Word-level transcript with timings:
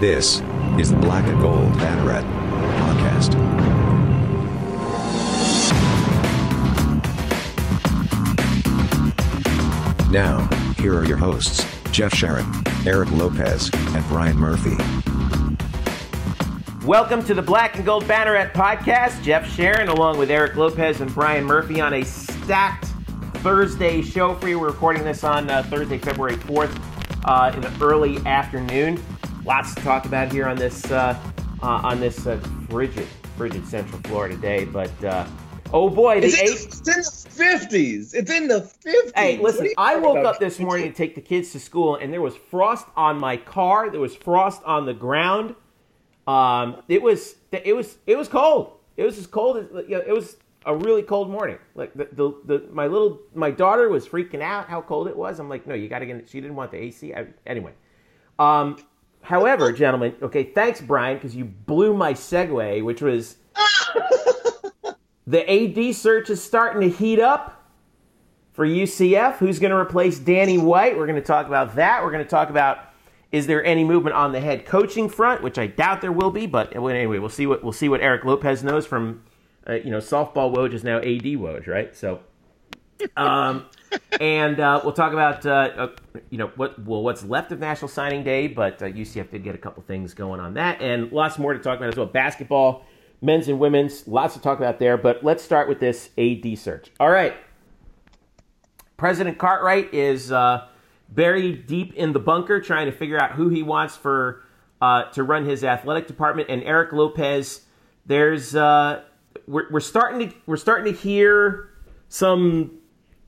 This 0.00 0.42
is 0.78 0.90
the 0.90 0.98
Black 0.98 1.26
and 1.26 1.40
Gold 1.40 1.72
Banneret 1.78 2.22
podcast. 2.82 3.32
Now, 10.10 10.46
here 10.74 10.94
are 10.98 11.06
your 11.06 11.16
hosts, 11.16 11.64
Jeff 11.92 12.12
Sharon, 12.12 12.44
Eric 12.84 13.10
Lopez, 13.12 13.70
and 13.72 14.06
Brian 14.08 14.36
Murphy. 14.36 14.76
Welcome 16.84 17.24
to 17.24 17.32
the 17.32 17.40
Black 17.40 17.76
and 17.76 17.86
Gold 17.86 18.04
Banneret 18.04 18.52
podcast. 18.52 19.22
Jeff 19.22 19.50
Sharon, 19.50 19.88
along 19.88 20.18
with 20.18 20.30
Eric 20.30 20.56
Lopez 20.56 21.00
and 21.00 21.10
Brian 21.14 21.42
Murphy, 21.42 21.80
on 21.80 21.94
a 21.94 22.04
stacked 22.04 22.84
Thursday 23.36 24.02
show 24.02 24.34
for 24.34 24.50
you. 24.50 24.60
We're 24.60 24.66
recording 24.66 25.04
this 25.04 25.24
on 25.24 25.48
uh, 25.48 25.62
Thursday, 25.62 25.96
February 25.96 26.36
4th, 26.36 26.78
uh, 27.24 27.50
in 27.54 27.62
the 27.62 27.72
early 27.82 28.18
afternoon. 28.26 29.02
Lots 29.46 29.76
to 29.76 29.82
talk 29.82 30.06
about 30.06 30.32
here 30.32 30.48
on 30.48 30.56
this 30.56 30.90
uh, 30.90 31.16
uh 31.62 31.66
on 31.66 32.00
this 32.00 32.26
uh, 32.26 32.36
frigid, 32.68 33.06
frigid 33.36 33.64
Central 33.64 34.00
Florida 34.02 34.36
day. 34.36 34.64
But 34.64 35.04
uh, 35.04 35.24
oh 35.72 35.88
boy, 35.88 36.20
the 36.20 36.26
It's, 36.26 36.40
in, 36.40 36.48
eight. 36.48 36.50
it's 36.50 36.88
in 36.88 37.02
the 37.02 37.30
fifties. 37.30 38.12
It's 38.12 38.30
in 38.30 38.48
the 38.48 38.62
fifties. 38.62 39.12
Hey, 39.14 39.38
listen, 39.38 39.68
I 39.78 39.96
woke 39.96 40.24
up 40.24 40.40
this 40.40 40.58
morning 40.58 40.90
to 40.90 40.96
take 40.96 41.14
the 41.14 41.20
kids 41.20 41.52
to 41.52 41.60
school, 41.60 41.94
and 41.94 42.12
there 42.12 42.20
was 42.20 42.34
frost 42.36 42.88
on 42.96 43.20
my 43.20 43.36
car. 43.36 43.88
There 43.88 44.00
was 44.00 44.16
frost 44.16 44.62
on 44.64 44.84
the 44.84 44.94
ground. 44.94 45.54
Um, 46.26 46.82
it 46.88 47.00
was 47.00 47.36
it 47.52 47.76
was 47.76 47.98
it 48.04 48.18
was 48.18 48.26
cold. 48.26 48.72
It 48.96 49.04
was 49.04 49.16
as 49.16 49.28
cold 49.28 49.58
as 49.58 49.66
you 49.88 49.96
know, 49.96 50.02
it 50.04 50.12
was 50.12 50.38
a 50.64 50.74
really 50.74 51.02
cold 51.02 51.30
morning. 51.30 51.58
Like 51.76 51.94
the, 51.94 52.08
the, 52.10 52.32
the 52.46 52.68
my 52.72 52.88
little 52.88 53.20
my 53.32 53.52
daughter 53.52 53.88
was 53.88 54.08
freaking 54.08 54.42
out 54.42 54.68
how 54.68 54.82
cold 54.82 55.06
it 55.06 55.16
was. 55.16 55.38
I'm 55.38 55.48
like, 55.48 55.68
no, 55.68 55.74
you 55.74 55.88
got 55.88 56.00
to 56.00 56.06
get. 56.06 56.28
She 56.28 56.40
didn't 56.40 56.56
want 56.56 56.72
the 56.72 56.78
AC. 56.78 57.14
I, 57.14 57.28
anyway, 57.46 57.74
um, 58.40 58.76
however, 59.26 59.72
gentlemen, 59.72 60.14
okay, 60.22 60.44
thanks, 60.44 60.80
Brian, 60.80 61.16
because 61.16 61.34
you 61.34 61.44
blew 61.44 61.94
my 61.94 62.14
segue, 62.14 62.84
which 62.84 63.02
was 63.02 63.36
the 65.26 65.50
AD 65.50 65.94
search 65.94 66.30
is 66.30 66.42
starting 66.42 66.88
to 66.88 66.96
heat 66.96 67.18
up 67.18 67.68
for 68.52 68.64
UCF. 68.64 69.34
Who's 69.34 69.58
going 69.58 69.72
to 69.72 69.76
replace 69.76 70.18
Danny 70.18 70.58
White? 70.58 70.96
We're 70.96 71.06
going 71.06 71.20
to 71.20 71.26
talk 71.26 71.46
about 71.46 71.74
that. 71.74 72.04
We're 72.04 72.12
going 72.12 72.24
to 72.24 72.30
talk 72.30 72.50
about 72.50 72.78
is 73.32 73.48
there 73.48 73.64
any 73.64 73.82
movement 73.82 74.14
on 74.14 74.30
the 74.30 74.40
head 74.40 74.64
coaching 74.64 75.08
front, 75.08 75.42
which 75.42 75.58
I 75.58 75.66
doubt 75.66 76.00
there 76.00 76.12
will 76.12 76.30
be. 76.30 76.46
But 76.46 76.76
anyway, 76.76 77.18
we'll 77.18 77.28
see 77.28 77.46
what 77.46 77.64
we'll 77.64 77.72
see 77.72 77.88
what 77.88 78.00
Eric 78.00 78.24
Lopez 78.24 78.62
knows 78.62 78.86
from 78.86 79.24
uh, 79.68 79.74
you 79.74 79.90
know 79.90 79.98
softball 79.98 80.54
Woj 80.54 80.72
is 80.72 80.84
now 80.84 80.98
AD 80.98 81.04
Woj, 81.04 81.66
right? 81.66 81.94
So. 81.96 82.20
Um, 83.14 83.66
and 84.20 84.60
uh, 84.60 84.80
we'll 84.82 84.92
talk 84.92 85.12
about 85.12 85.44
uh, 85.44 85.50
uh, 85.50 85.88
you 86.30 86.38
know 86.38 86.50
what 86.56 86.78
well 86.84 87.02
what's 87.02 87.24
left 87.24 87.52
of 87.52 87.60
National 87.60 87.88
Signing 87.88 88.24
Day, 88.24 88.46
but 88.46 88.82
uh, 88.82 88.86
UCF 88.86 89.30
did 89.30 89.44
get 89.44 89.54
a 89.54 89.58
couple 89.58 89.82
things 89.82 90.14
going 90.14 90.40
on 90.40 90.54
that, 90.54 90.80
and 90.80 91.12
lots 91.12 91.38
more 91.38 91.52
to 91.52 91.58
talk 91.58 91.78
about 91.78 91.88
as 91.88 91.96
well. 91.96 92.06
Basketball, 92.06 92.84
men's 93.20 93.48
and 93.48 93.58
women's, 93.58 94.06
lots 94.08 94.34
to 94.34 94.40
talk 94.40 94.58
about 94.58 94.78
there. 94.78 94.96
But 94.96 95.24
let's 95.24 95.42
start 95.42 95.68
with 95.68 95.80
this 95.80 96.10
AD 96.18 96.58
search. 96.58 96.90
All 96.98 97.10
right, 97.10 97.34
President 98.96 99.38
Cartwright 99.38 99.92
is 99.92 100.32
uh, 100.32 100.66
buried 101.08 101.66
deep 101.66 101.94
in 101.94 102.12
the 102.12 102.20
bunker, 102.20 102.60
trying 102.60 102.86
to 102.86 102.92
figure 102.92 103.20
out 103.20 103.32
who 103.32 103.48
he 103.48 103.62
wants 103.62 103.96
for 103.96 104.44
uh, 104.80 105.04
to 105.10 105.22
run 105.22 105.44
his 105.44 105.64
athletic 105.64 106.06
department. 106.06 106.48
And 106.48 106.62
Eric 106.62 106.92
Lopez, 106.92 107.62
there's 108.06 108.54
we're, 108.54 109.70
we're 109.70 109.80
starting 109.80 110.28
to 110.28 110.36
we're 110.46 110.56
starting 110.56 110.92
to 110.92 110.98
hear 110.98 111.70
some 112.08 112.78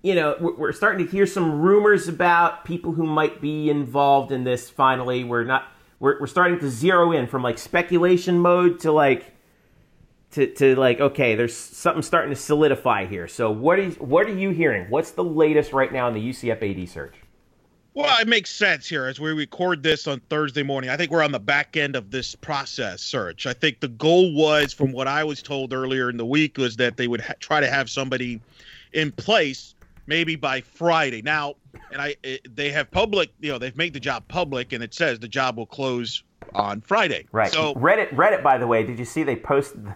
you 0.02 0.14
know, 0.14 0.36
we're- 0.40 0.72
starting 0.72 1.04
to 1.04 1.10
hear 1.10 1.26
some 1.26 1.60
rumors 1.60 2.08
about 2.08 2.64
people 2.64 2.92
who 2.92 3.06
might 3.06 3.40
be 3.40 3.68
involved 3.68 4.32
in 4.32 4.44
this. 4.44 4.70
Finally, 4.70 5.24
we're 5.24 5.44
not. 5.44 5.64
We're, 6.00 6.20
we're 6.20 6.28
starting 6.28 6.60
to 6.60 6.70
zero 6.70 7.10
in 7.10 7.26
from 7.26 7.42
like 7.42 7.58
speculation 7.58 8.38
mode 8.38 8.78
to 8.80 8.92
like 8.92 9.34
to, 10.32 10.46
to 10.54 10.76
like 10.76 11.00
okay, 11.00 11.34
there's 11.34 11.56
something 11.56 12.02
starting 12.02 12.30
to 12.30 12.36
solidify 12.36 13.06
here. 13.06 13.26
So 13.26 13.50
what 13.50 13.80
is 13.80 13.96
what 13.98 14.26
are 14.26 14.34
you 14.34 14.50
hearing? 14.50 14.88
What's 14.90 15.10
the 15.12 15.24
latest 15.24 15.72
right 15.72 15.92
now 15.92 16.06
in 16.06 16.14
the 16.14 16.30
UCF 16.30 16.62
AD 16.82 16.88
search? 16.88 17.14
Well, 17.94 18.16
it 18.20 18.28
makes 18.28 18.50
sense 18.50 18.88
here 18.88 19.06
as 19.06 19.18
we 19.18 19.32
record 19.32 19.82
this 19.82 20.06
on 20.06 20.20
Thursday 20.30 20.62
morning. 20.62 20.88
I 20.88 20.96
think 20.96 21.10
we're 21.10 21.24
on 21.24 21.32
the 21.32 21.40
back 21.40 21.76
end 21.76 21.96
of 21.96 22.12
this 22.12 22.36
process 22.36 23.00
search. 23.00 23.44
I 23.44 23.52
think 23.52 23.80
the 23.80 23.88
goal 23.88 24.32
was, 24.34 24.72
from 24.72 24.92
what 24.92 25.08
I 25.08 25.24
was 25.24 25.42
told 25.42 25.72
earlier 25.72 26.08
in 26.08 26.16
the 26.16 26.24
week, 26.24 26.58
was 26.58 26.76
that 26.76 26.96
they 26.96 27.08
would 27.08 27.20
ha- 27.20 27.34
try 27.40 27.58
to 27.58 27.68
have 27.68 27.90
somebody 27.90 28.40
in 28.92 29.10
place 29.10 29.74
maybe 30.08 30.34
by 30.34 30.60
Friday. 30.62 31.22
Now, 31.22 31.54
and 31.92 32.00
I, 32.02 32.16
it, 32.24 32.56
they 32.56 32.70
have 32.70 32.90
public, 32.90 33.30
you 33.38 33.52
know, 33.52 33.58
they've 33.58 33.76
made 33.76 33.92
the 33.94 34.00
job 34.00 34.26
public, 34.26 34.72
and 34.72 34.82
it 34.82 34.92
says 34.94 35.20
the 35.20 35.28
job 35.28 35.56
will 35.58 35.66
close 35.66 36.24
on 36.54 36.80
Friday. 36.80 37.26
Right. 37.30 37.52
So 37.52 37.74
Reddit 37.74 38.10
Reddit 38.14 38.42
by 38.42 38.58
the 38.58 38.66
way, 38.66 38.82
did 38.82 38.98
you 38.98 39.04
see 39.04 39.22
they 39.22 39.36
posted 39.36 39.84
the, 39.84 39.94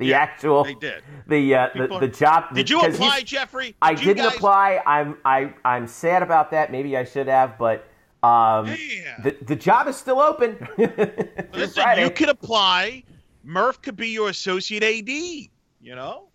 the 0.00 0.06
Yeah, 0.06 0.18
actual 0.18 0.64
they 0.64 0.74
did. 0.74 1.02
the 1.28 1.54
uh, 1.54 1.68
the, 1.74 1.80
People- 1.82 2.00
the 2.00 2.08
job 2.08 2.54
did 2.54 2.68
you 2.68 2.80
apply, 2.80 3.20
Jeffrey? 3.22 3.66
Did 3.68 3.74
I 3.80 3.94
didn't 3.94 4.16
guys- 4.24 4.34
apply. 4.36 4.82
I'm 4.84 5.16
I 5.24 5.54
I'm 5.64 5.86
sad 5.86 6.22
about 6.22 6.50
that. 6.50 6.70
Maybe 6.72 6.96
I 6.96 7.04
should 7.04 7.28
have, 7.28 7.56
but 7.56 7.86
um, 8.22 8.66
Man. 8.66 8.76
the 9.22 9.36
the 9.42 9.56
job 9.56 9.86
is 9.86 9.96
still 9.96 10.18
open. 10.20 10.58
Listen, 11.52 11.82
Friday. 11.82 12.02
you 12.04 12.10
could 12.10 12.28
apply. 12.30 13.04
Murph 13.44 13.80
could 13.80 13.94
be 13.96 14.08
your 14.08 14.28
associate 14.28 14.82
AD. 14.82 15.08
You 15.08 15.94
know. 15.94 16.28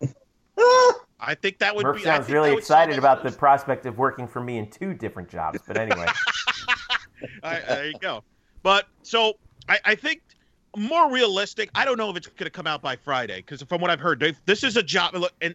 I 1.24 1.36
think 1.36 1.58
that 1.58 1.74
would 1.74 1.84
Murph 1.84 1.96
be. 1.96 2.02
I 2.02 2.16
sounds 2.16 2.28
really 2.28 2.50
that 2.50 2.56
would 2.56 2.64
solve 2.64 2.80
excited 2.82 2.98
about 2.98 3.22
the 3.22 3.30
prospect 3.30 3.86
of 3.86 3.96
working 3.96 4.26
for 4.26 4.40
me 4.40 4.58
in 4.58 4.68
two 4.68 4.92
different 4.92 5.28
jobs. 5.28 5.60
But 5.66 5.78
anyway, 5.78 6.06
right, 7.44 7.66
there 7.66 7.86
you 7.86 7.98
go. 8.00 8.24
But 8.62 8.88
so 9.02 9.34
I, 9.68 9.78
I 9.84 9.94
think 9.94 10.22
more 10.76 11.10
realistic. 11.10 11.70
I 11.74 11.84
don't 11.84 11.96
know 11.96 12.10
if 12.10 12.16
it's 12.16 12.26
going 12.26 12.44
to 12.44 12.50
come 12.50 12.66
out 12.66 12.82
by 12.82 12.96
Friday 12.96 13.36
because 13.36 13.62
from 13.62 13.80
what 13.80 13.90
I've 13.90 14.00
heard, 14.00 14.36
this 14.46 14.64
is 14.64 14.76
a 14.76 14.82
job. 14.82 15.14
Look, 15.14 15.32
and 15.40 15.54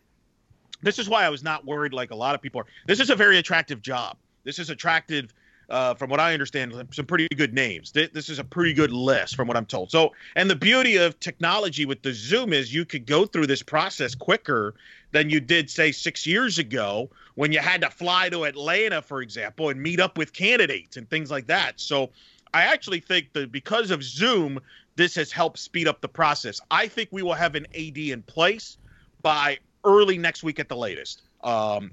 this 0.81 0.99
is 0.99 1.09
why 1.09 1.25
I 1.25 1.29
was 1.29 1.43
not 1.43 1.65
worried 1.65 1.93
like 1.93 2.11
a 2.11 2.15
lot 2.15 2.33
of 2.33 2.41
people 2.41 2.61
are. 2.61 2.67
This 2.85 3.01
is 3.01 3.09
a 3.09 3.15
very 3.15 3.37
attractive 3.37 3.81
job. 3.81 4.17
This 4.45 4.59
is 4.59 4.69
attractive. 4.69 5.33
Uh, 5.69 5.93
from 5.93 6.09
what 6.09 6.21
I 6.21 6.31
understand, 6.31 6.73
some 6.91 7.05
pretty 7.05 7.27
good 7.35 7.53
names. 7.53 7.91
This, 7.91 8.29
is 8.29 8.39
a 8.39 8.43
pretty 8.45 8.73
good 8.73 8.93
list, 8.93 9.35
from 9.35 9.49
what 9.49 9.57
I'm 9.57 9.65
told. 9.65 9.91
So, 9.91 10.13
and 10.37 10.49
the 10.49 10.55
beauty 10.55 10.95
of 10.95 11.19
technology 11.19 11.85
with 11.85 12.01
the 12.03 12.13
Zoom 12.13 12.53
is 12.53 12.73
you 12.73 12.85
could 12.85 13.05
go 13.05 13.25
through 13.25 13.47
this 13.47 13.61
process 13.61 14.15
quicker 14.15 14.75
than 15.11 15.29
you 15.29 15.41
did, 15.41 15.69
say, 15.69 15.91
six 15.91 16.25
years 16.25 16.57
ago 16.57 17.09
when 17.35 17.51
you 17.51 17.59
had 17.59 17.81
to 17.81 17.89
fly 17.89 18.29
to 18.29 18.45
Atlanta, 18.45 19.01
for 19.01 19.21
example, 19.21 19.67
and 19.67 19.83
meet 19.83 19.99
up 19.99 20.17
with 20.17 20.31
candidates 20.31 20.95
and 20.95 21.09
things 21.09 21.29
like 21.29 21.47
that. 21.47 21.81
So, 21.81 22.11
I 22.53 22.63
actually 22.63 23.01
think 23.01 23.33
that 23.33 23.51
because 23.51 23.91
of 23.91 24.03
Zoom, 24.03 24.59
this 24.95 25.15
has 25.15 25.31
helped 25.31 25.59
speed 25.59 25.87
up 25.87 26.01
the 26.01 26.07
process. 26.07 26.59
I 26.71 26.87
think 26.87 27.09
we 27.11 27.23
will 27.23 27.33
have 27.33 27.55
an 27.55 27.67
AD 27.75 27.97
in 27.97 28.23
place 28.23 28.77
by 29.21 29.59
early 29.83 30.17
next 30.17 30.43
week 30.43 30.59
at 30.59 30.69
the 30.69 30.75
latest. 30.75 31.23
Um, 31.43 31.91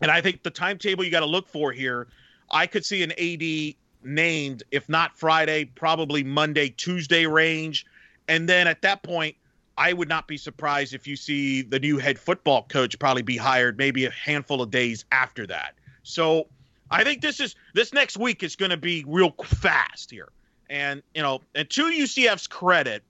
and 0.00 0.10
I 0.10 0.20
think 0.20 0.42
the 0.42 0.50
timetable 0.50 1.04
you 1.04 1.10
got 1.10 1.20
to 1.20 1.26
look 1.26 1.48
for 1.48 1.72
here, 1.72 2.08
I 2.52 2.66
could 2.66 2.84
see 2.84 3.02
an 3.02 3.12
AD 3.12 3.74
named, 4.04 4.62
if 4.70 4.88
not 4.88 5.16
Friday, 5.16 5.64
probably 5.64 6.22
Monday, 6.24 6.68
Tuesday 6.68 7.26
range. 7.26 7.86
And 8.28 8.48
then 8.48 8.66
at 8.66 8.82
that 8.82 9.02
point, 9.02 9.36
I 9.78 9.92
would 9.92 10.08
not 10.08 10.28
be 10.28 10.36
surprised 10.36 10.94
if 10.94 11.06
you 11.06 11.16
see 11.16 11.62
the 11.62 11.80
new 11.80 11.98
head 11.98 12.18
football 12.18 12.64
coach 12.68 12.98
probably 12.98 13.22
be 13.22 13.36
hired 13.36 13.78
maybe 13.78 14.04
a 14.04 14.10
handful 14.10 14.60
of 14.60 14.70
days 14.70 15.04
after 15.12 15.46
that. 15.46 15.74
So 16.02 16.48
I 16.90 17.04
think 17.04 17.22
this 17.22 17.40
is 17.40 17.54
this 17.74 17.92
next 17.92 18.18
week 18.18 18.42
is 18.42 18.54
going 18.54 18.70
to 18.70 18.76
be 18.76 19.04
real 19.06 19.30
fast 19.30 20.10
here. 20.10 20.28
And 20.68 21.02
you 21.14 21.22
know, 21.22 21.40
and 21.54 21.68
to 21.70 21.84
UCF's 21.84 22.46
credit, 22.46 23.02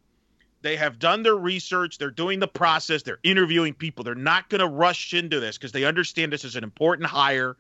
they 0.63 0.77
have 0.77 1.01
done 1.01 1.25
their 1.25 1.35
research, 1.35 1.99
they're 1.99 2.11
doing 2.11 2.39
the 2.39 2.49
process, 2.49 3.03
they're 3.03 3.19
interviewing 3.25 3.75
people. 3.75 4.05
They're 4.05 4.15
not 4.15 4.49
going 4.49 4.61
to 4.61 4.69
rush 4.69 5.13
into 5.13 5.41
this 5.41 5.59
because 5.59 5.73
they 5.73 5.85
understand 5.85 6.33
this 6.33 6.45
is 6.45 6.55
an 6.55 6.63
important 6.63 7.09
hire 7.09 7.57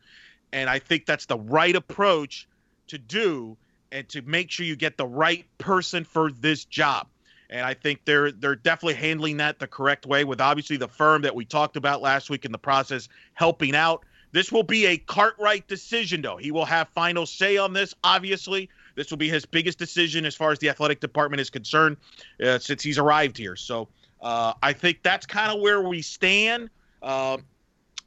and 0.52 0.68
I 0.68 0.78
think 0.78 1.06
that's 1.06 1.26
the 1.26 1.38
right 1.38 1.74
approach 1.74 2.46
to 2.88 2.98
do 2.98 3.56
and 3.90 4.08
to 4.10 4.22
make 4.22 4.50
sure 4.50 4.66
you 4.66 4.76
get 4.76 4.96
the 4.96 5.06
right 5.06 5.46
person 5.58 6.04
for 6.04 6.30
this 6.30 6.64
job. 6.64 7.06
And 7.50 7.60
I 7.66 7.74
think 7.74 8.04
they're 8.04 8.32
they're 8.32 8.56
definitely 8.56 8.94
handling 8.94 9.36
that 9.38 9.58
the 9.58 9.66
correct 9.66 10.06
way 10.06 10.24
with 10.24 10.40
obviously 10.40 10.78
the 10.78 10.88
firm 10.88 11.22
that 11.22 11.34
we 11.34 11.44
talked 11.44 11.76
about 11.76 12.00
last 12.00 12.30
week 12.30 12.44
in 12.44 12.52
the 12.52 12.58
process 12.58 13.08
helping 13.34 13.74
out. 13.74 14.04
This 14.32 14.50
will 14.50 14.62
be 14.62 14.86
a 14.86 14.96
Cartwright 14.96 15.68
decision 15.68 16.22
though. 16.22 16.38
He 16.38 16.50
will 16.50 16.64
have 16.64 16.88
final 16.88 17.26
say 17.26 17.58
on 17.58 17.74
this 17.74 17.94
obviously. 18.02 18.70
This 18.94 19.10
will 19.10 19.18
be 19.18 19.28
his 19.28 19.44
biggest 19.44 19.78
decision 19.78 20.24
as 20.24 20.34
far 20.34 20.52
as 20.52 20.58
the 20.58 20.68
athletic 20.68 21.00
department 21.00 21.40
is 21.40 21.50
concerned 21.50 21.96
uh, 22.42 22.58
since 22.58 22.82
he's 22.82 22.98
arrived 22.98 23.36
here. 23.36 23.56
So 23.56 23.88
uh, 24.22 24.54
I 24.62 24.72
think 24.72 25.02
that's 25.02 25.26
kind 25.26 25.50
of 25.52 25.60
where 25.60 25.82
we 25.82 26.00
stand 26.02 26.70
uh, 27.02 27.38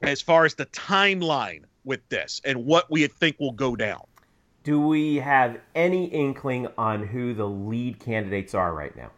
as 0.02 0.22
far 0.22 0.44
as 0.44 0.54
the 0.54 0.66
timeline 0.66 1.62
with 1.86 2.06
this 2.10 2.42
and 2.44 2.66
what 2.66 2.90
we 2.90 3.06
think 3.06 3.36
will 3.40 3.52
go 3.52 3.74
down. 3.76 4.02
do 4.64 4.80
we 4.80 5.16
have 5.16 5.58
any 5.76 6.06
inkling 6.06 6.66
on 6.76 7.06
who 7.06 7.32
the 7.32 7.46
lead 7.46 7.98
candidates 8.00 8.52
are 8.54 8.74
right 8.74 8.94
now? 8.96 9.10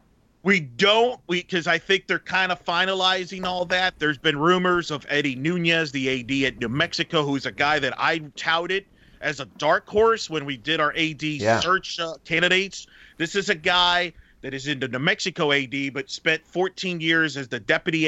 We 0.44 0.60
don't, 0.60 1.20
we 1.26 1.40
because 1.42 1.66
I 1.66 1.78
think 1.78 2.06
they're 2.06 2.18
kind 2.20 2.52
of 2.52 2.62
finalizing 2.64 3.44
all 3.44 3.64
that. 3.66 3.94
There's 3.98 4.18
been 4.18 4.38
rumors 4.38 4.90
of 4.90 5.04
Eddie 5.08 5.34
Nunez, 5.34 5.90
the 5.90 6.20
AD 6.20 6.52
at 6.54 6.60
New 6.60 6.68
Mexico, 6.68 7.24
who's 7.24 7.44
a 7.46 7.50
guy 7.52 7.78
that 7.80 7.94
I 7.98 8.18
touted 8.36 8.84
as 9.20 9.40
a 9.40 9.46
dark 9.46 9.88
horse 9.88 10.30
when 10.30 10.44
we 10.44 10.56
did 10.56 10.78
our 10.80 10.92
AD 10.96 11.22
Yeah. 11.22 11.58
search 11.60 11.98
uh, 11.98 12.14
candidates. 12.24 12.86
This 13.16 13.34
is 13.34 13.48
a 13.48 13.54
guy 13.54 14.12
that 14.42 14.54
is 14.54 14.68
in 14.68 14.78
the 14.78 14.86
New 14.86 15.00
Mexico 15.00 15.50
AD, 15.50 15.92
but 15.92 16.08
spent 16.08 16.46
14 16.46 17.00
years 17.00 17.36
as 17.36 17.48
the 17.48 17.58
deputy 17.58 18.06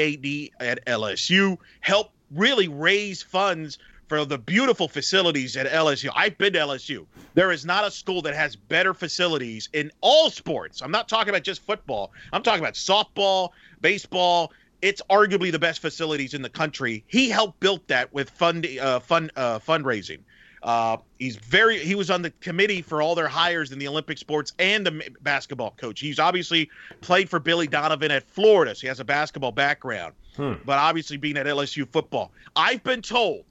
AD 0.61 0.65
at 0.65 0.85
LSU, 0.85 1.57
helped 1.81 2.13
really 2.33 2.69
raise 2.69 3.21
funds 3.21 3.77
for 4.11 4.25
the 4.25 4.37
beautiful 4.37 4.89
facilities 4.89 5.55
at 5.55 5.67
LSU. 5.67 6.09
I've 6.13 6.37
been 6.37 6.51
to 6.51 6.59
LSU. 6.59 7.05
There 7.33 7.49
is 7.49 7.63
not 7.63 7.87
a 7.87 7.91
school 7.91 8.21
that 8.23 8.35
has 8.35 8.57
better 8.57 8.93
facilities 8.93 9.69
in 9.71 9.89
all 10.01 10.29
sports. 10.29 10.81
I'm 10.81 10.91
not 10.91 11.07
talking 11.07 11.29
about 11.29 11.43
just 11.43 11.61
football. 11.61 12.11
I'm 12.33 12.43
talking 12.43 12.59
about 12.59 12.73
softball, 12.73 13.51
baseball. 13.79 14.51
It's 14.81 15.01
arguably 15.09 15.49
the 15.49 15.59
best 15.59 15.79
facilities 15.79 16.33
in 16.33 16.41
the 16.41 16.49
country. 16.49 17.05
He 17.07 17.29
helped 17.29 17.61
build 17.61 17.87
that 17.87 18.13
with 18.13 18.29
fund 18.31 18.67
uh, 18.81 18.99
fund 18.99 19.31
uh, 19.37 19.59
fundraising. 19.59 20.19
Uh, 20.61 20.97
he's 21.17 21.37
very 21.37 21.79
he 21.79 21.95
was 21.95 22.11
on 22.11 22.21
the 22.21 22.31
committee 22.41 22.81
for 22.81 23.01
all 23.01 23.15
their 23.15 23.29
hires 23.29 23.71
in 23.71 23.79
the 23.79 23.87
Olympic 23.87 24.17
sports 24.17 24.51
and 24.59 24.85
the 24.85 25.09
basketball 25.21 25.71
coach. 25.77 26.01
He's 26.01 26.19
obviously 26.19 26.69
played 26.99 27.29
for 27.29 27.39
Billy 27.39 27.67
Donovan 27.67 28.11
at 28.11 28.23
Florida, 28.23 28.75
so 28.75 28.81
he 28.81 28.87
has 28.87 28.99
a 28.99 29.05
basketball 29.05 29.53
background. 29.53 30.15
Hmm. 30.35 30.55
But 30.65 30.79
obviously 30.79 31.15
being 31.15 31.37
at 31.37 31.45
LSU 31.45 31.87
football, 31.89 32.33
I've 32.57 32.83
been 32.83 33.01
told 33.01 33.45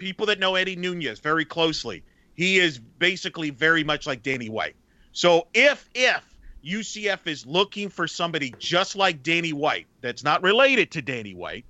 people 0.00 0.26
that 0.26 0.40
know 0.40 0.56
Eddie 0.56 0.74
Nunez 0.74 1.20
very 1.20 1.44
closely, 1.44 2.02
he 2.34 2.58
is 2.58 2.78
basically 2.78 3.50
very 3.50 3.84
much 3.84 4.06
like 4.06 4.24
Danny 4.24 4.48
White. 4.48 4.74
So 5.12 5.46
if 5.54 5.88
if 5.94 6.24
UCF 6.64 7.26
is 7.26 7.46
looking 7.46 7.88
for 7.88 8.08
somebody 8.08 8.52
just 8.58 8.96
like 8.96 9.22
Danny 9.22 9.52
White, 9.52 9.86
that's 10.00 10.24
not 10.24 10.42
related 10.42 10.90
to 10.92 11.02
Danny 11.02 11.34
White, 11.34 11.64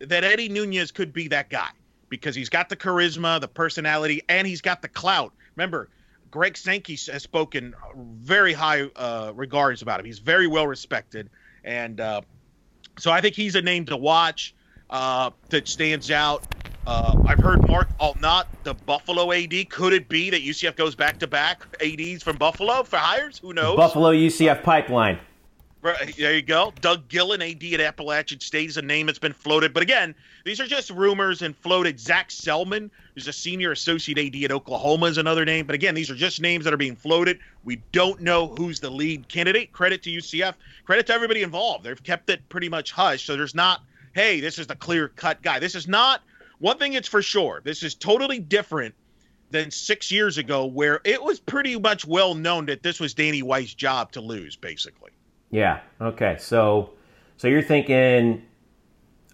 that 0.00 0.24
Eddie 0.24 0.48
Nunez 0.48 0.90
could 0.90 1.12
be 1.12 1.28
that 1.28 1.48
guy 1.48 1.68
because 2.08 2.34
he's 2.34 2.48
got 2.48 2.68
the 2.68 2.76
charisma, 2.76 3.40
the 3.40 3.48
personality, 3.48 4.22
and 4.28 4.46
he's 4.46 4.60
got 4.60 4.82
the 4.82 4.88
clout. 4.88 5.32
Remember, 5.56 5.88
Greg 6.30 6.56
Sankey 6.56 6.98
has 7.10 7.22
spoken 7.22 7.74
very 7.96 8.52
high 8.52 8.82
uh, 8.96 9.32
regards 9.34 9.82
about 9.82 10.00
him. 10.00 10.06
He's 10.06 10.18
very 10.18 10.46
well 10.46 10.66
respected, 10.66 11.30
and 11.64 12.00
uh, 12.00 12.22
so 12.98 13.10
I 13.10 13.20
think 13.20 13.34
he's 13.34 13.54
a 13.54 13.62
name 13.62 13.86
to 13.86 13.96
watch 13.96 14.54
uh, 14.90 15.30
that 15.50 15.68
stands 15.68 16.10
out. 16.10 16.44
Uh, 16.86 17.22
I've 17.26 17.38
heard 17.38 17.66
Mark 17.68 17.88
Alnutt, 17.98 18.46
the 18.62 18.74
Buffalo 18.74 19.32
AD. 19.32 19.68
Could 19.68 19.92
it 19.92 20.08
be 20.08 20.30
that 20.30 20.42
UCF 20.42 20.76
goes 20.76 20.94
back 20.94 21.18
to 21.18 21.26
back 21.26 21.62
ADs 21.80 22.22
from 22.22 22.36
Buffalo 22.36 22.82
for 22.82 22.96
hires? 22.96 23.38
Who 23.38 23.52
knows? 23.52 23.76
Buffalo 23.76 24.12
UCF 24.12 24.62
pipeline. 24.62 25.18
Right, 25.82 26.14
there 26.18 26.34
you 26.34 26.42
go. 26.42 26.74
Doug 26.82 27.08
Gillin, 27.08 27.40
AD 27.40 27.62
at 27.72 27.80
Appalachian 27.80 28.38
State, 28.40 28.68
is 28.68 28.76
a 28.76 28.82
name 28.82 29.06
that's 29.06 29.18
been 29.18 29.32
floated. 29.32 29.72
But 29.72 29.82
again, 29.82 30.14
these 30.44 30.60
are 30.60 30.66
just 30.66 30.90
rumors 30.90 31.40
and 31.40 31.56
floated. 31.56 31.98
Zac 31.98 32.28
Selmon, 32.28 32.90
who's 33.14 33.28
a 33.28 33.32
senior 33.32 33.72
associate 33.72 34.18
AD 34.18 34.44
at 34.44 34.52
Oklahoma, 34.52 35.06
is 35.06 35.16
another 35.16 35.46
name. 35.46 35.64
But 35.64 35.74
again, 35.74 35.94
these 35.94 36.10
are 36.10 36.14
just 36.14 36.38
names 36.38 36.64
that 36.64 36.74
are 36.74 36.78
being 36.78 36.96
floated. 36.96 37.38
We 37.64 37.76
don't 37.92 38.20
know 38.20 38.48
who's 38.58 38.78
the 38.78 38.90
lead 38.90 39.28
candidate. 39.28 39.72
Credit 39.72 40.02
to 40.02 40.10
UCF. 40.10 40.54
Credit 40.84 41.06
to 41.06 41.14
everybody 41.14 41.42
involved. 41.42 41.84
They've 41.84 42.02
kept 42.02 42.28
it 42.28 42.46
pretty 42.50 42.68
much 42.68 42.92
hush. 42.92 43.24
So 43.24 43.34
there's 43.34 43.54
not, 43.54 43.80
hey, 44.12 44.40
this 44.40 44.58
is 44.58 44.66
the 44.66 44.76
clear 44.76 45.08
cut 45.08 45.40
guy. 45.40 45.58
This 45.58 45.74
is 45.74 45.88
not, 45.88 46.20
one 46.60 46.78
thing 46.78 46.92
it's 46.94 47.08
for 47.08 47.20
sure. 47.22 47.60
This 47.64 47.82
is 47.82 47.94
totally 47.94 48.38
different 48.38 48.94
than 49.50 49.70
six 49.70 50.12
years 50.12 50.38
ago, 50.38 50.64
where 50.64 51.00
it 51.04 51.20
was 51.22 51.40
pretty 51.40 51.76
much 51.78 52.06
well 52.06 52.34
known 52.34 52.66
that 52.66 52.82
this 52.84 53.00
was 53.00 53.12
Danny 53.14 53.42
White's 53.42 53.74
job 53.74 54.12
to 54.12 54.20
lose, 54.20 54.54
basically. 54.54 55.10
Yeah. 55.50 55.80
Okay. 56.00 56.36
So, 56.38 56.90
so 57.36 57.48
you're 57.48 57.62
thinking. 57.62 58.46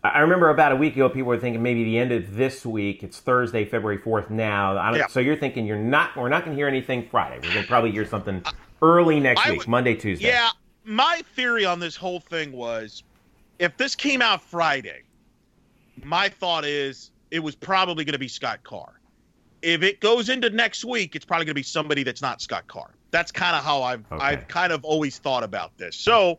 I 0.04 0.20
remember 0.20 0.50
about 0.50 0.70
a 0.70 0.76
week 0.76 0.94
ago, 0.94 1.08
people 1.08 1.26
were 1.26 1.38
thinking 1.38 1.62
maybe 1.64 1.82
the 1.82 1.98
end 1.98 2.12
of 2.12 2.36
this 2.36 2.64
week. 2.64 3.02
It's 3.02 3.18
Thursday, 3.18 3.64
February 3.64 3.98
fourth. 3.98 4.30
Now, 4.30 4.78
I 4.78 4.90
don't, 4.90 5.00
Yeah. 5.00 5.08
so 5.08 5.18
you're 5.18 5.36
thinking 5.36 5.66
you're 5.66 5.76
not. 5.76 6.16
We're 6.16 6.28
not 6.28 6.44
going 6.44 6.56
to 6.56 6.60
hear 6.60 6.68
anything 6.68 7.08
Friday. 7.10 7.36
We're 7.42 7.52
going 7.52 7.62
to 7.62 7.68
probably 7.68 7.90
hear 7.90 8.06
something 8.06 8.42
early 8.82 9.18
next 9.18 9.44
I 9.44 9.50
week, 9.50 9.60
would- 9.60 9.68
Monday, 9.68 9.94
Tuesday. 9.96 10.28
Yeah, 10.28 10.50
my 10.84 11.22
theory 11.34 11.64
on 11.64 11.80
this 11.80 11.96
whole 11.96 12.20
thing 12.20 12.52
was 12.52 13.02
if 13.58 13.76
this 13.76 13.96
came 13.96 14.22
out 14.22 14.40
Friday, 14.42 15.02
my 16.04 16.28
thought 16.28 16.64
is 16.64 17.10
it 17.30 17.40
was 17.40 17.54
probably 17.54 18.04
going 18.04 18.12
to 18.12 18.18
be 18.18 18.28
Scott 18.28 18.62
Carr. 18.62 19.00
If 19.62 19.82
it 19.82 20.00
goes 20.00 20.28
into 20.28 20.50
next 20.50 20.84
week, 20.84 21.16
it's 21.16 21.24
probably 21.24 21.46
going 21.46 21.52
to 21.52 21.60
be 21.60 21.62
somebody 21.62 22.02
that's 22.02 22.22
not 22.22 22.40
Scott 22.40 22.66
Carr. 22.66 22.90
That's 23.10 23.32
kind 23.32 23.56
of 23.56 23.64
how 23.64 23.82
I've 23.82 24.04
Okay. 24.12 24.24
I've 24.24 24.48
kind 24.48 24.72
of 24.72 24.84
always 24.84 25.18
thought 25.18 25.42
about 25.42 25.76
this. 25.78 25.96
So 25.96 26.38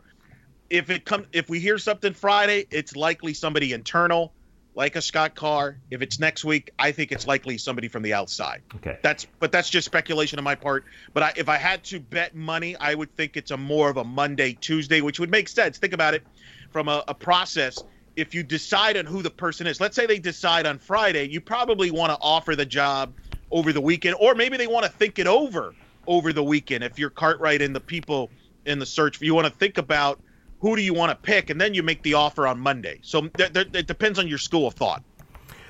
if 0.69 0.89
it 0.89 1.05
comes 1.05 1.27
if 1.33 1.49
we 1.49 1.59
hear 1.59 1.77
something 1.77 2.13
Friday, 2.13 2.65
it's 2.71 2.95
likely 2.95 3.33
somebody 3.33 3.73
internal 3.73 4.33
like 4.77 4.95
a 4.95 5.01
Scott 5.01 5.33
Carr. 5.33 5.79
If 5.89 6.03
it's 6.03 6.19
next 6.19 6.45
week, 6.45 6.69
I 6.77 6.91
think 6.91 7.11
it's 7.11 7.25
likely 7.25 7.57
somebody 7.57 7.87
from 7.87 8.03
the 8.03 8.13
outside. 8.13 8.61
Okay. 8.75 8.99
That's 9.01 9.25
but 9.39 9.51
that's 9.51 9.69
just 9.69 9.85
speculation 9.85 10.37
on 10.37 10.45
my 10.45 10.53
part. 10.55 10.85
But 11.13 11.23
I, 11.23 11.33
if 11.35 11.49
I 11.49 11.57
had 11.57 11.83
to 11.85 11.99
bet 11.99 12.35
money, 12.35 12.75
I 12.75 12.93
would 12.93 13.13
think 13.15 13.35
it's 13.37 13.49
a 13.49 13.57
more 13.57 13.89
of 13.89 13.97
a 13.97 14.03
Monday 14.03 14.53
Tuesday, 14.53 15.01
which 15.01 15.19
would 15.19 15.31
make 15.31 15.49
sense. 15.49 15.79
Think 15.79 15.93
about 15.93 16.13
it 16.13 16.23
from 16.69 16.87
a, 16.87 17.03
a 17.07 17.15
process. 17.15 17.83
If 18.17 18.33
you 18.33 18.41
decide 18.41 18.97
on 18.97 19.05
who 19.05 19.21
the 19.21 19.29
person 19.29 19.67
is, 19.67 19.79
let's 19.79 19.95
say 19.95 20.07
they 20.07 20.17
decide 20.17 20.65
on 20.65 20.79
Friday, 20.79 21.29
you 21.29 21.39
probably 21.39 21.91
want 21.91 22.11
to 22.11 22.17
offer 22.19 22.55
the 22.55 22.65
job 22.65 23.13
over 23.51 23.71
the 23.71 23.79
weekend, 23.79 24.15
or 24.19 24.33
maybe 24.33 24.57
they 24.57 24.65
want 24.65 24.85
to 24.85 24.91
think 24.91 25.19
it 25.19 25.27
over 25.27 25.75
over 26.07 26.33
the 26.33 26.43
weekend. 26.43 26.83
If 26.83 26.97
you're 26.97 27.11
Cartwright 27.11 27.61
and 27.61 27.75
the 27.75 27.79
people 27.79 28.31
in 28.65 28.79
the 28.79 28.87
search, 28.87 29.21
you 29.21 29.35
want 29.35 29.45
to 29.45 29.53
think 29.53 29.77
about 29.77 30.19
who 30.59 30.75
do 30.75 30.81
you 30.81 30.95
want 30.95 31.11
to 31.11 31.15
pick, 31.15 31.51
and 31.51 31.61
then 31.61 31.75
you 31.75 31.83
make 31.83 32.01
the 32.01 32.15
offer 32.15 32.47
on 32.47 32.59
Monday. 32.59 32.97
So 33.03 33.27
th- 33.27 33.53
th- 33.53 33.67
it 33.73 33.85
depends 33.85 34.17
on 34.17 34.27
your 34.27 34.39
school 34.39 34.65
of 34.67 34.73
thought. 34.73 35.03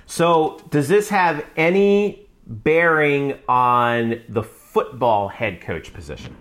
So, 0.05 0.61
does 0.69 0.87
this 0.87 1.09
have 1.09 1.45
any 1.57 2.29
bearing 2.45 3.37
on 3.49 4.21
the 4.29 4.41
football 4.41 5.27
head 5.27 5.59
coach 5.59 5.93
position? 5.93 6.33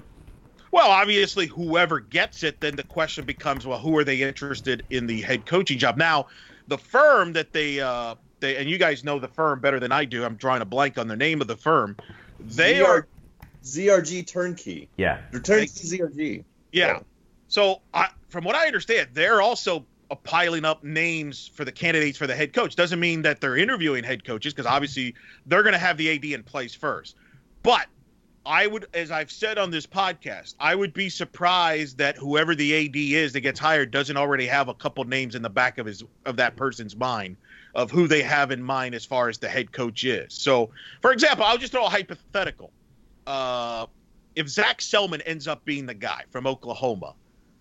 Well, 0.76 0.90
obviously, 0.90 1.46
whoever 1.46 2.00
gets 2.00 2.42
it, 2.42 2.60
then 2.60 2.76
the 2.76 2.82
question 2.82 3.24
becomes, 3.24 3.66
well, 3.66 3.78
who 3.78 3.96
are 3.96 4.04
they 4.04 4.20
interested 4.20 4.84
in 4.90 5.06
the 5.06 5.22
head 5.22 5.46
coaching 5.46 5.78
job? 5.78 5.96
Now, 5.96 6.26
the 6.68 6.76
firm 6.76 7.32
that 7.32 7.54
they, 7.54 7.80
uh, 7.80 8.16
they, 8.40 8.58
and 8.58 8.68
you 8.68 8.76
guys 8.76 9.02
know 9.02 9.18
the 9.18 9.26
firm 9.26 9.58
better 9.58 9.80
than 9.80 9.90
I 9.90 10.04
do. 10.04 10.22
I'm 10.22 10.36
drawing 10.36 10.60
a 10.60 10.66
blank 10.66 10.98
on 10.98 11.08
the 11.08 11.16
name 11.16 11.40
of 11.40 11.46
the 11.46 11.56
firm. 11.56 11.96
They 12.40 12.74
ZR 12.74 12.86
are, 12.86 13.08
ZRG 13.64 14.26
Turnkey. 14.26 14.90
Yeah. 14.98 15.22
Or 15.32 15.40
Turnkey 15.40 15.66
ZRG. 15.66 16.44
yeah. 16.72 16.98
So, 17.48 17.80
I, 17.94 18.08
from 18.28 18.44
what 18.44 18.54
I 18.54 18.66
understand, 18.66 19.08
they're 19.14 19.40
also 19.40 19.86
uh, 20.10 20.14
piling 20.16 20.66
up 20.66 20.84
names 20.84 21.50
for 21.54 21.64
the 21.64 21.72
candidates 21.72 22.18
for 22.18 22.26
the 22.26 22.36
head 22.36 22.52
coach. 22.52 22.76
Doesn't 22.76 23.00
mean 23.00 23.22
that 23.22 23.40
they're 23.40 23.56
interviewing 23.56 24.04
head 24.04 24.24
coaches 24.24 24.52
because 24.52 24.70
obviously 24.70 25.14
they're 25.46 25.62
going 25.62 25.72
to 25.72 25.78
have 25.78 25.96
the 25.96 26.14
AD 26.14 26.26
in 26.26 26.42
place 26.42 26.74
first. 26.74 27.16
But 27.62 27.86
I 28.46 28.68
would, 28.68 28.86
as 28.94 29.10
I've 29.10 29.30
said 29.30 29.58
on 29.58 29.70
this 29.70 29.86
podcast, 29.86 30.54
I 30.60 30.74
would 30.74 30.94
be 30.94 31.08
surprised 31.08 31.98
that 31.98 32.16
whoever 32.16 32.54
the 32.54 32.86
AD 32.86 32.94
is 32.94 33.32
that 33.32 33.40
gets 33.40 33.58
hired 33.58 33.90
doesn't 33.90 34.16
already 34.16 34.46
have 34.46 34.68
a 34.68 34.74
couple 34.74 35.02
names 35.04 35.34
in 35.34 35.42
the 35.42 35.50
back 35.50 35.78
of 35.78 35.86
his 35.86 36.04
of 36.24 36.36
that 36.36 36.54
person's 36.54 36.94
mind 36.94 37.36
of 37.74 37.90
who 37.90 38.06
they 38.06 38.22
have 38.22 38.52
in 38.52 38.62
mind 38.62 38.94
as 38.94 39.04
far 39.04 39.28
as 39.28 39.36
the 39.38 39.48
head 39.48 39.70
coach 39.72 40.04
is. 40.04 40.32
So, 40.32 40.70
for 41.02 41.12
example, 41.12 41.44
I'll 41.44 41.58
just 41.58 41.72
throw 41.72 41.84
a 41.84 41.90
hypothetical. 41.90 42.70
Uh, 43.26 43.86
if 44.34 44.48
Zac 44.48 44.78
Selmon 44.78 45.20
ends 45.26 45.46
up 45.48 45.64
being 45.64 45.84
the 45.84 45.94
guy 45.94 46.22
from 46.30 46.46
Oklahoma, 46.46 47.14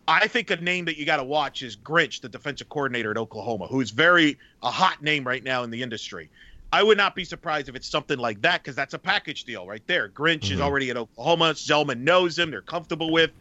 I 0.07 0.27
think 0.27 0.51
a 0.51 0.55
name 0.57 0.85
that 0.85 0.97
you 0.97 1.05
got 1.05 1.17
to 1.17 1.23
watch 1.23 1.63
is 1.63 1.75
Grinch, 1.75 2.21
the 2.21 2.29
defensive 2.29 2.69
coordinator 2.69 3.11
at 3.11 3.17
Oklahoma, 3.17 3.67
who 3.67 3.81
is 3.81 3.89
very 3.89 4.37
a 4.61 4.69
hot 4.69 5.01
name 5.01 5.25
right 5.25 5.43
now 5.43 5.63
in 5.63 5.71
the 5.71 5.81
industry. 5.81 6.29
I 6.71 6.83
would 6.83 6.97
not 6.97 7.15
be 7.15 7.23
surprised 7.23 7.69
if 7.69 7.75
it's 7.75 7.89
something 7.89 8.19
like 8.19 8.41
that 8.41 8.61
because 8.63 8.75
that's 8.75 8.93
a 8.93 8.99
package 8.99 9.45
deal 9.45 9.65
right 9.65 9.83
there. 9.87 10.09
Grinch 10.09 10.51
is 10.51 10.59
Mhm. 10.59 10.63
already 10.63 10.89
at 10.89 10.97
Oklahoma. 10.97 11.53
Selmon 11.53 11.99
knows 11.99 12.37
him; 12.37 12.51
they're 12.51 12.61
comfortable 12.61 13.11
with. 13.11 13.31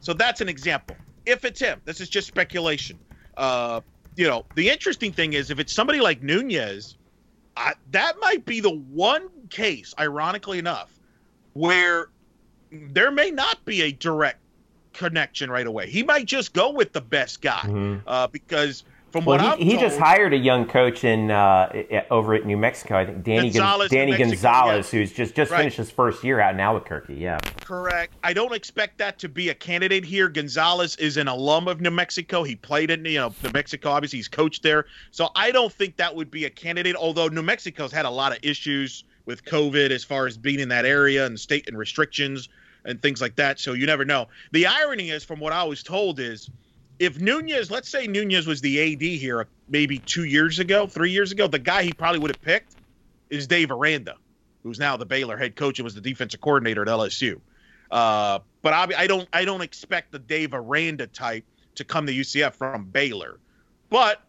So 0.00 0.12
that's 0.12 0.40
an 0.40 0.48
example. 0.48 0.96
If 1.26 1.44
it's 1.44 1.60
him, 1.60 1.80
this 1.84 2.00
is 2.00 2.08
just 2.08 2.26
speculation. 2.26 2.98
Uh, 3.36 3.82
you 4.16 4.26
know, 4.26 4.46
the 4.54 4.68
interesting 4.68 5.12
thing 5.12 5.34
is 5.34 5.50
if 5.50 5.58
it's 5.58 5.72
somebody 5.72 6.00
like 6.00 6.22
Nunez, 6.22 6.96
I, 7.56 7.74
that 7.90 8.16
might 8.20 8.44
be 8.44 8.60
the 8.60 8.70
one 8.70 9.28
case, 9.50 9.94
ironically 9.98 10.58
enough, 10.58 10.98
where 11.52 12.08
there 12.72 13.10
may 13.10 13.30
not 13.30 13.64
be 13.64 13.82
a 13.82 13.92
direct 13.92 14.40
connection 14.94 15.50
right 15.50 15.66
away. 15.66 15.88
He 15.88 16.02
might 16.02 16.26
just 16.26 16.52
go 16.52 16.70
with 16.70 16.92
the 16.92 17.00
best 17.00 17.40
guy 17.42 17.62
Mhm. 17.64 18.02
uh, 18.06 18.26
because 18.28 18.82
from 19.10 19.24
Well, 19.24 19.38
what 19.38 19.58
he, 19.58 19.72
he 19.72 19.76
just 19.76 19.98
hired 19.98 20.32
a 20.32 20.36
young 20.36 20.66
coach 20.66 21.04
in 21.04 21.30
uh, 21.30 22.02
over 22.10 22.34
at 22.34 22.46
New 22.46 22.56
Mexico. 22.56 22.96
I 22.96 23.06
think 23.06 23.24
Danny 23.24 23.50
Gonzales, 23.50 23.90
New 23.90 23.98
Danny 23.98 24.10
Mexico, 24.12 24.30
Gonzales, 24.30 24.90
who's 24.90 25.12
just 25.12 25.34
just 25.34 25.50
Right. 25.50 25.58
finished 25.58 25.78
his 25.78 25.90
first 25.90 26.22
year 26.22 26.40
out 26.40 26.54
in 26.54 26.60
Albuquerque. 26.60 27.14
Yeah. 27.14 27.38
Correct. 27.64 28.14
I 28.22 28.32
don't 28.32 28.54
expect 28.54 28.98
that 28.98 29.18
to 29.20 29.28
be 29.28 29.48
a 29.48 29.54
candidate 29.54 30.04
here. 30.04 30.28
Gonzales 30.28 30.96
is 30.96 31.16
an 31.16 31.28
alum 31.28 31.68
of 31.68 31.80
New 31.80 31.90
Mexico. 31.90 32.42
He 32.42 32.56
played 32.56 32.90
in 32.90 33.04
you 33.04 33.18
know 33.18 33.34
New 33.42 33.50
Mexico. 33.52 33.90
Obviously, 33.90 34.18
he's 34.18 34.28
coached 34.28 34.62
there. 34.62 34.86
So 35.10 35.30
I 35.34 35.50
don't 35.50 35.72
think 35.72 35.96
that 35.96 36.14
would 36.14 36.30
be 36.30 36.44
a 36.44 36.50
candidate. 36.50 36.96
Although 36.96 37.28
New 37.28 37.42
Mexico's 37.42 37.92
had 37.92 38.04
a 38.04 38.10
lot 38.10 38.32
of 38.32 38.38
issues 38.42 39.04
with 39.26 39.44
COVID 39.44 39.90
as 39.90 40.04
far 40.04 40.26
as 40.26 40.36
being 40.36 40.60
in 40.60 40.68
that 40.70 40.84
area 40.84 41.26
and 41.26 41.38
state 41.38 41.68
and 41.68 41.76
restrictions 41.76 42.48
and 42.84 43.00
things 43.02 43.20
like 43.20 43.36
that. 43.36 43.60
So 43.60 43.74
you 43.74 43.86
never 43.86 44.04
know. 44.04 44.26
The 44.52 44.66
irony 44.66 45.10
is, 45.10 45.22
from 45.24 45.38
what 45.40 45.52
I 45.52 45.62
was 45.64 45.82
told, 45.82 46.18
is 46.18 46.50
if 47.00 47.18
Nunez, 47.18 47.70
let's 47.70 47.88
say 47.88 48.06
Nunez 48.06 48.46
was 48.46 48.60
the 48.60 48.92
AD 48.92 49.00
here 49.00 49.48
maybe 49.68 49.98
two 49.98 50.24
years 50.24 50.58
ago, 50.58 50.86
three 50.86 51.10
years 51.10 51.32
ago, 51.32 51.48
the 51.48 51.58
guy 51.58 51.82
he 51.82 51.94
probably 51.94 52.20
would 52.20 52.30
have 52.30 52.42
picked 52.42 52.76
is 53.30 53.46
Dave 53.46 53.70
Aranda. 53.70 54.16
who's 54.62 54.78
now 54.78 54.98
the 54.98 55.06
Baylor 55.06 55.38
head 55.38 55.56
coach 55.56 55.78
and 55.78 55.84
was 55.84 55.94
the 55.94 56.02
defensive 56.02 56.42
coordinator 56.42 56.82
at 56.82 56.88
LSU. 56.88 57.40
Uh, 57.90 58.40
but 58.60 58.74
I, 58.74 58.86
I 58.98 59.06
don't 59.06 59.26
I 59.32 59.46
don't 59.46 59.62
expect 59.62 60.12
the 60.12 60.18
Dave 60.18 60.52
Aranda 60.52 61.06
type 61.06 61.44
to 61.76 61.84
come 61.84 62.06
to 62.06 62.12
UCF 62.12 62.52
from 62.54 62.84
Baylor. 62.84 63.40
But 63.88 64.22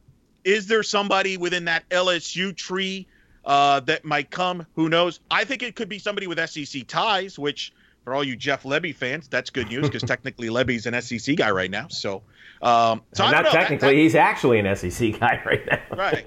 is 0.46 0.68
there 0.68 0.82
somebody 0.82 1.36
within 1.36 1.66
that 1.66 1.88
LSU 1.90 2.56
tree 2.56 3.06
uh, 3.44 3.82
that 3.82 4.06
might 4.06 4.32
come? 4.32 4.66
Who 4.76 4.88
knows? 4.88 5.20
I 5.30 5.44
think 5.44 5.62
it 5.62 5.76
could 5.76 5.90
be 5.90 6.00
somebody 6.00 6.26
with 6.26 6.40
SEC 6.50 6.88
ties, 6.88 7.38
which 7.38 7.74
for 8.04 8.16
all 8.16 8.24
you 8.24 8.36
Jeff 8.36 8.64
Lebby 8.64 8.96
fans, 8.96 9.28
that's 9.28 9.50
good 9.50 9.68
news 9.68 9.88
because 9.88 10.02
technically 10.08 10.50
Lebby's 10.50 10.86
an 10.86 11.00
SEC 11.02 11.36
guy 11.36 11.52
right 11.52 11.70
now. 11.70 11.88
So, 11.90 12.22
um, 12.62 13.02
so 13.14 13.30
not 13.30 13.46
technically, 13.46 13.78
that, 13.78 13.80
that, 13.88 13.96
he's 13.96 14.16
actually 14.16 14.60
an 14.60 14.76
SEC 14.76 15.20
guy 15.20 15.42
right 15.46 15.66
now. 15.66 15.80
right. 15.96 16.26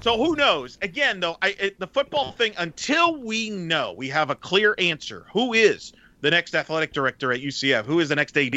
So 0.00 0.18
who 0.22 0.36
knows? 0.36 0.78
Again, 0.82 1.20
though, 1.20 1.36
I, 1.40 1.56
it, 1.58 1.80
the 1.80 1.86
football 1.86 2.32
thing. 2.32 2.52
Until 2.58 3.16
we 3.16 3.50
know, 3.50 3.94
we 3.96 4.08
have 4.10 4.30
a 4.30 4.34
clear 4.34 4.74
answer. 4.78 5.26
Who 5.32 5.54
is 5.54 5.92
the 6.20 6.30
next 6.30 6.54
athletic 6.54 6.92
director 6.92 7.32
at 7.32 7.40
UCF? 7.40 7.84
Who 7.86 8.00
is 8.00 8.10
the 8.10 8.16
next 8.16 8.36
AD? 8.36 8.54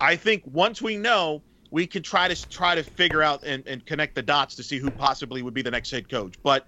I 0.00 0.16
think 0.16 0.42
once 0.52 0.80
we 0.80 0.96
know, 0.96 1.42
we 1.70 1.86
can 1.86 2.02
try 2.02 2.28
to 2.28 2.48
try 2.48 2.74
to 2.74 2.82
figure 2.82 3.22
out 3.22 3.42
and, 3.44 3.66
and 3.66 3.84
connect 3.84 4.14
the 4.14 4.22
dots 4.22 4.54
to 4.56 4.62
see 4.62 4.78
who 4.78 4.90
possibly 4.90 5.42
would 5.42 5.54
be 5.54 5.62
the 5.62 5.70
next 5.70 5.90
head 5.90 6.08
coach. 6.08 6.34
But 6.42 6.66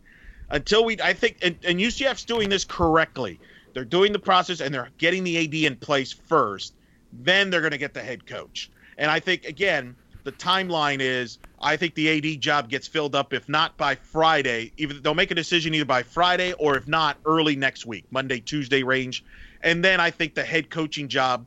until 0.51 0.85
we, 0.85 1.01
I 1.03 1.13
think, 1.13 1.39
and, 1.43 1.57
and 1.65 1.79
UCF's 1.79 2.25
doing 2.25 2.49
this 2.49 2.65
correctly. 2.65 3.41
They're 3.75 3.85
doing 3.85 4.13
the 4.13 4.19
process 4.19 4.61
and 4.61 4.75
they're 4.75 4.91
getting 4.99 5.25
the 5.25 5.45
AD 5.45 5.55
in 5.55 5.77
place 5.77 6.13
first. 6.13 6.75
Then 7.13 7.51
they're 7.51 7.61
going 7.61 7.73
to 7.73 7.79
get 7.79 7.95
the 7.95 8.03
head 8.03 8.27
coach. 8.27 8.71
And 8.99 9.11
I 9.11 9.21
think 9.21 9.45
again, 9.45 9.97
the 10.25 10.33
timeline 10.33 11.01
is 11.01 11.39
I 11.61 11.77
think 11.77 11.95
the 11.95 12.35
AD 12.35 12.41
job 12.41 12.69
gets 12.69 12.87
filled 12.87 13.15
up 13.15 13.33
if 13.33 13.49
not 13.49 13.77
by 13.77 13.95
Friday. 13.95 14.73
Either 14.77 14.95
they'll 14.95 15.15
make 15.15 15.31
a 15.31 15.35
decision 15.35 15.75
either 15.75 15.85
by 15.85 16.03
Friday 16.03 16.53
or 16.55 16.77
if 16.77 16.87
not 16.87 17.19
early 17.25 17.57
next 17.57 17.87
week, 17.87 18.05
Monday, 18.11 18.41
Tuesday 18.41 18.83
range. 18.83 19.25
And 19.63 19.85
then 19.85 20.01
I 20.01 20.11
think 20.11 20.35
the 20.35 20.45
head 20.45 20.71
coaching 20.71 21.09
job 21.09 21.47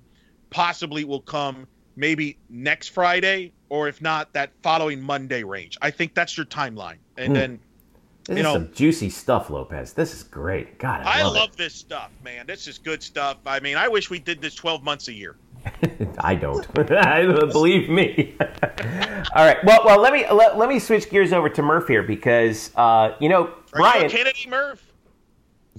possibly 0.50 1.04
will 1.04 1.22
come 1.22 1.68
maybe 1.96 2.38
next 2.50 2.90
Friday 2.90 3.52
or 3.70 3.88
if 3.88 4.02
not 4.02 4.34
that 4.34 4.52
following 4.62 5.02
Monday 5.02 5.44
range. 5.44 5.78
I 5.82 5.92
think 5.92 6.14
that's 6.14 6.38
your 6.38 6.46
timeline. 6.46 6.98
And 7.18 7.30
hmm. 7.30 7.34
then 7.34 7.60
this 8.26 8.38
you 8.38 8.40
is 8.40 8.44
know, 8.44 8.54
some 8.54 8.72
juicy 8.74 9.10
stuff, 9.10 9.50
Lopez. 9.50 9.94
This 9.94 10.14
is 10.14 10.24
great. 10.24 10.80
God, 10.80 11.02
I, 11.02 11.20
I 11.20 11.24
love, 11.24 11.36
love 11.36 11.58
this 11.58 11.74
stuff, 11.74 12.12
man. 12.24 12.46
This 12.48 12.68
is 12.68 12.78
good 12.78 13.04
stuff. 13.04 13.38
I 13.46 13.60
mean, 13.60 13.76
I 13.76 13.88
wish 13.88 14.10
we 14.10 14.20
did 14.20 14.42
this 14.42 14.56
12 14.56 14.84
months 14.84 15.08
a 15.10 15.14
year. 15.14 15.36
I 16.20 16.36
don't. 16.36 16.72
Believe 16.74 17.90
me. 17.90 18.36
All 19.36 19.46
right. 19.46 19.58
Well, 19.64 19.82
well, 19.86 20.00
let 20.00 20.14
me 20.14 20.26
let, 20.32 20.58
let 20.58 20.70
me 20.70 20.80
switch 20.80 21.10
gears 21.10 21.34
over 21.34 21.50
to 21.50 21.62
Murph 21.62 21.88
here 21.88 22.04
because 22.04 22.72
uh, 22.76 23.16
you 23.20 23.30
know 23.30 23.46
Are 23.46 23.56
Brian. 23.72 24.04
You 24.04 24.10
Kennedy 24.10 24.50
Murph? 24.50 24.94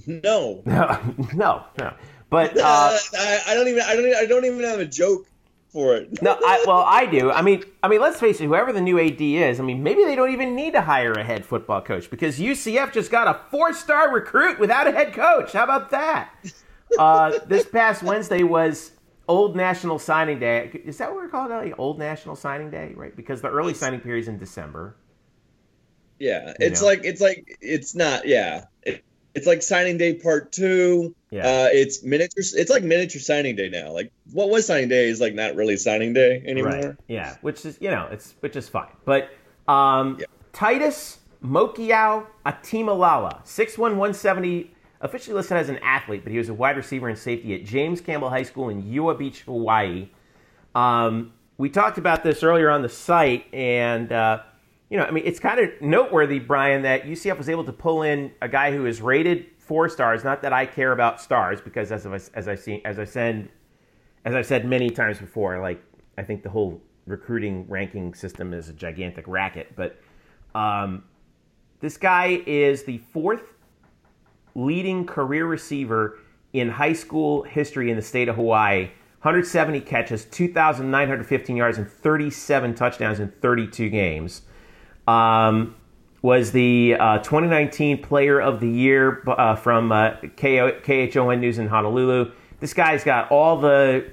No. 0.05 0.61
No. 0.65 0.99
No. 1.33 1.63
No. 1.79 1.93
But 2.29 2.57
uh, 2.57 2.97
I, 3.17 3.41
I, 3.47 3.53
don't 3.53 3.67
even. 3.67 3.83
I 3.83 3.95
don't. 3.95 4.15
I 4.15 4.25
don't 4.25 4.45
even 4.45 4.63
have 4.63 4.79
a 4.79 4.85
joke 4.85 5.27
for 5.75 5.97
it. 5.97 6.21
no, 6.21 6.31
I, 6.39 6.63
well, 6.67 6.85
I 6.87 7.05
do. 7.05 7.29
I 7.29 7.41
mean, 7.41 7.63
I 7.83 7.89
mean, 7.89 7.99
let's 7.99 8.17
face 8.17 8.39
it. 8.39 8.45
Whoever 8.45 8.71
the 8.71 8.79
new 8.79 8.97
AD 8.97 9.19
is, 9.19 9.59
I 9.59 9.63
mean, 9.63 9.83
maybe 9.83 10.05
they 10.05 10.15
don't 10.15 10.31
even 10.31 10.55
need 10.55 10.71
to 10.71 10.81
hire 10.81 11.11
a 11.11 11.23
head 11.23 11.45
football 11.45 11.81
coach 11.81 12.09
because 12.09 12.39
UCF 12.39 12.93
just 12.93 13.11
got 13.11 13.27
a 13.27 13.37
four-star 13.51 14.13
recruit 14.13 14.57
without 14.57 14.87
a 14.87 14.93
head 14.93 15.13
coach. 15.13 15.51
How 15.51 15.65
about 15.65 15.89
that? 15.91 16.31
Uh, 16.97 17.39
this 17.47 17.65
past 17.65 18.03
Wednesday 18.03 18.43
was 18.43 18.91
Old 19.27 19.57
National 19.57 19.99
Signing 19.99 20.39
Day. 20.39 20.81
Is 20.85 20.97
that 20.99 21.09
what 21.09 21.17
we're 21.17 21.27
calling 21.27 21.51
it? 21.51 21.55
Like 21.55 21.77
Old 21.77 21.99
National 21.99 22.37
Signing 22.37 22.71
Day, 22.71 22.93
right? 22.95 23.13
Because 23.13 23.41
the 23.41 23.49
early 23.49 23.73
signing 23.73 23.99
period 23.99 24.21
is 24.21 24.27
in 24.29 24.37
December. 24.37 24.95
Yeah, 26.19 26.53
it's 26.61 26.79
know? 26.79 26.87
like 26.87 27.01
it's 27.03 27.19
like 27.19 27.57
it's 27.59 27.93
not. 27.93 28.25
Yeah, 28.25 28.63
it, 28.83 29.03
it's 29.33 29.45
like 29.45 29.61
signing 29.61 29.97
day 29.97 30.13
part 30.13 30.53
two. 30.53 31.13
Yeah. 31.35 31.47
Uh, 31.47 31.69
it's 31.69 32.01
miniature. 32.01 32.43
It's 32.55 32.69
like 32.69 32.83
miniature 32.83 33.19
signing 33.19 33.57
day 33.57 33.67
now. 33.67 33.91
Like 33.91 34.09
what 34.31 34.49
was 34.49 34.65
signing 34.65 34.87
day 34.87 35.09
is 35.09 35.19
like 35.19 35.33
not 35.33 35.55
really 35.55 35.75
signing 35.75 36.13
day 36.13 36.41
anymore. 36.45 36.71
Right. 36.71 36.95
Yeah, 37.09 37.35
which 37.41 37.65
is 37.65 37.77
you 37.81 37.91
know 37.91 38.07
it's 38.09 38.35
which 38.39 38.55
is 38.55 38.69
fine. 38.69 38.87
But 39.03 39.29
um, 39.67 40.17
yeah. 40.17 40.27
Titus 40.53 41.19
Mokiao 41.43 42.25
Atimalala, 42.45 43.45
six 43.45 43.77
one 43.77 43.97
one 43.97 44.13
seventy, 44.13 44.73
officially 45.01 45.35
listed 45.35 45.57
as 45.57 45.67
an 45.67 45.77
athlete, 45.79 46.23
but 46.23 46.31
he 46.31 46.37
was 46.37 46.47
a 46.47 46.53
wide 46.53 46.77
receiver 46.77 47.09
and 47.09 47.17
safety 47.17 47.53
at 47.53 47.65
James 47.65 47.99
Campbell 47.99 48.29
High 48.29 48.43
School 48.43 48.69
in 48.69 48.87
Ewa 48.87 49.15
Beach, 49.15 49.41
Hawaii. 49.41 50.07
Um, 50.73 51.33
we 51.57 51.69
talked 51.69 51.97
about 51.97 52.23
this 52.23 52.43
earlier 52.43 52.69
on 52.69 52.81
the 52.81 52.89
site, 52.89 53.53
and 53.53 54.09
uh, 54.09 54.41
you 54.89 54.97
know, 54.97 55.03
I 55.03 55.11
mean, 55.11 55.25
it's 55.25 55.41
kind 55.41 55.59
of 55.59 55.69
noteworthy, 55.81 56.39
Brian, 56.39 56.83
that 56.83 57.03
UCF 57.03 57.37
was 57.37 57.49
able 57.49 57.65
to 57.65 57.73
pull 57.73 58.03
in 58.03 58.31
a 58.41 58.47
guy 58.47 58.71
who 58.71 58.85
is 58.85 59.01
rated 59.01 59.47
four 59.65 59.89
stars. 59.89 60.23
Not 60.23 60.41
that 60.41 60.53
I 60.53 60.65
care 60.65 60.91
about 60.91 61.21
stars, 61.21 61.59
because 61.61 61.91
as 61.91 62.05
I, 62.05 62.19
as 62.37 62.47
I 62.47 62.55
see 62.55 62.81
as 62.85 62.99
I 62.99 63.05
said 63.05 63.49
as 64.25 64.33
I've 64.33 64.45
said 64.45 64.65
many 64.65 64.89
times 64.89 65.19
before, 65.19 65.59
like 65.59 65.81
I 66.17 66.23
think 66.23 66.43
the 66.43 66.49
whole 66.49 66.81
recruiting 67.05 67.67
ranking 67.67 68.13
system 68.13 68.53
is 68.53 68.69
a 68.69 68.73
gigantic 68.73 69.27
racket. 69.27 69.73
But 69.75 69.99
um, 70.55 71.03
this 71.79 71.97
guy 71.97 72.41
is 72.47 72.83
the 72.83 72.97
fourth 72.97 73.53
leading 74.55 75.05
career 75.05 75.45
receiver 75.45 76.19
in 76.53 76.69
high 76.69 76.93
school 76.93 77.43
history 77.43 77.89
in 77.91 77.95
the 77.95 78.01
state 78.01 78.29
of 78.29 78.37
Hawaii. 78.37 78.89
170 79.21 79.81
catches, 79.81 80.25
2,915 80.25 81.55
yards, 81.55 81.77
and 81.77 81.89
37 81.89 82.75
touchdowns 82.75 83.19
in 83.19 83.31
32 83.41 83.89
games. 83.89 84.43
Um, 85.07 85.75
was 86.25 86.51
the 86.51 86.95
uh, 86.99 87.19
2019 87.19 88.01
Player 88.01 88.41
of 88.41 88.59
the 88.59 88.67
Year 88.67 89.21
uh, 89.27 89.55
from 89.55 89.91
uh, 89.91 90.13
KHON 90.35 91.39
News 91.39 91.59
in 91.59 91.67
Honolulu. 91.67 92.31
This 92.59 92.73
guy's 92.73 93.03
got 93.03 93.29
all 93.29 93.57
the 93.57 94.09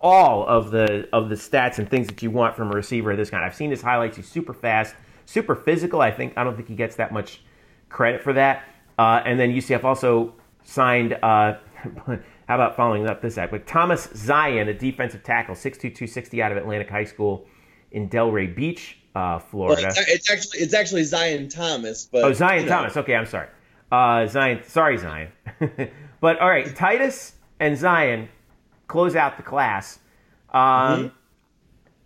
all 0.00 0.46
of 0.46 0.70
the 0.70 1.08
of 1.12 1.28
the 1.28 1.34
stats 1.34 1.78
and 1.78 1.90
things 1.90 2.06
that 2.06 2.22
you 2.22 2.30
want 2.30 2.54
from 2.54 2.70
a 2.70 2.74
receiver 2.74 3.10
of 3.10 3.16
this 3.16 3.28
kind. 3.28 3.44
I've 3.44 3.56
seen 3.56 3.70
his 3.70 3.82
highlights. 3.82 4.16
He's 4.16 4.28
super 4.28 4.54
fast, 4.54 4.94
super 5.26 5.56
physical. 5.56 6.00
I 6.00 6.12
think 6.12 6.34
I 6.36 6.44
don't 6.44 6.54
think 6.54 6.68
he 6.68 6.76
gets 6.76 6.94
that 6.94 7.12
much 7.12 7.42
credit 7.88 8.22
for 8.22 8.32
that. 8.34 8.62
Uh, 8.96 9.20
and 9.24 9.38
then 9.38 9.50
UCF 9.50 9.82
also 9.82 10.32
signed. 10.62 11.14
Uh, 11.14 11.54
how 12.06 12.54
about 12.54 12.76
following 12.76 13.08
up 13.08 13.20
this 13.20 13.36
act? 13.36 13.50
Like 13.50 13.66
Thomas 13.66 14.08
Zion, 14.14 14.68
a 14.68 14.74
defensive 14.74 15.24
tackle, 15.24 15.56
6'2", 15.56 15.80
260 15.80 16.40
out 16.40 16.52
of 16.52 16.58
Atlantic 16.58 16.88
High 16.88 17.04
School 17.04 17.46
in 17.90 18.08
Delray 18.08 18.54
Beach 18.54 18.98
uh, 19.14 19.38
Florida. 19.38 19.82
Well, 19.82 19.90
it's, 19.90 20.08
it's, 20.08 20.30
actually 20.30 20.60
it's 20.60 20.74
actually 20.74 21.04
Zion 21.04 21.48
Thomas, 21.48 22.08
but 22.10 22.24
oh 22.24 22.32
Zion 22.32 22.64
you 22.64 22.68
know. 22.68 22.76
Thomas. 22.76 22.96
Okay, 22.96 23.14
I'm 23.14 23.26
sorry. 23.26 23.48
Uh, 23.90 24.26
Zion, 24.26 24.62
sorry 24.66 24.98
Zion. 24.98 25.30
but 26.20 26.38
all 26.40 26.48
right, 26.48 26.74
Titus 26.74 27.34
and 27.60 27.78
Zion 27.78 28.28
close 28.88 29.14
out 29.14 29.36
the 29.36 29.42
class. 29.42 29.98
Um, 30.52 30.60
mm-hmm. 30.60 31.06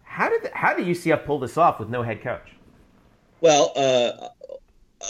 How 0.02 0.28
did 0.30 0.42
the, 0.42 0.50
how 0.52 0.74
did 0.74 0.86
UCF 0.86 1.24
pull 1.24 1.38
this 1.38 1.56
off 1.56 1.78
with 1.78 1.88
no 1.88 2.02
head 2.02 2.22
coach? 2.22 2.54
Well, 3.40 3.72
uh, 3.76 4.28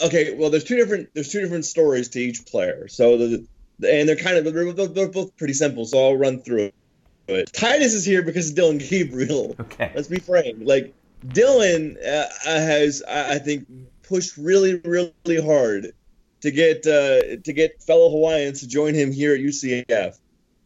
okay. 0.05 0.35
Well, 0.35 0.49
there's 0.49 0.63
two 0.63 0.75
different 0.75 1.09
there's 1.13 1.29
two 1.29 1.41
different 1.41 1.65
stories 1.65 2.09
to 2.09 2.19
each 2.19 2.45
player. 2.45 2.87
So 2.87 3.17
the 3.17 3.45
and 3.87 4.07
they're 4.07 4.15
kind 4.15 4.37
of 4.37 4.53
they're, 4.53 4.87
they're 4.87 5.09
both 5.09 5.35
pretty 5.37 5.53
simple. 5.53 5.85
So 5.85 5.97
I'll 6.05 6.17
run 6.17 6.41
through 6.41 6.71
it. 7.27 7.53
Titus 7.53 7.93
is 7.93 8.05
here 8.05 8.23
because 8.23 8.49
of 8.49 8.55
Dillon 8.55 8.77
Gabriel. 8.77 9.55
Okay. 9.59 9.91
Let's 9.95 10.07
be 10.07 10.19
frank. 10.19 10.57
Like 10.61 10.93
Dillon 11.27 11.97
uh, 12.05 12.25
has, 12.45 13.03
I 13.07 13.39
think, 13.39 13.67
pushed 14.03 14.37
really, 14.37 14.75
really 14.83 15.45
hard 15.45 15.93
to 16.41 16.51
get 16.51 16.87
uh, 16.87 17.41
to 17.43 17.53
get 17.53 17.83
fellow 17.83 18.09
Hawaiians 18.09 18.61
to 18.61 18.67
join 18.67 18.93
him 18.93 19.11
here 19.11 19.33
at 19.33 19.41
UCF, 19.41 20.17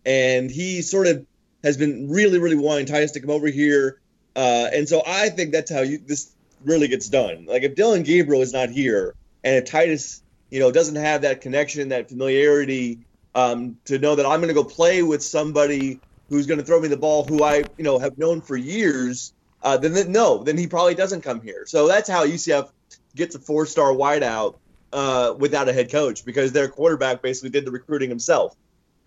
and 0.06 0.52
he 0.52 0.82
sort 0.82 1.08
of 1.08 1.26
has 1.64 1.78
been 1.78 2.10
really, 2.10 2.40
really 2.40 2.56
wanting 2.56 2.86
Titus 2.86 3.12
to 3.12 3.20
come 3.20 3.32
over 3.32 3.48
here, 3.48 4.00
uh, 4.36 4.70
and 4.74 4.88
so 4.88 5.02
I 5.06 5.30
think 5.30 5.52
that's 5.52 5.72
how 5.72 5.82
you, 5.82 5.98
this 5.98 6.32
really 6.64 6.88
gets 6.88 7.10
done. 7.10 7.46
Like 7.48 7.64
if 7.64 7.76
Dillon 7.76 8.04
Gabriel 8.04 8.42
is 8.42 8.54
not 8.54 8.70
here, 8.70 9.16
and 9.44 9.56
if 9.56 9.66
Titus, 9.66 10.22
you 10.52 10.60
know, 10.60 10.72
doesn't 10.72 10.96
have 10.96 11.24
that 11.24 11.42
connection, 11.42 11.90
that 11.90 12.10
familiarity 12.10 13.00
um, 13.34 13.78
to 13.86 13.98
know 13.98 14.16
that 14.16 14.26
I'm 14.26 14.40
going 14.40 14.50
to 14.50 14.54
go 14.54 14.64
play 14.64 15.02
with 15.02 15.24
somebody 15.24 16.00
who's 16.30 16.46
going 16.46 16.60
to 16.60 16.66
throw 16.66 16.80
me 16.80 16.88
the 16.88 16.98
ball, 16.98 17.24
who 17.24 17.44
I, 17.44 17.58
you 17.78 17.84
know, 17.84 17.98
have 17.98 18.18
known 18.18 18.42
for 18.42 18.56
years 18.56 19.34
uh, 19.64 19.78
then, 19.78 20.12
no, 20.12 20.44
then 20.44 20.58
he 20.58 20.68
probably 20.68 20.94
doesn't 20.94 21.22
come 21.22 21.42
here. 21.42 21.66
So 21.66 21.88
that's 21.88 22.10
how 22.10 22.26
UCF 22.26 22.70
gets 23.16 23.36
a 23.36 23.40
four 23.40 23.66
star 23.66 23.92
wideout 23.94 24.56
uh, 24.92 25.34
without 25.38 25.70
a 25.70 25.74
head 25.74 25.90
coach 25.90 26.26
because 26.26 26.52
their 26.52 26.68
quarterback 26.68 27.22
basically 27.22 27.50
did 27.50 27.66
the 27.66 27.72
recruiting 27.72 28.10
himself. 28.10 28.56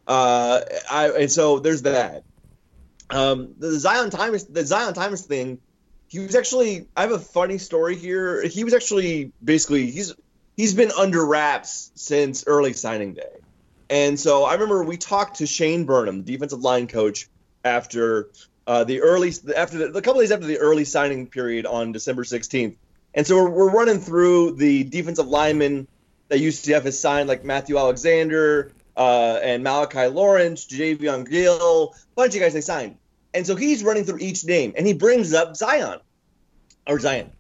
Uh, 0.07 0.61
I, 0.91 1.11
and 1.11 1.31
so 1.31 1.59
there's 1.59 1.83
that. 1.83 2.25
Um, 3.11 3.55
the 3.59 3.79
Zion 3.79 4.11
Thomas, 4.11 4.45
the 4.45 4.65
Zion 4.65 4.95
Thomas 4.95 5.27
thing, 5.27 5.59
he 6.09 6.21
was 6.21 6.35
actually. 6.35 6.87
I 6.97 7.03
have 7.03 7.13
a 7.13 7.19
funny 7.19 7.59
story 7.59 7.97
here. 7.97 8.47
He 8.47 8.65
was 8.65 8.75
actually 8.75 9.33
basically 9.43 9.91
he's 9.91 10.15
he's 10.57 10.75
been 10.75 10.91
under 10.93 11.25
wraps 11.25 11.93
since 11.95 12.45
early 12.47 12.73
signing 12.73 13.15
day, 13.15 13.41
and 13.91 14.19
so 14.19 14.45
I 14.45 14.55
remember 14.55 14.85
we 14.85 14.97
talked 14.97 15.39
to 15.39 15.47
Shane 15.47 15.85
Burnham, 15.85 16.25
the 16.25 16.33
defensive 16.33 16.61
line 16.61 16.87
coach, 16.87 17.29
after 17.65 18.31
uh, 18.67 18.85
the 18.85 19.01
early 19.01 19.33
after 19.57 19.79
the, 19.79 19.97
a 19.97 20.03
couple 20.03 20.21
days 20.21 20.33
after 20.33 20.47
the 20.47 20.59
early 20.59 20.85
signing 20.85 21.27
period 21.27 21.67
on 21.67 21.93
December 21.93 22.25
16th. 22.25 22.77
And 23.15 23.27
so 23.27 23.37
we're, 23.37 23.51
we're 23.51 23.71
running 23.71 23.99
through 23.99 24.57
the 24.57 24.85
defensive 24.85 25.27
linemen 25.27 25.89
that 26.29 26.41
UCF 26.41 26.83
has 26.85 26.99
signed, 26.99 27.29
like 27.29 27.45
Matthew 27.45 27.79
Alexander 27.79 28.73
uh, 28.97 29.39
and 29.43 29.63
Malachi 29.63 30.07
Lawrence, 30.07 30.67
Javion 30.67 31.29
Gill, 31.29 31.95
bunch 32.15 32.35
of 32.35 32.41
guys 32.41 32.55
they 32.55 32.61
signed. 32.61 32.97
And 33.35 33.47
so 33.47 33.55
he's 33.55 33.85
running 33.85 34.05
through 34.05 34.19
each 34.19 34.45
name, 34.45 34.73
and 34.77 34.87
he 34.87 34.95
brings 34.95 35.35
up 35.35 35.57
Zion 35.57 36.01
or 36.87 36.99
Zion, 36.99 37.31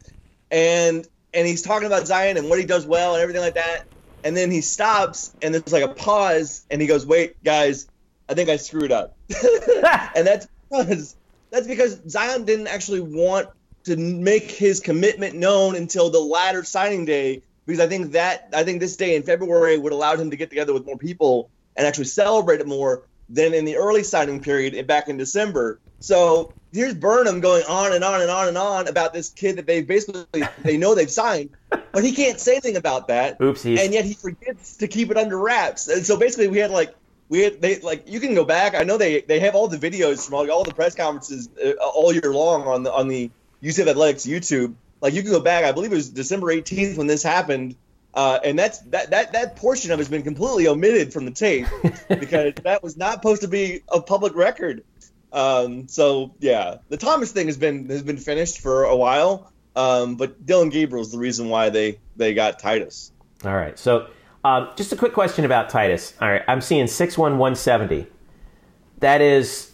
and 0.50 1.06
and 1.32 1.46
he's 1.46 1.62
talking 1.62 1.86
about 1.86 2.06
Zion 2.06 2.36
and 2.36 2.50
what 2.50 2.58
he 2.58 2.66
does 2.66 2.86
well 2.86 3.14
and 3.14 3.22
everything 3.22 3.42
like 3.42 3.54
that. 3.54 3.84
And 4.22 4.36
then 4.36 4.50
he 4.50 4.60
stops, 4.60 5.34
and 5.40 5.54
there's 5.54 5.72
like 5.72 5.84
a 5.84 5.94
pause, 5.94 6.66
and 6.70 6.82
he 6.82 6.86
goes, 6.86 7.06
"Wait, 7.06 7.42
guys, 7.42 7.88
I 8.28 8.34
think 8.34 8.50
I 8.50 8.56
screwed 8.56 8.92
up." 8.92 9.16
and 10.14 10.26
that's 10.26 10.48
because 10.70 11.16
that's 11.50 11.66
because 11.66 12.00
Zion 12.08 12.44
didn't 12.44 12.66
actually 12.66 13.00
want 13.00 13.48
to 13.84 13.96
make 13.96 14.50
his 14.50 14.80
commitment 14.80 15.34
known 15.34 15.76
until 15.76 16.10
the 16.10 16.18
latter 16.18 16.64
signing 16.64 17.04
day 17.04 17.42
because 17.66 17.80
I 17.80 17.88
think 17.88 18.12
that 18.12 18.48
I 18.54 18.64
think 18.64 18.80
this 18.80 18.96
day 18.96 19.16
in 19.16 19.22
February 19.22 19.76
would 19.78 19.92
allow 19.92 20.16
him 20.16 20.30
to 20.30 20.36
get 20.36 20.50
together 20.50 20.72
with 20.72 20.86
more 20.86 20.96
people 20.96 21.50
and 21.76 21.86
actually 21.86 22.04
celebrate 22.04 22.60
it 22.60 22.66
more 22.66 23.02
than 23.28 23.54
in 23.54 23.64
the 23.64 23.76
early 23.76 24.02
signing 24.02 24.40
period 24.40 24.74
and 24.74 24.86
back 24.86 25.08
in 25.08 25.16
December. 25.16 25.80
So 25.98 26.52
here's 26.72 26.94
Burnham 26.94 27.40
going 27.40 27.64
on 27.68 27.92
and 27.92 28.04
on 28.04 28.20
and 28.20 28.30
on 28.30 28.48
and 28.48 28.58
on 28.58 28.88
about 28.88 29.12
this 29.12 29.28
kid 29.28 29.56
that 29.56 29.66
they 29.66 29.82
basically 29.82 30.42
they 30.62 30.76
know 30.76 30.94
they've 30.94 31.10
signed, 31.10 31.50
but 31.70 32.04
he 32.04 32.12
can't 32.12 32.38
say 32.38 32.52
anything 32.52 32.76
about 32.76 33.08
that. 33.08 33.38
Oopsies. 33.38 33.78
And 33.78 33.92
yet 33.92 34.04
he 34.04 34.14
forgets 34.14 34.76
to 34.78 34.88
keep 34.88 35.10
it 35.10 35.16
under 35.16 35.38
wraps. 35.38 35.88
And 35.88 36.04
so 36.04 36.16
basically 36.16 36.48
we 36.48 36.58
had 36.58 36.70
like 36.70 36.94
we 37.28 37.40
had 37.40 37.60
they 37.60 37.80
like 37.80 38.08
you 38.08 38.20
can 38.20 38.34
go 38.34 38.44
back. 38.44 38.74
I 38.74 38.84
know 38.84 38.96
they 38.96 39.20
they 39.22 39.40
have 39.40 39.54
all 39.54 39.68
the 39.68 39.78
videos 39.78 40.24
from 40.24 40.34
all, 40.34 40.50
all 40.50 40.64
the 40.64 40.74
press 40.74 40.94
conferences 40.94 41.48
uh, 41.62 41.72
all 41.82 42.12
year 42.12 42.32
long 42.32 42.62
on 42.62 42.82
the 42.82 42.92
on 42.92 43.08
the 43.08 43.30
UCF 43.62 43.88
Athletics 43.88 44.26
YouTube. 44.26 44.74
Like 45.00 45.14
you 45.14 45.22
can 45.22 45.32
go 45.32 45.40
back. 45.40 45.64
I 45.64 45.72
believe 45.72 45.92
it 45.92 45.96
was 45.96 46.10
December 46.10 46.48
18th 46.48 46.96
when 46.96 47.06
this 47.06 47.22
happened. 47.22 47.76
Uh, 48.14 48.38
and 48.42 48.58
that's 48.58 48.78
that, 48.78 49.10
that 49.10 49.34
that 49.34 49.56
portion 49.56 49.90
of 49.90 49.98
it 49.98 50.00
has 50.00 50.08
been 50.08 50.22
completely 50.22 50.66
omitted 50.68 51.12
from 51.12 51.26
the 51.26 51.30
tape 51.30 51.66
because 52.08 52.54
that 52.64 52.82
was 52.82 52.96
not 52.96 53.14
supposed 53.14 53.42
to 53.42 53.48
be 53.48 53.82
a 53.88 54.00
public 54.00 54.34
record. 54.34 54.84
Um, 55.32 55.86
so 55.88 56.34
yeah, 56.38 56.78
the 56.88 56.96
Thomas 56.96 57.32
thing 57.32 57.46
has 57.46 57.58
been 57.58 57.90
has 57.90 58.02
been 58.02 58.16
finished 58.16 58.60
for 58.60 58.84
a 58.84 58.96
while, 58.96 59.52
um, 59.74 60.16
but 60.16 60.46
Dillon 60.46 60.70
Gabriel 60.70 61.02
is 61.02 61.12
the 61.12 61.18
reason 61.18 61.50
why 61.50 61.68
they 61.68 61.98
they 62.16 62.32
got 62.32 62.58
Titus. 62.58 63.12
All 63.44 63.54
right. 63.54 63.78
So 63.78 64.08
um, 64.46 64.70
just 64.76 64.92
a 64.92 64.96
quick 64.96 65.12
question 65.12 65.44
about 65.44 65.68
Titus. 65.70 66.14
All 66.20 66.28
right, 66.30 66.42
I'm 66.48 66.60
seeing 66.60 66.86
six 66.86 67.18
one 67.18 67.38
one 67.38 67.54
seventy. 67.56 68.06
That 69.00 69.20
is 69.20 69.72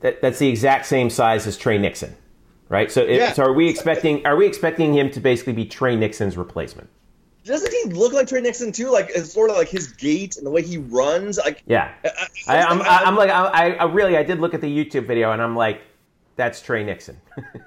that, 0.00 0.20
that's 0.22 0.38
the 0.38 0.48
exact 0.48 0.86
same 0.86 1.10
size 1.10 1.46
as 1.46 1.56
Trey 1.56 1.78
Nixon, 1.78 2.14
right? 2.68 2.90
So, 2.90 3.02
it, 3.02 3.16
Yeah. 3.18 3.32
so 3.32 3.44
are 3.44 3.52
we 3.52 3.68
expecting 3.68 4.24
are 4.26 4.36
we 4.36 4.46
expecting 4.46 4.94
him 4.94 5.10
to 5.10 5.20
basically 5.20 5.52
be 5.52 5.64
Trey 5.66 5.96
Nixon's 5.96 6.36
replacement? 6.36 6.88
Doesn't 7.44 7.70
he 7.72 7.92
look 7.92 8.12
like 8.14 8.26
Trey 8.28 8.40
Nixon 8.40 8.72
too? 8.72 8.90
Like 8.90 9.10
it's 9.14 9.32
sort 9.32 9.50
of 9.50 9.56
like 9.56 9.68
his 9.68 9.88
gait 9.92 10.36
and 10.38 10.46
the 10.46 10.50
way 10.50 10.62
he 10.62 10.78
runs. 10.78 11.36
Like 11.38 11.62
Yeah. 11.66 11.92
I, 12.48 12.56
I, 12.56 12.62
I'm, 12.64 12.80
I, 12.82 12.86
I'm 13.04 13.16
like 13.16 13.30
I, 13.30 13.72
I 13.74 13.84
really 13.84 14.16
I 14.16 14.22
did 14.22 14.40
look 14.40 14.54
at 14.54 14.60
the 14.62 14.66
YouTube 14.84 15.06
video 15.06 15.30
and 15.30 15.42
I'm 15.42 15.54
like, 15.54 15.82
that's 16.36 16.62
Trey 16.62 16.82
Nixon. 16.84 17.20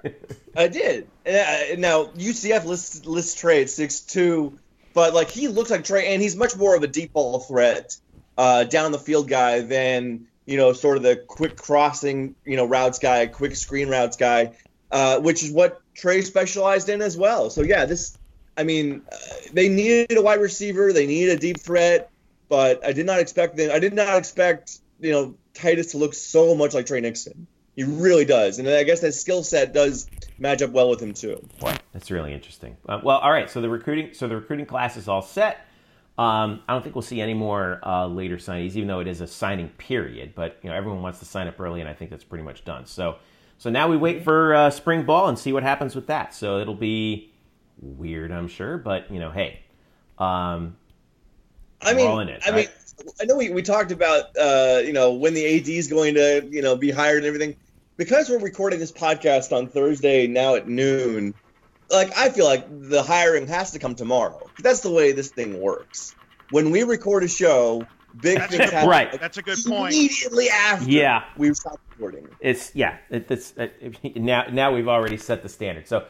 I 0.57 0.67
did. 0.67 1.07
Uh, 1.27 1.75
now 1.77 2.05
UCF 2.17 2.65
lists 2.65 3.05
lists 3.05 3.39
Trey 3.39 3.61
at 3.61 3.69
six 3.69 3.99
two, 3.99 4.57
but 4.97 5.13
like 5.13 5.29
he 5.29 5.47
looks 5.47 5.69
like 5.69 5.83
Trey, 5.83 6.11
and 6.11 6.23
he's 6.23 6.35
much 6.35 6.55
more 6.55 6.75
of 6.75 6.81
a 6.81 6.87
deep 6.87 7.13
ball 7.13 7.39
threat, 7.39 7.95
uh, 8.35 8.63
down 8.63 8.91
the 8.91 8.97
field 8.97 9.29
guy 9.29 9.59
than 9.59 10.25
you 10.47 10.57
know 10.57 10.73
sort 10.73 10.97
of 10.97 11.03
the 11.03 11.15
quick 11.15 11.55
crossing 11.55 12.33
you 12.45 12.55
know 12.55 12.65
routes 12.65 12.97
guy, 12.97 13.27
quick 13.27 13.55
screen 13.55 13.89
routes 13.89 14.17
guy, 14.17 14.53
uh, 14.91 15.19
which 15.19 15.43
is 15.43 15.51
what 15.51 15.83
Trey 15.93 16.23
specialized 16.23 16.89
in 16.89 17.03
as 17.03 17.15
well. 17.15 17.51
So 17.51 17.61
yeah, 17.61 17.85
this, 17.85 18.17
I 18.57 18.63
mean, 18.63 19.03
uh, 19.11 19.17
they 19.53 19.69
needed 19.69 20.17
a 20.17 20.21
wide 20.23 20.41
receiver, 20.41 20.91
they 20.91 21.05
needed 21.05 21.37
a 21.37 21.39
deep 21.39 21.59
threat, 21.59 22.09
but 22.49 22.83
I 22.83 22.91
did 22.91 23.05
not 23.05 23.19
expect 23.19 23.55
them. 23.55 23.69
I 23.71 23.77
did 23.77 23.93
not 23.93 24.17
expect 24.17 24.79
you 24.99 25.11
know 25.11 25.35
Titus 25.53 25.91
to 25.91 25.99
look 25.99 26.15
so 26.15 26.55
much 26.55 26.73
like 26.73 26.87
Trey 26.87 27.01
Nixon. 27.01 27.45
He 27.75 27.83
really 27.83 28.25
does, 28.25 28.57
and 28.57 28.67
I 28.67 28.81
guess 28.81 29.01
that 29.01 29.11
skill 29.11 29.43
set 29.43 29.75
does 29.75 30.07
match 30.39 30.61
up 30.61 30.71
well 30.71 30.89
with 30.89 31.01
him 31.01 31.13
too. 31.13 31.41
Boy, 31.59 31.75
that's 31.93 32.11
really 32.11 32.33
interesting. 32.33 32.77
Uh, 32.87 32.99
well, 33.03 33.17
all 33.17 33.31
right. 33.31 33.49
So 33.49 33.61
the 33.61 33.69
recruiting, 33.69 34.13
so 34.13 34.27
the 34.27 34.35
recruiting 34.35 34.65
class 34.65 34.97
is 34.97 35.07
all 35.07 35.21
set. 35.21 35.65
Um, 36.17 36.61
I 36.67 36.73
don't 36.73 36.81
think 36.81 36.95
we'll 36.95 37.03
see 37.03 37.21
any 37.21 37.35
more 37.35 37.79
uh, 37.83 38.07
later 38.07 38.37
signees, 38.37 38.75
even 38.75 38.87
though 38.87 38.99
it 38.99 39.07
is 39.07 39.21
a 39.21 39.27
signing 39.27 39.69
period. 39.69 40.33
But 40.33 40.57
you 40.63 40.69
know, 40.69 40.75
everyone 40.75 41.01
wants 41.01 41.19
to 41.19 41.25
sign 41.25 41.47
up 41.47 41.59
early, 41.59 41.79
and 41.79 41.89
I 41.89 41.93
think 41.93 42.09
that's 42.09 42.23
pretty 42.23 42.43
much 42.43 42.65
done. 42.65 42.85
So, 42.87 43.17
so 43.57 43.69
now 43.69 43.87
we 43.87 43.97
wait 43.97 44.23
for 44.23 44.55
uh, 44.55 44.69
spring 44.71 45.03
ball 45.03 45.27
and 45.27 45.37
see 45.37 45.53
what 45.53 45.63
happens 45.63 45.95
with 45.95 46.07
that. 46.07 46.33
So 46.33 46.57
it'll 46.57 46.73
be 46.73 47.31
weird, 47.79 48.31
I'm 48.31 48.47
sure, 48.47 48.77
but 48.79 49.11
you 49.11 49.19
know, 49.19 49.29
hey, 49.29 49.59
um, 50.17 50.75
I 51.81 51.91
We're 51.91 51.97
mean, 51.97 52.07
all 52.07 52.19
in 52.19 52.29
it, 52.29 52.41
I 52.45 52.51
mean, 52.51 52.67
I 53.21 53.25
know 53.25 53.35
we, 53.35 53.51
we 53.51 53.61
talked 53.61 53.91
about 53.91 54.35
uh, 54.37 54.81
you 54.83 54.93
know 54.93 55.13
when 55.13 55.35
the 55.35 55.59
AD 55.59 55.69
is 55.69 55.87
going 55.87 56.15
to 56.15 56.47
you 56.49 56.61
know 56.61 56.75
be 56.75 56.89
hired 56.89 57.17
and 57.17 57.25
everything. 57.27 57.55
Because 57.97 58.29
we're 58.29 58.39
recording 58.39 58.79
this 58.79 58.91
podcast 58.91 59.55
on 59.55 59.67
Thursday 59.67 60.27
now 60.27 60.55
at 60.55 60.67
noon, 60.67 61.33
like 61.89 62.15
I 62.17 62.29
feel 62.29 62.45
like 62.45 62.65
the 62.69 63.01
hiring 63.01 63.47
has 63.47 63.71
to 63.71 63.79
come 63.79 63.95
tomorrow. 63.95 64.39
That's 64.59 64.81
the 64.81 64.91
way 64.91 65.11
this 65.13 65.29
thing 65.31 65.59
works. 65.59 66.15
When 66.51 66.69
we 66.69 66.83
record 66.83 67.23
a 67.23 67.27
show, 67.27 67.85
big 68.21 68.37
That's 68.37 68.55
things 68.55 68.69
happen 68.71 68.89
right. 68.89 69.19
That's 69.19 69.37
a 69.37 69.41
good 69.41 69.57
point. 69.65 69.95
immediately 69.95 70.47
after 70.49 70.89
Yeah. 70.89 71.23
we 71.37 71.53
stop 71.55 71.79
recording. 71.91 72.27
it's 72.39 72.73
yeah, 72.75 72.97
it, 73.09 73.29
it's 73.31 73.53
it, 73.57 74.15
now 74.15 74.45
now 74.51 74.73
we've 74.73 74.87
already 74.87 75.17
set 75.17 75.41
the 75.41 75.49
standard. 75.49 75.87
So 75.87 76.05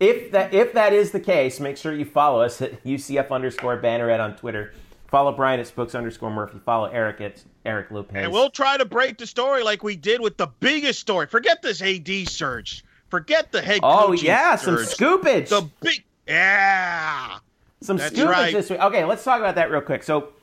if 0.00 0.32
that 0.32 0.54
if 0.54 0.72
that 0.72 0.94
is 0.94 1.10
the 1.10 1.20
case, 1.20 1.60
make 1.60 1.76
sure 1.76 1.92
you 1.92 2.06
follow 2.06 2.40
us 2.40 2.62
at 2.62 2.82
UCF 2.84 3.30
underscore 3.30 3.80
Banneret 3.82 4.18
on 4.18 4.34
Twitter. 4.36 4.72
Follow 5.08 5.32
Brian 5.32 5.58
at 5.58 5.66
Spokes 5.66 5.94
underscore 5.94 6.30
Murphy. 6.30 6.58
Follow 6.64 6.86
Eric 6.86 7.20
at 7.22 7.42
Eric 7.64 7.90
Lopez. 7.90 8.24
And 8.24 8.32
we'll 8.32 8.50
try 8.50 8.76
to 8.76 8.84
break 8.84 9.16
the 9.16 9.26
story 9.26 9.62
like 9.62 9.82
we 9.82 9.96
did 9.96 10.20
with 10.20 10.36
the 10.36 10.48
biggest 10.60 11.00
story. 11.00 11.26
Forget 11.26 11.62
this 11.62 11.80
AD 11.80 12.28
search. 12.28 12.84
Forget 13.08 13.50
the 13.50 13.62
head 13.62 13.80
oh 13.82 14.12
yeah, 14.12 14.56
some 14.56 14.76
search. 14.76 14.96
scoopage. 14.96 15.48
The 15.48 15.68
big 15.80 16.04
yeah. 16.26 17.38
some 17.80 17.96
That's 17.96 18.14
scoopage 18.14 18.28
right. 18.28 18.52
this 18.52 18.68
week. 18.68 18.80
Okay, 18.80 19.04
let's 19.06 19.24
talk 19.24 19.40
about 19.40 19.54
that 19.54 19.70
real 19.70 19.80
quick. 19.80 20.02
So, 20.02 20.34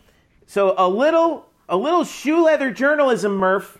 so 0.48 0.74
a 0.80 0.90
little 0.90 1.46
a 1.70 1.78
little 1.78 2.04
shoe 2.04 2.44
leather 2.44 2.72
journalism, 2.72 3.36
Murph, 3.36 3.78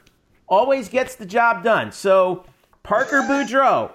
always 0.48 0.88
gets 0.88 1.16
the 1.16 1.26
job 1.26 1.64
done. 1.64 1.92
So 1.92 2.46
Parker 2.84 3.22
Boudreaux, 3.22 3.92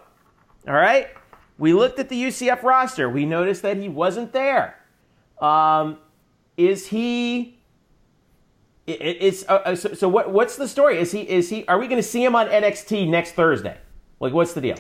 all 0.67 0.75
right. 0.75 1.09
We 1.57 1.73
looked 1.73 1.99
at 2.01 2.09
the 2.09 2.21
UCF 2.21 2.63
roster. 2.65 3.09
We 3.09 3.27
noticed 3.27 3.63
that 3.63 3.77
he 3.77 3.89
wasn't 3.89 4.33
there. 4.33 4.77
Um, 5.41 5.99
is 6.69 6.89
he? 6.89 7.59
i- 8.89 8.93
i- 8.93 8.95
Is 9.21 9.45
uh, 9.49 9.55
uh, 9.65 9.75
so, 9.77 9.95
so? 9.95 10.09
What? 10.09 10.31
What's 10.33 10.57
the 10.57 10.69
story? 10.69 10.99
Is 10.99 11.13
he? 11.13 11.21
Is 11.23 11.49
he? 11.49 11.67
Are 11.67 11.79
we 11.79 11.87
going 11.89 12.01
to 12.03 12.09
see 12.09 12.25
him 12.25 12.35
on 12.35 12.49
NXT 12.49 13.09
next 13.09 13.33
Thursday? 13.33 13.77
Like, 14.21 14.33
what's 14.33 14.53
the 14.53 14.61
deal? 14.61 14.77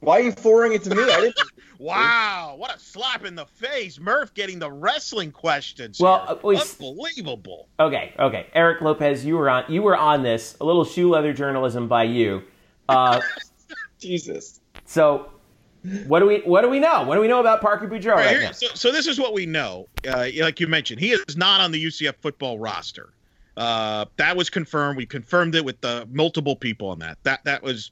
Why 0.00 0.18
are 0.18 0.22
you 0.22 0.32
forwarding 0.32 0.74
it 0.74 0.82
to 0.84 0.94
me? 0.94 1.02
I 1.02 1.20
didn't. 1.20 1.36
Wow, 1.80 2.56
what 2.58 2.74
a 2.74 2.78
slap 2.80 3.24
in 3.24 3.36
the 3.36 3.46
face. 3.46 4.00
Murph 4.00 4.34
getting 4.34 4.58
the 4.58 4.68
wrestling 4.68 5.30
questions. 5.30 6.00
Well, 6.00 6.26
here. 6.26 6.34
uh, 6.34 6.38
we 6.42 6.56
unbelievable. 6.56 7.68
Okay, 7.78 8.12
okay. 8.18 8.48
Eric 8.52 8.80
Lopez, 8.80 9.24
you 9.24 9.36
were 9.36 9.48
on. 9.48 9.62
You 9.68 9.82
were 9.84 9.96
on 9.96 10.24
this. 10.24 10.56
A 10.60 10.64
little 10.64 10.84
shoe 10.84 11.08
leather 11.08 11.32
journalism 11.32 11.86
by 11.86 12.02
you. 12.02 12.42
Uh, 12.88 13.20
Jesus. 14.00 14.58
so, 14.86 15.30
what 16.06 16.20
do 16.20 16.26
we? 16.26 16.38
What 16.40 16.62
do 16.62 16.68
we 16.68 16.80
know? 16.80 17.02
What 17.04 17.14
do 17.14 17.20
we 17.20 17.28
know 17.28 17.40
about 17.40 17.60
Parker 17.60 17.86
Boudreaux 17.88 18.10
All 18.12 18.16
right, 18.16 18.26
right, 18.26 18.30
here- 18.36 18.42
now? 18.42 18.52
so, 18.52 18.66
so 18.74 18.92
this 18.92 19.06
is 19.06 19.18
what 19.18 19.32
we 19.32 19.46
know. 19.46 19.86
Uh, 20.06 20.26
like 20.40 20.60
you 20.60 20.66
mentioned, 20.66 21.00
he 21.00 21.10
is 21.12 21.36
not 21.36 21.60
on 21.60 21.72
the 21.72 21.82
UCF 21.84 22.14
football 22.20 22.58
roster. 22.58 23.10
Uh, 23.56 24.04
that 24.16 24.36
was 24.36 24.50
confirmed. 24.50 24.96
We 24.96 25.06
confirmed 25.06 25.54
it 25.54 25.64
with 25.64 25.80
the 25.80 26.06
multiple 26.12 26.54
people 26.56 26.88
on 26.90 26.98
that. 27.00 27.18
That 27.24 27.44
that 27.44 27.62
was 27.62 27.90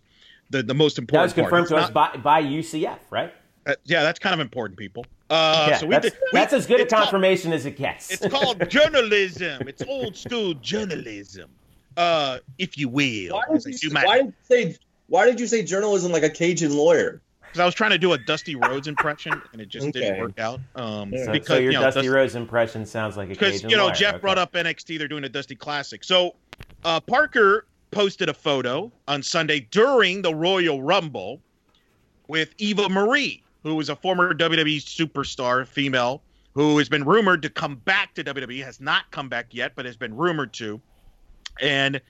the, 0.51 0.63
the 0.63 0.75
most 0.75 0.99
important. 0.99 1.35
That 1.35 1.41
important. 1.43 1.63
was 1.63 1.71
confirmed 1.71 1.93
part. 1.93 2.13
to 2.15 2.19
us 2.19 2.23
by, 2.23 2.41
by 2.43 2.49
UCF, 2.49 2.99
right? 3.11 3.35
Uh, 3.67 3.75
yeah, 3.85 4.05
that's 4.05 4.21
kind 4.21 4.33
of 4.33 4.39
important, 4.41 4.79
people. 4.79 5.05
Uh, 5.29 5.67
yeah, 5.71 5.77
so 5.79 5.87
we 5.87 5.91
that's, 5.95 6.05
did, 6.11 6.19
we- 6.33 6.39
that's 6.39 6.53
as 6.53 6.67
good 6.67 6.79
a 6.79 6.85
it's 6.85 6.93
called- 6.93 7.03
confirmation 7.05 7.53
as 7.53 7.67
it 7.67 7.77
gets. 7.77 8.13
It's 8.13 8.27
called 8.29 8.69
journalism. 8.71 9.67
It's 9.67 9.83
old 9.89 10.17
school 10.17 10.55
journalism, 10.55 11.51
uh, 11.97 12.39
if 12.59 12.79
you 12.79 12.89
will. 12.89 13.35
Why 13.35 13.59
did, 13.59 13.83
you, 13.83 13.91
why 13.91 14.19
did 14.19 14.27
you 14.27 14.33
say? 14.45 14.77
Why 15.09 15.25
did 15.27 15.41
you 15.41 15.47
say 15.49 15.65
journalism 15.65 16.13
like 16.13 16.23
a 16.23 16.31
Cajun 16.31 16.77
lawyer? 16.77 17.21
Because 17.57 17.63
I 17.63 17.65
was 17.65 17.75
trying 17.75 17.93
to 17.93 17.99
do 17.99 18.13
a 18.13 18.19
Dusty 18.19 18.55
Rhodes 18.55 18.87
impression 18.87 19.33
and 19.53 19.63
it 19.63 19.71
just 19.71 19.87
Okay. 19.89 20.01
didn't 20.01 20.21
work 20.21 20.39
out. 20.39 20.61
Um, 20.75 21.11
so, 21.17 21.33
because 21.33 21.47
so 21.49 21.55
your 21.57 21.73
you 21.73 21.79
know, 21.79 21.85
Dusty 21.85 22.01
Dusty- 22.01 22.09
Rhodes 22.11 22.35
impression 22.35 22.85
sounds 22.85 23.17
like 23.17 23.29
a 23.29 23.31
because 23.31 23.63
you 23.63 23.71
know 23.79 23.87
lawyer. 23.87 23.95
Jeff 23.95 24.15
Okay. 24.17 24.21
brought 24.21 24.37
up 24.37 24.53
NXT. 24.53 24.99
They're 24.99 25.09
doing 25.09 25.25
a 25.25 25.29
Dusty 25.31 25.55
Classic. 25.57 26.05
So 26.05 26.35
uh, 26.85 27.01
Parker 27.01 27.67
posted 27.93 28.29
a 28.29 28.35
photo 28.35 28.93
on 29.09 29.23
Sunday 29.23 29.61
during 29.71 30.21
the 30.21 30.35
Royal 30.35 30.83
Rumble 30.83 31.41
with 32.29 32.53
Eva 32.59 32.91
Marie, 32.91 33.43
who 33.63 33.81
is 33.81 33.89
a 33.89 33.97
former 33.97 34.35
WWE 34.35 34.77
superstar, 34.77 35.67
female, 35.67 36.23
who 36.53 36.77
has 36.77 36.91
been 36.91 37.05
rumored 37.05 37.41
to 37.41 37.49
come 37.49 37.77
back 37.77 38.13
to 38.17 38.23
WWE. 38.25 38.63
Has 38.63 38.83
not 38.83 39.11
come 39.13 39.31
back 39.31 39.47
yet, 39.55 39.73
but 39.75 39.87
has 39.87 39.97
been 39.97 40.15
rumored 40.15 40.53
to. 40.55 40.79
And 41.63 42.03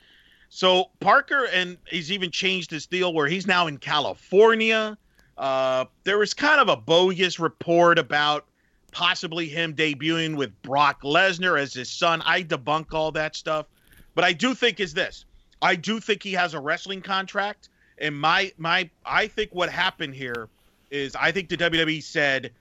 so 0.49 0.91
Parker, 0.99 1.47
and 1.53 1.79
he's 1.87 2.11
even 2.11 2.33
changed 2.33 2.73
his 2.73 2.89
deal 2.89 3.15
where 3.15 3.29
he's 3.29 3.47
now 3.47 3.69
in 3.69 3.79
California. 3.79 4.99
Uh, 5.37 5.85
there 6.05 6.19
was 6.19 6.35
kind 6.35 6.61
of 6.61 6.69
a 6.69 6.77
bogus 6.77 7.39
report 7.39 7.99
about 7.99 8.47
possibly 8.91 9.47
him 9.49 9.75
debuting 9.75 10.37
with 10.37 10.51
Brock 10.63 11.03
Lesnar 11.03 11.61
as 11.61 11.75
his 11.75 11.91
son. 11.91 12.23
I 12.25 12.43
debunk 12.43 12.95
all 12.95 13.13
that 13.13 13.37
stuff. 13.37 13.67
But 14.15 14.25
I 14.25 14.33
do 14.33 14.55
think 14.55 14.81
is 14.81 14.95
this. 14.95 15.27
I 15.61 15.77
do 15.77 16.01
think 16.01 16.23
he 16.23 16.33
has 16.33 16.55
a 16.55 16.61
wrestling 16.61 17.03
contract. 17.03 17.69
And 17.99 18.19
my 18.19 18.53
my 18.57 18.89
I 19.05 19.27
think 19.27 19.51
what 19.55 19.71
happened 19.71 20.15
here 20.15 20.49
is 20.91 21.15
I 21.15 21.33
think 21.33 21.49
the 21.49 21.57
WWE 21.57 22.03
said, 22.03 22.53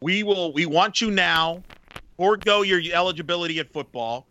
We 0.00 0.22
will 0.22 0.52
we 0.52 0.66
want 0.66 1.00
you 1.00 1.10
now, 1.10 1.64
forego 2.18 2.62
your 2.62 2.80
eligibility 2.92 3.58
at 3.58 3.72
football, 3.72 4.26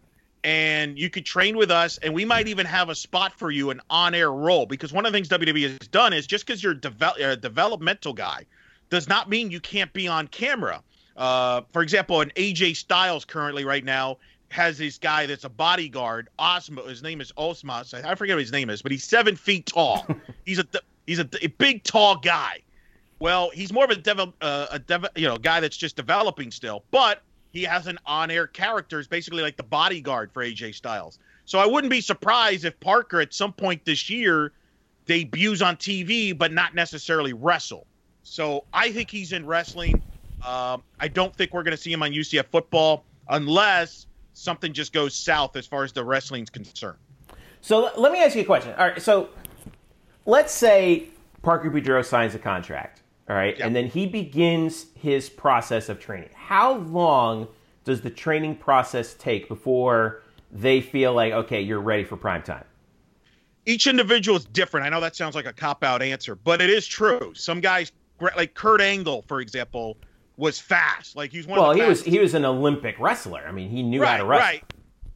and 0.47 0.97
you 0.97 1.10
could 1.10 1.25
train 1.25 1.57
with 1.57 1.69
us, 1.69 1.97
and 1.97 2.13
we 2.13 2.23
might 2.23 2.47
even 2.47 2.65
have 2.65 2.88
a 2.88 2.95
spot 2.95 3.38
for 3.38 3.51
you, 3.51 3.69
an 3.69 3.81
on-air 3.89 4.31
role. 4.31 4.65
Because 4.65 4.93
one 4.93 5.05
of 5.05 5.12
the 5.12 5.17
things 5.17 5.27
WWE 5.27 5.77
has 5.77 5.89
done 5.89 6.13
is 6.13 6.25
just 6.25 6.47
because 6.47 6.63
you're 6.63 6.73
devel- 6.73 7.19
a 7.19 7.36
developmental 7.36 8.13
guy 8.13 8.45
does 8.89 9.10
not 9.10 9.29
mean 9.29 9.51
you 9.51 9.60
can't 9.60 9.91
be 9.91 10.07
on 10.07 10.25
camera. 10.29 10.81
Uh, 11.17 11.63
for 11.73 11.81
example, 11.81 12.21
an 12.21 12.31
AJ 12.38 12.77
Styles 12.77 13.25
currently 13.25 13.65
right 13.65 13.83
now 13.83 14.19
has 14.47 14.77
this 14.77 14.97
guy 14.97 15.25
that's 15.25 15.43
a 15.43 15.49
bodyguard. 15.49 16.29
Osmo, 16.39 16.88
his 16.88 17.03
name 17.03 17.19
is 17.19 17.33
Osmos. 17.33 17.93
I 17.93 18.15
forget 18.15 18.38
what 18.38 18.41
his 18.41 18.53
name 18.53 18.69
is, 18.69 18.81
but 18.81 18.93
he's 18.93 19.03
seven 19.03 19.36
feet 19.36 19.65
tall. 19.65 20.07
he's 20.45 20.60
a 20.60 20.67
he's 21.05 21.19
a, 21.19 21.27
a, 21.41 21.47
big, 21.47 21.83
tall 21.83 22.15
guy. 22.15 22.62
Well, 23.19 23.49
he's 23.53 23.73
more 23.73 23.83
of 23.83 23.89
a 23.89 23.97
dev- 23.97 24.31
uh, 24.39 24.67
a 24.71 24.79
dev- 24.79 25.10
you 25.17 25.27
know 25.27 25.36
guy 25.36 25.60
that's 25.60 25.75
just 25.75 25.97
developing 25.97 26.51
still, 26.51 26.86
but 26.89 27.21
he 27.57 27.63
has 27.63 27.87
an 27.87 27.97
on-air 28.05 28.47
character, 28.47 28.99
is 28.99 29.07
basically 29.07 29.41
like 29.41 29.57
the 29.57 29.63
bodyguard 29.63 30.31
for 30.31 30.43
AJ 30.43 30.75
Styles. 30.75 31.19
So 31.45 31.59
I 31.59 31.65
wouldn't 31.65 31.89
be 31.89 32.01
surprised 32.01 32.65
if 32.65 32.79
Parker 32.79 33.19
at 33.19 33.33
some 33.33 33.51
point 33.51 33.83
this 33.83 34.09
year 34.09 34.51
debuts 35.05 35.61
on 35.61 35.75
TV, 35.77 36.37
but 36.37 36.51
not 36.51 36.75
necessarily 36.75 37.33
wrestle. 37.33 37.87
So 38.23 38.65
I 38.73 38.91
think 38.91 39.09
he's 39.09 39.31
in 39.31 39.45
wrestling. 39.45 40.01
Um, 40.45 40.83
I 40.99 41.07
don't 41.07 41.35
think 41.35 41.53
we're 41.53 41.63
going 41.63 41.75
to 41.75 41.81
see 41.81 41.91
him 41.91 42.03
on 42.03 42.11
UCF 42.11 42.45
football 42.47 43.05
unless 43.29 44.05
something 44.33 44.71
just 44.71 44.93
goes 44.93 45.15
south 45.15 45.55
as 45.55 45.65
far 45.65 45.83
as 45.83 45.91
the 45.93 46.03
wrestling's 46.03 46.49
concerned. 46.49 46.99
So 47.61 47.89
let 47.97 48.11
me 48.11 48.23
ask 48.23 48.35
you 48.35 48.41
a 48.41 48.45
question. 48.45 48.73
All 48.77 48.87
right, 48.87 49.01
so 49.01 49.29
let's 50.25 50.53
say 50.53 51.07
Parker 51.41 51.71
Boudreaux 51.71 52.05
signs 52.05 52.35
a 52.35 52.39
contract, 52.39 53.01
all 53.29 53.35
right, 53.35 53.59
and 53.59 53.75
then 53.75 53.87
he 53.87 54.05
begins 54.05 54.87
his 54.95 55.29
process 55.29 55.89
of 55.89 55.99
training. 55.99 56.29
How 56.33 56.75
long 56.75 57.47
does 57.83 58.01
the 58.01 58.09
training 58.09 58.55
process 58.55 59.13
take 59.15 59.49
before 59.49 60.23
they 60.51 60.79
feel 60.79 61.13
like, 61.13 61.33
okay, 61.33 61.61
you're 61.61 61.81
ready 61.81 62.05
for 62.05 62.15
prime 62.15 62.43
time? 62.43 62.63
Each 63.65 63.85
individual 63.85 64.37
is 64.37 64.45
different. 64.45 64.85
I 64.85 64.89
know 64.89 65.01
that 65.01 65.15
sounds 65.15 65.35
like 65.35 65.45
a 65.45 65.51
cop 65.51 65.83
out 65.83 66.01
answer, 66.01 66.35
but 66.35 66.61
it 66.61 66.69
is 66.69 66.87
true. 66.87 67.33
Some 67.35 67.59
guys, 67.59 67.91
like 68.21 68.53
Kurt 68.53 68.79
Angle, 68.79 69.25
for 69.27 69.41
example, 69.41 69.97
was 70.37 70.57
fast. 70.57 71.17
Like 71.17 71.31
he's 71.31 71.45
one. 71.45 71.59
Well, 71.59 71.73
he 71.73 71.81
was 71.81 72.01
he 72.01 72.19
was 72.19 72.33
an 72.33 72.45
Olympic 72.45 72.97
wrestler. 72.97 73.43
I 73.45 73.51
mean, 73.51 73.69
he 73.69 73.83
knew 73.83 74.01
right, 74.01 74.11
how 74.11 74.17
to 74.17 74.25
wrestle. 74.25 74.45
Right, 74.45 74.63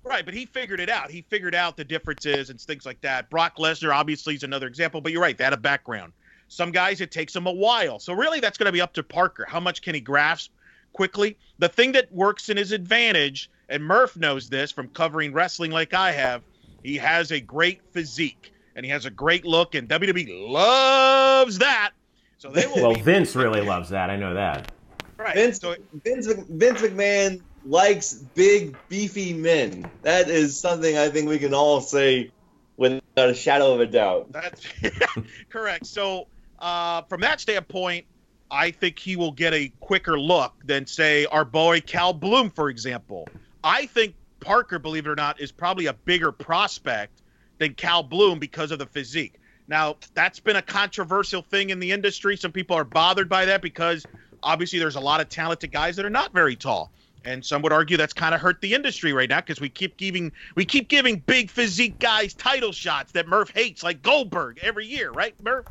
right. 0.04 0.26
But 0.26 0.34
he 0.34 0.46
figured 0.46 0.82
it 0.82 0.90
out. 0.90 1.10
He 1.10 1.22
figured 1.22 1.56
out 1.56 1.78
the 1.78 1.86
differences 1.86 2.50
and 2.50 2.60
things 2.60 2.86
like 2.86 3.00
that. 3.02 3.30
Brock 3.30 3.56
Lesnar 3.58 3.96
obviously 3.96 4.36
is 4.36 4.44
another 4.44 4.68
example. 4.68 5.00
But 5.00 5.14
you're 5.14 5.22
right. 5.22 5.38
They 5.38 5.46
had 5.46 5.54
a 5.54 5.58
background. 5.58 6.12
Some 6.52 6.72
guys 6.74 7.00
it 7.00 7.12
takes 7.12 7.32
them 7.32 7.48
a 7.48 7.52
while. 7.52 7.98
So 7.98 8.12
really, 8.12 8.42
that's 8.42 8.58
going 8.58 8.66
to 8.66 8.74
be 8.74 8.82
up 8.82 8.92
to 8.96 9.04
Parker. 9.04 9.46
How 9.48 9.62
much 9.62 9.82
can 9.82 9.96
he 9.96 10.02
grasp 10.02 10.52
quickly? 10.92 11.38
The 11.60 11.70
thing 11.70 11.94
that 11.94 12.12
works 12.12 12.50
in 12.50 12.58
his 12.58 12.74
advantage, 12.74 13.50
and 13.70 13.82
Murph 13.82 14.18
knows 14.18 14.50
this 14.50 14.70
from 14.70 14.90
covering 14.90 15.32
wrestling 15.32 15.72
like 15.72 15.94
I 15.94 16.12
have. 16.12 16.44
He 16.84 16.98
has 16.98 17.32
a 17.32 17.40
great 17.40 17.80
physique 17.94 18.52
and 18.76 18.86
he 18.86 18.92
has 18.92 19.06
a 19.06 19.10
great 19.10 19.46
look, 19.46 19.76
and 19.76 19.88
WWE 19.88 20.50
loves 20.52 21.60
that. 21.60 21.92
So 22.38 22.50
they 22.50 22.68
will. 22.68 22.82
well, 22.82 22.96
be- 22.96 23.02
Vince 23.02 23.34
really 23.34 23.62
loves 23.62 23.90
that. 23.92 24.10
I 24.10 24.18
know 24.18 24.34
that. 24.34 24.74
Right. 25.18 25.36
Vince, 25.36 25.60
So, 25.60 25.78
Vince, 26.04 26.28
Vince 26.28 26.82
McMahon 26.82 27.42
likes 27.66 28.14
big, 28.14 28.76
beefy 28.90 29.32
men. 29.34 29.90
That 30.02 30.30
is 30.30 30.60
something 30.60 30.98
I 30.98 31.08
think 31.08 31.30
we 31.30 31.40
can 31.40 31.54
all 31.54 31.80
say 31.80 32.32
without 32.76 33.02
a 33.30 33.34
shadow 33.34 33.74
of 33.74 33.80
a 33.80 33.86
doubt. 33.86 34.34
That's 34.34 34.66
correct. 35.50 35.86
So, 35.86 36.28
uh, 36.62 37.02
from 37.04 37.22
that 37.22 37.42
standpoint, 37.42 38.06
I 38.50 38.72
think 38.72 39.00
he 39.00 39.16
will 39.16 39.32
get 39.32 39.54
a 39.54 39.72
quicker 39.80 40.20
look 40.20 40.54
than, 40.66 40.86
say, 40.86 41.26
our 41.26 41.46
boy 41.46 41.82
Cal 41.82 42.14
Bloom, 42.14 42.50
for 42.50 42.70
example. 42.70 43.28
I 43.64 43.86
think 43.88 44.16
Parker, 44.40 44.80
believe 44.80 45.06
it 45.06 45.10
or 45.10 45.16
not, 45.16 45.40
is 45.40 45.52
probably 45.52 45.88
a 45.88 45.94
bigger 45.94 46.32
prospect 46.32 47.22
than 47.60 47.74
Cal 47.74 48.04
Bloom 48.04 48.40
because 48.40 48.72
of 48.72 48.80
the 48.80 48.86
physique. 48.86 49.40
Now, 49.68 49.96
that's 50.14 50.40
been 50.40 50.58
a 50.58 50.62
controversial 50.62 51.42
thing 51.42 51.70
in 51.70 51.80
the 51.80 51.92
industry. 51.92 52.36
Some 52.36 52.52
people 52.52 52.76
are 52.76 52.84
bothered 52.84 53.30
by 53.30 53.46
that 53.46 53.62
because 53.62 54.06
obviously 54.44 54.80
there's 54.80 54.96
a 54.96 55.02
lot 55.02 55.22
of 55.22 55.30
talented 55.30 55.72
guys 55.72 55.96
that 55.96 56.06
are 56.06 56.10
not 56.10 56.34
very 56.34 56.56
tall. 56.56 56.92
And 57.24 57.46
some 57.46 57.62
would 57.62 57.72
argue 57.72 57.98
that's 57.98 58.14
kind 58.14 58.34
of 58.34 58.42
hurt 58.42 58.62
the 58.62 58.74
industry 58.74 59.14
right 59.14 59.30
now 59.30 59.40
because 59.40 59.62
we 59.62 59.70
keep 59.70 59.96
giving 59.96 60.32
we 60.56 60.66
keep 60.66 60.90
giving 60.90 61.20
big 61.20 61.52
physique 61.52 62.00
guys 62.00 62.34
title 62.34 62.72
shots 62.72 63.12
that 63.12 63.28
Murph 63.28 63.52
hates, 63.52 63.84
like 63.84 64.02
Goldberg, 64.02 64.60
every 64.64 64.88
year, 64.88 65.12
right, 65.12 65.36
Murph? 65.42 65.68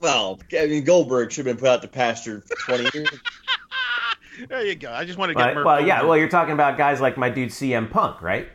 Well, 0.00 0.38
I 0.58 0.66
mean, 0.66 0.84
Goldberg 0.84 1.32
should 1.32 1.46
have 1.46 1.56
been 1.56 1.60
put 1.60 1.68
out 1.68 1.82
to 1.82 1.88
pasture 1.88 2.42
for 2.42 2.76
20 2.76 2.90
years. 2.98 3.08
there 4.48 4.64
you 4.64 4.74
go. 4.76 4.92
I 4.92 5.04
just 5.04 5.18
want 5.18 5.30
to 5.30 5.34
get 5.34 5.54
But, 5.54 5.64
well, 5.64 5.84
yeah. 5.84 6.02
Well, 6.04 6.16
you're 6.16 6.28
talking 6.28 6.54
about 6.54 6.76
guys 6.78 7.00
like 7.00 7.16
my 7.16 7.28
dude 7.30 7.50
CM 7.50 7.90
Punk, 7.90 8.22
right? 8.22 8.48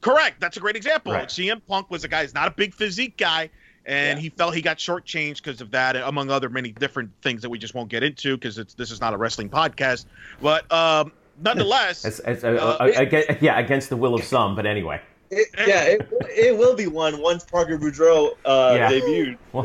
correct. 0.00 0.38
That's 0.38 0.58
a 0.58 0.60
great 0.60 0.76
example. 0.76 1.12
Right. 1.14 1.28
CM 1.28 1.62
Punk 1.66 1.90
was 1.90 2.04
a 2.04 2.08
guy 2.08 2.20
who's 2.20 2.34
not 2.34 2.46
a 2.48 2.50
big 2.50 2.74
physique 2.74 3.16
guy, 3.16 3.48
and 3.86 4.18
Yeah. 4.18 4.22
he 4.22 4.28
felt 4.28 4.54
he 4.54 4.60
got 4.60 4.76
shortchanged 4.76 5.42
because 5.42 5.62
of 5.62 5.70
that, 5.70 5.96
among 5.96 6.30
other 6.30 6.50
many 6.50 6.72
different 6.72 7.10
things 7.22 7.40
that 7.40 7.48
we 7.48 7.58
just 7.58 7.74
won't 7.74 7.88
get 7.88 8.02
into 8.02 8.36
because 8.36 8.56
this 8.76 8.90
is 8.90 9.00
not 9.00 9.14
a 9.14 9.16
wrestling 9.16 9.48
podcast. 9.48 10.04
But 10.42 10.70
um, 10.70 11.10
nonetheless, 11.42 12.04
It's, 12.04 12.18
it's, 12.18 12.44
uh, 12.44 12.48
Uh, 12.48 12.84
uh, 12.84 13.00
aga- 13.00 13.38
yeah, 13.40 13.58
against 13.58 13.88
the 13.88 13.96
will 13.96 14.14
of 14.14 14.24
some. 14.24 14.54
But 14.54 14.66
anyway. 14.66 15.00
It, 15.36 15.48
yeah, 15.66 15.82
it, 15.84 16.08
it 16.36 16.56
will 16.58 16.74
be 16.74 16.86
one 16.86 17.20
once 17.20 17.44
Parker 17.44 17.78
Boudreaux 17.78 18.32
uh, 18.44 18.74
Yeah. 18.76 18.90
debuted. 18.90 19.38
Well, 19.52 19.64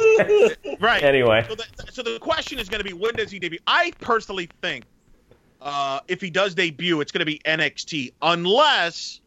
right. 0.80 1.02
anyway. 1.02 1.46
So 1.48 1.56
the, 1.56 1.66
so 1.92 2.04
the 2.04 2.20
question 2.20 2.60
is 2.60 2.70
going 2.70 2.80
to 2.80 2.84
be 2.86 2.94
when 2.94 3.16
does 3.16 3.32
he 3.32 3.40
debut? 3.40 3.60
I 3.66 3.92
personally 4.02 4.50
think 4.62 4.86
uh, 5.62 6.00
if 6.08 6.22
he 6.22 6.30
does 6.30 6.54
debut, 6.56 7.02
it's 7.02 7.12
going 7.12 7.20
to 7.20 7.26
be 7.26 7.40
NXT, 7.46 8.14
unless 8.22 9.20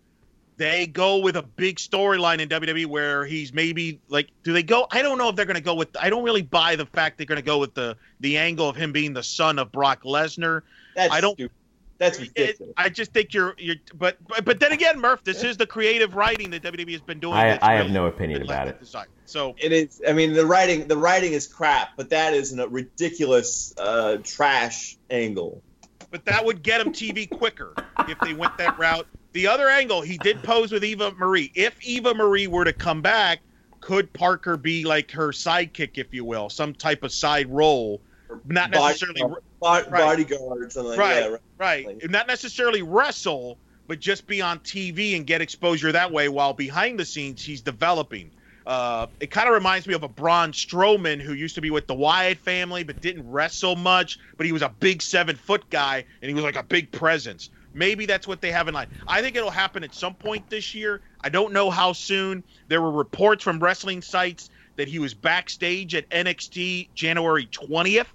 they 0.58 0.86
go 0.86 1.18
with 1.18 1.36
a 1.36 1.42
big 1.42 1.76
storyline 1.76 2.38
in 2.38 2.48
WWE 2.48 2.86
where 2.86 3.24
he's 3.24 3.52
maybe 3.52 3.98
like, 4.08 4.28
do 4.44 4.52
they 4.52 4.62
go? 4.62 4.86
I 4.90 5.02
don't 5.02 5.18
know 5.18 5.28
if 5.28 5.34
they're 5.36 5.46
going 5.46 5.56
to 5.56 5.62
go 5.62 5.74
with. 5.74 5.88
I 6.00 6.10
don't 6.10 6.22
really 6.22 6.42
buy 6.42 6.76
the 6.76 6.86
fact 6.86 7.16
they're 7.18 7.26
going 7.26 7.40
to 7.40 7.44
go 7.44 7.58
with 7.58 7.74
the 7.74 7.96
the 8.20 8.36
angle 8.38 8.68
of 8.68 8.76
him 8.76 8.92
being 8.92 9.12
the 9.14 9.22
son 9.22 9.58
of 9.58 9.72
Brock 9.72 10.02
Lesnar. 10.04 10.62
That's 10.94 11.12
I 11.12 11.20
don't- 11.20 11.34
stupid. 11.34 11.56
That's 12.02 12.18
ridiculous. 12.18 12.74
I 12.76 12.88
just 12.88 13.12
think 13.12 13.32
you're 13.32 13.54
you're, 13.58 13.76
but 13.94 14.16
but, 14.26 14.44
but 14.44 14.58
then 14.58 14.72
again, 14.72 14.98
Murph, 14.98 15.22
this 15.22 15.44
is 15.44 15.56
the 15.56 15.66
creative 15.66 16.16
writing 16.16 16.50
that 16.50 16.60
WWE 16.64 16.90
has 16.90 17.00
been 17.00 17.20
doing. 17.20 17.34
I, 17.34 17.60
I 17.62 17.74
have 17.74 17.92
no 17.92 18.06
opinion 18.06 18.42
about 18.42 18.66
it. 18.66 18.84
to. 18.84 19.06
So 19.24 19.54
It 19.56 19.70
is. 19.70 20.02
I 20.08 20.12
mean, 20.12 20.32
the 20.32 20.44
writing. 20.44 20.88
The 20.88 20.96
writing 20.96 21.32
is 21.32 21.46
crap, 21.46 21.90
but 21.96 22.10
that 22.10 22.34
is 22.34 22.58
a 22.58 22.68
ridiculous 22.68 23.72
uh, 23.78 24.16
trash 24.24 24.96
angle. 25.10 25.62
but 26.10 26.24
that 26.24 26.44
would 26.44 26.64
get 26.64 26.80
him 26.80 26.92
TV 26.92 27.30
quicker 27.30 27.72
if 28.08 28.18
they 28.18 28.34
went 28.34 28.58
that 28.58 28.76
route. 28.80 29.06
The 29.32 29.46
other 29.46 29.68
angle, 29.68 30.02
he 30.02 30.18
did 30.18 30.42
pose 30.42 30.72
with 30.72 30.82
Eva 30.82 31.12
Marie. 31.12 31.52
If 31.54 31.80
Eva 31.84 32.14
Marie 32.14 32.48
were 32.48 32.64
to 32.64 32.72
come 32.72 33.00
back, 33.00 33.38
could 33.80 34.12
Parker 34.12 34.56
be 34.56 34.82
like 34.84 35.12
her 35.12 35.28
sidekick, 35.28 35.98
if 35.98 36.12
you 36.12 36.24
will, 36.24 36.50
some 36.50 36.74
type 36.74 37.04
of 37.04 37.12
side 37.12 37.48
role? 37.48 38.00
Not 38.44 38.70
necessarily, 38.70 39.22
right. 39.22 39.90
bodyguard 39.90 40.62
or 40.62 40.70
something 40.70 40.90
like 40.90 40.98
right, 40.98 41.30
that. 41.30 41.40
right. 41.58 41.86
Like- 41.86 42.10
Not 42.10 42.26
necessarily 42.26 42.82
wrestle, 42.82 43.58
but 43.86 44.00
just 44.00 44.26
be 44.26 44.40
on 44.40 44.58
TV 44.60 45.16
and 45.16 45.26
get 45.26 45.40
exposure 45.40 45.92
that 45.92 46.12
way. 46.12 46.28
While 46.28 46.54
behind 46.54 46.98
the 46.98 47.04
scenes, 47.04 47.44
he's 47.44 47.60
developing. 47.60 48.30
Uh, 48.66 49.08
it 49.18 49.30
kind 49.30 49.48
of 49.48 49.54
reminds 49.54 49.86
me 49.86 49.94
of 49.94 50.04
a 50.04 50.08
Braun 50.08 50.52
Strowman 50.52 51.20
who 51.20 51.32
used 51.32 51.56
to 51.56 51.60
be 51.60 51.70
with 51.70 51.86
the 51.86 51.94
Wyatt 51.94 52.38
family, 52.38 52.84
but 52.84 53.00
didn't 53.00 53.28
wrestle 53.28 53.76
much. 53.76 54.18
But 54.36 54.46
he 54.46 54.52
was 54.52 54.62
a 54.62 54.68
big 54.68 55.02
seven 55.02 55.36
foot 55.36 55.68
guy, 55.70 56.04
and 56.20 56.28
he 56.28 56.34
was 56.34 56.44
like 56.44 56.56
a 56.56 56.62
big 56.62 56.92
presence. 56.92 57.50
Maybe 57.74 58.06
that's 58.06 58.28
what 58.28 58.40
they 58.40 58.52
have 58.52 58.68
in 58.68 58.74
line. 58.74 58.88
I 59.06 59.22
think 59.22 59.34
it'll 59.34 59.50
happen 59.50 59.82
at 59.82 59.94
some 59.94 60.14
point 60.14 60.48
this 60.50 60.74
year. 60.74 61.00
I 61.22 61.28
don't 61.30 61.52
know 61.52 61.70
how 61.70 61.92
soon. 61.92 62.44
There 62.68 62.82
were 62.82 62.92
reports 62.92 63.42
from 63.42 63.58
wrestling 63.58 64.02
sites 64.02 64.50
that 64.76 64.88
he 64.88 64.98
was 64.98 65.14
backstage 65.14 65.94
at 65.94 66.08
NXT 66.10 66.88
January 66.94 67.46
20th. 67.46 68.06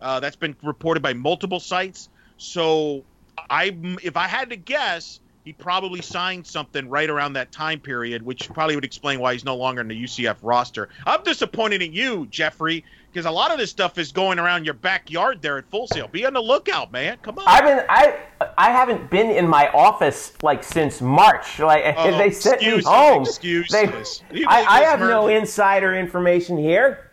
Uh, 0.00 0.20
that's 0.20 0.36
been 0.36 0.56
reported 0.62 1.02
by 1.02 1.12
multiple 1.12 1.60
sites. 1.60 2.08
So 2.38 3.04
I, 3.50 3.76
if 4.02 4.16
I 4.16 4.26
had 4.28 4.50
to 4.50 4.56
guess, 4.56 5.20
he 5.44 5.52
probably 5.52 6.02
signed 6.02 6.46
something 6.46 6.88
right 6.88 7.08
around 7.08 7.32
that 7.34 7.50
time 7.52 7.80
period, 7.80 8.22
which 8.22 8.48
probably 8.52 8.74
would 8.74 8.84
explain 8.84 9.20
why 9.20 9.32
he's 9.32 9.44
no 9.44 9.56
longer 9.56 9.80
in 9.80 9.88
the 9.88 10.04
UCF 10.04 10.36
roster. 10.42 10.88
I'm 11.06 11.22
disappointed 11.22 11.80
in 11.82 11.92
you, 11.94 12.26
Jeffrey, 12.26 12.84
because 13.10 13.24
a 13.26 13.30
lot 13.30 13.50
of 13.50 13.58
this 13.58 13.70
stuff 13.70 13.96
is 13.98 14.12
going 14.12 14.38
around 14.38 14.64
your 14.64 14.74
backyard 14.74 15.40
there 15.42 15.56
at 15.58 15.68
Full 15.70 15.86
Sail. 15.86 16.08
Be 16.08 16.24
on 16.26 16.34
the 16.34 16.40
lookout, 16.42 16.92
man. 16.92 17.16
Come 17.22 17.38
on. 17.38 17.44
I've 17.46 17.64
been 17.64 17.84
I 17.88 18.18
I 18.56 18.70
haven't 18.70 19.10
been 19.10 19.30
in 19.30 19.48
my 19.48 19.68
office 19.70 20.32
like 20.42 20.62
since 20.62 21.00
March. 21.00 21.58
Like 21.58 21.94
Oh, 21.96 22.16
they 22.18 22.30
sent 22.30 22.60
me 22.60 22.80
home. 22.82 23.22
excuses. 23.22 24.22
They- 24.30 24.38
You 24.38 24.46
I, 24.48 24.62
I 24.64 24.80
have 24.82 25.00
no 25.00 25.26
insider 25.28 25.94
information 25.96 26.56
here. 26.58 27.09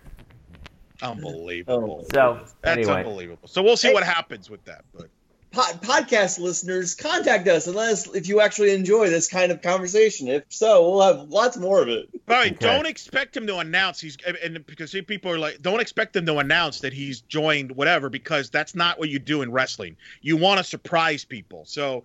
Unbelievable. 1.02 2.06
So 2.12 2.40
That's 2.62 2.78
anyway, 2.78 3.00
unbelievable. 3.04 3.48
So 3.48 3.62
we'll 3.64 3.78
see 3.78 3.94
what 3.94 4.04
happens 4.04 4.50
with 4.50 4.64
that. 4.66 4.84
But 4.94 5.08
pod, 5.52 5.82
podcast 5.82 6.40
listeners, 6.40 6.96
contact 6.96 7.48
us 7.48 7.68
and 7.68 7.76
let 7.76 7.92
us 7.92 8.08
if 8.16 8.28
you 8.28 8.42
actually 8.42 8.74
enjoy 8.74 9.10
this 9.10 9.28
kind 9.28 9.52
of 9.52 9.62
conversation. 9.62 10.28
If 10.28 10.44
so, 10.50 10.90
we'll 10.90 11.02
have 11.02 11.30
lots 11.30 11.58
more 11.58 11.82
of 11.82 11.88
it. 11.88 12.08
All 12.28 12.36
right, 12.36 12.52
Okay. 12.54 12.66
don't 12.66 12.86
expect 12.88 13.36
him 13.38 13.48
to 13.48 13.58
announce 13.58 14.02
he's 14.02 14.18
and 14.44 14.66
because 14.66 14.92
see, 14.92 15.02
people 15.02 15.32
are 15.32 15.40
like, 15.40 15.62
don't 15.62 15.80
expect 15.80 16.16
him 16.16 16.26
to 16.26 16.38
announce 16.38 16.80
that 16.82 16.94
he's 16.94 17.22
joined 17.22 17.72
whatever 17.72 18.10
because 18.10 18.50
that's 18.50 18.76
not 18.76 19.00
what 19.00 19.10
you 19.10 19.20
do 19.20 19.42
in 19.42 19.52
wrestling. 19.52 19.96
You 20.22 20.38
want 20.38 20.58
to 20.60 20.64
surprise 20.64 21.24
people, 21.26 21.64
so 21.66 22.04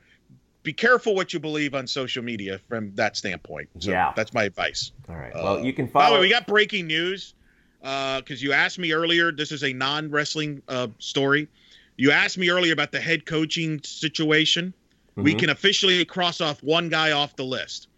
be 0.62 0.72
careful 0.72 1.16
what 1.16 1.32
you 1.32 1.40
believe 1.40 1.74
on 1.74 1.88
social 1.88 2.22
media 2.22 2.60
from 2.68 2.94
that 2.94 3.16
standpoint. 3.16 3.68
So 3.80 3.90
Yeah. 3.90 4.12
that's 4.14 4.32
my 4.32 4.44
advice. 4.44 4.92
All 5.08 5.16
right. 5.16 5.32
Uh, 5.34 5.40
Well, 5.42 5.64
you 5.64 5.72
can 5.72 5.86
By 5.86 6.04
the 6.04 6.08
follow. 6.10 6.20
way, 6.20 6.26
we 6.26 6.30
got 6.30 6.46
breaking 6.46 6.86
news 6.86 7.34
because 7.82 8.42
you 8.42 8.52
asked 8.52 8.78
me 8.78 8.92
earlier. 8.92 9.32
This 9.32 9.52
is 9.52 9.64
a 9.64 9.72
non-wrestling 9.72 10.62
uh, 10.68 10.88
story. 10.98 11.48
You 11.96 12.10
asked 12.10 12.38
me 12.38 12.48
earlier 12.50 12.72
about 12.72 12.92
the 12.92 13.00
head 13.00 13.26
coaching 13.26 13.80
situation. 13.82 14.72
We 15.16 15.34
Mhm. 15.34 15.38
can 15.40 15.50
officially 15.50 16.02
cross 16.04 16.40
off 16.40 16.62
one 16.62 16.88
guy 16.88 17.10
off 17.12 17.36
the 17.36 17.44
list. 17.44 17.88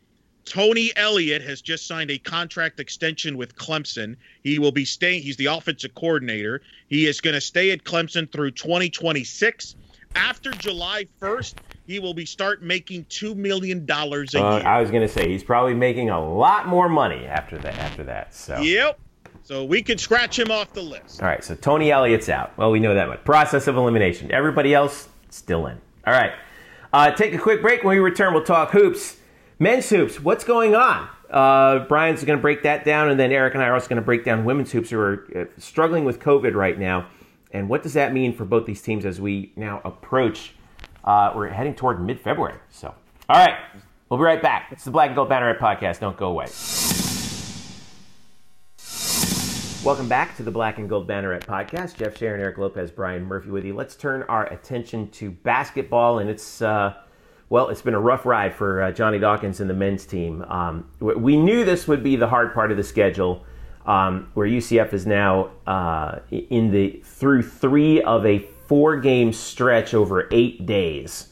Tony 0.44 0.92
Elliott 0.96 1.42
has 1.42 1.62
just 1.62 1.86
signed 1.86 2.10
a 2.10 2.18
contract 2.18 2.78
extension 2.80 3.36
with 3.38 3.54
Clemson. 3.56 4.16
He 4.42 4.58
will 4.58 4.72
be 4.72 4.84
staying. 4.84 5.22
He's 5.22 5.36
the 5.36 5.46
offensive 5.46 5.94
coordinator. 5.94 6.60
He 6.88 7.06
is 7.06 7.20
going 7.20 7.34
to 7.34 7.40
stay 7.40 7.70
at 7.70 7.84
Clemson 7.84 8.30
through 8.30 8.50
2026. 8.50 9.74
After 10.16 10.50
July 10.52 11.06
1st, 11.20 11.54
he 11.86 11.98
will 11.98 12.14
be 12.14 12.26
start 12.26 12.62
making 12.62 13.06
two 13.08 13.34
million 13.34 13.86
dollars 13.86 14.34
a 14.34 14.42
Uh, 14.42 14.58
year. 14.58 14.66
I 14.66 14.80
was 14.80 14.90
going 14.90 15.02
to 15.06 15.12
say 15.12 15.28
he's 15.30 15.42
probably 15.44 15.74
making 15.74 16.10
a 16.10 16.22
lot 16.34 16.66
more 16.68 16.88
money 16.88 17.24
after 17.26 17.56
that. 17.58 17.74
After 17.78 18.04
that, 18.04 18.34
so. 18.34 18.60
Yep. 18.60 18.98
So 19.44 19.62
we 19.62 19.83
can 19.83 19.98
scratch 19.98 20.38
him 20.38 20.50
off 20.50 20.72
the 20.72 20.80
list. 20.80 21.22
All 21.22 21.28
right, 21.28 21.44
so 21.44 21.54
Tony 21.54 21.92
Elliott's 21.92 22.30
out. 22.30 22.57
Well, 22.57 22.70
we 22.70 22.80
know 22.80 22.94
that 22.94 23.09
much. 23.09 23.22
Process 23.24 23.66
of 23.66 23.76
elimination. 23.76 24.33
Everybody 24.33 24.72
else 24.72 25.09
still 25.28 25.66
in. 25.66 25.78
All 26.07 26.14
right. 26.14 26.33
Uh, 26.94 27.11
take 27.11 27.35
a 27.35 27.38
quick 27.38 27.61
break. 27.61 27.85
When 27.85 27.94
we 27.94 28.00
return, 28.00 28.33
we'll 28.33 28.42
talk 28.42 28.70
hoops. 28.70 29.18
Men's 29.59 29.88
hoops. 29.90 30.18
What's 30.18 30.44
going 30.44 30.74
on? 30.74 31.09
Uh, 31.28 31.80
Brian's 31.80 32.24
going 32.24 32.38
to 32.38 32.42
break 32.42 32.62
that 32.62 32.87
down, 32.87 33.11
and 33.11 33.20
then 33.20 33.33
Eric 33.33 33.52
and 33.54 33.62
I 33.62 33.66
are 33.66 33.74
also 33.74 33.88
going 33.88 33.96
to 33.96 34.02
break 34.02 34.24
down 34.24 34.46
women's 34.46 34.72
hoops 34.72 34.88
who 34.88 34.98
are 34.98 35.26
uh, 35.37 35.44
struggling 35.59 36.04
with 36.04 36.20
COVID 36.20 36.54
right 36.54 36.78
now. 36.78 37.07
And 37.52 37.68
what 37.68 37.83
does 37.83 37.92
that 37.92 38.14
mean 38.14 38.35
for 38.35 38.46
both 38.46 38.64
these 38.64 38.80
teams 38.80 39.04
as 39.04 39.20
we 39.20 39.52
now 39.57 39.83
approach? 39.85 40.54
Uh, 41.04 41.33
we're 41.37 41.48
heading 41.48 41.74
toward 41.74 42.00
mid-February. 42.00 42.59
So, 42.70 42.94
all 43.28 43.44
right, 43.44 43.59
we'll 44.09 44.18
be 44.18 44.24
right 44.24 44.40
back. 44.40 44.68
It's 44.72 44.85
the 44.85 44.90
Black 44.90 45.09
and 45.09 45.16
Gold 45.16 45.28
Banneret 45.28 45.59
podcast. 45.59 46.00
Don't 46.00 46.16
go 46.16 46.28
away. 46.28 46.46
Welcome 49.84 50.08
back 50.08 50.34
to 50.38 50.42
the 50.42 50.50
Black 50.50 50.78
and 50.78 50.88
Gold 50.88 51.06
Banneret 51.06 51.44
podcast. 51.44 51.98
Jeff 51.98 52.16
Sharon, 52.16 52.40
Eric 52.40 52.56
Lopez, 52.56 52.90
Brian 52.90 53.22
Murphy 53.22 53.50
with 53.50 53.66
you. 53.66 53.74
Let's 53.74 53.94
turn 53.94 54.22
our 54.30 54.50
attention 54.50 55.10
to 55.10 55.30
basketball, 55.30 56.20
and 56.20 56.30
it's 56.30 56.62
uh, 56.62 56.94
well, 57.50 57.68
it's 57.68 57.82
been 57.82 57.92
a 57.92 58.00
rough 58.00 58.24
ride 58.24 58.54
for 58.54 58.80
uh, 58.80 58.92
Johnny 58.92 59.18
Dawkins 59.18 59.60
and 59.60 59.68
the 59.68 59.74
men's 59.74 60.06
team. 60.06 60.40
Um, 60.48 60.88
we- 61.00 61.36
knew 61.36 61.66
this 61.66 61.86
would 61.86 62.02
be 62.02 62.16
the 62.16 62.26
hard 62.28 62.54
part 62.54 62.70
of 62.70 62.78
the 62.78 62.82
schedule, 62.82 63.44
um, 63.84 64.30
where 64.32 64.48
UCF 64.48 64.94
is 64.94 65.06
now 65.06 65.50
uh, 65.66 66.20
in 66.30 66.70
the 66.70 67.02
through 67.04 67.42
three 67.42 68.00
of 68.00 68.24
a 68.24 68.38
four-game 68.66 69.34
stretch 69.34 69.92
over 69.92 70.28
eight 70.30 70.64
days. 70.64 71.28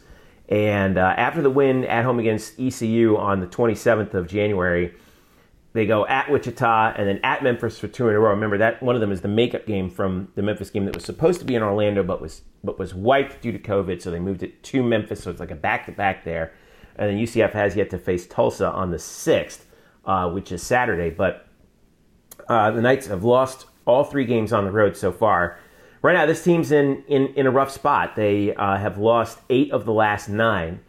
And 0.50 0.98
uh, 0.98 1.14
after 1.16 1.40
the 1.40 1.48
win 1.48 1.86
at 1.86 2.04
home 2.04 2.18
against 2.18 2.60
ECU 2.60 3.16
on 3.16 3.40
the 3.40 3.46
27th 3.46 4.12
of 4.12 4.28
January, 4.28 4.92
they 5.72 5.87
go 5.87 6.06
at 6.06 6.30
Wichita 6.30 6.94
and 6.96 7.08
then 7.08 7.18
at 7.22 7.42
Memphis 7.42 7.78
for 7.78 7.88
two 7.88 8.08
in 8.08 8.14
a 8.14 8.18
row. 8.18 8.30
Remember 8.30 8.58
that 8.58 8.82
one 8.82 8.94
of 8.94 9.00
them 9.00 9.11
is 9.11 9.22
the 9.22 9.28
makeup 9.28 9.66
game 9.66 9.88
from 9.88 10.28
the 10.35 10.42
Memphis 10.42 10.68
game 10.68 10.85
that 10.85 10.94
was 10.94 11.04
supposed 11.04 11.40
to 11.40 11.46
be 11.46 11.54
in 11.54 11.62
Orlando, 11.62 12.02
but 12.02 12.20
was 12.20 12.42
but 12.62 12.78
was 12.78 12.94
wiped 12.94 13.40
due 13.40 13.52
to 13.52 13.58
COVID. 13.58 14.02
So 14.02 14.11
they 14.11 14.20
moved 14.20 14.42
it 14.42 14.62
to 14.64 14.82
Memphis. 14.82 15.22
So 15.22 15.30
it's 15.30 15.40
like 15.40 15.50
a 15.50 15.56
back 15.56 15.87
to 15.87 15.92
back 15.92 16.24
there. 16.24 16.52
And 16.96 17.11
then 17.11 17.18
UCF 17.18 17.52
has 17.52 17.74
yet 17.74 17.88
to 17.90 17.98
face 17.98 18.26
Tulsa 18.26 18.70
on 18.70 18.90
the 18.90 18.98
sixth, 18.98 19.66
uh, 20.04 20.30
which 20.30 20.52
is 20.52 20.62
Saturday. 20.62 21.08
But 21.08 21.46
uh, 22.48 22.70
the 22.72 22.82
Knights 22.82 23.06
have 23.06 23.24
lost 23.24 23.66
all 23.87 24.04
three 24.04 24.26
games 24.26 24.52
on 24.52 24.64
the 24.64 24.70
road 24.70 24.94
so 24.94 25.11
far. 25.11 25.58
Right 26.02 26.12
now, 26.12 26.26
this 26.26 26.44
team's 26.44 26.70
in 26.70 27.02
in, 27.08 27.28
in 27.28 27.46
a 27.46 27.50
rough 27.50 27.70
spot. 27.70 28.14
They 28.14 28.54
uh, 28.54 28.76
have 28.76 28.98
lost 28.98 29.38
eight 29.48 29.72
of 29.72 29.87
the 29.87 29.92
last 29.92 30.28
nine 30.28 30.80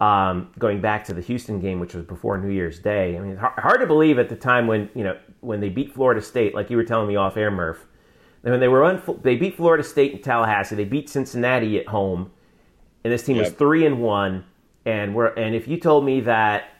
um, 0.00 0.52
going 0.58 0.80
back 0.80 1.04
to 1.06 1.14
the 1.14 1.20
Houston 1.20 1.60
game, 1.60 1.80
which 1.80 1.94
was 1.94 2.04
before 2.04 2.38
New 2.38 2.50
Year's 2.50 2.78
Day. 2.78 3.16
I 3.16 3.20
mean, 3.20 3.32
it's 3.32 3.40
hard 3.40 3.80
to 3.80 3.86
believe 3.86 4.18
at 4.18 4.28
the 4.28 4.36
time 4.36 4.66
when 4.66 4.88
you 4.94 5.02
know 5.02 5.18
when 5.40 5.60
they 5.60 5.68
beat 5.68 5.92
Florida 5.92 6.22
State, 6.22 6.54
like 6.54 6.70
you 6.70 6.76
were 6.76 6.84
telling 6.84 7.08
me 7.08 7.16
off 7.16 7.36
air, 7.36 7.50
Murph. 7.50 7.84
and 8.44 8.52
When 8.52 8.60
they 8.60 8.68
were 8.68 9.00
they 9.22 9.36
beat 9.36 9.56
Florida 9.56 9.82
State 9.82 10.12
in 10.12 10.22
Tallahassee, 10.22 10.76
they 10.76 10.84
beat 10.84 11.08
Cincinnati 11.08 11.80
at 11.80 11.88
home, 11.88 12.30
and 13.02 13.12
this 13.12 13.24
team 13.24 13.38
was 13.38 13.50
three 13.50 13.86
and 13.86 14.00
one. 14.00 14.44
And 14.84 15.14
we're 15.14 15.34
and 15.34 15.54
if 15.54 15.66
you 15.66 15.78
told 15.78 16.04
me 16.04 16.20
that 16.22 16.70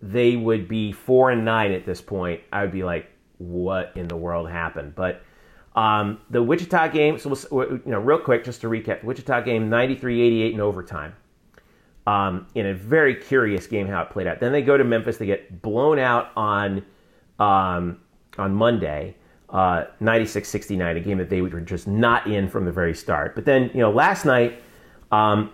they 0.00 0.36
would 0.36 0.68
be 0.68 0.92
four 0.92 1.30
and 1.30 1.44
nine 1.44 1.72
at 1.72 1.84
this 1.84 2.00
point, 2.00 2.42
I 2.52 2.62
would 2.62 2.72
be 2.72 2.84
like, 2.84 3.10
what 3.38 3.92
in 3.96 4.06
the 4.06 4.16
world 4.16 4.48
happened? 4.48 4.94
But 4.94 5.22
um, 5.74 6.20
the 6.30 6.42
Wichita 6.42 6.88
game, 6.88 7.18
so 7.18 7.34
we'll, 7.50 7.66
you 7.70 7.82
know, 7.86 7.98
real 7.98 8.18
quick, 8.18 8.44
just 8.44 8.60
to 8.62 8.68
recap, 8.68 9.00
the 9.00 9.06
Wichita 9.06 9.42
game, 9.42 9.68
93-88 9.68 10.54
in 10.54 10.60
overtime 10.60 11.14
um, 12.06 12.46
in 12.54 12.66
a 12.66 12.74
very 12.74 13.14
curious 13.14 13.66
game 13.66 13.86
how 13.86 14.02
it 14.02 14.10
played 14.10 14.26
out. 14.26 14.40
Then 14.40 14.52
they 14.52 14.62
go 14.62 14.76
to 14.76 14.84
Memphis. 14.84 15.16
They 15.16 15.26
get 15.26 15.62
blown 15.62 15.98
out 15.98 16.30
on 16.36 16.84
um, 17.38 18.00
on 18.38 18.54
Monday, 18.54 19.16
uh, 19.48 19.84
96-69, 20.00 20.96
a 20.96 21.00
game 21.00 21.18
that 21.18 21.30
they 21.30 21.40
were 21.40 21.60
just 21.60 21.86
not 21.88 22.26
in 22.26 22.48
from 22.48 22.64
the 22.64 22.72
very 22.72 22.94
start. 22.94 23.34
But 23.34 23.44
then, 23.44 23.70
you 23.74 23.80
know, 23.80 23.90
last 23.90 24.24
night, 24.24 24.62
um, 25.10 25.52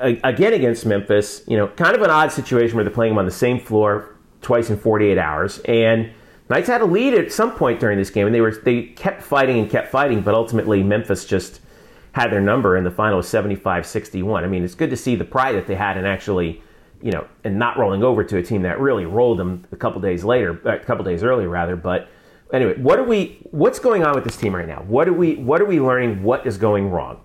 again 0.00 0.54
against 0.54 0.86
Memphis, 0.86 1.42
you 1.46 1.56
know, 1.56 1.68
kind 1.68 1.94
of 1.94 2.02
an 2.02 2.10
odd 2.10 2.32
situation 2.32 2.76
where 2.76 2.84
they're 2.84 2.92
playing 2.92 3.12
them 3.12 3.18
on 3.18 3.24
the 3.24 3.30
same 3.30 3.60
floor 3.60 4.16
twice 4.40 4.70
in 4.70 4.78
48 4.78 5.18
hours. 5.18 5.58
And 5.60 6.12
Knights 6.48 6.68
had 6.68 6.80
a 6.80 6.86
lead 6.86 7.14
at 7.14 7.30
some 7.30 7.52
point 7.52 7.78
during 7.78 7.98
this 7.98 8.10
game, 8.10 8.26
and 8.26 8.34
they 8.34 8.40
were 8.40 8.50
they 8.50 8.82
kept 8.82 9.22
fighting 9.22 9.58
and 9.58 9.70
kept 9.70 9.88
fighting, 9.88 10.20
but 10.20 10.34
ultimately 10.34 10.82
Memphis 10.82 11.24
just 11.24 11.59
had 12.12 12.32
their 12.32 12.40
number, 12.40 12.76
and 12.76 12.84
the 12.84 12.90
final 12.90 13.18
was 13.18 13.26
75-61. 13.26 14.42
I 14.42 14.46
mean, 14.46 14.64
it's 14.64 14.74
good 14.74 14.90
to 14.90 14.96
see 14.96 15.16
the 15.16 15.24
pride 15.24 15.54
that 15.54 15.66
they 15.66 15.74
had 15.74 15.96
in 15.96 16.04
actually, 16.04 16.62
you 17.02 17.12
know, 17.12 17.26
and 17.44 17.58
not 17.58 17.78
rolling 17.78 18.02
over 18.02 18.24
to 18.24 18.36
a 18.38 18.42
team 18.42 18.62
that 18.62 18.80
really 18.80 19.06
rolled 19.06 19.38
them 19.38 19.66
a 19.72 19.76
couple 19.76 20.00
days 20.00 20.24
later, 20.24 20.60
uh, 20.66 20.76
a 20.76 20.78
couple 20.80 21.04
days 21.04 21.22
earlier 21.22 21.48
rather. 21.48 21.76
But 21.76 22.08
anyway, 22.52 22.76
what 22.78 22.98
are 22.98 23.04
we? 23.04 23.38
What's 23.50 23.78
going 23.78 24.04
on 24.04 24.14
with 24.14 24.24
this 24.24 24.36
team 24.36 24.54
right 24.54 24.66
now? 24.66 24.82
What 24.86 25.08
are 25.08 25.12
we? 25.12 25.36
What 25.36 25.60
are 25.60 25.66
we 25.66 25.80
learning? 25.80 26.22
What 26.22 26.46
is 26.46 26.58
going 26.58 26.90
wrong? 26.90 27.20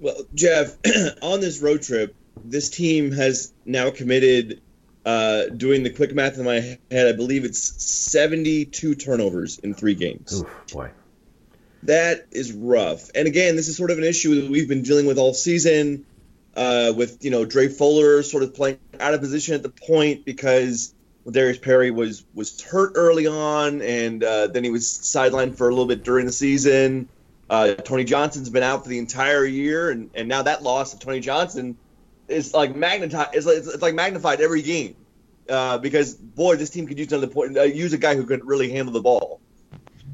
Well, 0.00 0.16
Jeff, 0.34 0.76
on 1.22 1.40
this 1.40 1.60
road 1.60 1.82
trip, 1.82 2.14
this 2.44 2.70
team 2.70 3.12
has 3.12 3.52
now 3.64 3.90
committed, 3.90 4.60
uh, 5.04 5.44
doing 5.56 5.82
the 5.82 5.90
quick 5.90 6.14
math 6.14 6.38
in 6.38 6.44
my 6.44 6.76
head, 6.90 7.06
I 7.06 7.12
believe 7.12 7.44
it's 7.44 7.60
72 7.84 8.94
turnovers 8.96 9.58
in 9.58 9.74
three 9.74 9.94
games. 9.94 10.40
Oof, 10.40 10.66
boy. 10.72 10.90
That 11.84 12.26
is 12.30 12.52
rough. 12.52 13.10
And 13.14 13.26
again, 13.26 13.56
this 13.56 13.68
is 13.68 13.76
sort 13.76 13.90
of 13.90 13.98
an 13.98 14.04
issue 14.04 14.40
that 14.40 14.50
we've 14.50 14.68
been 14.68 14.82
dealing 14.82 15.06
with 15.06 15.18
all 15.18 15.34
season, 15.34 16.06
uh, 16.56 16.92
with 16.96 17.24
you 17.24 17.30
know 17.30 17.44
Dre 17.44 17.68
Fuller 17.68 18.22
sort 18.22 18.42
of 18.42 18.54
playing 18.54 18.78
out 19.00 19.14
of 19.14 19.20
position 19.20 19.54
at 19.54 19.62
the 19.62 19.70
point 19.70 20.24
because 20.24 20.94
Darius 21.28 21.58
Perry 21.58 21.90
was 21.90 22.24
was 22.34 22.60
hurt 22.60 22.92
early 22.94 23.26
on, 23.26 23.82
and 23.82 24.22
uh, 24.22 24.46
then 24.48 24.64
he 24.64 24.70
was 24.70 24.84
sidelined 24.86 25.56
for 25.56 25.68
a 25.68 25.70
little 25.70 25.86
bit 25.86 26.04
during 26.04 26.26
the 26.26 26.32
season. 26.32 27.08
Uh, 27.50 27.74
Tony 27.74 28.04
Johnson's 28.04 28.48
been 28.48 28.62
out 28.62 28.82
for 28.82 28.88
the 28.88 28.98
entire 28.98 29.44
year, 29.44 29.90
and, 29.90 30.10
and 30.14 30.28
now 30.28 30.42
that 30.42 30.62
loss 30.62 30.94
of 30.94 31.00
Tony 31.00 31.20
Johnson 31.20 31.76
is 32.26 32.54
like 32.54 32.74
magnetized. 32.74 33.34
It's 33.34 33.46
like, 33.46 33.56
it's 33.58 33.82
like 33.82 33.94
magnified 33.94 34.40
every 34.40 34.62
game 34.62 34.96
uh, 35.48 35.78
because 35.78 36.14
boy, 36.14 36.56
this 36.56 36.70
team 36.70 36.86
could 36.86 36.98
use 36.98 37.12
another 37.12 37.26
point. 37.26 37.56
Uh, 37.56 37.62
use 37.62 37.92
a 37.92 37.98
guy 37.98 38.14
who 38.14 38.24
could 38.24 38.46
really 38.46 38.70
handle 38.70 38.92
the 38.92 39.02
ball, 39.02 39.40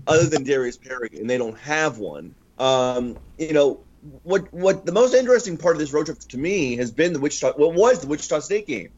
other 0.08 0.26
than 0.26 0.42
Darius 0.42 0.76
Perry, 0.76 1.10
and 1.12 1.28
they 1.28 1.38
don't 1.38 1.58
have 1.58 1.98
one. 1.98 2.34
Um, 2.58 3.16
you 3.38 3.52
know 3.52 3.80
what? 4.22 4.52
What 4.52 4.86
the 4.86 4.92
most 4.92 5.14
interesting 5.14 5.56
part 5.56 5.76
of 5.76 5.80
this 5.80 5.92
road 5.92 6.06
trip 6.06 6.18
to 6.18 6.38
me 6.38 6.76
has 6.76 6.90
been 6.90 7.12
the 7.12 7.20
Wichita. 7.20 7.52
What 7.52 7.74
was 7.74 8.00
the 8.00 8.08
Wichita 8.08 8.40
State 8.40 8.66
game 8.66 8.88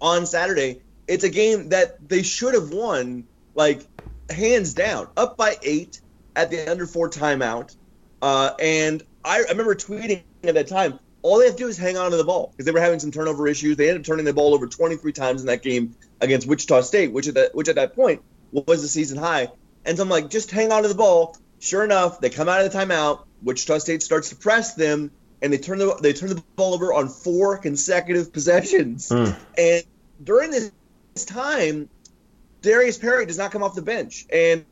on 0.00 0.26
Saturday? 0.26 0.82
It's 1.08 1.24
a 1.24 1.30
game 1.30 1.70
that 1.70 2.08
they 2.08 2.22
should 2.22 2.54
have 2.54 2.70
won, 2.70 3.24
like 3.54 3.80
hands 4.30 4.74
down, 4.74 5.08
up 5.16 5.36
by 5.36 5.56
eight 5.62 6.00
at 6.36 6.50
the 6.50 6.70
under 6.70 6.86
four 6.86 7.08
timeout. 7.08 7.74
Uh, 8.20 8.50
and 8.60 9.02
I, 9.24 9.40
remember 9.48 9.74
tweeting 9.74 10.22
at 10.44 10.54
that 10.54 10.68
time, 10.68 10.98
all 11.22 11.38
they 11.38 11.46
have 11.46 11.56
to 11.56 11.62
do 11.64 11.68
is 11.68 11.78
hang 11.78 11.96
on 11.96 12.10
to 12.10 12.16
the 12.16 12.24
ball 12.24 12.48
because 12.50 12.66
they 12.66 12.72
were 12.72 12.80
having 12.80 13.00
some 13.00 13.10
turnover 13.10 13.48
issues. 13.48 13.76
They 13.76 13.88
ended 13.88 14.02
up 14.02 14.06
turning 14.06 14.24
the 14.24 14.34
ball 14.34 14.54
over 14.54 14.66
23 14.66 15.12
times 15.12 15.40
in 15.40 15.46
that 15.46 15.62
game 15.62 15.94
against 16.20 16.46
Wichita 16.46 16.82
State, 16.82 17.12
which 17.12 17.26
at 17.26 17.34
that 17.34 17.54
which 17.54 17.68
at 17.68 17.76
that 17.76 17.94
point 17.94 18.22
was 18.52 18.82
the 18.82 18.88
season 18.88 19.18
high. 19.18 19.48
And 19.88 19.96
so 19.96 20.02
I'm 20.02 20.10
like, 20.10 20.28
just 20.28 20.50
hang 20.50 20.70
on 20.70 20.82
to 20.82 20.88
the 20.88 20.94
ball. 20.94 21.36
Sure 21.60 21.82
enough, 21.82 22.20
they 22.20 22.28
come 22.28 22.48
out 22.48 22.64
of 22.64 22.70
the 22.70 22.78
timeout. 22.78 23.24
Wichita 23.42 23.78
State 23.78 24.02
starts 24.02 24.28
to 24.28 24.36
press 24.36 24.74
them, 24.74 25.10
and 25.40 25.52
they 25.52 25.56
turn 25.56 25.78
the 25.78 25.96
they 26.02 26.12
turn 26.12 26.28
the 26.28 26.42
ball 26.56 26.74
over 26.74 26.92
on 26.92 27.08
four 27.08 27.56
consecutive 27.56 28.32
possessions. 28.32 29.08
Hmm. 29.08 29.30
And 29.56 29.82
during 30.22 30.50
this 30.50 30.70
time, 31.24 31.88
Darius 32.60 32.98
Perry 32.98 33.24
does 33.24 33.38
not 33.38 33.50
come 33.50 33.62
off 33.62 33.74
the 33.74 33.82
bench, 33.82 34.26
and 34.30 34.66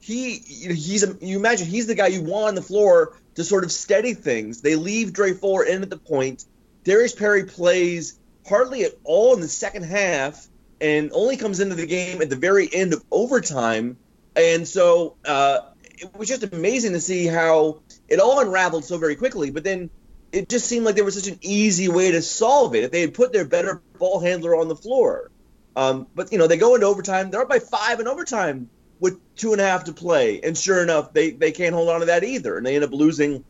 he 0.00 0.38
he's 0.38 1.04
a, 1.04 1.16
you 1.20 1.38
imagine 1.38 1.68
he's 1.68 1.86
the 1.86 1.94
guy 1.94 2.08
you 2.08 2.22
want 2.22 2.48
on 2.48 2.54
the 2.56 2.62
floor 2.62 3.16
to 3.36 3.44
sort 3.44 3.62
of 3.62 3.70
steady 3.70 4.14
things. 4.14 4.62
They 4.62 4.74
leave 4.74 5.12
Dre 5.12 5.32
Fuller 5.32 5.64
in 5.64 5.82
at 5.82 5.90
the 5.90 5.98
point. 5.98 6.44
Darius 6.84 7.14
Perry 7.14 7.44
plays 7.44 8.18
hardly 8.48 8.82
at 8.82 8.92
all 9.04 9.34
in 9.34 9.40
the 9.40 9.48
second 9.48 9.84
half 9.84 10.48
and 10.80 11.10
only 11.12 11.36
comes 11.36 11.60
into 11.60 11.76
the 11.76 11.86
game 11.86 12.20
at 12.20 12.30
the 12.30 12.36
very 12.36 12.68
end 12.72 12.94
of 12.94 13.04
overtime. 13.10 13.96
And 14.36 14.66
so 14.66 15.16
uh, 15.24 15.60
it 15.98 16.14
was 16.16 16.28
just 16.28 16.42
amazing 16.44 16.92
to 16.92 17.00
see 17.00 17.26
how 17.26 17.80
it 18.08 18.20
all 18.20 18.40
unraveled 18.40 18.84
so 18.84 18.98
very 18.98 19.16
quickly. 19.16 19.50
But 19.50 19.64
then 19.64 19.90
it 20.32 20.48
just 20.48 20.66
seemed 20.66 20.84
like 20.84 20.94
there 20.94 21.04
was 21.04 21.14
such 21.14 21.32
an 21.32 21.38
easy 21.42 21.88
way 21.88 22.12
to 22.12 22.22
solve 22.22 22.74
it 22.74 22.84
if 22.84 22.90
they 22.90 23.00
had 23.00 23.14
put 23.14 23.32
their 23.32 23.44
better 23.44 23.82
ball 23.98 24.20
handler 24.20 24.56
on 24.56 24.68
the 24.68 24.76
floor. 24.76 25.30
Um, 25.76 26.06
but 26.14 26.32
you 26.32 26.38
know 26.38 26.46
they 26.46 26.56
go 26.56 26.74
into 26.74 26.86
overtime. 26.86 27.30
They're 27.30 27.42
up 27.42 27.48
by 27.48 27.58
five 27.60 28.00
in 28.00 28.08
overtime 28.08 28.68
with 28.98 29.18
two 29.36 29.52
and 29.52 29.60
a 29.60 29.64
half 29.64 29.84
to 29.84 29.92
play, 29.92 30.40
and 30.42 30.56
sure 30.58 30.82
enough, 30.82 31.12
they 31.12 31.30
they 31.30 31.52
can't 31.52 31.74
hold 31.74 31.88
on 31.88 32.00
to 32.00 32.06
that 32.06 32.24
either, 32.24 32.56
and 32.56 32.66
they 32.66 32.74
end 32.74 32.84
up 32.84 32.92
losing. 32.92 33.44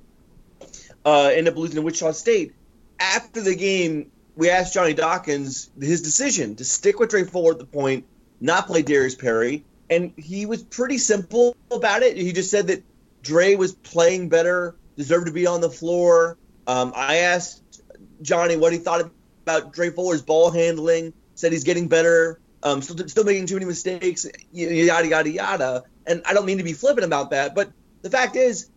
Uh, 1.04 1.30
end 1.32 1.48
up 1.48 1.56
losing 1.56 1.76
to 1.76 1.82
Wichita 1.82 2.12
State. 2.12 2.52
After 2.98 3.40
the 3.40 3.54
game, 3.54 4.10
we 4.36 4.50
asked 4.50 4.74
Johnny 4.74 4.92
Dawkins 4.92 5.70
his 5.80 6.02
decision 6.02 6.56
to 6.56 6.64
stick 6.64 7.00
with 7.00 7.08
Dre 7.08 7.24
Fuller 7.24 7.52
at 7.52 7.58
the 7.58 7.64
point, 7.64 8.04
not 8.38 8.66
play 8.66 8.82
Darius 8.82 9.14
Perry, 9.14 9.64
and 9.90 10.12
he 10.16 10.46
was 10.46 10.62
pretty 10.62 10.98
simple 10.98 11.56
about 11.70 12.02
it. 12.02 12.16
He 12.16 12.32
just 12.32 12.50
said 12.50 12.68
that 12.68 12.84
Dre 13.22 13.56
was 13.56 13.72
playing 13.72 14.28
better, 14.28 14.76
deserved 14.96 15.26
to 15.26 15.32
be 15.32 15.46
on 15.46 15.60
the 15.60 15.68
floor. 15.68 16.38
Um, 16.66 16.92
I 16.94 17.16
asked 17.16 17.82
Johnny 18.22 18.56
what 18.56 18.72
he 18.72 18.78
thought 18.78 19.10
about 19.42 19.72
Dre 19.72 19.90
Fuller's 19.90 20.22
ball 20.22 20.50
handling. 20.50 21.12
Said 21.34 21.52
he's 21.52 21.64
getting 21.64 21.88
better, 21.88 22.38
um, 22.62 22.82
still, 22.82 23.08
still 23.08 23.24
making 23.24 23.46
too 23.46 23.54
many 23.54 23.66
mistakes, 23.66 24.26
yada 24.52 25.08
yada 25.08 25.30
yada. 25.30 25.84
And 26.06 26.22
I 26.26 26.34
don't 26.34 26.46
mean 26.46 26.58
to 26.58 26.64
be 26.64 26.72
flippant 26.72 27.04
about 27.04 27.30
that, 27.30 27.54
but 27.54 27.72
the 28.02 28.10
fact 28.10 28.36
is, 28.36 28.68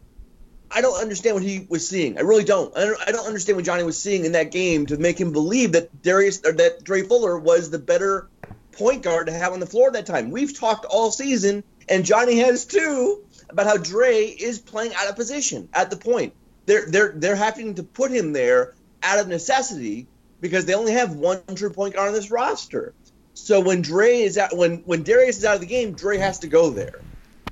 I 0.71 0.81
don't 0.81 0.99
understand 0.99 1.35
what 1.35 1.43
he 1.43 1.67
was 1.69 1.87
seeing. 1.87 2.17
I 2.17 2.21
really 2.21 2.43
don't. 2.43 2.75
I 2.75 2.85
don't, 2.85 3.01
I 3.07 3.11
don't 3.11 3.27
understand 3.27 3.57
what 3.57 3.65
Johnny 3.65 3.83
was 3.83 3.99
seeing 3.99 4.25
in 4.25 4.31
that 4.31 4.51
game 4.51 4.87
to 4.87 4.97
make 4.97 5.19
him 5.19 5.31
believe 5.31 5.73
that 5.73 6.01
Darius 6.01 6.41
or 6.43 6.53
that 6.53 6.83
Dre 6.83 7.03
Fuller 7.03 7.37
was 7.37 7.69
the 7.69 7.79
better 7.79 8.29
point 8.73 9.03
guard 9.03 9.27
to 9.27 9.33
have 9.33 9.53
on 9.53 9.59
the 9.59 9.65
floor 9.65 9.87
at 9.87 9.93
that 9.93 10.05
time. 10.05 10.31
We've 10.31 10.57
talked 10.57 10.85
all 10.85 11.11
season, 11.11 11.63
and 11.87 12.05
Johnny 12.05 12.37
has 12.39 12.65
too, 12.65 13.23
about 13.49 13.65
how 13.65 13.77
Dre 13.77 14.25
is 14.25 14.59
playing 14.59 14.93
out 14.95 15.09
of 15.09 15.15
position 15.15 15.69
at 15.73 15.89
the 15.89 15.97
point. 15.97 16.33
They're 16.65 16.85
they're 16.85 17.13
they're 17.15 17.35
having 17.35 17.75
to 17.75 17.83
put 17.83 18.11
him 18.11 18.33
there 18.33 18.73
out 19.01 19.19
of 19.19 19.27
necessity 19.27 20.07
because 20.41 20.65
they 20.65 20.73
only 20.73 20.93
have 20.93 21.15
one 21.15 21.41
true 21.55 21.71
point 21.71 21.95
guard 21.95 22.09
on 22.09 22.13
this 22.13 22.31
roster. 22.31 22.93
So 23.33 23.59
when 23.59 23.81
Dre 23.81 24.21
is 24.21 24.37
out, 24.37 24.55
when 24.55 24.83
when 24.85 25.03
Darius 25.03 25.37
is 25.37 25.45
out 25.45 25.55
of 25.55 25.61
the 25.61 25.67
game, 25.67 25.95
Dre 25.95 26.17
has 26.17 26.39
to 26.39 26.47
go 26.47 26.69
there. 26.69 27.03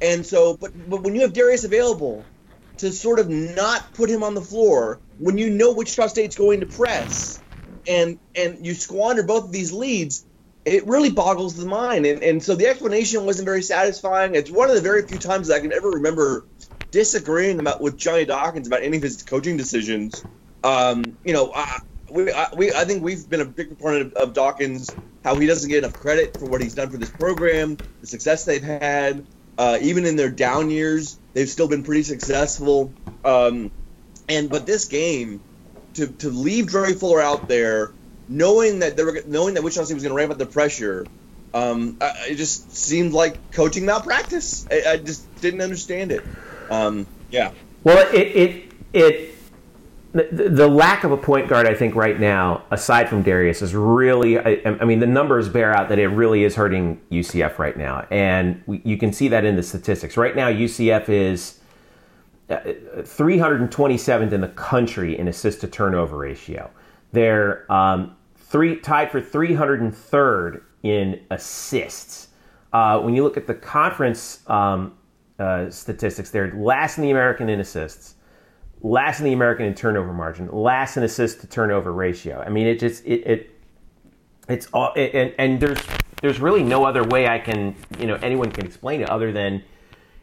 And 0.02 0.26
so, 0.26 0.58
but 0.58 0.72
but 0.76 1.04
when 1.04 1.16
you 1.16 1.22
have 1.22 1.34
Darius 1.34 1.64
available 1.64 2.26
to 2.78 2.92
sort 2.92 3.20
of 3.20 3.30
not 3.30 3.94
put 3.94 4.10
him 4.10 4.24
on 4.24 4.34
the 4.34 4.42
floor 4.42 5.00
when 5.18 5.38
you 5.38 5.50
know 5.50 5.74
Wichita 5.74 6.08
State's 6.08 6.36
going 6.36 6.62
to 6.62 6.66
press, 6.66 7.44
and 7.88 8.20
and 8.36 8.66
you 8.66 8.74
squander 8.74 9.24
both 9.24 9.46
of 9.46 9.52
these 9.52 9.72
leads, 9.72 10.26
it 10.66 10.86
really 10.88 11.10
boggles 11.10 11.56
the 11.56 11.66
mind. 11.66 12.06
And 12.06 12.24
and 12.24 12.44
so 12.44 12.56
the 12.56 12.68
explanation 12.68 13.26
wasn't 13.26 13.46
very 13.46 13.62
satisfying. 13.62 14.36
It's 14.36 14.52
one 14.52 14.70
of 14.70 14.76
the 14.76 14.82
very 14.82 15.08
few 15.08 15.18
times 15.18 15.50
I 15.50 15.60
can 15.60 15.74
ever 15.74 15.90
remember 15.90 16.46
disagreeing 16.92 17.60
about 17.60 17.82
with 17.82 17.98
Johnny 17.98 18.26
Dawkins 18.26 18.68
about 18.68 18.84
any 18.84 18.98
of 18.98 19.04
his 19.04 19.24
coaching 19.24 19.58
decisions. 19.58 20.24
Um, 20.64 21.18
you 21.24 21.34
know, 21.34 21.52
I, 21.56 21.80
we, 22.10 22.32
I, 22.32 22.48
we, 22.56 22.72
I 22.72 22.86
think 22.86 23.02
we've 23.04 23.28
been 23.28 23.42
a 23.42 23.46
big 23.46 23.70
proponent 23.70 24.14
of, 24.14 24.30
of, 24.30 24.34
Dawkins, 24.34 24.94
how 25.24 25.36
he 25.36 25.48
doesn't 25.48 25.70
get 25.70 25.80
enough 25.80 25.94
credit 25.94 26.38
for 26.38 26.46
what 26.46 26.62
he's 26.62 26.76
done 26.76 26.90
for 26.90 26.98
this 26.98 27.10
program, 27.10 27.78
the 28.02 28.08
success 28.08 28.46
they've 28.46 28.62
had. 28.62 29.26
Uh, 29.58 29.78
even 29.82 30.06
in 30.06 30.16
their 30.16 30.30
down 30.30 30.70
years, 30.70 31.18
they've 31.34 31.50
still 31.50 31.68
been 31.68 31.84
pretty 31.84 32.04
successful. 32.04 32.92
Um, 33.24 33.72
and 34.30 34.50
but 34.50 34.66
this 34.66 34.86
game, 34.86 35.42
to 35.96 36.08
to 36.08 36.30
leave 36.30 36.68
Dre 36.68 36.94
Fuller 36.94 37.22
out 37.22 37.48
there, 37.48 37.92
knowing 38.32 38.80
that 38.80 38.96
they 38.96 39.04
were 39.04 39.20
knowing 39.28 39.54
that 39.54 39.64
Wichita 39.64 39.86
State 39.86 39.94
was 39.94 40.04
going 40.04 40.12
to 40.12 40.16
ramp 40.16 40.32
up 40.32 40.38
the 40.38 40.46
pressure, 40.46 41.06
um, 41.54 41.98
I, 42.02 42.14
it 42.30 42.36
just 42.36 42.76
seemed 42.76 43.14
like 43.14 43.52
coaching 43.52 43.86
malpractice. 43.86 44.66
I, 44.72 44.84
I 44.92 44.98
just 44.98 45.24
didn't 45.42 45.62
understand 45.62 46.12
it. 46.12 46.24
Um, 46.70 47.06
yeah. 47.30 47.52
Well, 47.84 48.08
it 48.14 48.28
it 48.28 48.74
it 48.94 49.36
the, 50.14 50.50
the, 50.50 50.68
lack 50.68 51.06
of 51.06 51.12
a 51.14 51.18
point 51.18 51.48
guard, 51.48 51.66
I 51.66 51.74
think, 51.74 51.96
right 51.96 52.20
now, 52.20 52.64
aside 52.70 53.08
from 53.08 53.22
Darius, 53.24 53.62
is 53.62 53.74
really. 53.74 54.38
I, 54.38 54.62
I, 54.66 54.86
mean, 54.86 55.00
the 55.00 55.08
numbers 55.08 55.48
bear 55.48 55.74
out 55.74 55.88
that 55.90 56.00
it 56.00 56.08
really 56.08 56.44
is 56.44 56.56
hurting 56.56 57.00
UCF 57.12 57.58
right 57.58 57.78
now, 57.78 58.06
and 58.12 58.62
we, 58.66 58.82
you 58.84 58.98
can 58.98 59.14
see 59.14 59.30
that 59.30 59.46
in 59.46 59.56
the 59.56 59.64
statistics. 59.64 60.18
Right 60.18 60.36
now, 60.36 60.50
UCF 60.50 61.08
is 61.08 61.60
327th 62.50 64.32
uh, 64.32 64.36
in 64.36 64.42
the 64.42 64.50
country 64.50 65.18
in 65.18 65.30
assist 65.30 65.62
to 65.62 65.68
turnover 65.68 66.18
ratio. 66.18 66.70
They're 67.14 67.72
um, 67.72 68.16
three 68.52 68.78
tied 68.78 69.12
for 69.12 69.22
303rd 69.22 70.62
in 70.84 71.22
assists. 71.32 72.28
Uh, 72.74 73.00
when 73.00 73.16
you 73.16 73.24
look 73.24 73.38
at 73.38 73.48
the 73.48 73.54
conference 73.54 74.48
um, 74.50 74.94
uh, 75.40 75.70
statistics, 75.70 76.32
they're 76.32 76.54
last 76.54 76.98
in 76.98 77.04
the 77.04 77.12
American 77.12 77.50
in 77.50 77.60
assists 77.60 78.16
last 78.84 79.20
in 79.20 79.26
the 79.26 79.34
American 79.34 79.66
in 79.66 79.76
turnover 79.76 80.14
margin, 80.14 80.50
last 80.52 80.98
in 80.98 81.04
assist 81.04 81.42
to 81.42 81.48
turnover 81.48 81.92
ratio. 81.94 82.42
I 82.42 82.50
mean, 82.50 82.68
it 82.68 82.80
just 82.80 83.06
it, 83.06 83.28
it 83.28 83.60
it's 84.48 84.68
all 84.74 84.94
it, 84.96 85.14
and 85.14 85.34
and 85.38 85.60
there's 85.60 85.80
there's 86.22 86.40
really 86.40 86.64
no 86.64 86.86
other 86.86 87.04
way 87.04 87.28
I 87.28 87.40
can 87.40 87.76
you 88.00 88.08
know 88.08 88.16
anyone 88.16 88.52
can 88.52 88.66
explain 88.66 89.02
it 89.02 89.10
other 89.10 89.32
than 89.32 89.64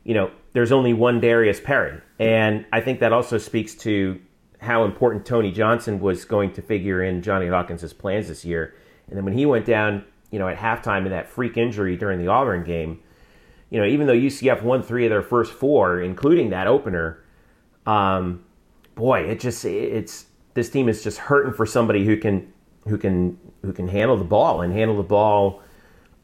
you 0.04 0.14
know 0.14 0.30
there's 0.52 0.72
only 0.72 0.92
one 0.92 1.20
Darius 1.20 1.60
Perry, 1.60 2.00
and 2.18 2.66
I 2.72 2.80
think 2.80 3.00
that 3.00 3.12
also 3.12 3.38
speaks 3.38 3.74
to 3.76 4.20
how 4.58 4.84
important 4.84 5.24
Tony 5.24 5.52
Johnson 5.52 6.00
was 6.00 6.24
going 6.24 6.52
to 6.52 6.62
figure 6.62 7.02
in 7.02 7.22
Johnny 7.22 7.48
Dawkins' 7.48 7.92
plans 7.92 8.28
this 8.28 8.44
year. 8.44 8.74
And 9.08 9.16
then 9.16 9.24
when 9.24 9.34
he 9.34 9.46
went 9.46 9.64
down, 9.64 10.04
you 10.30 10.38
know, 10.38 10.48
at 10.48 10.58
halftime 10.58 11.04
in 11.04 11.10
that 11.10 11.28
freak 11.28 11.56
injury 11.56 11.96
during 11.96 12.18
the 12.18 12.28
Auburn 12.28 12.64
game, 12.64 13.00
you 13.70 13.80
know, 13.80 13.86
even 13.86 14.06
though 14.06 14.14
UCF 14.14 14.62
won 14.62 14.82
three 14.82 15.04
of 15.04 15.10
their 15.10 15.22
first 15.22 15.52
four, 15.52 16.00
including 16.00 16.50
that 16.50 16.66
opener, 16.66 17.22
um, 17.86 18.44
boy, 18.94 19.20
it 19.20 19.40
just 19.40 19.64
it's 19.64 20.26
this 20.54 20.70
team 20.70 20.88
is 20.88 21.02
just 21.02 21.18
hurting 21.18 21.52
for 21.52 21.66
somebody 21.66 22.04
who 22.04 22.16
can 22.16 22.52
who 22.86 22.98
can 22.98 23.38
who 23.62 23.72
can 23.72 23.88
handle 23.88 24.16
the 24.16 24.24
ball 24.24 24.62
and 24.62 24.72
handle 24.72 24.96
the 24.96 25.02
ball 25.02 25.62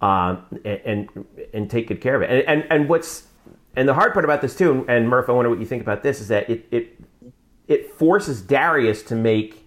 uh, 0.00 0.36
and, 0.64 1.08
and, 1.54 1.70
take 1.70 1.88
good 1.88 2.00
care 2.00 2.14
of 2.14 2.22
it. 2.22 2.30
And, 2.30 2.42
and 2.48 2.72
and 2.72 2.88
what's 2.88 3.28
and 3.76 3.88
the 3.88 3.94
hard 3.94 4.12
part 4.12 4.24
about 4.24 4.42
this 4.42 4.56
too, 4.56 4.84
and 4.88 5.08
Murph, 5.08 5.28
I 5.28 5.32
wonder 5.32 5.50
what 5.50 5.60
you 5.60 5.66
think 5.66 5.82
about 5.82 6.02
this, 6.02 6.20
is 6.20 6.28
that 6.28 6.48
it 6.50 6.66
it 6.70 7.03
it 7.68 7.92
forces 7.92 8.42
Darius 8.42 9.02
to 9.04 9.14
make, 9.14 9.66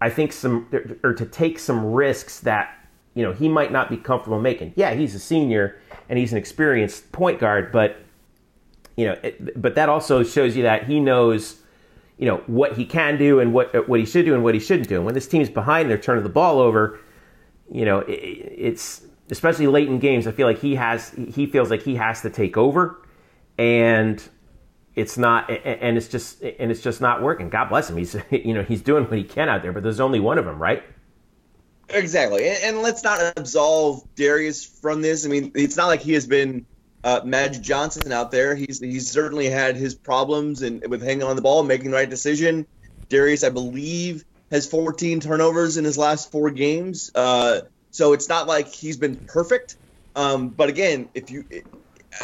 I 0.00 0.10
think 0.10 0.32
some 0.32 0.68
or 1.02 1.14
to 1.14 1.26
take 1.26 1.58
some 1.58 1.92
risks 1.92 2.40
that 2.40 2.88
you 3.14 3.22
know 3.22 3.32
he 3.32 3.48
might 3.48 3.72
not 3.72 3.88
be 3.88 3.96
comfortable 3.96 4.40
making. 4.40 4.72
Yeah, 4.76 4.94
he's 4.94 5.14
a 5.14 5.18
senior 5.18 5.80
and 6.08 6.18
he's 6.18 6.32
an 6.32 6.38
experienced 6.38 7.10
point 7.12 7.40
guard, 7.40 7.72
but 7.72 7.96
you 8.96 9.06
know, 9.06 9.18
it, 9.22 9.60
but 9.60 9.74
that 9.74 9.88
also 9.88 10.22
shows 10.22 10.56
you 10.56 10.62
that 10.64 10.84
he 10.84 11.00
knows 11.00 11.60
you 12.18 12.26
know 12.26 12.36
what 12.46 12.76
he 12.76 12.84
can 12.84 13.18
do 13.18 13.40
and 13.40 13.52
what 13.52 13.88
what 13.88 13.98
he 13.98 14.06
should 14.06 14.24
do 14.24 14.34
and 14.34 14.44
what 14.44 14.54
he 14.54 14.60
shouldn't 14.60 14.88
do. 14.88 14.96
And 14.96 15.04
when 15.04 15.14
this 15.14 15.26
team's 15.26 15.50
behind, 15.50 15.90
they're 15.90 15.98
turning 15.98 16.22
the 16.22 16.30
ball 16.30 16.60
over. 16.60 17.00
You 17.70 17.84
know, 17.84 18.00
it, 18.00 18.12
it's 18.12 19.02
especially 19.30 19.66
late 19.66 19.88
in 19.88 19.98
games. 19.98 20.26
I 20.26 20.32
feel 20.32 20.46
like 20.46 20.60
he 20.60 20.74
has 20.76 21.10
he 21.34 21.46
feels 21.46 21.70
like 21.70 21.82
he 21.82 21.96
has 21.96 22.22
to 22.22 22.30
take 22.30 22.56
over, 22.56 23.02
and 23.58 24.22
it's 24.96 25.18
not 25.18 25.50
and 25.50 25.96
it's 25.96 26.08
just 26.08 26.42
and 26.42 26.70
it's 26.70 26.80
just 26.80 27.00
not 27.00 27.22
working. 27.22 27.48
God 27.50 27.68
bless 27.68 27.90
him. 27.90 27.96
He's 27.96 28.16
you 28.30 28.54
know 28.54 28.62
he's 28.62 28.82
doing 28.82 29.04
what 29.04 29.18
he 29.18 29.24
can 29.24 29.48
out 29.48 29.62
there, 29.62 29.72
but 29.72 29.82
there's 29.82 30.00
only 30.00 30.20
one 30.20 30.38
of 30.38 30.44
them, 30.44 30.60
right? 30.60 30.82
Exactly, 31.90 32.48
and, 32.48 32.80
let's 32.80 33.04
not 33.04 33.20
absolve 33.36 34.02
Darius 34.14 34.64
from 34.64 35.02
this. 35.02 35.26
I 35.26 35.28
mean, 35.28 35.52
it's 35.54 35.76
not 35.76 35.86
like 35.86 36.00
he 36.00 36.14
has 36.14 36.26
been 36.26 36.64
uh, 37.04 37.20
Magic 37.24 37.62
Johnson 37.62 38.10
out 38.10 38.30
there. 38.30 38.54
He's 38.54 38.80
he's 38.80 39.10
certainly 39.10 39.50
had 39.50 39.76
his 39.76 39.94
problems 39.94 40.62
and 40.62 40.86
with 40.88 41.02
hanging 41.02 41.24
on 41.24 41.36
the 41.36 41.42
ball, 41.42 41.62
making 41.62 41.90
the 41.90 41.96
right 41.96 42.08
decision. 42.08 42.66
Darius, 43.10 43.44
I 43.44 43.50
believe, 43.50 44.24
has 44.50 44.66
14 44.66 45.20
turnovers 45.20 45.76
in 45.76 45.84
his 45.84 45.98
last 45.98 46.32
four 46.32 46.50
games. 46.50 47.10
Uh, 47.14 47.60
so 47.90 48.14
it's 48.14 48.28
not 48.28 48.46
like 48.46 48.68
he's 48.68 48.96
been 48.96 49.16
perfect. 49.16 49.76
Um, 50.16 50.48
but 50.48 50.70
again, 50.70 51.10
if 51.12 51.30
you, 51.30 51.44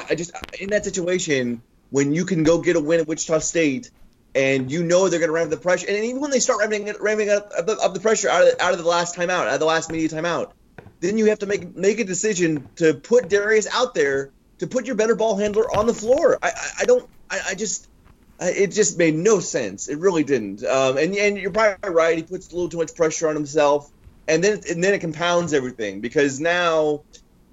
I 0.08 0.14
just 0.14 0.32
in 0.58 0.70
that 0.70 0.84
situation 0.84 1.60
when 1.90 2.12
you 2.12 2.24
can 2.24 2.42
go 2.42 2.60
get 2.60 2.76
a 2.76 2.80
win 2.80 3.00
at 3.00 3.06
Wichita 3.06 3.40
State 3.40 3.90
and 4.34 4.70
you 4.70 4.84
know 4.84 5.08
they're 5.08 5.18
going 5.18 5.28
to 5.28 5.34
ramp 5.34 5.50
the 5.50 5.56
pressure, 5.56 5.86
and 5.88 6.04
even 6.04 6.20
when 6.20 6.30
they 6.30 6.38
start 6.38 6.60
ramping 6.60 6.92
ramping 7.00 7.30
up, 7.30 7.50
up, 7.56 7.66
the, 7.66 7.76
up 7.78 7.94
the 7.94 8.00
pressure 8.00 8.28
out 8.28 8.46
of, 8.46 8.60
out 8.60 8.72
of 8.72 8.78
the 8.78 8.88
last 8.88 9.16
timeout, 9.16 9.46
out 9.46 9.54
of 9.54 9.60
the 9.60 9.66
last 9.66 9.90
media 9.90 10.08
timeout, 10.08 10.52
then 11.00 11.18
you 11.18 11.26
have 11.26 11.40
to 11.40 11.46
make 11.46 11.76
make 11.76 11.98
a 11.98 12.04
decision 12.04 12.68
to 12.76 12.94
put 12.94 13.28
Darius 13.28 13.66
out 13.72 13.94
there 13.94 14.30
to 14.58 14.66
put 14.66 14.86
your 14.86 14.94
better 14.94 15.14
ball 15.14 15.36
handler 15.36 15.64
on 15.76 15.86
the 15.86 15.94
floor. 15.94 16.38
I, 16.42 16.48
I, 16.48 16.70
I 16.80 16.84
don't. 16.84 17.08
I, 17.30 17.40
I 17.48 17.54
just. 17.54 17.88
I, 18.38 18.50
it 18.50 18.68
just 18.68 18.96
made 18.96 19.14
no 19.14 19.40
sense. 19.40 19.88
It 19.88 19.98
really 19.98 20.24
didn't. 20.24 20.64
Um, 20.64 20.96
and 20.96 21.14
and 21.14 21.36
you're 21.36 21.50
probably 21.50 21.90
right. 21.90 22.16
He 22.16 22.22
puts 22.22 22.50
a 22.50 22.54
little 22.54 22.68
too 22.68 22.78
much 22.78 22.94
pressure 22.94 23.28
on 23.28 23.34
himself, 23.34 23.90
and 24.28 24.44
then 24.44 24.60
and 24.68 24.82
then 24.82 24.94
it 24.94 25.00
compounds 25.00 25.52
everything 25.52 26.00
because 26.00 26.38
now 26.38 27.02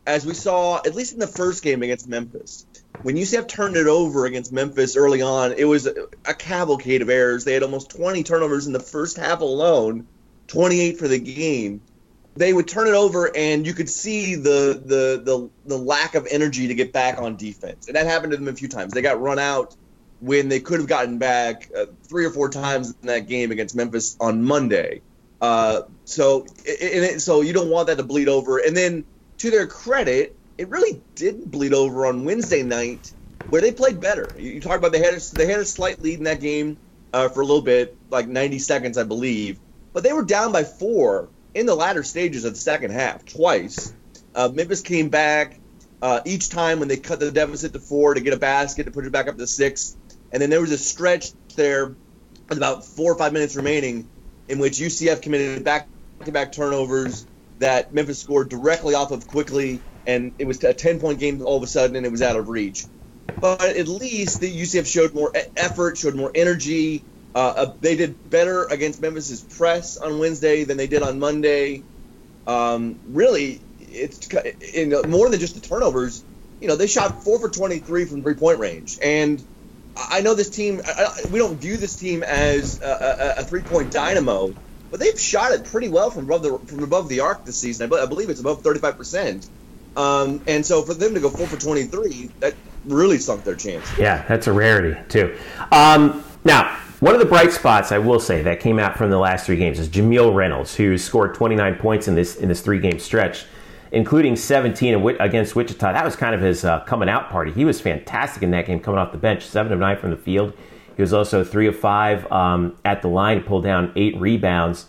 as 0.08 0.26
we 0.26 0.34
saw 0.34 0.78
at 0.78 0.96
least 0.96 1.14
in 1.14 1.20
the 1.20 1.28
first 1.28 1.62
game 1.62 1.84
against 1.84 2.08
Memphis. 2.08 2.66
When 3.04 3.16
UCF 3.16 3.48
turned 3.48 3.76
it 3.76 3.86
over 3.86 4.26
against 4.26 4.52
Memphis 4.52 4.96
early 4.96 5.22
on, 5.22 5.54
it 5.54 5.66
was 5.66 5.86
a, 5.86 6.08
a 6.26 6.34
cavalcade 6.34 7.04
of 7.04 7.10
errors. 7.10 7.44
They 7.44 7.54
had 7.54 7.62
almost 7.62 7.92
20 7.92 8.24
turnovers 8.24 8.66
in 8.66 8.74
the 8.74 8.80
first 8.80 9.18
half 9.18 9.42
alone, 9.42 10.08
28 10.48 10.98
for 10.98 11.08
the 11.08 11.20
game. 11.20 11.82
They 12.36 12.54
would 12.54 12.68
turn 12.68 12.88
it 12.88 12.94
over, 12.94 13.36
and 13.36 13.66
you 13.66 13.74
could 13.74 13.90
see 13.90 14.36
the 14.36 14.82
the 14.86 15.22
the, 15.24 15.50
the 15.66 15.78
lack 15.78 16.16
of 16.16 16.28
energy 16.30 16.68
to 16.68 16.76
get 16.76 16.94
back 16.94 17.20
on 17.20 17.36
defense, 17.36 17.88
and 17.88 17.96
that 17.96 18.06
happened 18.06 18.32
to 18.32 18.38
them 18.38 18.48
a 18.48 18.54
few 18.54 18.68
times. 18.68 18.94
They 18.94 19.02
got 19.02 19.20
run 19.20 19.40
out 19.40 19.76
when 20.20 20.48
they 20.48 20.60
could 20.60 20.80
have 20.80 20.88
gotten 20.88 21.18
back 21.18 21.70
uh, 21.76 21.88
three 22.04 22.26
or 22.26 22.30
four 22.30 22.50
times 22.50 22.94
in 23.02 23.08
that 23.08 23.28
game 23.28 23.52
against 23.52 23.76
Memphis 23.76 24.16
on 24.20 24.44
Monday. 24.44 25.02
Uh, 25.42 25.82
so, 26.06 26.46
it, 26.66 27.22
so 27.22 27.42
you 27.42 27.54
don't 27.54 27.70
want 27.70 27.88
that 27.88 27.98
to 27.98 28.04
bleed 28.04 28.28
over. 28.28 28.58
And 28.58 28.76
then, 28.76 29.04
to 29.38 29.52
their 29.52 29.68
credit, 29.68 30.36
it 30.58 30.68
really 30.70 31.02
didn't 31.16 31.52
bleed 31.52 31.74
over 31.74 32.06
on 32.06 32.26
Wednesday 32.26 32.64
night, 32.64 33.12
where 33.50 33.62
they 33.62 33.72
played 33.72 34.02
better. 34.02 34.28
You, 34.38 34.54
you 34.54 34.62
talk 34.62 34.78
about 34.78 34.92
they 34.92 35.00
had 35.04 35.14
a, 35.14 35.36
they 35.36 35.46
had 35.46 35.60
a 35.60 35.66
slight 35.66 36.02
lead 36.02 36.18
in 36.18 36.24
that 36.26 36.42
game 36.42 36.78
uh, 37.14 37.30
for 37.30 37.42
a 37.42 37.46
little 37.46 37.62
bit, 37.62 37.96
like 38.10 38.28
90 38.28 38.60
seconds, 38.60 38.98
I 38.98 39.04
believe, 39.04 39.60
but 39.94 40.04
they 40.04 40.14
were 40.14 40.24
down 40.24 40.52
by 40.52 40.64
four 40.64 41.30
in 41.54 41.66
the 41.66 41.76
latter 41.76 42.04
stages 42.04 42.46
of 42.46 42.54
the 42.54 42.60
second 42.60 42.92
half 42.92 43.26
twice. 43.26 43.94
Uh, 44.36 44.50
Memphis 44.54 44.82
came 44.82 45.10
back 45.10 45.60
uh, 46.02 46.22
each 46.26 46.50
time 46.50 46.80
when 46.80 46.88
they 46.88 46.98
cut 46.98 47.20
the 47.20 47.32
deficit 47.32 47.74
to 47.74 47.80
four 47.80 48.14
to 48.14 48.22
get 48.22 48.34
a 48.34 48.38
basket 48.38 48.86
to 48.86 48.92
push 48.92 49.06
it 49.06 49.12
back 49.12 49.28
up 49.28 49.38
to 49.38 49.48
six, 49.48 49.96
and 50.32 50.42
then 50.42 50.50
there 50.50 50.62
was 50.62 50.72
a 50.72 50.78
stretch 50.78 51.32
there 51.56 51.96
with 52.50 52.58
about 52.58 52.86
four 52.86 53.12
or 53.12 53.18
five 53.18 53.34
minutes 53.34 53.56
remaining 53.56 54.08
in 54.48 54.60
which 54.60 54.74
UCF 54.74 55.22
committed 55.22 55.64
back-to-back 55.64 56.52
turnovers 56.52 57.26
that 57.60 57.94
Memphis 57.94 58.20
scored 58.20 58.50
directly 58.50 58.96
off 58.96 59.12
of 59.12 59.28
quickly, 59.28 59.80
and 60.06 60.32
it 60.40 60.46
was 60.46 60.64
a 60.64 60.74
10-point 60.74 61.20
game 61.20 61.42
all 61.42 61.58
of 61.58 61.64
a 61.64 61.68
sudden, 61.68 61.96
and 61.96 62.06
it 62.06 62.12
was 62.12 62.22
out 62.22 62.36
of 62.36 62.50
reach. 62.50 62.86
But 63.40 63.62
at 63.62 63.88
least 63.88 64.40
the 64.40 64.50
UCF 64.50 64.86
showed 64.86 65.14
more 65.14 65.32
effort, 65.56 65.98
showed 65.98 66.16
more 66.16 66.32
energy. 66.34 67.04
Uh, 67.36 67.54
uh, 67.56 67.74
they 67.82 67.96
did 67.96 68.30
better 68.30 68.64
against 68.66 69.02
Memphis's 69.02 69.42
press 69.42 69.98
on 69.98 70.18
Wednesday 70.20 70.64
than 70.64 70.78
they 70.78 70.88
did 70.88 71.04
on 71.04 71.20
Monday. 71.20 71.84
Um, 72.48 73.00
really, 73.10 73.60
it's 73.80 74.32
know, 74.88 75.04
more 75.04 75.30
than 75.30 75.40
just 75.40 75.56
the 75.56 75.62
turnovers. 75.62 76.24
You 76.62 76.68
know, 76.68 76.76
they 76.76 76.88
shot 76.88 77.24
four 77.24 77.40
for 77.40 77.50
23 77.50 78.06
from 78.06 78.24
three-point 78.24 78.60
range, 78.60 78.98
and– 79.02 79.44
I 79.98 80.22
know 80.22 80.34
this 80.34 80.50
team. 80.50 80.82
I, 80.86 81.14
we 81.32 81.40
don't 81.40 81.60
view 81.60 81.78
this 81.78 81.96
team 81.96 82.24
as 82.24 82.82
a, 82.82 83.36
a, 83.38 83.42
a 83.42 83.44
three-point 83.44 83.92
dynamo, 83.92 84.54
but 84.90 85.00
they've 85.00 85.20
shot 85.20 85.52
it 85.52 85.66
pretty 85.66 85.90
well 85.90 86.10
from 86.10 86.26
above 86.26 86.44
the 86.44 86.58
from 86.60 86.84
above 86.84 87.10
the 87.10 87.20
arc 87.20 87.46
this 87.46 87.58
season. 87.58 87.92
I, 87.94 88.06
believe 88.06 88.30
it's 88.30 88.40
above 88.40 88.62
35 88.62 88.98
percent. 88.98 89.50
Um, 89.96 90.42
and 90.48 90.66
so 90.66 90.84
for 90.84 90.94
them 90.94 91.14
to 91.16 91.20
go 91.20 91.30
four 91.30 91.48
for 91.48 91.58
23, 91.58 92.30
that 92.40 92.54
really 92.86 93.18
sunk 93.18 93.44
their 93.44 93.56
chance. 93.56 93.86
Yeah, 93.98 94.24
that's 94.28 94.46
a 94.46 94.54
rarity 94.54 94.96
too. 95.10 95.36
Um, 95.72 96.24
now, 96.46 96.78
one 97.00 97.16
of 97.16 97.20
the 97.20 97.26
bright 97.26 97.52
spots 97.52 97.92
I 97.92 97.98
will 97.98 98.20
say 98.20 98.44
that 98.44 98.60
came 98.60 98.78
out 98.78 98.96
from 98.96 99.10
the 99.10 99.18
last 99.18 99.48
three 99.48 99.58
games 99.58 99.80
is 99.80 99.90
Jamille 99.90 100.36
Reynolds, 100.36 100.76
who 100.76 100.98
scored 100.98 101.34
29 101.34 101.76
points 101.76 102.08
in 102.08 102.16
this 102.16 102.36
in 102.36 102.48
this 102.48 102.62
three-game 102.62 103.00
stretch 103.00 103.46
including 103.92 104.36
17 104.36 105.18
against 105.20 105.56
Wichita. 105.56 105.94
That 105.94 106.06
was 106.06 106.16
kind 106.16 106.36
of 106.36 106.42
his 106.42 106.66
uh, 106.66 106.82
coming 106.82 107.10
out 107.10 107.30
party. 107.30 107.52
He 107.52 107.66
was 107.66 107.80
fantastic 107.80 108.44
in 108.44 108.52
that 108.52 108.66
game, 108.66 108.80
coming 108.80 109.00
off 109.00 109.12
the 109.12 109.18
bench, 109.18 109.46
seven 109.46 109.72
of 109.72 109.80
nine 109.80 109.98
from 109.98 110.12
the 110.12 110.18
field. 110.18 110.54
He 110.98 111.04
was 111.04 111.14
also 111.14 111.44
three 111.44 111.68
of 111.68 111.78
five 111.78 112.30
um, 112.32 112.76
at 112.84 113.04
the 113.04 113.08
line, 113.08 113.44
pulled 113.44 113.64
down 113.64 113.94
eight 113.96 114.20
rebounds, 114.20 114.88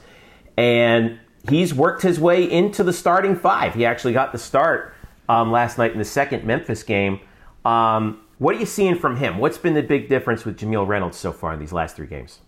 and 0.57 1.21
he's 1.49 1.75
worked 1.75 2.03
his 2.03 2.19
way 2.19 2.51
into 2.51 2.83
the 2.83 2.95
starting 2.95 3.37
five. 3.37 3.75
He 3.75 3.85
actually 3.85 4.15
got 4.15 4.33
the 4.33 4.39
start 4.39 4.95
um, 5.29 5.53
last 5.53 5.77
night 5.77 5.93
in 5.93 5.99
the 5.99 6.07
second 6.07 6.45
Memphis 6.45 6.83
game. 6.83 7.21
Um, 7.65 8.23
what 8.39 8.57
are 8.57 8.59
you 8.59 8.67
seeing 8.67 8.97
from 8.97 9.17
him? 9.17 9.37
What's 9.37 9.59
been 9.59 9.75
the 9.75 9.83
big 9.83 10.09
difference 10.09 10.47
with 10.47 10.59
Jamille 10.59 10.87
Reynolds 10.87 11.19
so 11.19 11.31
far 11.31 11.53
in 11.53 11.61
these 11.61 11.73
last 11.73 11.97
three 11.97 12.07
games? 12.07 12.39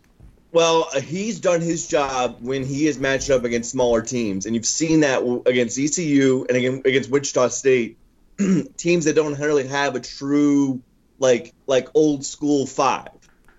Well, 0.52 0.88
uh, 0.94 1.00
he's 1.00 1.38
done 1.38 1.60
his 1.60 1.86
job 1.86 2.38
when 2.40 2.64
he 2.64 2.86
is 2.86 2.98
matched 2.98 3.28
up 3.28 3.44
against 3.44 3.70
smaller 3.70 4.00
teams, 4.00 4.46
and 4.46 4.54
you've 4.54 4.64
seen 4.64 5.00
that 5.00 5.22
against 5.46 5.78
ECU 5.78 6.46
and 6.48 6.56
against 6.86 7.10
Wichita 7.10 7.48
State, 7.48 7.98
teams 8.78 9.04
that 9.04 9.14
don't 9.14 9.38
really 9.38 9.68
have 9.68 9.96
a 9.96 10.00
true 10.00 10.80
like 11.18 11.52
like 11.66 11.88
old 11.94 12.24
school 12.24 12.66
five, 12.66 13.10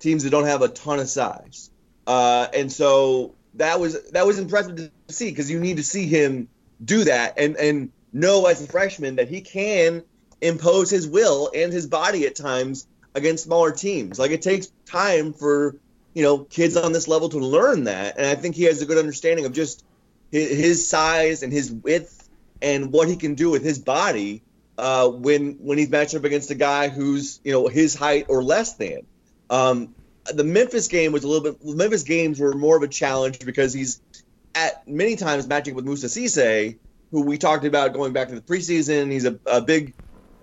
teams 0.02 0.24
that 0.24 0.30
don't 0.30 0.45
have 0.45 0.62
a 0.62 0.68
ton 0.68 0.99
of 0.99 1.10
size, 1.10 1.70
uh, 2.08 2.47
and 2.54 2.72
so 2.72 3.36
that 3.56 3.80
was 3.80 4.12
that 4.12 4.26
was 4.26 4.39
impressive 4.39 4.76
to 4.76 4.91
see 5.10 5.30
because 5.30 5.49
you 5.49 5.60
need 5.60 5.78
to 5.78 5.84
see 5.84 6.08
him 6.08 6.47
do 6.84 7.04
that 7.04 7.38
and 7.38 7.56
and 7.58 7.91
know 8.14 8.45
as 8.45 8.62
a 8.62 8.68
freshman 8.68 9.16
that 9.18 9.30
he 9.30 9.41
can 9.41 10.04
impose 10.41 10.89
his 10.89 11.08
will 11.08 11.52
and 11.56 11.72
his 11.72 11.88
body 11.88 12.26
at 12.26 12.36
times 12.36 12.88
against 13.14 13.43
smaller 13.43 13.72
teams. 13.72 14.20
Like 14.20 14.32
it 14.32 14.41
takes 14.41 14.72
time 14.86 15.34
for 15.34 15.76
you 16.14 16.24
know 16.24 16.39
kids 16.39 16.76
on 16.78 16.91
this 16.91 17.08
level 17.08 17.30
to 17.30 17.39
learn 17.39 17.86
that, 17.86 18.18
and 18.18 18.26
I 18.26 18.36
think 18.36 18.56
he 18.56 18.64
has 18.64 18.82
a 18.82 18.86
good 18.86 18.97
understanding 18.97 19.45
of 19.45 19.54
just 19.54 19.86
his, 20.32 20.88
size 20.88 21.43
and 21.43 21.52
his 21.52 21.72
width 21.72 22.30
and 22.62 22.91
what 22.91 23.10
he 23.10 23.18
can 23.18 23.36
do 23.36 23.49
with 23.49 23.64
his 23.64 23.80
body 23.80 24.41
uh, 24.78 25.10
when 25.10 25.54
when 25.54 25.78
he's 25.78 25.89
matched 25.89 26.16
up 26.16 26.24
against 26.24 26.52
a 26.52 26.56
guy 26.56 26.88
who's 26.88 27.39
you 27.43 27.52
know 27.52 27.68
his 27.68 27.95
height 27.95 28.26
or 28.30 28.43
less 28.43 28.76
than. 28.76 29.06
Um, 29.52 29.93
the 30.34 30.43
Memphis 30.43 30.88
game 30.88 31.12
was 31.12 31.24
a 31.24 31.28
little 31.28 31.43
bit. 31.43 31.64
Memphis 31.64 32.04
games 32.04 32.39
were 32.39 32.54
more 32.54 32.78
of 32.78 32.84
a 32.84 32.88
challenge 32.88 33.39
because 33.45 33.74
he's 33.74 34.02
at 34.56 34.88
many 34.88 35.16
times 35.16 35.47
matching 35.47 35.76
with 35.76 35.86
Moussa 35.86 36.08
Cisse, 36.08 36.78
who 37.12 37.22
we 37.22 37.38
talked 37.38 37.66
about 37.66 37.93
going 37.93 38.14
back 38.14 38.30
to 38.30 38.36
the 38.36 38.41
preseason. 38.41 39.12
He's 39.12 39.26
a, 39.26 39.39
a 39.45 39.62
big 39.62 39.93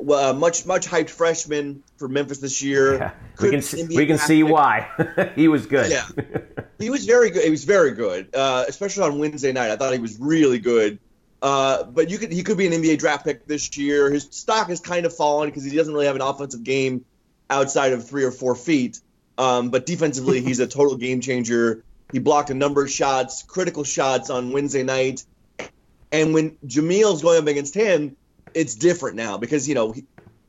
uh, 0.00 0.32
much 0.36 0.66
much 0.66 0.86
hyped 0.86 1.10
freshman 1.10 1.82
for 1.96 2.08
Memphis 2.08 2.38
this 2.38 2.62
year. 2.62 2.96
Yeah. 2.96 3.12
We 3.40 3.50
can 3.50 3.62
see, 3.62 3.84
we 3.84 4.06
can 4.06 4.18
see 4.18 4.42
why 4.42 4.88
he 5.34 5.48
was 5.48 5.66
good. 5.66 5.90
Yeah, 5.90 6.06
he 6.78 6.90
was 6.90 7.06
very 7.06 7.30
good. 7.30 7.44
He 7.44 7.50
was 7.50 7.64
very 7.64 7.92
good, 7.92 8.34
uh, 8.34 8.64
especially 8.68 9.04
on 9.04 9.18
Wednesday 9.18 9.52
night. 9.52 9.70
I 9.70 9.76
thought 9.76 9.92
he 9.92 10.00
was 10.00 10.18
really 10.20 10.58
good. 10.58 10.98
Uh, 11.40 11.84
but 11.84 12.10
you 12.10 12.18
could 12.18 12.32
he 12.32 12.42
could 12.42 12.58
be 12.58 12.66
an 12.66 12.72
NBA 12.72 12.98
draft 12.98 13.24
pick 13.24 13.46
this 13.46 13.76
year. 13.78 14.10
His 14.10 14.24
stock 14.24 14.68
has 14.68 14.80
kind 14.80 15.06
of 15.06 15.14
fallen 15.14 15.48
because 15.48 15.64
he 15.64 15.76
doesn't 15.76 15.94
really 15.94 16.06
have 16.06 16.16
an 16.16 16.22
offensive 16.22 16.64
game 16.64 17.04
outside 17.50 17.92
of 17.92 18.08
three 18.08 18.24
or 18.24 18.30
four 18.30 18.54
feet. 18.54 19.00
Um, 19.36 19.70
but 19.70 19.86
defensively, 19.86 20.40
he's 20.42 20.60
a 20.60 20.66
total 20.66 20.96
game 20.96 21.20
changer. 21.20 21.84
He 22.12 22.18
blocked 22.18 22.50
a 22.50 22.54
number 22.54 22.82
of 22.82 22.90
shots, 22.90 23.42
critical 23.42 23.84
shots 23.84 24.30
on 24.30 24.52
Wednesday 24.52 24.82
night. 24.82 25.24
And 26.10 26.32
when 26.32 26.56
Jamille's 26.66 27.22
going 27.22 27.38
up 27.38 27.46
against 27.46 27.74
him, 27.74 28.16
it's 28.54 28.74
different 28.74 29.16
now 29.16 29.36
because 29.36 29.68
you 29.68 29.74
know 29.74 29.92
he, 29.92 30.04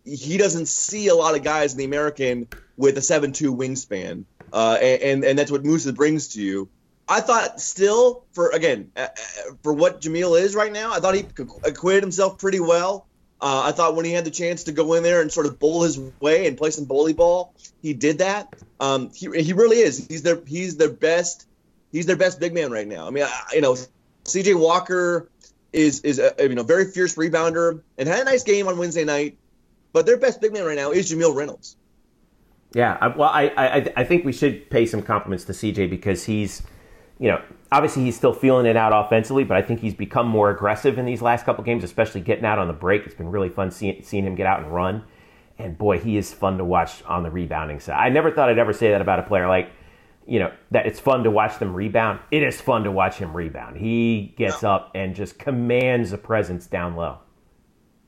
he 0.06 0.38
doesn't 0.38 0.68
see 0.68 1.08
a 1.08 1.16
lot 1.16 1.36
of 1.36 1.44
guys 1.44 1.74
in 1.74 1.78
the 1.78 1.86
American 1.86 2.48
with 2.78 2.98
a 2.98 3.02
seven-two 3.02 3.54
wingspan, 3.54 4.24
uh, 4.54 4.78
and 4.82 5.26
and 5.26 5.38
that's 5.38 5.52
what 5.52 5.66
Moussa 5.66 5.92
brings 5.92 6.30
to 6.30 6.42
you. 6.42 6.70
I 7.10 7.22
thought 7.22 7.60
still 7.60 8.24
for 8.32 8.50
again 8.50 8.92
uh, 8.96 9.02
uh 9.02 9.54
for 9.64 9.74
what 9.74 10.02
Jamille 10.02 10.40
is 10.40 10.56
right 10.56 10.72
now, 10.72 10.94
I 10.94 11.00
thought 11.00 11.16
he 11.16 11.26
acquitted 11.64 12.04
himself 12.04 12.38
pretty 12.38 12.60
well. 12.60 13.06
Uh, 13.42 13.64
I 13.66 13.72
thought 13.72 13.96
when 13.96 14.06
he 14.06 14.12
had 14.12 14.26
the 14.26 14.32
chance 14.32 14.66
to 14.66 14.72
go 14.72 14.94
in 14.96 15.04
there 15.04 15.22
and 15.22 15.32
sort 15.32 15.46
of 15.46 15.60
bowl 15.60 15.84
his 15.84 15.98
way 16.20 16.46
and 16.48 16.58
play 16.58 16.72
some 16.72 16.86
bully 16.86 17.14
ball, 17.14 17.54
he 17.82 17.94
did 17.94 18.18
that. 18.18 18.54
Um, 18.82 19.12
he, 19.14 19.30
he 19.42 19.54
really 19.54 19.78
is. 19.78 20.06
He's 20.08 20.24
their 20.24 20.42
he's 20.46 20.76
their 20.78 20.90
best. 20.90 21.48
He's 21.92 22.06
their 22.06 22.18
best 22.18 22.40
big 22.40 22.54
man 22.54 22.72
right 22.72 22.88
now. 22.88 23.08
I 23.08 23.12
mean, 23.12 23.24
I, 23.24 23.42
you 23.54 23.62
know, 23.62 23.78
C.J. 24.26 24.56
Walker 24.56 25.30
is 25.72 26.02
is 26.02 26.20
a 26.20 26.34
you 26.40 26.56
know 26.56 26.64
very 26.64 26.92
fierce 26.92 27.16
rebounder 27.16 27.82
and 27.98 28.10
had 28.10 28.22
a 28.22 28.26
nice 28.26 28.44
game 28.44 28.68
on 28.68 28.78
Wednesday 28.78 29.06
night. 29.06 29.38
But 29.94 30.06
their 30.06 30.18
best 30.18 30.42
big 30.42 30.54
man 30.54 30.66
right 30.66 30.76
now 30.76 30.92
is 30.92 31.12
Jamille 31.12 31.36
Reynolds. 31.36 31.76
Yeah, 32.74 33.16
well, 33.16 33.30
I, 33.30 33.52
I 33.58 33.94
I 33.98 34.04
think 34.04 34.26
we 34.26 34.34
should 34.34 34.70
pay 34.70 34.86
some 34.86 35.02
compliments 35.02 35.46
to 35.46 35.54
CJ 35.54 35.90
because 35.90 36.26
he's, 36.26 36.62
you 37.18 37.30
know, 37.30 37.42
obviously 37.72 38.04
he's 38.04 38.16
still 38.16 38.34
feeling 38.34 38.66
it 38.66 38.76
out 38.76 38.92
offensively, 38.94 39.44
but 39.44 39.58
I 39.58 39.62
think 39.62 39.80
he's 39.80 39.94
become 39.94 40.28
more 40.28 40.50
aggressive 40.50 40.98
in 40.98 41.06
these 41.06 41.22
last 41.22 41.46
couple 41.46 41.64
games, 41.64 41.84
especially 41.84 42.22
getting 42.22 42.46
out 42.46 42.60
on 42.60 42.68
the 42.68 42.74
break. 42.74 43.06
It's 43.06 43.16
been 43.16 43.30
really 43.30 43.50
fun 43.50 43.72
seeing 43.72 44.02
seeing 44.04 44.26
him 44.26 44.36
get 44.36 44.46
out 44.46 44.62
and 44.62 44.74
run, 44.74 45.04
and 45.58 45.78
boy, 45.78 46.00
he 46.00 46.18
is 46.18 46.34
fun 46.34 46.58
to 46.58 46.66
watch 46.66 47.04
on 47.04 47.24
the 47.24 47.32
rebounding 47.32 47.80
side. 47.80 47.98
I 47.98 48.10
never 48.10 48.32
thought 48.32 48.50
I'd 48.50 48.60
ever 48.60 48.74
say 48.74 48.92
that 48.92 49.02
about 49.02 49.20
a 49.20 49.24
player 49.24 49.48
like 49.48 49.72
you 50.26 50.40
know 50.40 50.52
that 50.72 50.86
it's 50.86 51.00
fun 51.00 51.24
to 51.24 51.32
watch 51.32 51.60
them 51.60 51.74
rebound. 51.74 52.20
It 52.32 52.44
is 52.44 52.62
fun 52.62 52.84
to 52.84 52.92
watch 52.92 53.18
him 53.18 53.36
rebound. 53.36 53.78
He 53.78 54.34
gets 54.38 54.64
up 54.64 54.92
and 54.96 55.16
just 55.16 55.40
commands 55.40 56.14
a 56.14 56.18
presence 56.18 56.68
down 56.68 56.96
low. 56.96 57.20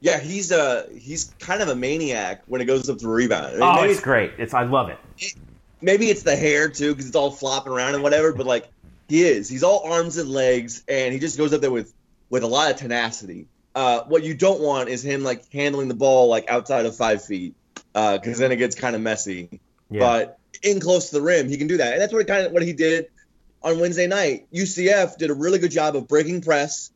Yeah, 0.01 0.19
he's 0.19 0.51
a 0.51 0.87
he's 0.97 1.35
kind 1.39 1.61
of 1.61 1.69
a 1.69 1.75
maniac 1.75 2.41
when 2.47 2.61
it 2.61 2.65
goes 2.65 2.89
up 2.89 2.97
to 2.99 3.07
rebound. 3.07 3.45
I 3.45 3.51
mean, 3.51 3.61
oh, 3.61 3.83
it's, 3.83 3.93
it's 3.93 4.01
great. 4.01 4.31
It's 4.37 4.53
I 4.53 4.63
love 4.63 4.89
it. 4.89 4.97
it 5.17 5.35
maybe 5.81 6.09
it's 6.09 6.23
the 6.23 6.35
hair 6.35 6.69
too 6.69 6.93
because 6.93 7.07
it's 7.07 7.15
all 7.15 7.31
flopping 7.31 7.71
around 7.71 7.93
and 7.93 8.03
whatever. 8.03 8.33
But 8.33 8.45
like 8.45 8.69
he 9.11 9.23
is, 9.23 9.49
he's 9.49 9.61
all 9.61 9.83
arms 9.83 10.17
and 10.17 10.29
legs, 10.29 10.83
and 10.87 11.13
he 11.13 11.19
just 11.19 11.37
goes 11.37 11.51
up 11.53 11.59
there 11.59 11.69
with 11.69 11.93
with 12.29 12.43
a 12.43 12.47
lot 12.47 12.71
of 12.71 12.77
tenacity. 12.77 13.47
Uh, 13.75 14.03
what 14.03 14.23
you 14.23 14.33
don't 14.33 14.61
want 14.61 14.87
is 14.87 15.03
him 15.03 15.21
like 15.21 15.51
handling 15.51 15.89
the 15.89 15.93
ball 15.93 16.29
like 16.29 16.49
outside 16.49 16.85
of 16.85 16.95
five 16.95 17.23
feet 17.23 17.53
because 17.93 18.37
uh, 18.37 18.39
then 18.39 18.53
it 18.53 18.55
gets 18.55 18.73
kind 18.73 18.95
of 18.95 19.01
messy. 19.01 19.59
Yeah. 19.89 19.99
But 19.99 20.39
in 20.63 20.79
close 20.79 21.09
to 21.09 21.15
the 21.15 21.21
rim, 21.21 21.49
he 21.49 21.57
can 21.57 21.67
do 21.67 21.75
that, 21.77 21.91
and 21.91 22.01
that's 22.01 22.13
what 22.13 22.25
kind 22.25 22.45
of 22.45 22.53
what 22.53 22.63
he 22.63 22.71
did 22.71 23.07
on 23.61 23.81
Wednesday 23.81 24.07
night. 24.07 24.47
UCF 24.53 25.17
did 25.17 25.29
a 25.29 25.33
really 25.33 25.59
good 25.59 25.71
job 25.71 25.97
of 25.97 26.07
breaking 26.07 26.39
press 26.39 26.91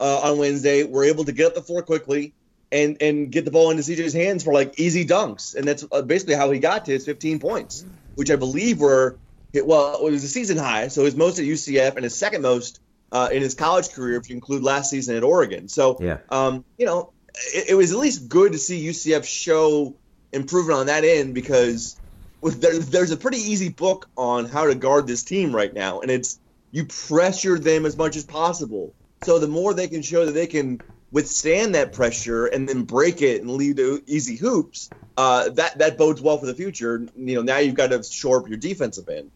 uh, 0.00 0.20
on 0.24 0.38
Wednesday. 0.38 0.82
We're 0.82 1.04
able 1.04 1.24
to 1.24 1.32
get 1.32 1.46
up 1.46 1.54
the 1.54 1.62
floor 1.62 1.82
quickly, 1.82 2.34
and 2.72 3.00
and 3.00 3.30
get 3.30 3.44
the 3.44 3.52
ball 3.52 3.70
into 3.70 3.84
CJ's 3.84 4.12
hands 4.12 4.42
for 4.42 4.52
like 4.52 4.80
easy 4.80 5.06
dunks, 5.06 5.54
and 5.54 5.68
that's 5.68 5.84
uh, 5.92 6.02
basically 6.02 6.34
how 6.34 6.50
he 6.50 6.58
got 6.58 6.86
to 6.86 6.90
his 6.90 7.06
15 7.06 7.38
points, 7.38 7.84
which 8.16 8.32
I 8.32 8.36
believe 8.36 8.80
were 8.80 9.18
well, 9.54 10.06
it 10.06 10.10
was 10.10 10.24
a 10.24 10.28
season 10.28 10.56
high, 10.56 10.88
so 10.88 11.04
his 11.04 11.16
most 11.16 11.38
at 11.38 11.44
UCF 11.44 11.96
and 11.96 12.04
his 12.04 12.16
second 12.16 12.42
most 12.42 12.80
uh, 13.12 13.28
in 13.32 13.42
his 13.42 13.54
college 13.54 13.90
career, 13.90 14.18
if 14.18 14.28
you 14.28 14.36
include 14.36 14.62
last 14.62 14.90
season 14.90 15.16
at 15.16 15.24
Oregon. 15.24 15.68
So, 15.68 15.98
Yeah. 16.00 16.18
um, 16.28 16.64
you 16.78 16.86
know, 16.86 17.12
it, 17.54 17.70
it 17.70 17.74
was 17.74 17.92
at 17.92 17.98
least 17.98 18.28
good 18.28 18.52
to 18.52 18.58
see 18.58 18.86
UCF 18.86 19.24
show 19.24 19.96
improvement 20.32 20.78
on 20.78 20.86
that 20.86 21.04
end 21.04 21.34
because 21.34 22.00
with 22.42 22.60
there, 22.60 22.78
there's 22.78 23.10
a 23.10 23.16
pretty 23.16 23.38
easy 23.38 23.68
book 23.68 24.08
on 24.16 24.46
how 24.46 24.66
to 24.66 24.74
guard 24.74 25.06
this 25.06 25.24
team 25.24 25.54
right 25.54 25.74
now, 25.74 26.00
and 26.00 26.10
it's 26.10 26.38
you 26.72 26.86
pressure 26.86 27.58
them 27.58 27.84
as 27.84 27.96
much 27.96 28.16
as 28.16 28.24
possible. 28.24 28.94
So 29.22 29.38
the 29.38 29.48
more 29.48 29.74
they 29.74 29.88
can 29.88 30.02
show 30.02 30.24
that 30.24 30.32
they 30.32 30.46
can 30.46 30.80
withstand 31.10 31.74
that 31.74 31.92
pressure 31.92 32.46
and 32.46 32.68
then 32.68 32.84
break 32.84 33.20
it 33.22 33.40
and 33.40 33.50
lead 33.50 33.76
to 33.76 34.02
easy 34.06 34.36
hoops, 34.36 34.88
uh, 35.16 35.50
that 35.50 35.78
that 35.78 35.98
bodes 35.98 36.22
well 36.22 36.38
for 36.38 36.46
the 36.46 36.54
future. 36.54 37.06
You 37.16 37.34
know, 37.34 37.42
now 37.42 37.58
you've 37.58 37.74
got 37.74 37.90
to 37.90 38.02
shore 38.02 38.40
up 38.40 38.48
your 38.48 38.58
defensive 38.58 39.08
end. 39.08 39.30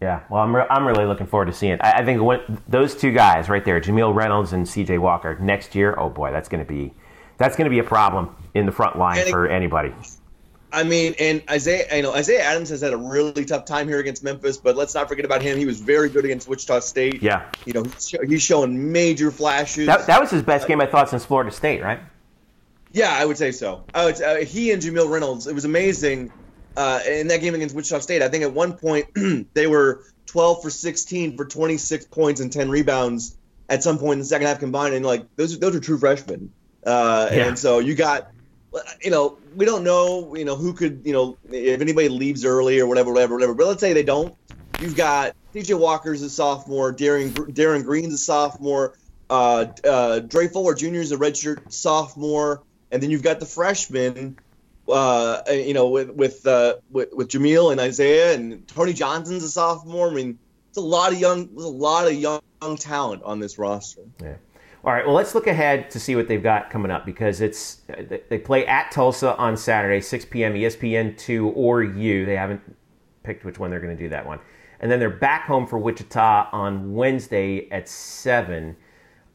Yeah, 0.00 0.22
well, 0.30 0.42
I'm, 0.42 0.54
re- 0.54 0.66
I'm 0.70 0.86
really 0.86 1.04
looking 1.04 1.26
forward 1.26 1.46
to 1.46 1.52
seeing 1.52 1.72
it. 1.72 1.80
I, 1.82 2.00
I 2.00 2.04
think 2.04 2.22
when, 2.22 2.40
those 2.68 2.94
two 2.94 3.12
guys 3.12 3.48
right 3.48 3.64
there, 3.64 3.80
Jamille 3.80 4.14
Reynolds 4.14 4.52
and 4.52 4.68
C.J. 4.68 4.98
Walker, 4.98 5.36
next 5.40 5.74
year, 5.74 5.94
oh 5.98 6.08
boy, 6.08 6.30
that's 6.32 6.48
going 6.48 6.64
to 6.64 6.68
be 6.68 6.94
that's 7.36 7.56
going 7.56 7.66
to 7.66 7.70
be 7.70 7.78
a 7.78 7.84
problem 7.84 8.34
in 8.54 8.66
the 8.66 8.72
front 8.72 8.98
line 8.98 9.18
it- 9.18 9.28
for 9.30 9.46
anybody. 9.48 9.92
I 10.70 10.82
mean, 10.82 11.14
and 11.18 11.42
Isaiah, 11.48 11.86
you 11.96 12.02
know, 12.02 12.12
Isaiah 12.14 12.42
Adams 12.42 12.68
has 12.68 12.82
had 12.82 12.92
a 12.92 12.96
really 12.96 13.46
tough 13.46 13.64
time 13.64 13.88
here 13.88 14.00
against 14.00 14.22
Memphis, 14.22 14.58
but 14.58 14.76
let's 14.76 14.94
not 14.94 15.08
forget 15.08 15.24
about 15.24 15.40
him. 15.40 15.56
He 15.56 15.64
was 15.64 15.80
very 15.80 16.10
good 16.10 16.26
against 16.26 16.46
Wichita 16.46 16.80
State. 16.80 17.22
Yeah, 17.22 17.50
You 17.64 17.72
know, 17.72 17.84
he's, 17.84 18.08
show- 18.08 18.22
he's 18.26 18.42
showing 18.42 18.92
major 18.92 19.30
flashes. 19.30 19.86
that, 19.86 20.06
that 20.06 20.20
was 20.20 20.30
his 20.30 20.42
best 20.42 20.68
game 20.68 20.78
I 20.82 20.86
thought 20.86 21.08
since 21.08 21.24
Florida 21.24 21.50
State, 21.50 21.82
right? 21.82 22.00
Yeah, 22.92 23.14
I 23.14 23.24
would 23.24 23.38
say 23.38 23.50
so. 23.50 23.82
Would, 23.94 24.20
uh, 24.20 24.36
he 24.36 24.70
and 24.72 24.82
Jamille 24.82 25.08
Reynolds, 25.10 25.46
it 25.46 25.54
was 25.54 25.64
amazing 25.64 26.30
uh, 26.78 27.00
in 27.06 27.26
that 27.26 27.40
game 27.40 27.54
against 27.54 27.74
Wichita 27.74 27.98
State. 27.98 28.22
I 28.22 28.28
think 28.28 28.44
at 28.44 28.52
one 28.52 28.72
point 28.72 29.06
they 29.54 29.66
were 29.66 30.04
12 30.26 30.62
for 30.62 30.70
16 30.70 31.36
for 31.36 31.44
26 31.44 32.06
points 32.06 32.40
and 32.40 32.52
10 32.52 32.70
rebounds 32.70 33.36
at 33.68 33.82
some 33.82 33.98
point 33.98 34.14
in 34.14 34.18
the 34.20 34.24
second 34.24 34.46
half 34.46 34.60
combined. 34.60 34.94
And 34.94 35.04
like 35.04 35.24
those, 35.36 35.58
those 35.58 35.74
are 35.74 35.80
true 35.80 35.98
freshmen. 35.98 36.52
Uh, 36.86 37.28
Yeah. 37.32 37.48
And 37.48 37.58
so 37.58 37.80
you 37.80 37.96
got, 37.96 38.30
you 39.02 39.10
know, 39.10 39.38
we 39.56 39.64
don't 39.64 39.82
know, 39.82 40.36
you 40.36 40.44
know, 40.44 40.54
who 40.54 40.72
could, 40.72 41.02
you 41.04 41.12
know, 41.12 41.36
if 41.50 41.80
anybody 41.80 42.08
leaves 42.08 42.44
early 42.44 42.78
or 42.78 42.86
whatever, 42.86 43.12
whatever, 43.12 43.34
whatever. 43.34 43.54
But 43.54 43.66
let's 43.66 43.80
say 43.80 43.92
they 43.92 44.04
don't. 44.04 44.34
You've 44.80 44.96
got 44.96 45.34
CJ 45.54 45.76
Walker's 45.80 46.22
a 46.22 46.30
sophomore, 46.30 46.92
Darin 46.92 47.32
Darin 47.52 47.82
Green's 47.82 48.14
a 48.14 48.18
sophomore, 48.18 48.94
uh, 49.28 49.66
uh, 49.84 50.20
Dre 50.20 50.46
Fuller 50.46 50.74
Jr. 50.74 51.00
is 51.00 51.10
a 51.10 51.16
redshirt 51.16 51.72
sophomore, 51.72 52.62
and 52.92 53.02
then 53.02 53.10
you've 53.10 53.24
got 53.24 53.40
the 53.40 53.46
freshmen, 53.46 54.38
uh, 54.88 55.42
you 55.50 55.74
know, 55.74 55.88
with 55.88 56.10
with, 56.10 56.46
uh, 56.46 56.76
with 56.90 57.08
with 57.12 57.28
Jamille 57.28 57.70
and 57.72 57.80
Isaiah 57.80 58.34
and 58.34 58.66
Tony 58.68 58.92
Johnson's 58.92 59.42
a 59.42 59.50
sophomore. 59.50 60.10
I 60.10 60.14
mean, 60.14 60.38
it's 60.68 60.78
a 60.78 60.82
lot 60.82 61.12
of 61.12 61.18
young, 61.18 61.48
a 61.56 61.60
lot 61.60 62.06
of 62.06 62.14
young, 62.14 62.40
young 62.62 62.76
talent 62.76 63.22
on 63.22 63.38
this 63.40 63.58
roster. 63.58 64.02
Yeah. 64.22 64.34
All 64.84 64.92
right. 64.92 65.04
Well, 65.04 65.14
let's 65.14 65.34
look 65.34 65.46
ahead 65.48 65.90
to 65.90 66.00
see 66.00 66.14
what 66.16 66.28
they've 66.28 66.42
got 66.42 66.70
coming 66.70 66.90
up 66.90 67.04
because 67.04 67.40
it's 67.40 67.82
they- 67.88 68.22
they 68.28 68.38
play 68.38 68.64
at 68.66 68.90
Tulsa 68.92 69.36
on 69.36 69.56
Saturday, 69.56 70.00
6 70.00 70.24
p.m. 70.26 70.54
ESPN 70.54 71.16
two 71.18 71.48
or 71.50 71.82
U. 71.82 72.24
They 72.24 72.36
haven't 72.36 72.60
picked 73.24 73.44
which 73.44 73.58
one 73.58 73.70
they're 73.70 73.80
going 73.80 73.96
to 73.96 74.02
do 74.02 74.08
that 74.10 74.24
one, 74.26 74.38
and 74.80 74.90
then 74.90 75.00
they're 75.00 75.10
back 75.10 75.46
home 75.46 75.66
for 75.66 75.78
Wichita 75.78 76.48
on 76.52 76.94
Wednesday 76.94 77.68
at 77.70 77.88
seven, 77.88 78.76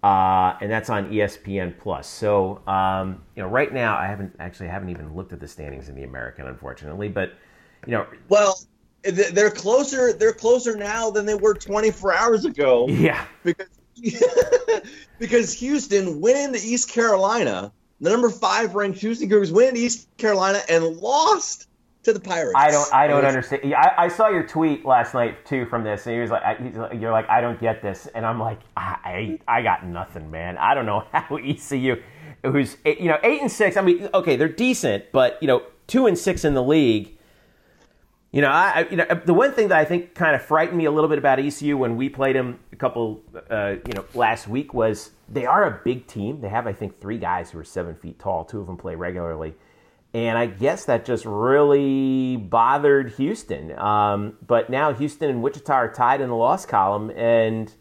uh, 0.04 0.58
and 0.62 0.70
that's 0.70 0.90
on 0.90 1.10
ESPN 1.10 1.78
plus. 1.80 2.08
So 2.08 2.62
um, 2.68 3.24
you 3.36 3.44
know, 3.44 3.50
right 3.50 3.74
now 3.74 3.98
I 3.98 4.06
haven't 4.08 4.36
actually 4.40 4.68
I 4.70 4.72
haven't 4.74 4.90
even 4.90 5.16
looked 5.16 5.34
at 5.34 5.40
the 5.40 5.48
standings 5.48 5.90
in 5.90 5.96
the 5.96 6.04
American, 6.04 6.48
unfortunately, 6.48 7.08
but 7.10 7.34
you 7.86 7.92
know, 7.94 8.06
Well, 8.30 8.60
they're 9.04 9.52
closer. 9.52 10.14
They're 10.14 10.34
closer 10.34 10.76
now 10.76 11.10
than 11.10 11.26
they 11.26 11.36
were 11.36 11.54
24 11.54 12.14
hours 12.14 12.46
ago. 12.46 12.88
yeah, 12.88 13.26
because 13.44 13.68
because 15.20 15.54
Houston 15.54 16.20
went 16.22 16.38
into 16.38 16.60
East 16.66 16.90
Carolina, 16.90 17.72
the 18.02 18.10
number 18.10 18.30
five 18.30 18.76
ranked 18.76 19.00
Houston 19.00 19.30
Cougars 19.30 19.52
went 19.52 19.70
into 19.70 19.82
East 19.82 20.08
Carolina 20.18 20.60
and 20.70 20.84
lost 20.98 21.68
to 22.04 22.14
the 22.14 22.20
Pirates. 22.20 22.54
I 22.56 22.70
don't. 22.70 22.94
I 22.94 23.08
don't 23.08 23.26
understand. 23.26 23.64
Yeah, 23.66 23.80
I, 23.80 24.06
I 24.06 24.08
saw 24.08 24.28
your 24.30 24.46
tweet 24.46 24.86
last 24.86 25.14
night 25.14 25.46
too 25.46 25.66
from 25.66 25.84
this, 25.84 26.06
and 26.06 26.16
he 26.16 26.22
was 26.22 26.32
like, 26.32 26.44
I, 26.44 26.56
he's 26.56 26.76
like, 26.76 27.00
"You're 27.00 27.12
like, 27.12 27.30
I 27.30 27.42
don't 27.42 27.60
get 27.60 27.82
this," 27.82 28.08
and 28.08 28.26
I'm 28.26 28.40
like, 28.40 28.60
I, 28.78 29.40
I 29.48 29.62
got 29.62 29.86
nothing, 29.86 30.30
man. 30.30 30.58
I 30.58 30.74
don't 30.74 30.86
know 30.86 31.06
how 31.12 31.38
ECU, 31.38 32.02
who's 32.44 32.78
eight- 32.86 33.00
you 33.00 33.08
know 33.08 33.18
eight 33.24 33.42
and 33.42 33.52
six. 33.52 33.78
I 33.78 33.82
mean, 33.82 34.10
okay, 34.14 34.36
they're 34.36 34.48
decent, 34.50 35.06
but 35.12 35.38
you 35.42 35.48
know 35.48 35.64
two 35.88 36.08
and 36.08 36.18
six 36.18 36.46
in 36.46 36.54
the 36.54 36.64
league. 36.64 37.18
You 38.32 38.42
know, 38.42 38.50
I, 38.50 38.72
I 38.76 38.90
you 38.90 38.98
know 38.98 39.06
the 39.26 39.34
one 39.34 39.52
thing 39.54 39.68
that 39.70 39.78
I 39.78 39.86
think 39.86 40.16
kind 40.16 40.36
of 40.36 40.42
frightened 40.42 40.78
me 40.78 40.86
a 40.86 40.92
little 40.92 41.10
bit 41.10 41.20
about 41.20 41.40
ECU 41.40 41.78
when 41.78 41.96
we 41.96 42.10
played 42.10 42.36
them 42.36 42.60
a 42.72 42.76
couple, 42.76 43.22
uh, 43.50 43.76
you 43.88 43.94
know, 43.94 44.06
last 44.16 44.48
week 44.48 44.74
was 44.74 45.12
they 45.30 45.46
are 45.46 45.66
a 45.66 45.82
big 45.86 46.08
team. 46.08 46.42
They 46.42 46.50
have 46.50 46.66
I 46.68 46.74
think 46.74 47.00
three 47.00 47.20
guys 47.20 47.52
who 47.52 47.60
are 47.60 47.64
seven 47.64 47.96
feet 47.96 48.20
tall. 48.20 48.44
Two 48.44 48.60
of 48.60 48.66
them 48.68 48.76
play 48.76 48.96
regularly, 48.96 49.54
and 50.14 50.38
I 50.38 50.46
guess 50.46 50.86
that 50.86 51.06
just 51.06 51.26
really 51.26 52.38
bothered 52.38 53.14
Houston. 53.14 53.78
Um, 53.78 54.38
but 54.46 54.70
now 54.70 54.94
Houston 54.94 55.30
and 55.30 55.42
Wichita 55.42 55.74
are 55.74 55.92
tied 55.92 56.22
in 56.22 56.30
the 56.30 56.36
loss 56.36 56.66
column, 56.66 57.10
and 57.12 57.74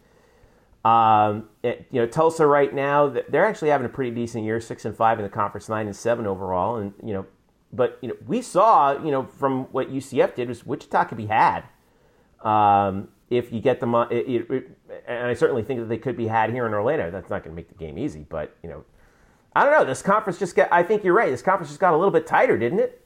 um, 0.84 1.48
it, 1.62 1.86
you 1.90 2.00
know 2.00 2.06
Tulsa 2.06 2.46
right 2.46 2.72
now, 2.74 3.08
they're 3.08 3.44
actually 3.44 3.68
having 3.68 3.84
a 3.84 3.90
pretty 3.90 4.10
decent 4.12 4.44
year, 4.44 4.60
six 4.60 4.84
and 4.84 4.96
five 4.96 5.18
in 5.18 5.24
the 5.24 5.30
conference, 5.30 5.68
nine 5.68 5.86
and 5.86 5.94
seven 5.94 6.26
overall, 6.26 6.76
and 6.76 6.94
you 7.04 7.12
know, 7.12 7.26
but 7.72 7.98
you 8.00 8.08
know 8.08 8.16
we 8.26 8.40
saw 8.40 8.92
you 9.04 9.10
know 9.10 9.24
from 9.24 9.64
what 9.72 9.92
UCF 9.92 10.34
did 10.34 10.48
was 10.48 10.64
Wichita 10.64 11.04
could 11.04 11.18
be 11.18 11.26
had 11.26 11.64
um, 12.42 13.08
if 13.28 13.52
you 13.52 13.60
get 13.60 13.80
them. 13.80 13.94
It, 14.10 14.50
it, 14.50 14.70
and 15.06 15.26
I 15.26 15.34
certainly 15.34 15.62
think 15.62 15.80
that 15.80 15.86
they 15.86 15.98
could 15.98 16.16
be 16.16 16.28
had 16.28 16.50
here 16.50 16.66
in 16.66 16.72
Orlando. 16.72 17.10
That's 17.10 17.28
not 17.28 17.44
going 17.44 17.54
to 17.54 17.56
make 17.56 17.68
the 17.68 17.74
game 17.74 17.98
easy, 17.98 18.24
but 18.28 18.56
you 18.62 18.70
know, 18.70 18.84
I 19.54 19.64
don't 19.64 19.72
know. 19.72 19.84
This 19.84 20.02
conference 20.02 20.38
just 20.38 20.56
got. 20.56 20.68
I 20.72 20.82
think 20.82 21.04
you're 21.04 21.14
right. 21.14 21.30
This 21.30 21.42
conference 21.42 21.70
just 21.70 21.80
got 21.80 21.92
a 21.94 21.96
little 21.96 22.10
bit 22.10 22.26
tighter, 22.26 22.56
didn't 22.58 22.80
it? 22.80 22.98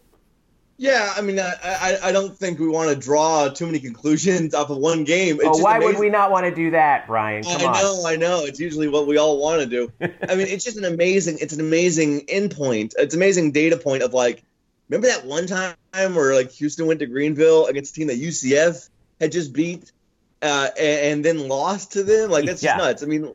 Yeah, 0.79 1.11
I 1.17 1.23
mean, 1.23 1.41
I, 1.41 1.55
I, 1.65 1.99
I 2.05 2.13
don't 2.13 2.37
think 2.37 2.59
we 2.59 2.69
want 2.69 2.91
to 2.91 2.97
draw 2.97 3.49
too 3.49 3.65
many 3.65 3.81
conclusions 3.81 4.53
off 4.55 4.69
of 4.69 4.77
one 4.77 5.05
game. 5.05 5.37
It's 5.41 5.59
Oh, 5.59 5.63
why 5.63 5.79
would 5.79 5.99
we 5.99 6.11
not 6.11 6.31
want 6.31 6.45
to 6.45 6.55
do 6.55 6.71
that, 6.73 7.07
Brian? 7.07 7.45
Come 7.45 7.63
I 7.63 7.65
on. 7.65 7.73
know, 7.73 8.03
I 8.07 8.17
know. 8.17 8.45
It's 8.45 8.61
usually 8.61 8.87
what 8.87 9.07
we 9.07 9.17
all 9.17 9.39
want 9.41 9.63
to 9.63 9.67
do. 9.67 9.91
I 10.29 10.35
mean, 10.35 10.47
it's 10.49 10.65
just 10.65 10.77
an 10.77 10.85
amazing. 10.85 11.39
It's 11.41 11.55
an 11.55 11.61
amazing 11.61 12.27
endpoint. 12.27 12.93
It's 12.99 13.15
amazing 13.15 13.53
data 13.53 13.79
point 13.79 14.03
of 14.03 14.13
like, 14.13 14.43
remember 14.91 15.07
that 15.09 15.25
one 15.25 15.47
time 15.47 15.75
where 16.15 16.35
like 16.35 16.51
Houston 16.53 16.87
went 16.87 17.01
to 17.01 17.07
Greenville 17.07 17.67
against 17.69 17.93
a 17.97 18.01
team 18.01 18.09
that 18.09 18.21
UCF 18.21 18.91
had 19.19 19.33
just 19.33 19.55
beat, 19.55 19.91
uh, 20.43 20.69
and, 20.79 21.01
and 21.01 21.25
then 21.25 21.49
lost 21.49 21.93
to 21.93 22.05
them. 22.05 22.31
Like 22.31 22.45
that's 22.45 22.63
Yeah. 22.63 22.77
just 22.77 22.85
nuts. 22.85 23.03
I 23.03 23.07
mean, 23.07 23.33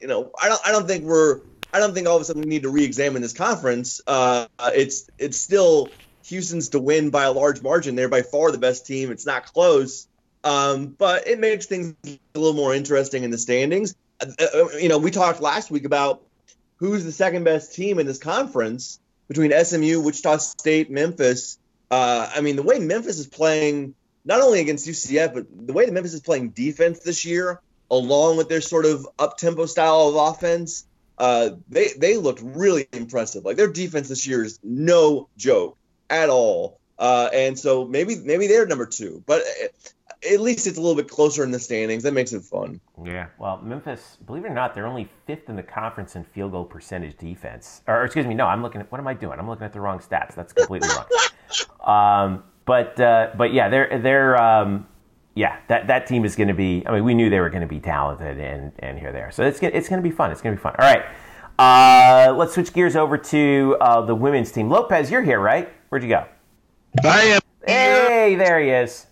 you 0.00 0.08
know, 0.08 0.32
I 0.42 0.48
don't. 0.48 0.60
I 0.66 0.72
don't 0.72 0.88
think 0.88 1.04
we're. 1.04 1.40
I 1.72 1.78
don't 1.80 1.94
think 1.94 2.06
all 2.06 2.16
of 2.16 2.22
a 2.22 2.24
sudden 2.24 2.42
we 2.42 2.48
need 2.48 2.62
to 2.62 2.70
re-examine 2.70 3.22
this 3.22 3.32
conference. 3.32 4.00
Uh, 4.06 4.46
it's 4.74 5.08
it's 5.18 5.38
still 5.38 5.90
Houston's 6.26 6.70
to 6.70 6.78
win 6.78 7.10
by 7.10 7.24
a 7.24 7.32
large 7.32 7.62
margin. 7.62 7.94
They're 7.94 8.08
by 8.08 8.22
far 8.22 8.50
the 8.50 8.58
best 8.58 8.86
team. 8.86 9.10
It's 9.10 9.26
not 9.26 9.52
close. 9.52 10.06
Um, 10.44 10.88
but 10.98 11.26
it 11.26 11.38
makes 11.38 11.66
things 11.66 11.94
a 12.06 12.18
little 12.34 12.54
more 12.54 12.74
interesting 12.74 13.24
in 13.24 13.30
the 13.30 13.38
standings. 13.38 13.94
Uh, 14.20 14.26
uh, 14.40 14.68
you 14.78 14.88
know, 14.88 14.98
we 14.98 15.10
talked 15.10 15.40
last 15.40 15.70
week 15.70 15.84
about 15.84 16.22
who's 16.76 17.04
the 17.04 17.12
second 17.12 17.44
best 17.44 17.74
team 17.74 17.98
in 17.98 18.06
this 18.06 18.18
conference 18.18 19.00
between 19.26 19.52
SMU, 19.52 20.00
Wichita 20.00 20.38
State, 20.38 20.90
Memphis. 20.90 21.58
Uh, 21.90 22.30
I 22.34 22.40
mean, 22.40 22.56
the 22.56 22.62
way 22.62 22.78
Memphis 22.78 23.18
is 23.18 23.26
playing, 23.26 23.94
not 24.24 24.40
only 24.40 24.60
against 24.60 24.86
UCF, 24.86 25.34
but 25.34 25.46
the 25.66 25.72
way 25.72 25.86
that 25.86 25.92
Memphis 25.92 26.14
is 26.14 26.20
playing 26.20 26.50
defense 26.50 27.00
this 27.00 27.24
year, 27.24 27.60
along 27.90 28.36
with 28.36 28.48
their 28.48 28.60
sort 28.60 28.86
of 28.86 29.06
up 29.18 29.36
tempo 29.38 29.66
style 29.66 30.08
of 30.08 30.14
offense, 30.14 30.86
uh, 31.18 31.50
they 31.68 31.88
they 31.96 32.16
looked 32.16 32.40
really 32.42 32.88
impressive. 32.92 33.44
Like 33.44 33.56
their 33.56 33.72
defense 33.72 34.08
this 34.08 34.26
year 34.26 34.44
is 34.44 34.58
no 34.62 35.28
joke 35.36 35.76
at 36.10 36.30
all. 36.30 36.80
Uh, 36.98 37.28
and 37.32 37.58
so 37.58 37.84
maybe 37.84 38.16
maybe 38.16 38.46
they're 38.46 38.66
number 38.66 38.86
two, 38.86 39.22
but 39.26 39.42
uh, 39.42 39.66
at 40.32 40.40
least 40.40 40.66
it's 40.66 40.78
a 40.78 40.80
little 40.80 40.96
bit 40.96 41.08
closer 41.08 41.44
in 41.44 41.52
the 41.52 41.58
standings. 41.58 42.02
That 42.02 42.12
makes 42.12 42.32
it 42.32 42.42
fun. 42.42 42.80
Yeah, 43.04 43.26
well, 43.38 43.60
Memphis, 43.62 44.18
believe 44.26 44.44
it 44.44 44.48
or 44.48 44.54
not, 44.54 44.74
they're 44.74 44.86
only 44.86 45.08
fifth 45.26 45.48
in 45.48 45.56
the 45.56 45.62
conference 45.62 46.16
in 46.16 46.24
field 46.24 46.52
goal 46.52 46.64
percentage 46.64 47.16
defense. 47.16 47.82
Or, 47.86 48.04
excuse 48.04 48.26
me, 48.26 48.34
no, 48.34 48.46
I'm 48.46 48.62
looking 48.62 48.80
at 48.80 48.90
what 48.90 49.00
am 49.00 49.06
I 49.06 49.14
doing? 49.14 49.38
I'm 49.38 49.48
looking 49.48 49.64
at 49.64 49.72
the 49.72 49.80
wrong 49.80 50.00
stats. 50.00 50.34
That's 50.34 50.52
completely 50.52 50.88
wrong. 50.88 51.06
Um, 51.80 52.44
but 52.66 53.00
uh, 53.00 53.30
but 53.34 53.54
yeah, 53.54 53.70
they're 53.70 53.98
they're 54.02 54.36
um, 54.36 54.86
yeah 55.38 55.56
that 55.68 55.86
that 55.86 56.06
team 56.06 56.24
is 56.24 56.34
going 56.34 56.48
to 56.48 56.54
be. 56.54 56.82
I 56.84 56.92
mean, 56.92 57.04
we 57.04 57.14
knew 57.14 57.30
they 57.30 57.38
were 57.38 57.48
going 57.48 57.62
to 57.62 57.68
be 57.68 57.78
talented, 57.78 58.38
and 58.38 58.72
and 58.80 58.98
here 58.98 59.12
they 59.12 59.20
are. 59.20 59.30
So 59.30 59.44
it's 59.46 59.62
it's 59.62 59.88
going 59.88 60.02
to 60.02 60.08
be 60.08 60.14
fun. 60.14 60.32
It's 60.32 60.42
going 60.42 60.54
to 60.54 60.60
be 60.60 60.62
fun. 60.62 60.74
All 60.78 60.84
right, 60.84 61.04
uh, 61.58 62.34
let's 62.34 62.54
switch 62.54 62.72
gears 62.72 62.96
over 62.96 63.16
to 63.16 63.76
uh, 63.80 64.00
the 64.02 64.14
women's 64.14 64.50
team. 64.50 64.68
Lopez, 64.68 65.10
you're 65.10 65.22
here, 65.22 65.38
right? 65.38 65.72
Where'd 65.88 66.02
you 66.02 66.08
go? 66.08 66.26
I 67.04 67.22
am. 67.22 67.40
Hey, 67.64 68.34
there 68.34 68.60
he 68.60 68.70
is. 68.70 69.06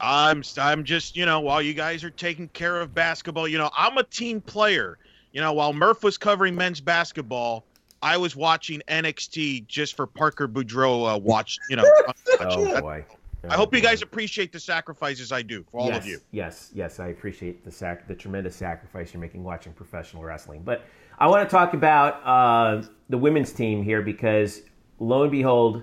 I'm 0.00 0.44
I'm 0.56 0.84
just 0.84 1.16
you 1.16 1.26
know 1.26 1.40
while 1.40 1.60
you 1.60 1.74
guys 1.74 2.04
are 2.04 2.10
taking 2.10 2.48
care 2.48 2.80
of 2.80 2.94
basketball, 2.94 3.48
you 3.48 3.58
know 3.58 3.70
I'm 3.76 3.98
a 3.98 4.04
team 4.04 4.40
player. 4.40 4.98
You 5.32 5.40
know 5.40 5.52
while 5.52 5.72
Murph 5.72 6.04
was 6.04 6.16
covering 6.16 6.54
men's 6.54 6.80
basketball, 6.80 7.64
I 8.02 8.16
was 8.18 8.36
watching 8.36 8.82
NXT 8.88 9.66
just 9.66 9.96
for 9.96 10.06
Parker 10.06 10.46
Boudreaux 10.46 11.16
uh, 11.16 11.18
watch. 11.18 11.58
You 11.68 11.76
know, 11.76 11.84
Oh 12.40 12.80
boy. 12.80 13.04
I 13.48 13.54
hope 13.54 13.74
you 13.74 13.80
guys 13.80 14.02
appreciate 14.02 14.52
the 14.52 14.60
sacrifices 14.60 15.30
I 15.32 15.42
do 15.42 15.64
for 15.70 15.80
all 15.80 15.88
yes, 15.88 15.98
of 15.98 16.06
you. 16.06 16.20
Yes, 16.32 16.70
yes, 16.74 17.00
I 17.00 17.08
appreciate 17.08 17.64
the 17.64 17.70
sac- 17.70 18.08
the 18.08 18.14
tremendous 18.14 18.56
sacrifice 18.56 19.12
you're 19.14 19.20
making 19.20 19.44
watching 19.44 19.72
professional 19.72 20.22
wrestling. 20.22 20.62
But 20.62 20.84
I 21.18 21.28
want 21.28 21.48
to 21.48 21.52
talk 21.52 21.74
about 21.74 22.24
uh, 22.26 22.86
the 23.08 23.18
women's 23.18 23.52
team 23.52 23.82
here 23.82 24.02
because 24.02 24.62
lo 24.98 25.22
and 25.22 25.30
behold, 25.30 25.82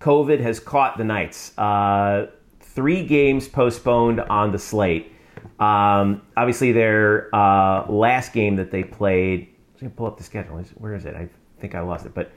COVID 0.00 0.40
has 0.40 0.60
caught 0.60 0.96
the 0.98 1.04
Knights. 1.04 1.56
Uh, 1.58 2.26
three 2.60 3.04
games 3.04 3.48
postponed 3.48 4.20
on 4.20 4.52
the 4.52 4.58
slate. 4.58 5.12
Um, 5.58 6.22
obviously, 6.36 6.72
their 6.72 7.34
uh, 7.34 7.90
last 7.90 8.32
game 8.32 8.56
that 8.56 8.70
they 8.70 8.84
played. 8.84 9.48
Let 9.74 9.82
me 9.82 9.88
pull 9.88 10.06
up 10.06 10.16
the 10.16 10.24
schedule. 10.24 10.62
Where 10.76 10.94
is 10.94 11.04
it? 11.04 11.14
I 11.14 11.28
think 11.60 11.74
I 11.74 11.80
lost 11.80 12.06
it, 12.06 12.14
but. 12.14 12.30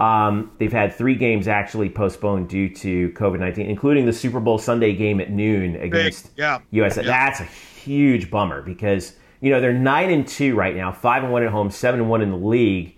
Um, 0.00 0.52
they've 0.58 0.72
had 0.72 0.94
three 0.94 1.14
games 1.14 1.46
actually 1.46 1.90
postponed 1.90 2.48
due 2.48 2.68
to 2.76 3.10
COVID 3.10 3.38
19, 3.38 3.66
including 3.66 4.06
the 4.06 4.12
Super 4.12 4.40
Bowl 4.40 4.58
Sunday 4.58 4.94
game 4.94 5.20
at 5.20 5.30
noon 5.30 5.76
against 5.76 6.30
yeah. 6.36 6.60
US. 6.70 6.96
Yeah. 6.96 7.02
That's 7.02 7.40
a 7.40 7.44
huge 7.44 8.30
bummer 8.30 8.62
because, 8.62 9.14
you 9.40 9.50
know, 9.50 9.60
they're 9.60 9.72
9 9.72 10.10
and 10.10 10.26
2 10.26 10.54
right 10.54 10.74
now, 10.74 10.90
5 10.92 11.24
and 11.24 11.32
1 11.32 11.42
at 11.42 11.50
home, 11.50 11.70
7 11.70 12.00
and 12.00 12.08
1 12.08 12.22
in 12.22 12.30
the 12.30 12.36
league. 12.36 12.96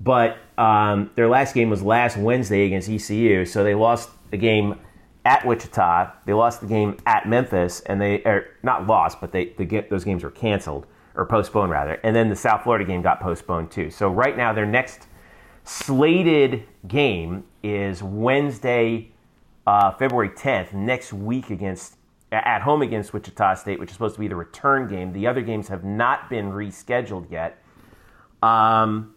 But 0.00 0.38
um, 0.58 1.10
their 1.14 1.28
last 1.28 1.54
game 1.54 1.70
was 1.70 1.82
last 1.82 2.16
Wednesday 2.16 2.66
against 2.66 2.88
ECU, 2.88 3.44
so 3.44 3.64
they 3.64 3.74
lost 3.74 4.10
the 4.30 4.36
game 4.36 4.78
at 5.24 5.46
Wichita. 5.46 6.12
They 6.26 6.32
lost 6.32 6.60
the 6.60 6.66
game 6.66 6.98
at 7.06 7.28
Memphis, 7.28 7.80
and 7.80 8.00
they 8.00 8.22
are 8.24 8.46
not 8.62 8.86
lost, 8.86 9.20
but 9.20 9.32
they, 9.32 9.54
they 9.56 9.64
get 9.64 9.90
those 9.90 10.04
games 10.04 10.22
were 10.22 10.30
canceled 10.30 10.86
or 11.14 11.26
postponed 11.26 11.70
rather. 11.70 11.94
And 12.02 12.14
then 12.14 12.28
the 12.28 12.36
South 12.36 12.62
Florida 12.62 12.84
game 12.84 13.02
got 13.02 13.20
postponed 13.20 13.70
too. 13.70 13.90
So 13.90 14.08
right 14.08 14.36
now 14.36 14.52
their 14.52 14.66
next 14.66 15.06
slated 15.64 16.64
game 16.86 17.44
is 17.62 18.02
Wednesday, 18.02 19.10
uh, 19.66 19.90
February 19.92 20.28
10th, 20.30 20.72
next 20.72 21.12
week 21.12 21.50
against 21.50 21.96
at 22.32 22.62
home 22.62 22.82
against 22.82 23.12
Wichita 23.12 23.54
State, 23.54 23.78
which 23.78 23.90
is 23.90 23.94
supposed 23.94 24.16
to 24.16 24.20
be 24.20 24.26
the 24.26 24.34
return 24.36 24.88
game. 24.88 25.12
The 25.12 25.26
other 25.26 25.40
games 25.40 25.68
have 25.68 25.84
not 25.84 26.28
been 26.28 26.50
rescheduled 26.50 27.30
yet. 27.30 27.62
Um, 28.42 29.14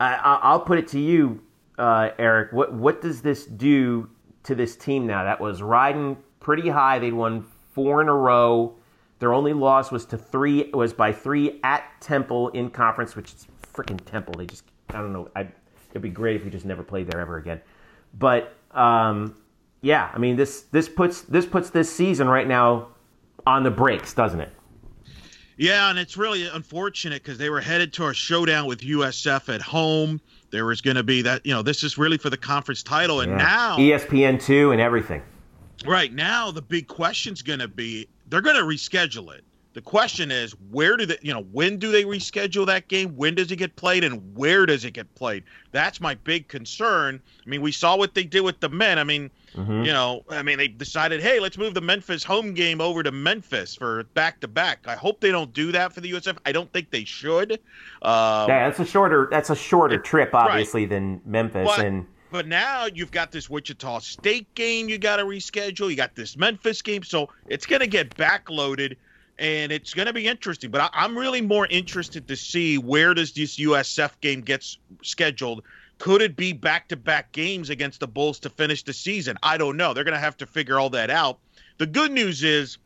I, 0.00 0.14
I- 0.14 0.40
I'll 0.42 0.60
put 0.60 0.78
it 0.78 0.88
to 0.88 0.98
you, 0.98 1.42
uh, 1.78 2.10
Eric. 2.18 2.52
What 2.52 2.72
what 2.72 3.00
does 3.02 3.20
this 3.22 3.44
do 3.44 4.08
to 4.44 4.54
this 4.54 4.76
team 4.76 5.06
now? 5.06 5.24
That 5.24 5.40
was 5.40 5.62
riding 5.62 6.16
pretty 6.40 6.68
high. 6.70 6.98
They'd 6.98 7.12
won 7.12 7.42
four 7.72 8.00
in 8.00 8.08
a 8.08 8.14
row. 8.14 8.74
Their 9.18 9.34
only 9.34 9.52
loss 9.52 9.90
was 9.90 10.06
to 10.06 10.16
three 10.18 10.70
was 10.72 10.92
by 10.92 11.12
three 11.12 11.60
at 11.62 11.84
Temple 12.00 12.48
in 12.50 12.70
conference, 12.70 13.14
which 13.14 13.34
is 13.34 13.46
freaking 13.74 14.00
Temple. 14.06 14.34
They 14.38 14.46
just 14.46 14.64
I 14.90 14.94
don't 14.94 15.12
know. 15.12 15.28
I, 15.36 15.48
it'd 15.90 16.02
be 16.02 16.10
great 16.10 16.36
if 16.36 16.44
we 16.44 16.50
just 16.50 16.64
never 16.64 16.82
played 16.82 17.10
there 17.10 17.20
ever 17.20 17.36
again. 17.36 17.60
But 18.14 18.54
um, 18.72 19.36
yeah, 19.80 20.10
I 20.12 20.18
mean 20.18 20.36
this 20.36 20.62
this 20.72 20.88
puts 20.88 21.22
this 21.22 21.46
puts 21.46 21.70
this 21.70 21.92
season 21.92 22.28
right 22.28 22.46
now 22.46 22.88
on 23.46 23.62
the 23.62 23.70
brakes, 23.70 24.14
doesn't 24.14 24.40
it? 24.40 24.50
Yeah, 25.56 25.90
and 25.90 25.98
it's 25.98 26.16
really 26.16 26.46
unfortunate 26.46 27.22
because 27.22 27.36
they 27.36 27.50
were 27.50 27.60
headed 27.60 27.92
to 27.94 28.06
a 28.06 28.14
showdown 28.14 28.66
with 28.66 28.80
USF 28.80 29.52
at 29.52 29.60
home. 29.60 30.20
There 30.50 30.64
was 30.64 30.80
going 30.80 30.96
to 30.96 31.02
be 31.02 31.20
that, 31.22 31.44
you 31.44 31.52
know, 31.52 31.62
this 31.62 31.82
is 31.82 31.98
really 31.98 32.16
for 32.16 32.30
the 32.30 32.36
conference 32.36 32.82
title. 32.82 33.20
And 33.20 33.36
now, 33.36 33.76
E 33.76 33.90
ESPN 33.90 34.40
two 34.40 34.70
and 34.70 34.80
everything. 34.80 35.20
right 35.84 36.12
now, 36.12 36.52
the 36.52 36.62
big 36.62 36.86
question's 36.86 37.42
going 37.42 37.58
to 37.58 37.66
be 37.68 38.06
they're 38.28 38.40
going 38.40 38.56
to 38.56 38.62
reschedule 38.62 39.34
it. 39.34 39.44
The 39.78 39.82
question 39.82 40.32
is, 40.32 40.56
where 40.72 40.96
do 40.96 41.06
they, 41.06 41.18
you 41.22 41.32
know, 41.32 41.42
when 41.52 41.76
do 41.76 41.92
they 41.92 42.02
reschedule 42.02 42.66
that 42.66 42.88
game? 42.88 43.14
When 43.14 43.36
does 43.36 43.52
it 43.52 43.56
get 43.56 43.76
played 43.76 44.02
and 44.02 44.34
where 44.36 44.66
does 44.66 44.84
it 44.84 44.90
get 44.90 45.14
played? 45.14 45.44
That's 45.70 46.00
my 46.00 46.16
big 46.16 46.48
concern. 46.48 47.22
I 47.46 47.48
mean, 47.48 47.62
we 47.62 47.70
saw 47.70 47.96
what 47.96 48.12
they 48.12 48.24
did 48.24 48.40
with 48.40 48.58
the 48.58 48.68
men. 48.68 48.98
I 48.98 49.04
mean, 49.04 49.30
Mm-hmm. 49.54 49.82
you 49.84 49.92
know, 49.92 50.24
I 50.28 50.42
mean, 50.42 50.58
they 50.58 50.68
decided, 50.68 51.20
hey, 51.22 51.40
let's 51.40 51.56
move 51.56 51.74
the 51.74 51.80
Memphis 51.80 52.22
home 52.22 52.52
game 52.54 52.80
over 52.82 53.02
to 53.02 53.10
Memphis 53.10 53.74
for 53.74 54.04
back 54.14 54.40
to 54.40 54.46
back. 54.46 54.86
I 54.86 54.94
hope 54.94 55.20
they 55.20 55.30
don't 55.30 55.52
do 55.54 55.72
that 55.72 55.92
for 55.92 56.00
the 56.00 56.12
USF. 56.12 56.36
I 56.44 56.52
don't 56.52 56.70
think 56.72 56.90
they 56.90 57.04
should. 57.04 57.52
Um, 58.02 58.48
Yeah, 58.48 58.68
that's 58.68 58.78
a 58.78 58.84
shorter. 58.84 59.26
That's 59.30 59.48
a 59.50 59.56
shorter 59.56 59.98
trip, 59.98 60.34
obviously, 60.34 60.84
than 60.84 61.22
Memphis. 61.24 61.66
But, 61.66 61.84
and 61.84 62.06
but 62.30 62.46
now 62.46 62.86
you've 62.86 63.10
got 63.10 63.32
this 63.32 63.48
Wichita 63.48 64.00
State 64.00 64.54
game 64.54 64.88
you 64.88 64.98
got 64.98 65.16
to 65.16 65.24
reschedule. 65.24 65.88
You 65.88 65.96
got 65.96 66.14
this 66.14 66.36
Memphis 66.36 66.82
game, 66.82 67.02
so 67.02 67.30
it's 67.46 67.64
going 67.64 67.80
to 67.80 67.86
get 67.86 68.10
backloaded, 68.16 68.96
and 69.38 69.70
it's 69.72 69.94
going 69.94 70.06
to 70.06 70.12
be 70.12 70.26
interesting. 70.26 70.70
But 70.70 70.80
I, 70.80 70.90
I'm 70.92 71.16
really 71.16 71.40
more 71.40 71.66
interested 71.66 72.26
to 72.28 72.36
see 72.36 72.78
where 72.78 73.14
does 73.14 73.32
this 73.32 73.56
USF 73.56 74.12
game 74.20 74.40
gets 74.40 74.78
scheduled. 75.02 75.62
Could 75.98 76.22
it 76.22 76.36
be 76.36 76.52
back-to-back 76.52 77.32
games 77.32 77.70
against 77.70 78.00
the 78.00 78.06
Bulls 78.06 78.38
to 78.40 78.50
finish 78.50 78.84
the 78.84 78.92
season? 78.92 79.36
I 79.42 79.58
don't 79.58 79.76
know. 79.76 79.94
They're 79.94 80.04
going 80.04 80.14
to 80.14 80.20
have 80.20 80.36
to 80.38 80.46
figure 80.46 80.78
all 80.78 80.90
that 80.90 81.10
out. 81.10 81.38
The 81.78 81.86
good 81.86 82.12
news 82.12 82.44
is, 82.44 82.78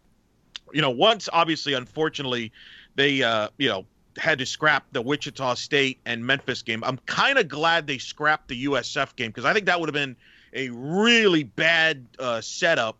you 0.72 0.80
know, 0.80 0.90
once 0.90 1.28
obviously, 1.32 1.74
unfortunately, 1.74 2.52
they 2.94 3.22
uh, 3.22 3.48
you 3.58 3.68
know 3.68 3.86
had 4.18 4.38
to 4.38 4.46
scrap 4.46 4.84
the 4.92 5.00
Wichita 5.00 5.54
State 5.54 5.98
and 6.04 6.24
Memphis 6.24 6.62
game. 6.62 6.84
I'm 6.84 6.98
kind 7.06 7.38
of 7.38 7.48
glad 7.48 7.86
they 7.86 7.98
scrapped 7.98 8.48
the 8.48 8.66
USF 8.66 9.16
game 9.16 9.30
because 9.30 9.44
I 9.44 9.52
think 9.52 9.66
that 9.66 9.80
would 9.80 9.88
have 9.88 9.94
been 9.94 10.16
a 10.52 10.68
really 10.70 11.44
bad 11.44 12.06
uh, 12.18 12.40
setup 12.40 12.98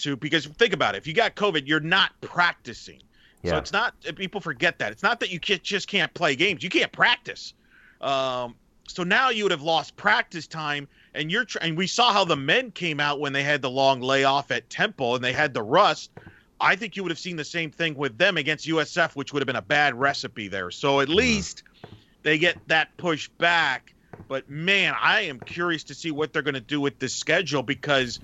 to 0.00 0.16
because 0.16 0.46
think 0.46 0.72
about 0.72 0.94
it. 0.94 0.98
If 0.98 1.06
you 1.06 1.14
got 1.14 1.34
COVID, 1.36 1.66
you're 1.66 1.80
not 1.80 2.12
practicing. 2.20 3.02
So 3.42 3.56
it's 3.56 3.72
not 3.72 3.94
people 4.16 4.40
forget 4.40 4.78
that. 4.80 4.92
It's 4.92 5.02
not 5.02 5.20
that 5.20 5.30
you 5.30 5.40
can't, 5.40 5.62
just 5.62 5.88
can't 5.88 6.12
play 6.12 6.36
games. 6.36 6.62
You 6.62 6.68
can't 6.68 6.92
practice. 6.92 7.54
Um, 8.00 8.54
so 8.86 9.02
now 9.02 9.30
you 9.30 9.44
would 9.44 9.52
have 9.52 9.62
lost 9.62 9.96
practice 9.96 10.46
time 10.46 10.88
and 11.14 11.30
you're 11.30 11.46
and 11.60 11.76
we 11.76 11.86
saw 11.86 12.12
how 12.12 12.24
the 12.24 12.36
men 12.36 12.70
came 12.70 13.00
out 13.00 13.20
when 13.20 13.32
they 13.32 13.42
had 13.42 13.62
the 13.62 13.70
long 13.70 14.00
layoff 14.00 14.50
at 14.50 14.68
Temple 14.68 15.14
and 15.14 15.24
they 15.24 15.32
had 15.32 15.54
the 15.54 15.62
rust. 15.62 16.10
I 16.60 16.76
think 16.76 16.96
you 16.96 17.02
would 17.02 17.10
have 17.10 17.18
seen 17.18 17.36
the 17.36 17.44
same 17.44 17.70
thing 17.70 17.94
with 17.94 18.18
them 18.18 18.36
against 18.36 18.66
USF, 18.66 19.16
which 19.16 19.32
would 19.32 19.40
have 19.40 19.46
been 19.46 19.56
a 19.56 19.62
bad 19.62 19.94
recipe 19.94 20.48
there. 20.48 20.70
So 20.70 21.00
at 21.00 21.08
least 21.08 21.62
they 22.22 22.36
get 22.36 22.58
that 22.68 22.94
push 22.98 23.28
back. 23.38 23.94
But 24.28 24.50
man, 24.50 24.94
I 25.00 25.22
am 25.22 25.40
curious 25.40 25.84
to 25.84 25.94
see 25.94 26.10
what 26.10 26.32
they're 26.32 26.42
going 26.42 26.54
to 26.54 26.60
do 26.60 26.80
with 26.80 26.98
this 26.98 27.14
schedule 27.14 27.62
because 27.62 28.20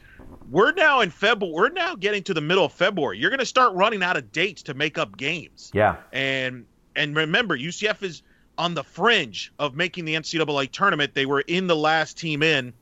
we're 0.51 0.72
now 0.72 1.01
in 1.01 1.11
February. 1.11 1.55
We're 1.55 1.68
now 1.70 1.94
getting 1.94 2.22
to 2.24 2.34
the 2.34 2.40
middle 2.40 2.64
of 2.64 2.72
February. 2.72 3.18
You're 3.18 3.30
going 3.30 3.40
to 3.40 3.47
start 3.47 3.74
running 3.74 4.03
out 4.03 4.16
of 4.16 4.32
dates 4.32 4.62
to 4.64 4.74
make 4.74 4.99
up 4.99 5.16
games. 5.16 5.70
yeah, 5.74 5.97
And 6.12 6.66
and 6.94 7.14
remember, 7.14 7.57
UCF 7.57 8.03
is 8.03 8.22
on 8.59 8.74
the 8.74 8.84
fringe 8.84 9.53
of 9.59 9.74
making 9.74 10.05
the 10.05 10.14
NCAA 10.14 10.70
tournament. 10.70 11.14
They 11.14 11.26
were 11.26 11.40
in 11.42 11.66
the 11.66 11.76
last 11.76 12.16
team 12.16 12.42
in 12.42 12.72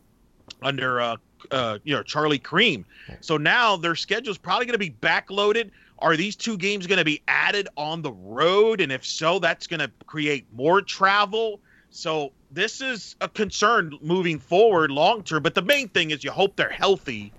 under 0.63 1.01
uh, 1.01 1.17
uh, 1.51 1.79
you 1.85 1.95
know 1.95 2.03
Charlie 2.03 2.39
Creme. 2.39 2.85
So 3.21 3.37
now 3.37 3.77
their 3.77 3.97
schedule 3.97 4.31
is 4.31 4.39
probably 4.39 4.67
going 4.67 4.75
to 4.75 4.79
be 4.79 4.91
backloaded. 4.91 5.71
Are 6.01 6.17
these 6.17 6.37
two 6.37 6.57
games 6.57 6.87
going 6.87 6.99
to 6.99 7.05
be 7.05 7.23
added 7.29 7.69
on 7.77 8.03
the 8.03 8.13
road? 8.13 8.81
And 8.81 8.93
if 8.93 9.07
so, 9.07 9.39
that's 9.39 9.67
going 9.67 9.81
to 9.81 9.91
create 10.07 10.47
more 10.53 10.83
travel. 10.83 11.61
So 11.91 12.33
this 12.51 12.81
is 12.81 13.15
a 13.21 13.29
concern 13.29 13.97
moving 14.03 14.39
forward 14.39 14.91
long 14.91 15.23
term. 15.23 15.43
But 15.43 15.55
the 15.55 15.63
main 15.63 15.89
thing 15.89 16.11
is 16.11 16.25
you 16.25 16.31
hope 16.31 16.57
they're 16.57 16.69
healthy, 16.69 17.33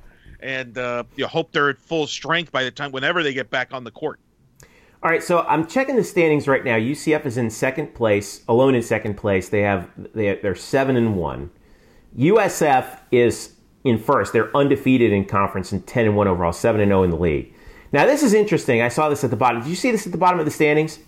and 0.46 0.78
uh, 0.78 1.04
you 1.16 1.26
hope 1.26 1.52
they're 1.52 1.70
at 1.70 1.80
full 1.80 2.06
strength 2.06 2.52
by 2.52 2.64
the 2.64 2.70
time 2.70 2.92
whenever 2.92 3.24
they 3.24 3.34
get 3.34 3.50
back 3.50 3.74
on 3.74 3.84
the 3.84 3.90
court. 3.92 4.20
All 5.02 5.10
right, 5.10 5.24
so 5.24 5.42
I'm 5.42 5.68
checking 5.68 5.96
the 5.96 6.04
standings 6.04 6.48
right 6.48 6.64
now. 6.64 6.78
UCF 6.78 7.26
is 7.26 7.38
in 7.38 7.50
second 7.50 7.96
place, 7.96 8.44
alone 8.48 8.76
in 8.76 8.82
second 8.82 9.16
place. 9.16 9.50
They 9.50 9.62
have 9.62 9.90
they 10.14 10.36
they're 10.36 10.56
seven 10.56 10.96
and 10.96 11.16
one. 11.16 11.50
USF 12.18 13.00
is 13.12 13.56
in 13.84 13.98
first. 13.98 14.34
They're 14.34 14.56
undefeated 14.56 15.12
in 15.12 15.26
conference 15.26 15.72
and 15.72 15.86
ten 15.86 16.06
and 16.06 16.16
one 16.16 16.28
overall, 16.28 16.54
seven 16.54 16.80
and 16.80 16.90
zero 16.90 17.04
in 17.04 17.10
the 17.10 17.18
league. 17.18 17.54
Now 17.92 18.06
this 18.06 18.24
is 18.24 18.34
interesting. 18.34 18.82
I 18.82 18.90
saw 18.90 19.10
this 19.10 19.24
at 19.24 19.32
the 19.32 19.36
bottom. 19.36 19.62
Did 19.62 19.70
you 19.70 19.76
see 19.76 19.92
this 19.92 20.06
at 20.06 20.12
the 20.12 20.18
bottom 20.18 20.40
of 20.40 20.46
the 20.46 20.52
standings? 20.52 21.00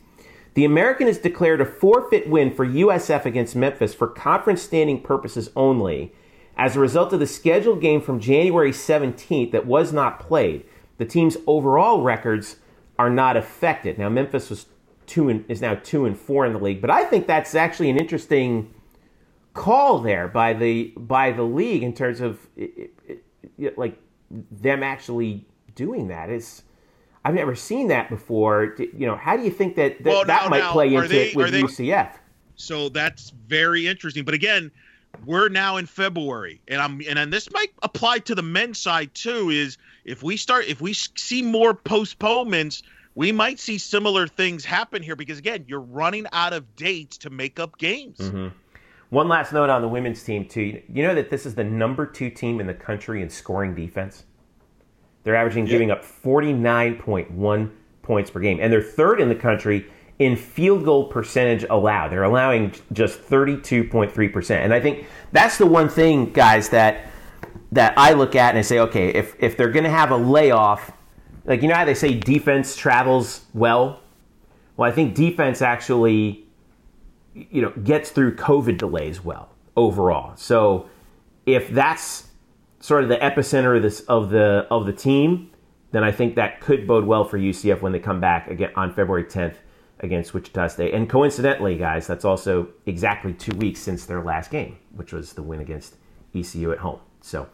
The 0.56 0.66
American 0.66 1.06
has 1.06 1.20
declared 1.20 1.62
a 1.62 1.66
forfeit 1.66 2.28
win 2.28 2.54
for 2.54 2.66
USF 2.66 3.26
against 3.26 3.56
Memphis 3.56 3.94
for 3.94 4.08
conference 4.08 4.64
standing 4.64 5.02
purposes 5.02 5.52
only 5.56 6.12
as 6.58 6.76
a 6.76 6.80
result 6.80 7.14
of 7.14 7.20
the 7.20 7.28
scheduled 7.28 7.80
game 7.82 8.02
from 8.02 8.20
January 8.20 8.72
17th 8.72 9.52
that 9.52 9.66
was 9.66 9.94
not 9.94 10.20
played. 10.20 10.66
The 10.98 11.06
team's 11.06 11.38
overall 11.46 12.02
records 12.02 12.58
are 12.98 13.10
not 13.10 13.38
affected. 13.38 13.98
Now 14.00 14.10
Memphis 14.10 14.50
was 14.50 14.66
two 15.06 15.30
and 15.30 15.46
is 15.48 15.62
now 15.62 15.76
two 15.76 16.06
and 16.06 16.18
four 16.18 16.46
in 16.46 16.54
the 16.54 16.60
league, 16.60 16.82
but 16.82 16.90
I 16.90 17.04
think 17.06 17.28
that's 17.28 17.54
actually 17.56 17.90
an 17.90 17.98
interesting 17.98 18.74
call 19.54 20.00
there 20.00 20.28
by 20.28 20.54
the 20.54 20.94
by 20.98 21.32
the 21.32 21.44
league 21.44 21.84
in 21.84 21.94
terms 21.94 22.20
of 22.22 22.40
it, 22.56 22.92
it, 23.08 23.24
it, 23.58 23.78
like 23.78 23.98
them 24.52 24.84
actually 24.84 25.46
doing 25.76 26.08
that. 26.10 26.30
It's 26.30 26.64
I've 27.24 27.36
never 27.36 27.56
seen 27.56 27.88
that 27.90 28.10
before. 28.10 28.76
You 28.80 29.06
know, 29.06 29.16
how 29.16 29.38
do 29.38 29.44
you 29.44 29.52
think 29.52 29.76
that 29.76 30.04
that, 30.04 30.10
Well, 30.10 30.26
that 30.26 30.44
now- 30.44 30.50
might 30.50 30.60
now, 30.60 30.72
play 30.72 30.94
into 30.94 31.08
they- 31.08 31.30
it 31.30 31.36
with 31.36 31.52
they- 31.52 31.62
UCF? 31.62 32.18
So 32.56 32.90
that's 32.90 33.30
very 33.48 33.86
interesting. 33.86 34.26
But 34.26 34.34
again, 34.34 34.72
we're 35.26 35.50
now 35.50 35.78
in 35.78 35.86
February, 35.86 36.62
and 36.68 36.82
I'm 36.82 37.02
and 37.08 37.18
then 37.18 37.30
this 37.30 37.52
might 37.52 37.72
apply 37.84 38.20
to 38.20 38.36
the 38.36 38.42
men's 38.42 38.78
side 38.78 39.14
too. 39.14 39.50
Is 39.50 39.78
if 40.06 40.24
we 40.24 40.38
start 40.38 40.66
if 40.66 40.82
we 40.82 40.94
see 40.94 41.42
more 41.42 41.74
postponements, 41.74 42.84
we 43.16 43.32
might 43.32 43.60
see 43.60 43.78
similar 43.78 44.28
things 44.28 44.64
happen 44.64 45.02
here 45.02 45.16
because 45.16 45.40
again, 45.40 45.66
you're 45.68 45.80
running 45.80 46.26
out 46.32 46.54
of 46.54 46.76
dates 46.76 47.18
to 47.20 47.30
make 47.30 47.60
up 47.60 47.78
games. 47.78 48.20
Mm-hmm. 48.20 48.48
One 49.10 49.28
last 49.28 49.54
note 49.54 49.70
on 49.70 49.82
the 49.82 49.88
women's 49.88 50.22
team 50.24 50.48
too. 50.48 50.82
You 50.92 51.04
know 51.04 51.16
that 51.16 51.30
this 51.30 51.46
is 51.46 51.56
the 51.56 51.64
number 51.64 52.06
two 52.06 52.30
team 52.30 52.60
in 52.60 52.68
the 52.68 52.74
country 52.74 53.22
in 53.22 53.30
scoring 53.30 53.74
defense. 53.74 54.26
They're 55.24 55.36
averaging 55.36 55.66
giving 55.66 55.92
up 55.92 56.04
49.1 56.06 57.72
points 58.02 58.30
per 58.30 58.40
game, 58.40 58.60
and 58.62 58.72
they're 58.72 58.82
third 58.82 59.20
in 59.20 59.30
the 59.30 59.36
country 59.36 59.86
in 60.20 60.36
field 60.36 60.84
goal 60.84 61.06
percentage 61.06 61.64
allowed. 61.70 62.10
They're 62.10 62.24
allowing 62.24 62.74
just 62.92 63.22
32.3%. 63.22 64.52
And 64.52 64.74
I 64.74 64.80
think 64.80 65.06
that's 65.32 65.58
the 65.58 65.66
one 65.66 65.90
thing, 65.90 66.32
guys, 66.32 66.70
that 66.70 67.06
that 67.72 67.98
I 67.98 68.14
look 68.14 68.36
at 68.36 68.50
and 68.50 68.60
I 68.60 68.62
say, 68.62 68.80
okay, 68.80 69.10
if 69.10 69.36
if 69.40 69.58
they're 69.58 69.72
going 69.72 69.84
to 69.84 69.90
have 69.90 70.12
a 70.12 70.18
layoff, 70.18 70.92
like 71.46 71.62
you 71.62 71.68
know 71.68 71.76
how 71.76 71.86
they 71.86 71.94
say 71.94 72.14
defense 72.18 72.76
travels 72.76 73.46
well, 73.54 74.02
well, 74.78 74.90
I 74.90 74.94
think 74.94 75.16
defense 75.16 75.62
actually, 75.62 76.46
you 77.34 77.62
know, 77.62 77.72
gets 77.84 78.12
through 78.12 78.36
COVID 78.36 78.78
delays 78.78 79.24
well 79.24 79.50
overall. 79.76 80.36
So 80.38 80.90
if 81.46 81.70
that's 81.70 82.28
sort 82.80 83.04
of 83.04 83.10
the 83.10 83.18
epicenter 83.18 83.76
of 83.76 83.84
this 83.84 84.00
of 84.02 84.30
the 84.30 84.66
of 84.72 84.86
the 84.86 84.94
team, 84.94 85.52
then 85.92 86.04
I 86.04 86.12
think 86.12 86.36
that 86.36 86.62
could 86.62 86.88
bode 86.88 87.06
well 87.06 87.26
for 87.26 87.38
UCF 87.38 87.82
when 87.82 87.92
they 87.92 88.00
come 88.00 88.22
back 88.22 88.48
again 88.50 88.72
on 88.76 88.94
February 88.94 89.26
10th 89.26 89.56
against 90.00 90.34
Wichita 90.34 90.68
State. 90.68 90.94
And 90.94 91.10
coincidentally, 91.10 91.78
guys, 91.78 92.08
that's 92.08 92.26
also 92.26 92.70
exactly 92.86 93.34
two 93.34 93.56
weeks 93.58 93.80
since 93.80 94.06
their 94.06 94.24
last 94.24 94.52
game, 94.52 94.78
which 94.96 95.14
was 95.14 95.34
the 95.34 95.42
win 95.42 95.60
against 95.60 95.96
ECU 96.36 96.72
at 96.72 96.80
home. 96.80 97.00
So 97.22 97.48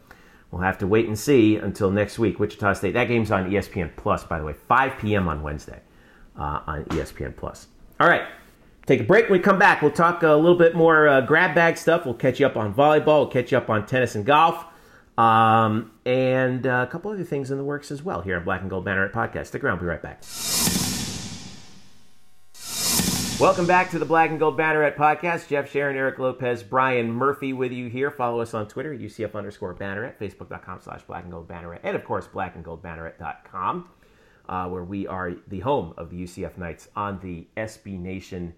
we'll 0.52 0.62
have 0.62 0.78
to 0.80 0.88
wait 0.88 1.08
and 1.08 1.18
see 1.18 1.56
until 1.56 1.89
next 1.91 2.20
week. 2.20 2.39
Wichita 2.39 2.74
State. 2.74 2.94
That 2.94 3.08
game's 3.08 3.32
on 3.32 3.50
ESPN 3.50 3.96
Plus, 3.96 4.24
by 4.24 4.39
the 4.39 4.46
way, 4.46 4.54
5 4.54 4.98
p.m. 5.00 5.28
on 5.28 5.41
Wednesday 5.41 5.82
uh, 6.38 6.62
on 6.68 6.86
ESPN 6.86 7.36
Plus. 7.36 7.68
All 8.00 8.08
right. 8.08 8.24
Take 8.86 9.00
a 9.00 9.04
break. 9.04 9.30
When 9.30 9.39
we 9.39 9.44
come 9.44 9.58
back, 9.58 9.82
we'll 9.82 9.91
talk 9.91 10.24
a 10.24 10.34
little 10.34 10.58
bit 10.58 10.76
more 10.76 11.08
uh, 11.08 11.22
grab 11.22 11.56
bag 11.56 11.78
stuff. 11.78 12.06
We'll 12.06 12.16
catch 12.16 12.41
you 12.41 12.46
up 12.46 12.58
on 12.58 12.74
volleyball. 12.74 13.22
We'll 13.22 13.28
catch 13.28 13.52
you 13.52 13.58
up 13.58 13.70
on 13.70 13.86
tennis 13.86 14.16
and 14.16 14.26
golf. 14.26 14.66
Um, 15.18 15.91
and 16.06 16.66
uh, 16.66 16.86
a 16.88 16.91
couple 16.91 17.12
other 17.12 17.24
things 17.24 17.52
in 17.52 17.58
the 17.58 17.64
works 17.64 17.91
as 17.91 18.04
well 18.04 18.22
here 18.22 18.36
on 18.36 18.44
Black 18.44 18.62
and 18.62 18.70
Gold 18.70 18.86
Banneret 18.86 19.14
Podcast. 19.14 19.48
Stick 19.48 19.64
around. 19.64 19.78
We'll 19.78 19.84
be 19.84 19.89
right 19.89 20.02
back. 20.02 20.24
Welcome 23.44 23.68
back 23.68 23.91
to 23.91 24.00
the 24.00 24.06
Black 24.06 24.30
and 24.30 24.39
Gold 24.39 24.58
Banneret 24.58 24.96
Podcast. 24.96 25.50
Jeff 25.50 25.70
Sharon, 25.70 25.98
Eric 25.98 26.18
Lopez, 26.18 26.64
Brian 26.64 27.12
Murphy 27.12 27.52
with 27.52 27.74
you 27.74 27.89
here. 27.89 28.10
Follow 28.10 28.39
us 28.39 28.54
on 28.54 28.70
Twitter, 28.70 28.96
UCF 28.96 29.36
underscore 29.36 29.76
Banneret, 29.76 30.18
Facebook.com 30.18 30.80
slash 30.82 31.02
Black 31.04 31.24
and 31.24 31.32
Gold 31.34 31.50
Banneret, 31.50 31.82
and 31.84 31.94
of 31.94 32.06
course, 32.06 32.26
blackandgoldbanneret.com, 32.26 33.89
uh, 34.48 34.70
where 34.70 34.86
we 34.86 35.08
are 35.08 35.34
the 35.50 35.60
home 35.60 35.94
of 35.98 36.10
the 36.10 36.24
UCF 36.24 36.58
Knights 36.58 36.88
on 36.96 37.20
the 37.20 37.46
SB 37.58 38.00
Nation 38.00 38.54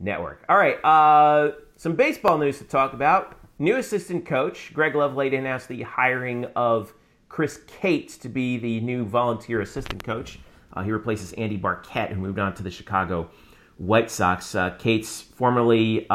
Network. 0.00 0.44
All 0.50 0.58
right, 0.58 0.84
uh, 0.84 1.52
some 1.76 1.96
baseball 1.96 2.36
news 2.36 2.58
to 2.58 2.64
talk 2.64 2.92
about. 2.92 3.38
New 3.58 3.76
assistant 3.76 4.26
coach 4.26 4.70
Greg 4.74 4.92
Lovelady 4.92 5.38
announced 5.38 5.68
the 5.68 5.80
hiring 5.80 6.44
of 6.54 6.92
Chris 7.30 7.62
Cates 7.66 8.18
to 8.18 8.28
be 8.28 8.58
the 8.58 8.80
new 8.80 9.06
volunteer 9.06 9.62
assistant 9.62 10.04
coach. 10.04 10.38
Uh, 10.74 10.82
he 10.82 10.92
replaces 10.92 11.32
Andy 11.32 11.56
Barkett, 11.56 12.10
who 12.10 12.20
moved 12.20 12.38
on 12.38 12.52
to 12.56 12.62
the 12.62 12.70
Chicago 12.70 13.30
White 13.78 14.10
Sox. 14.10 14.54
Uh, 14.54 14.70
Cates, 14.70 15.20
formerly 15.20 16.06
uh, 16.10 16.14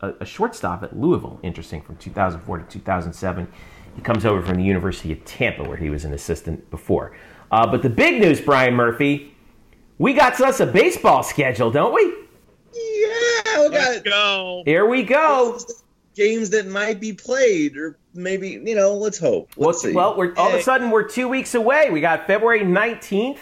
a, 0.00 0.14
a, 0.20 0.24
shortstop 0.24 0.82
at 0.82 0.98
Louisville, 0.98 1.38
interesting, 1.42 1.82
from 1.82 1.96
2004 1.96 2.58
to 2.58 2.64
2007. 2.64 3.48
He 3.94 4.02
comes 4.02 4.24
over 4.24 4.42
from 4.42 4.56
the 4.56 4.64
University 4.64 5.12
of 5.12 5.24
Tampa, 5.24 5.64
where 5.64 5.76
he 5.76 5.90
was 5.90 6.04
an 6.04 6.12
assistant 6.14 6.70
before. 6.70 7.16
Uh, 7.50 7.66
but 7.66 7.82
the 7.82 7.90
big 7.90 8.20
news, 8.20 8.40
Brian 8.40 8.74
Murphy, 8.74 9.34
we 9.98 10.12
got 10.12 10.40
us 10.40 10.60
a 10.60 10.66
baseball 10.66 11.22
schedule, 11.22 11.70
don't 11.70 11.94
we? 11.94 12.02
Yeah, 12.72 13.60
we 13.60 13.68
Let's 13.68 14.02
go. 14.02 14.62
Here 14.64 14.86
we 14.86 15.02
go. 15.02 15.58
Games 16.16 16.50
that 16.50 16.66
might 16.66 17.00
be 17.00 17.12
played, 17.12 17.76
or 17.76 17.98
maybe 18.14 18.50
you 18.64 18.74
know. 18.74 18.94
Let's 18.94 19.18
hope. 19.18 19.50
Let's 19.56 19.84
well, 19.84 19.94
well, 19.94 20.16
we're 20.16 20.34
all 20.36 20.48
of 20.48 20.54
a 20.54 20.62
sudden 20.62 20.90
we're 20.90 21.08
two 21.08 21.28
weeks 21.28 21.54
away. 21.54 21.90
We 21.90 22.00
got 22.00 22.26
February 22.26 22.60
19th. 22.60 23.38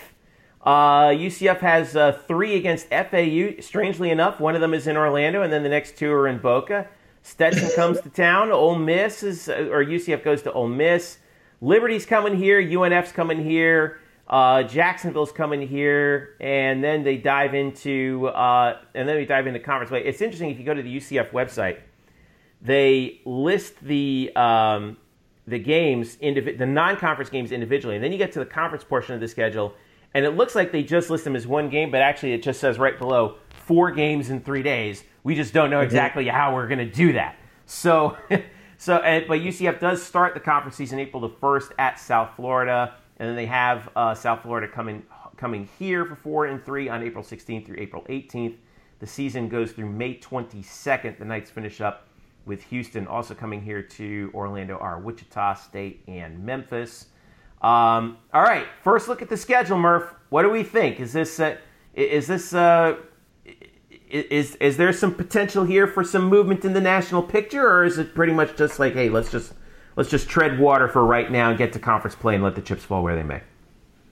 Uh, 0.62 1.08
UCF 1.08 1.58
has 1.58 1.96
uh, 1.96 2.12
three 2.12 2.56
against 2.56 2.88
FAU. 2.88 3.60
Strangely 3.60 4.10
enough, 4.10 4.38
one 4.38 4.54
of 4.54 4.60
them 4.60 4.74
is 4.74 4.86
in 4.86 4.96
Orlando, 4.96 5.42
and 5.42 5.52
then 5.52 5.62
the 5.62 5.68
next 5.68 5.96
two 5.96 6.12
are 6.12 6.28
in 6.28 6.38
Boca. 6.38 6.86
Stetson 7.22 7.70
comes 7.76 8.00
to 8.00 8.08
town. 8.10 8.52
Ole 8.52 8.76
Miss 8.76 9.22
is, 9.22 9.48
uh, 9.48 9.68
or 9.70 9.84
UCF 9.84 10.22
goes 10.22 10.42
to 10.42 10.52
Ole 10.52 10.68
Miss. 10.68 11.18
Liberty's 11.60 12.06
coming 12.06 12.36
here. 12.36 12.60
UNF's 12.60 13.12
coming 13.12 13.44
here. 13.44 13.98
Uh, 14.28 14.62
Jacksonville's 14.62 15.32
coming 15.32 15.66
here, 15.66 16.36
and 16.40 16.82
then 16.82 17.02
they 17.02 17.16
dive 17.16 17.54
into, 17.54 18.28
uh, 18.28 18.78
and 18.94 19.06
then 19.08 19.16
we 19.16 19.26
dive 19.26 19.46
into 19.46 19.58
conference 19.58 19.90
play. 19.90 20.04
It's 20.04 20.22
interesting 20.22 20.48
if 20.48 20.58
you 20.58 20.64
go 20.64 20.72
to 20.72 20.82
the 20.82 20.96
UCF 20.96 21.30
website, 21.32 21.80
they 22.62 23.20
list 23.24 23.80
the 23.82 24.30
um, 24.36 24.96
the 25.46 25.58
games, 25.58 26.16
the 26.16 26.66
non-conference 26.66 27.30
games 27.30 27.50
individually, 27.50 27.96
and 27.96 28.04
then 28.04 28.12
you 28.12 28.16
get 28.16 28.32
to 28.32 28.38
the 28.38 28.46
conference 28.46 28.84
portion 28.84 29.14
of 29.14 29.20
the 29.20 29.26
schedule 29.26 29.74
and 30.14 30.24
it 30.24 30.30
looks 30.32 30.54
like 30.54 30.72
they 30.72 30.82
just 30.82 31.10
list 31.10 31.24
them 31.24 31.36
as 31.36 31.46
one 31.46 31.68
game, 31.68 31.90
but 31.90 32.00
actually 32.00 32.32
it 32.32 32.42
just 32.42 32.60
says 32.60 32.78
right 32.78 32.98
below 32.98 33.36
four 33.66 33.90
games 33.90 34.30
in 34.30 34.40
three 34.40 34.62
days. 34.62 35.04
We 35.24 35.34
just 35.34 35.54
don't 35.54 35.70
know 35.70 35.76
Mm-hmm. 35.78 35.84
exactly 35.86 36.28
how 36.28 36.54
we're 36.54 36.68
going 36.68 36.78
to 36.78 36.90
do 36.90 37.12
that. 37.14 37.36
So, 37.66 38.16
so, 38.78 38.96
and, 38.96 39.26
but 39.26 39.40
UCF 39.40 39.78
does 39.80 40.02
start 40.02 40.34
the 40.34 40.40
conference 40.40 40.76
season 40.76 40.98
April 40.98 41.20
the 41.20 41.34
first 41.40 41.72
at 41.78 41.98
South 42.00 42.34
Florida, 42.36 42.94
and 43.18 43.28
then 43.28 43.36
they 43.36 43.46
have 43.46 43.88
uh, 43.96 44.14
South 44.14 44.42
Florida 44.42 44.66
coming 44.68 45.04
coming 45.36 45.68
here 45.78 46.04
for 46.04 46.14
four 46.14 46.46
and 46.46 46.64
three 46.64 46.88
on 46.88 47.02
April 47.02 47.24
16th 47.24 47.66
through 47.66 47.76
April 47.78 48.04
18th. 48.08 48.54
The 49.00 49.06
season 49.06 49.48
goes 49.48 49.72
through 49.72 49.90
May 49.90 50.18
22nd. 50.18 51.18
The 51.18 51.24
Knights 51.24 51.50
finish 51.50 51.80
up 51.80 52.06
with 52.46 52.62
Houston 52.64 53.06
also 53.08 53.34
coming 53.34 53.60
here 53.62 53.82
to 53.82 54.30
Orlando 54.34 54.76
are 54.78 55.00
Wichita 55.00 55.54
State 55.54 56.02
and 56.06 56.44
Memphis. 56.44 57.06
Um, 57.62 58.18
all 58.34 58.42
right, 58.42 58.66
first 58.82 59.06
look 59.06 59.22
at 59.22 59.28
the 59.28 59.36
schedule, 59.36 59.78
Murph. 59.78 60.12
What 60.30 60.42
do 60.42 60.50
we 60.50 60.64
think? 60.64 60.98
Is 60.98 61.12
this 61.12 61.38
uh, 61.38 61.56
is 61.94 62.26
this 62.26 62.52
uh, 62.52 62.96
is 64.10 64.56
is 64.56 64.76
there 64.76 64.92
some 64.92 65.14
potential 65.14 65.64
here 65.64 65.86
for 65.86 66.02
some 66.02 66.24
movement 66.24 66.64
in 66.64 66.72
the 66.72 66.80
national 66.80 67.22
picture, 67.22 67.64
or 67.64 67.84
is 67.84 67.98
it 67.98 68.14
pretty 68.14 68.32
much 68.32 68.56
just 68.56 68.80
like, 68.80 68.94
hey, 68.94 69.08
let's 69.08 69.30
just 69.30 69.54
let's 69.94 70.10
just 70.10 70.28
tread 70.28 70.58
water 70.58 70.88
for 70.88 71.04
right 71.04 71.30
now 71.30 71.50
and 71.50 71.58
get 71.58 71.72
to 71.74 71.78
conference 71.78 72.16
play 72.16 72.34
and 72.34 72.42
let 72.42 72.56
the 72.56 72.62
chips 72.62 72.82
fall 72.82 73.02
where 73.02 73.14
they 73.14 73.22
may? 73.22 73.42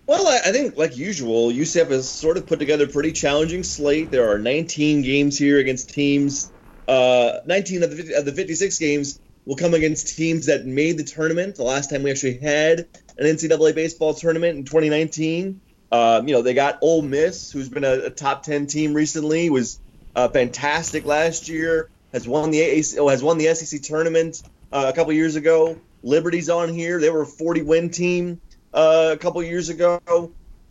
Well, 0.07 0.27
I 0.27 0.51
think, 0.51 0.77
like 0.77 0.97
usual, 0.97 1.51
UCF 1.51 1.91
has 1.91 2.09
sort 2.09 2.37
of 2.37 2.47
put 2.47 2.59
together 2.59 2.85
a 2.85 2.89
pretty 2.89 3.13
challenging 3.13 3.63
slate. 3.63 4.11
There 4.11 4.29
are 4.29 4.39
19 4.39 5.03
games 5.03 5.39
here 5.39 5.59
against 5.59 5.91
teams. 5.91 6.51
Uh, 6.89 7.39
19 7.47 7.85
of 7.85 7.97
the, 7.97 8.15
of 8.15 8.25
the 8.25 8.33
56 8.33 8.77
games 8.79 9.21
will 9.47 9.55
come 9.55 9.73
against 9.73 10.17
teams 10.17 10.47
that 10.47 10.67
made 10.67 10.99
the 10.99 11.05
tournament. 11.05 11.55
The 11.55 11.63
last 11.63 11.91
time 11.91 12.03
we 12.03 12.11
actually 12.11 12.39
had 12.39 12.89
an 13.21 13.27
NCAA 13.27 13.75
baseball 13.75 14.15
tournament 14.15 14.57
in 14.57 14.65
2019. 14.65 15.61
Um, 15.93 16.27
you 16.27 16.35
know, 16.35 16.43
they 16.43 16.55
got 16.55 16.79
Ole 16.81 17.03
Miss, 17.03 17.53
who's 17.53 17.69
been 17.69 17.85
a, 17.85 18.07
a 18.07 18.11
top 18.11 18.43
10 18.43 18.67
team 18.67 18.95
recently, 18.95 19.51
was 19.51 19.79
uh, 20.17 20.29
fantastic 20.29 21.05
last 21.05 21.49
year, 21.49 21.91
has 22.13 22.27
won 22.27 22.51
the 22.51 22.61
AAC, 22.61 23.11
has 23.11 23.23
won 23.23 23.39
the 23.39 23.55
SEC 23.55 23.83
tournament 23.83 24.43
uh, 24.73 24.87
a 24.89 24.93
couple 24.97 25.13
years 25.13 25.37
ago. 25.37 25.79
Liberty's 26.03 26.49
on 26.49 26.71
here; 26.71 26.99
they 26.99 27.11
were 27.11 27.23
a 27.23 27.27
40 27.27 27.63
win 27.63 27.91
team 27.91 28.41
uh, 28.73 29.11
a 29.13 29.17
couple 29.19 29.43
years 29.43 29.69
ago. 29.69 30.01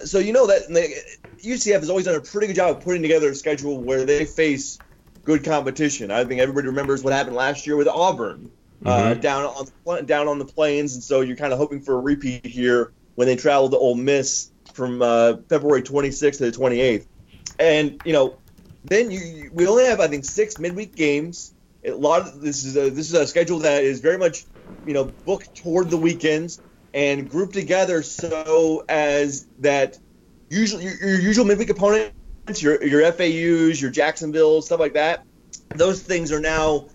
So 0.04 0.18
you 0.18 0.34
know 0.34 0.47
that 0.47 0.68
they, 0.70 0.95
UCF 1.43 1.80
has 1.80 1.89
always 1.89 2.06
done 2.06 2.16
a 2.16 2.22
pretty 2.22 2.47
good 2.47 2.56
job 2.56 2.78
of 2.78 2.84
putting 2.84 3.02
together 3.02 3.30
a 3.30 3.36
schedule 3.36 3.80
where 3.80 4.06
they 4.06 4.26
face 4.26 4.80
good 5.24 5.43
competition. 5.43 6.10
I 6.10 6.24
think 6.24 6.41
everybody 6.41 6.68
remembers 6.68 7.04
what 7.04 7.14
happened 7.14 7.36
last 7.36 7.68
year 7.68 7.76
with 7.76 7.88
Auburn 7.88 8.50
uh, 8.86 9.14
down 9.16 9.46
on 9.46 9.66
the, 9.66 10.02
down 10.04 10.28
on 10.28 10.40
the 10.40 10.46
plains, 10.46 10.94
and 10.94 11.04
so 11.04 11.22
you're 11.22 11.36
kind 11.36 11.54
of 11.54 11.60
hoping 11.60 11.82
for 11.82 11.96
a 11.96 12.00
repeat 12.00 12.46
here 12.46 12.94
when 13.16 13.28
they 13.28 13.36
travel 13.36 13.70
to 13.70 13.78
Ole 13.78 13.96
Miss 13.96 14.52
from 14.74 15.02
uh, 15.02 15.38
February 15.50 15.82
26th 15.82 16.38
to 16.38 16.50
the 16.50 16.58
28th. 16.58 17.06
And 17.60 18.00
you 18.06 18.14
know, 18.14 18.38
then 18.86 19.12
you, 19.12 19.20
you 19.20 19.52
we 19.54 19.68
only 19.68 19.86
have 19.86 20.00
I 20.00 20.08
think 20.08 20.26
six 20.26 20.58
midweek 20.60 20.96
games. 20.96 21.54
A 21.86 21.92
lot 21.92 22.22
of 22.22 22.42
this 22.42 22.64
is 22.64 22.78
a, 22.78 22.90
this 22.90 23.10
is 23.10 23.14
a 23.14 23.28
schedule 23.28 23.60
that 23.60 23.84
is 23.84 24.00
very 24.00 24.18
much 24.18 24.46
you 24.86 24.94
know 24.94 25.14
booked 25.26 25.56
toward 25.56 25.90
the 25.90 25.98
weekends 25.98 26.62
and 26.94 27.30
grouped 27.30 27.54
together 27.54 28.02
so 28.02 28.84
as 28.90 29.48
that 29.60 29.98
usually 30.50 30.86
your, 30.86 30.96
your 30.96 31.20
usual 31.20 31.46
midweek 31.46 31.70
opponents, 31.70 32.14
your 32.62 32.84
your 32.84 33.12
FAU's, 33.12 33.82
your 33.82 33.92
Jacksonville, 33.92 34.62
stuff 34.62 34.80
like 34.80 34.94
that. 34.94 35.24
Those 35.76 36.02
things 36.02 36.32
are 36.32 36.40
now 36.40 36.88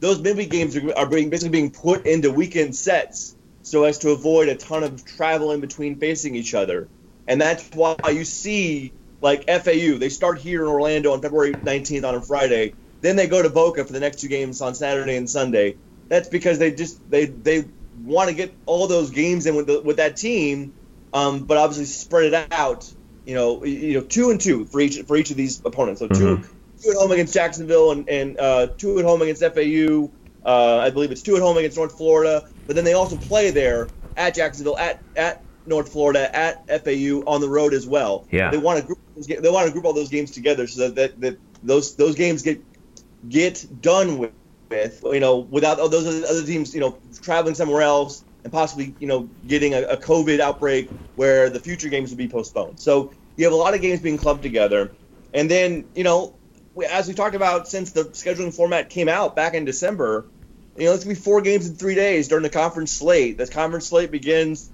those 0.00 0.20
midweek 0.20 0.50
games 0.50 0.76
are, 0.76 0.96
are 0.96 1.06
being 1.06 1.30
basically 1.30 1.50
being 1.50 1.70
put 1.70 2.06
into 2.06 2.30
weekend 2.30 2.74
sets 2.74 3.34
so 3.62 3.84
as 3.84 3.98
to 3.98 4.10
avoid 4.10 4.48
a 4.48 4.54
ton 4.54 4.84
of 4.84 5.04
travel 5.04 5.52
in 5.52 5.60
between 5.60 5.98
facing 5.98 6.34
each 6.34 6.54
other. 6.54 6.88
And 7.26 7.40
that's 7.40 7.68
why 7.70 7.96
you 8.10 8.24
see 8.24 8.92
like 9.20 9.48
FAU, 9.48 9.98
they 9.98 10.08
start 10.08 10.38
here 10.38 10.62
in 10.62 10.68
Orlando 10.68 11.12
on 11.12 11.20
February 11.20 11.52
19th 11.52 12.04
on 12.06 12.14
a 12.14 12.20
Friday. 12.20 12.74
Then 13.00 13.16
they 13.16 13.26
go 13.26 13.42
to 13.42 13.50
Boca 13.50 13.84
for 13.84 13.92
the 13.92 14.00
next 14.00 14.20
two 14.20 14.28
games 14.28 14.60
on 14.60 14.74
Saturday 14.74 15.16
and 15.16 15.28
Sunday. 15.28 15.76
That's 16.08 16.28
because 16.28 16.58
they 16.58 16.70
just 16.70 17.10
they 17.10 17.26
they 17.26 17.64
want 18.04 18.28
to 18.28 18.34
get 18.34 18.52
all 18.66 18.86
those 18.86 19.10
games 19.10 19.46
in 19.46 19.56
with 19.56 19.66
the, 19.66 19.80
with 19.80 19.96
that 19.96 20.16
team, 20.16 20.72
um, 21.12 21.40
but 21.44 21.56
obviously 21.56 21.86
spread 21.86 22.32
it 22.32 22.52
out. 22.52 22.92
You 23.24 23.34
know, 23.34 23.64
you 23.64 23.94
know, 23.94 24.06
two 24.06 24.30
and 24.30 24.40
two 24.40 24.66
for 24.66 24.80
each 24.80 25.00
for 25.02 25.16
each 25.16 25.30
of 25.30 25.36
these 25.36 25.60
opponents. 25.64 25.98
So 25.98 26.08
2 26.08 26.14
two 26.14 26.55
two 26.86 26.92
at 26.92 26.96
home 26.96 27.12
against 27.12 27.34
Jacksonville 27.34 27.92
and, 27.92 28.08
and 28.08 28.38
uh, 28.38 28.68
two 28.78 28.98
at 28.98 29.04
home 29.04 29.22
against 29.22 29.42
FAU. 29.42 30.10
Uh, 30.44 30.78
I 30.78 30.90
believe 30.90 31.10
it's 31.10 31.22
two 31.22 31.36
at 31.36 31.42
home 31.42 31.56
against 31.56 31.76
North 31.76 31.96
Florida, 31.96 32.42
but 32.66 32.76
then 32.76 32.84
they 32.84 32.92
also 32.92 33.16
play 33.16 33.50
there 33.50 33.88
at 34.16 34.34
Jacksonville, 34.34 34.78
at 34.78 35.02
at 35.16 35.44
North 35.66 35.90
Florida, 35.90 36.34
at 36.34 36.66
FAU 36.84 37.22
on 37.26 37.40
the 37.40 37.48
road 37.48 37.74
as 37.74 37.86
well. 37.86 38.26
Yeah. 38.30 38.50
They 38.50 38.58
want 38.58 38.80
to 38.80 38.86
group 38.86 38.98
those 39.14 39.26
they 39.26 39.50
want 39.50 39.66
to 39.66 39.72
group 39.72 39.84
all 39.84 39.92
those 39.92 40.08
games 40.08 40.30
together 40.30 40.66
so 40.66 40.88
that, 40.88 40.94
that, 40.94 41.20
that 41.20 41.38
those 41.62 41.96
those 41.96 42.14
games 42.14 42.42
get 42.42 42.62
get 43.28 43.66
done 43.80 44.18
with, 44.18 44.32
with 44.70 45.02
you 45.04 45.20
know 45.20 45.38
without 45.38 45.80
all 45.80 45.88
those 45.88 46.06
other 46.24 46.44
teams 46.44 46.74
you 46.74 46.80
know 46.80 46.98
traveling 47.22 47.54
somewhere 47.54 47.82
else 47.82 48.24
and 48.44 48.52
possibly 48.52 48.94
you 49.00 49.08
know 49.08 49.28
getting 49.48 49.74
a, 49.74 49.82
a 49.82 49.96
COVID 49.96 50.38
outbreak 50.38 50.88
where 51.16 51.50
the 51.50 51.58
future 51.58 51.88
games 51.88 52.10
would 52.10 52.18
be 52.18 52.28
postponed. 52.28 52.78
So 52.78 53.12
you 53.36 53.44
have 53.44 53.52
a 53.52 53.56
lot 53.56 53.74
of 53.74 53.80
games 53.80 54.00
being 54.00 54.16
clubbed 54.16 54.42
together, 54.42 54.92
and 55.34 55.50
then 55.50 55.86
you 55.96 56.04
know 56.04 56.35
as 56.84 57.08
we 57.08 57.14
talked 57.14 57.34
about 57.34 57.68
since 57.68 57.92
the 57.92 58.04
scheduling 58.04 58.54
format 58.54 58.90
came 58.90 59.08
out 59.08 59.34
back 59.36 59.54
in 59.54 59.64
December, 59.64 60.26
you 60.76 60.84
know 60.84 60.92
it's 60.92 61.04
gonna 61.04 61.14
be 61.14 61.20
four 61.20 61.40
games 61.40 61.68
in 61.68 61.74
three 61.74 61.94
days 61.94 62.28
during 62.28 62.42
the 62.42 62.50
conference 62.50 62.92
slate. 62.92 63.38
This 63.38 63.50
conference 63.50 63.86
slate 63.86 64.10
begins 64.10 64.70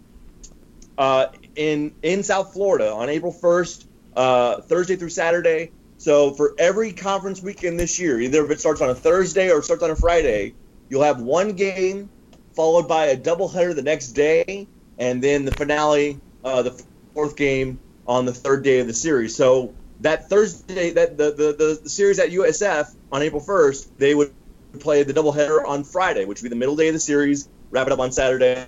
uh, 0.99 1.27
in 1.55 1.95
in 2.03 2.23
South 2.23 2.53
Florida 2.53 2.93
on 2.93 3.09
April 3.09 3.33
1st, 3.33 3.85
uh, 4.17 4.61
Thursday 4.63 4.97
through 4.97 5.11
Saturday. 5.11 5.71
So 5.99 6.33
for 6.33 6.55
every 6.59 6.93
conference 6.93 7.41
weekend 7.41 7.79
this 7.79 8.01
year, 8.01 8.21
either 8.21 8.45
if 8.45 8.51
it 8.51 8.61
starts 8.61 8.81
on 8.81 8.91
a 8.91 8.95
Thursday 8.95 9.51
or 9.51 9.63
starts 9.63 9.85
on 9.85 9.91
a 9.91 9.97
Friday, 9.97 10.55
you'll 10.89 11.05
have 11.05 11.21
one 11.21 11.53
game 11.53 12.11
followed 12.55 12.89
by 12.89 13.07
a 13.07 13.17
doubleheader 13.17 13.75
the 13.75 13.83
next 13.83 14.09
day, 14.09 14.67
and 14.99 15.23
then 15.23 15.45
the 15.45 15.53
finale, 15.53 16.21
uh, 16.45 16.63
the 16.63 16.85
fourth 17.15 17.37
game 17.37 17.79
on 18.07 18.27
the 18.27 18.33
third 18.33 18.65
day 18.65 18.81
of 18.81 18.87
the 18.87 18.93
series. 18.93 19.35
So 19.35 19.75
that 20.03 20.29
Thursday, 20.29 20.91
that 20.91 21.17
the 21.17 21.31
the, 21.31 21.81
the, 21.83 21.89
series 21.89 22.19
at 22.19 22.31
USF 22.31 22.95
on 23.11 23.23
April 23.23 23.41
1st, 23.41 23.89
they 23.99 24.15
would 24.15 24.33
play 24.79 25.03
the 25.03 25.13
doubleheader 25.13 25.65
on 25.67 25.85
Friday, 25.85 26.25
which 26.25 26.43
would 26.43 26.49
be 26.49 26.49
the 26.51 26.59
middle 26.59 26.77
day 26.77 26.89
of 26.89 26.95
the 26.95 27.01
series, 27.01 27.49
wrap 27.71 27.87
it 27.87 27.93
up 27.93 27.99
on 27.99 28.13
Saturday. 28.13 28.67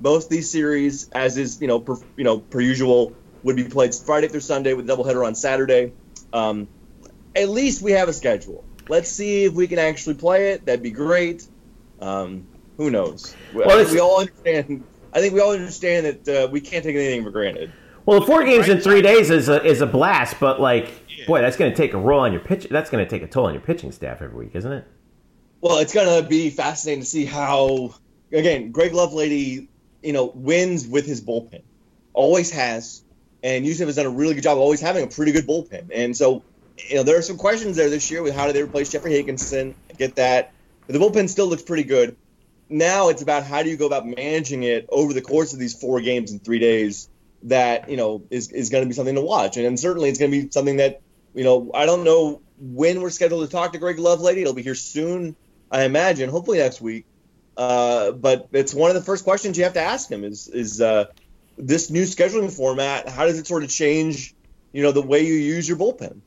Most 0.00 0.24
of 0.24 0.30
these 0.30 0.50
series, 0.50 1.08
as 1.10 1.36
is 1.36 1.60
you 1.60 1.66
know 1.66 1.80
per, 1.80 1.96
you 2.16 2.24
know 2.24 2.38
per 2.38 2.60
usual, 2.60 3.14
would 3.42 3.56
be 3.56 3.64
played 3.64 3.94
Friday 3.94 4.28
through 4.28 4.40
Sunday 4.40 4.74
with 4.74 4.88
a 4.88 4.96
doubleheader 4.96 5.26
on 5.26 5.34
Saturday. 5.34 5.92
Um, 6.32 6.68
at 7.34 7.48
least 7.48 7.82
we 7.82 7.92
have 7.92 8.08
a 8.08 8.12
schedule. 8.12 8.64
Let's 8.88 9.10
see 9.10 9.44
if 9.44 9.52
we 9.52 9.66
can 9.66 9.78
actually 9.78 10.14
play 10.14 10.52
it. 10.52 10.66
That'd 10.66 10.82
be 10.82 10.90
great. 10.90 11.46
Um, 12.00 12.46
who 12.76 12.90
knows? 12.90 13.34
Well, 13.54 13.70
I 13.70 13.84
think 13.84 13.92
we 13.92 14.00
all 14.00 14.20
understand. 14.20 14.84
I 15.12 15.20
think 15.20 15.34
we 15.34 15.40
all 15.40 15.52
understand 15.52 16.06
that 16.06 16.44
uh, 16.44 16.48
we 16.48 16.60
can't 16.60 16.84
take 16.84 16.96
anything 16.96 17.24
for 17.24 17.30
granted. 17.30 17.72
Well, 18.10 18.22
four 18.22 18.44
games 18.44 18.68
in 18.68 18.80
three 18.80 19.02
days 19.02 19.30
is 19.30 19.48
a, 19.48 19.64
is 19.64 19.80
a 19.80 19.86
blast, 19.86 20.40
but 20.40 20.60
like, 20.60 20.90
Yeah. 21.16 21.26
boy, 21.26 21.40
that's 21.42 21.56
going 21.56 21.70
to 21.70 21.76
take 21.76 21.94
a 21.94 21.98
roll 21.98 22.20
on 22.20 22.32
your 22.32 22.40
pitch. 22.40 22.66
That's 22.68 22.90
going 22.90 23.04
to 23.04 23.08
take 23.08 23.22
a 23.22 23.28
toll 23.28 23.46
on 23.46 23.54
your 23.54 23.62
pitching 23.62 23.92
staff 23.92 24.20
every 24.20 24.36
week, 24.36 24.54
isn't 24.54 24.72
it? 24.72 24.84
Well, 25.60 25.78
it's 25.78 25.92
gonna 25.92 26.26
be 26.26 26.48
fascinating 26.48 27.02
to 27.02 27.06
see 27.06 27.26
how 27.26 27.94
again 28.32 28.72
Greg 28.72 28.92
Lovelady, 28.92 29.68
you 30.02 30.12
know, 30.14 30.32
wins 30.34 30.86
with 30.86 31.04
his 31.04 31.20
bullpen. 31.20 31.60
Always 32.14 32.50
has, 32.52 33.02
and 33.42 33.66
UCF 33.66 33.84
has 33.86 33.96
done 33.96 34.06
a 34.06 34.10
really 34.10 34.32
good 34.32 34.42
job 34.42 34.56
of 34.56 34.60
always 34.62 34.80
having 34.80 35.04
a 35.04 35.06
pretty 35.06 35.32
good 35.32 35.46
bullpen. 35.46 35.90
And 35.94 36.16
so, 36.16 36.42
you 36.88 36.96
know, 36.96 37.02
there 37.02 37.18
are 37.18 37.22
some 37.22 37.36
questions 37.36 37.76
there 37.76 37.90
this 37.90 38.10
year 38.10 38.22
with 38.22 38.34
how 38.34 38.46
do 38.46 38.54
they 38.54 38.62
replace 38.62 38.88
Jeffrey 38.90 39.12
Higginson? 39.12 39.74
Get 39.98 40.14
that, 40.16 40.52
but 40.86 40.94
the 40.94 40.98
bullpen 40.98 41.28
still 41.28 41.46
looks 41.46 41.62
pretty 41.62 41.84
good. 41.84 42.16
Now 42.70 43.10
it's 43.10 43.20
about 43.20 43.44
how 43.44 43.62
do 43.62 43.68
you 43.68 43.76
go 43.76 43.86
about 43.86 44.06
managing 44.06 44.62
it 44.62 44.88
over 44.88 45.12
the 45.12 45.20
course 45.20 45.52
of 45.52 45.58
these 45.58 45.74
four 45.74 46.00
games 46.00 46.32
in 46.32 46.38
three 46.38 46.58
days. 46.58 47.09
That 47.44 47.88
you 47.88 47.96
know 47.96 48.22
is 48.30 48.52
is 48.52 48.70
going 48.70 48.84
to 48.84 48.88
be 48.88 48.94
something 48.94 49.14
to 49.14 49.22
watch, 49.22 49.56
and, 49.56 49.66
and 49.66 49.80
certainly 49.80 50.08
it's 50.08 50.18
going 50.18 50.30
to 50.30 50.42
be 50.42 50.50
something 50.50 50.76
that 50.76 51.00
you 51.34 51.44
know 51.44 51.70
I 51.72 51.86
don't 51.86 52.04
know 52.04 52.42
when 52.58 53.00
we're 53.00 53.10
scheduled 53.10 53.48
to 53.48 53.50
talk 53.50 53.72
to 53.72 53.78
Greg 53.78 53.96
Lovelady. 53.96 54.42
It'll 54.42 54.52
be 54.52 54.62
here 54.62 54.74
soon. 54.74 55.36
I 55.70 55.84
imagine, 55.84 56.28
hopefully 56.28 56.58
next 56.58 56.80
week. 56.80 57.06
Uh, 57.56 58.12
but 58.12 58.48
it's 58.52 58.74
one 58.74 58.90
of 58.90 58.94
the 58.94 59.02
first 59.02 59.24
questions 59.24 59.56
you 59.56 59.64
have 59.64 59.74
to 59.74 59.82
ask 59.82 60.10
him 60.10 60.24
is 60.24 60.48
is 60.48 60.80
uh, 60.80 61.06
this 61.56 61.90
new 61.90 62.02
scheduling 62.02 62.54
format? 62.54 63.08
How 63.08 63.26
does 63.26 63.38
it 63.38 63.46
sort 63.46 63.62
of 63.62 63.70
change, 63.70 64.34
you 64.72 64.82
know, 64.82 64.92
the 64.92 65.02
way 65.02 65.24
you 65.24 65.34
use 65.34 65.68
your 65.68 65.78
bullpen? 65.78 66.20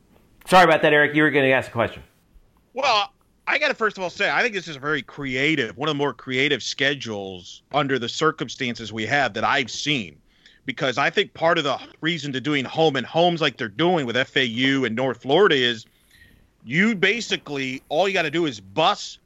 Sorry 0.46 0.64
about 0.64 0.82
that, 0.82 0.92
Eric. 0.92 1.14
You 1.14 1.22
were 1.22 1.30
going 1.30 1.44
to 1.44 1.52
ask 1.52 1.68
a 1.68 1.72
question. 1.72 2.02
Well, 2.72 3.12
I 3.46 3.58
got 3.58 3.68
to 3.68 3.74
first 3.74 3.98
of 3.98 4.02
all 4.02 4.10
say, 4.10 4.30
I 4.30 4.42
think 4.42 4.54
this 4.54 4.68
is 4.68 4.76
a 4.76 4.80
very 4.80 5.02
creative, 5.02 5.76
one 5.76 5.88
of 5.88 5.94
the 5.94 5.98
more 5.98 6.12
creative 6.12 6.62
schedules 6.62 7.62
under 7.72 7.98
the 7.98 8.08
circumstances 8.08 8.92
we 8.92 9.06
have 9.06 9.34
that 9.34 9.44
I've 9.44 9.70
seen. 9.70 10.18
Because 10.66 10.96
I 10.96 11.10
think 11.10 11.34
part 11.34 11.58
of 11.58 11.64
the 11.64 11.78
reason 12.00 12.32
to 12.32 12.40
doing 12.40 12.64
home 12.64 12.96
and 12.96 13.06
homes 13.06 13.40
like 13.40 13.58
they're 13.58 13.68
doing 13.68 14.06
with 14.06 14.16
FAU 14.16 14.84
and 14.84 14.96
North 14.96 15.20
Florida 15.20 15.56
is 15.56 15.84
you 16.64 16.94
basically 16.94 17.82
all 17.88 18.08
you 18.08 18.14
got 18.14 18.22
to 18.22 18.30
do 18.30 18.46
is 18.46 18.60
bus 18.60 19.18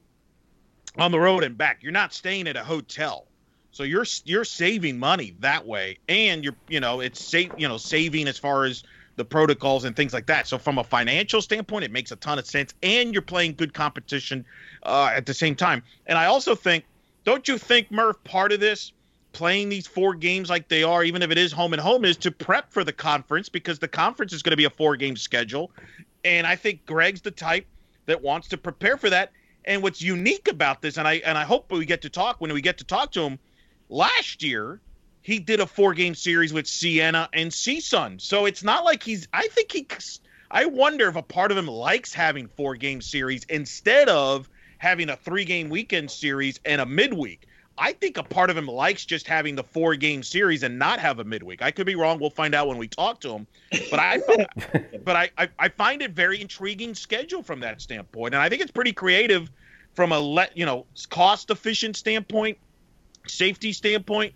on 0.96 1.12
the 1.12 1.20
road 1.20 1.44
and 1.44 1.56
back. 1.56 1.78
You're 1.80 1.92
not 1.92 2.12
staying 2.12 2.48
at 2.48 2.56
a 2.56 2.64
hotel. 2.64 3.26
So 3.70 3.84
you're 3.84 4.06
you're 4.24 4.44
saving 4.44 4.98
money 4.98 5.36
that 5.40 5.64
way, 5.64 5.98
and 6.08 6.42
you're 6.42 6.56
you 6.68 6.80
know 6.80 7.00
it's 7.00 7.22
save 7.22 7.52
you 7.56 7.68
know 7.68 7.76
saving 7.76 8.26
as 8.26 8.36
far 8.36 8.64
as 8.64 8.82
the 9.14 9.24
protocols 9.24 9.84
and 9.84 9.94
things 9.94 10.12
like 10.12 10.26
that. 10.26 10.46
So 10.46 10.58
from 10.58 10.78
a 10.78 10.84
financial 10.84 11.42
standpoint, 11.42 11.84
it 11.84 11.92
makes 11.92 12.10
a 12.10 12.16
ton 12.16 12.38
of 12.38 12.46
sense, 12.46 12.72
and 12.82 13.12
you're 13.12 13.22
playing 13.22 13.54
good 13.54 13.74
competition 13.74 14.44
uh, 14.84 15.10
at 15.14 15.26
the 15.26 15.34
same 15.34 15.54
time. 15.54 15.82
And 16.06 16.16
I 16.16 16.26
also 16.26 16.54
think, 16.54 16.84
don't 17.24 17.46
you 17.46 17.58
think, 17.58 17.90
Murph, 17.90 18.22
part 18.24 18.52
of 18.52 18.60
this 18.60 18.92
playing 19.32 19.68
these 19.68 19.86
four 19.86 20.14
games 20.14 20.50
like 20.50 20.68
they 20.68 20.82
are, 20.82 21.04
even 21.04 21.22
if 21.22 21.30
it 21.30 21.38
is 21.38 21.52
home 21.52 21.72
and 21.72 21.80
home, 21.80 22.04
is 22.04 22.16
to 22.18 22.30
prep 22.30 22.72
for 22.72 22.84
the 22.84 22.92
conference 22.92 23.48
because 23.48 23.78
the 23.78 23.88
conference 23.88 24.32
is 24.32 24.42
going 24.42 24.52
to 24.52 24.56
be 24.56 24.64
a 24.64 24.70
four 24.70 24.96
game 24.96 25.16
schedule, 25.16 25.70
and 26.24 26.46
I 26.46 26.56
think 26.56 26.84
Greg's 26.86 27.20
the 27.20 27.30
type 27.30 27.66
that 28.06 28.22
wants 28.22 28.48
to 28.48 28.58
prepare 28.58 28.96
for 28.96 29.10
that. 29.10 29.32
And 29.64 29.82
what's 29.82 30.00
unique 30.00 30.48
about 30.48 30.80
this, 30.80 30.96
and 30.96 31.06
I 31.06 31.14
and 31.14 31.36
I 31.36 31.44
hope 31.44 31.70
we 31.70 31.84
get 31.84 32.02
to 32.02 32.10
talk 32.10 32.40
when 32.40 32.52
we 32.52 32.62
get 32.62 32.78
to 32.78 32.84
talk 32.84 33.12
to 33.12 33.22
him. 33.22 33.38
Last 33.90 34.42
year, 34.42 34.80
he 35.22 35.38
did 35.38 35.60
a 35.60 35.66
four 35.66 35.94
game 35.94 36.14
series 36.14 36.52
with 36.52 36.66
Siena 36.66 37.28
and 37.32 37.50
CSUN. 37.50 38.20
So 38.20 38.46
it's 38.46 38.62
not 38.62 38.84
like 38.84 39.02
he's. 39.02 39.28
I 39.32 39.48
think 39.48 39.72
he. 39.72 39.86
I 40.50 40.64
wonder 40.64 41.08
if 41.08 41.16
a 41.16 41.22
part 41.22 41.50
of 41.50 41.58
him 41.58 41.66
likes 41.66 42.14
having 42.14 42.48
four 42.48 42.76
game 42.76 43.02
series 43.02 43.44
instead 43.44 44.08
of 44.08 44.48
having 44.78 45.10
a 45.10 45.16
three 45.16 45.44
game 45.44 45.68
weekend 45.68 46.10
series 46.10 46.58
and 46.64 46.80
a 46.80 46.86
midweek. 46.86 47.47
I 47.78 47.92
think 47.92 48.16
a 48.16 48.22
part 48.22 48.50
of 48.50 48.56
him 48.56 48.66
likes 48.66 49.04
just 49.04 49.26
having 49.26 49.54
the 49.54 49.62
four 49.62 49.94
game 49.94 50.22
series 50.22 50.62
and 50.62 50.78
not 50.78 50.98
have 50.98 51.18
a 51.18 51.24
midweek. 51.24 51.62
I 51.62 51.70
could 51.70 51.86
be 51.86 51.94
wrong. 51.94 52.18
We'll 52.18 52.30
find 52.30 52.54
out 52.54 52.68
when 52.68 52.78
we 52.78 52.88
talk 52.88 53.20
to 53.20 53.30
him. 53.30 53.46
But 53.90 54.00
I, 54.00 54.18
but 55.04 55.16
I, 55.16 55.30
I, 55.38 55.48
I 55.58 55.68
find 55.68 56.02
it 56.02 56.12
very 56.12 56.40
intriguing 56.40 56.94
schedule 56.94 57.42
from 57.42 57.60
that 57.60 57.80
standpoint, 57.80 58.34
and 58.34 58.42
I 58.42 58.48
think 58.48 58.62
it's 58.62 58.72
pretty 58.72 58.92
creative 58.92 59.50
from 59.94 60.12
a 60.12 60.18
let 60.18 60.56
you 60.56 60.66
know 60.66 60.86
cost 61.10 61.50
efficient 61.50 61.96
standpoint, 61.96 62.58
safety 63.26 63.72
standpoint 63.72 64.34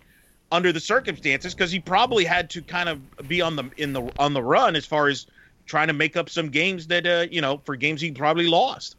under 0.51 0.71
the 0.71 0.79
circumstances 0.79 1.53
because 1.53 1.71
he 1.71 1.79
probably 1.79 2.25
had 2.25 2.49
to 2.51 2.61
kind 2.61 2.87
of 2.87 3.27
be 3.27 3.41
on 3.41 3.55
the 3.55 3.69
in 3.77 3.93
the 3.93 4.11
on 4.17 4.33
the 4.33 4.43
run 4.43 4.75
as 4.75 4.85
far 4.85 5.07
as 5.07 5.25
trying 5.65 5.87
to 5.87 5.93
make 5.93 6.15
up 6.15 6.29
some 6.29 6.49
games 6.49 6.87
that 6.87 7.07
uh, 7.07 7.25
you 7.31 7.41
know 7.41 7.61
for 7.65 7.75
games 7.75 8.01
he 8.01 8.11
probably 8.11 8.47
lost. 8.47 8.95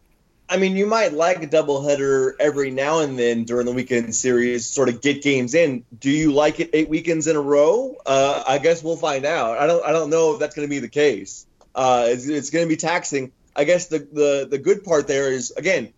I 0.49 0.59
mean, 0.59 0.76
you 0.76 0.86
might 0.86 1.14
like 1.14 1.42
a 1.42 1.47
doubleheader 1.47 2.34
every 2.38 2.70
now 2.70 3.01
and 3.01 3.18
then 3.18 3.45
during 3.45 3.64
the 3.64 3.72
weekend 3.72 4.14
series, 4.14 4.66
sort 4.66 4.90
of 4.90 5.01
get 5.01 5.22
games 5.22 5.55
in. 5.55 5.84
Do 5.99 6.11
you 6.11 6.32
like 6.32 6.61
it 6.61 6.70
eight 6.74 6.88
weekends 6.88 7.26
in 7.26 7.36
a 7.36 7.40
row? 7.40 7.97
Uh, 8.05 8.45
I 8.47 8.59
guess 8.59 8.82
we'll 8.82 8.97
find 8.97 9.24
out. 9.24 9.57
I 9.59 9.66
don't. 9.66 9.84
I 9.84 9.92
don't 9.92 10.11
know 10.11 10.34
if 10.34 10.40
that's 10.40 10.55
going 10.55 10.68
to 10.68 10.70
be 10.70 10.80
the 10.80 10.88
case. 10.88 11.47
Uh, 11.74 12.07
it's 12.09 12.28
it's 12.28 12.51
going 12.51 12.64
to 12.64 12.68
be 12.68 12.76
taxing. 12.76 13.32
I 13.57 13.64
guess 13.64 13.86
the, 13.86 14.01
the 14.01 14.47
the 14.51 14.59
good 14.59 14.84
part 14.84 15.09
there 15.09 15.32
is 15.32 15.51
again, 15.53 15.95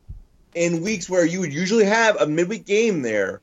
in 0.54 0.80
weeks 0.80 1.10
where 1.10 1.26
you 1.26 1.40
would 1.40 1.52
usually 1.52 1.84
have 1.84 2.20
a 2.20 2.26
midweek 2.26 2.66
game 2.66 3.02
there, 3.02 3.40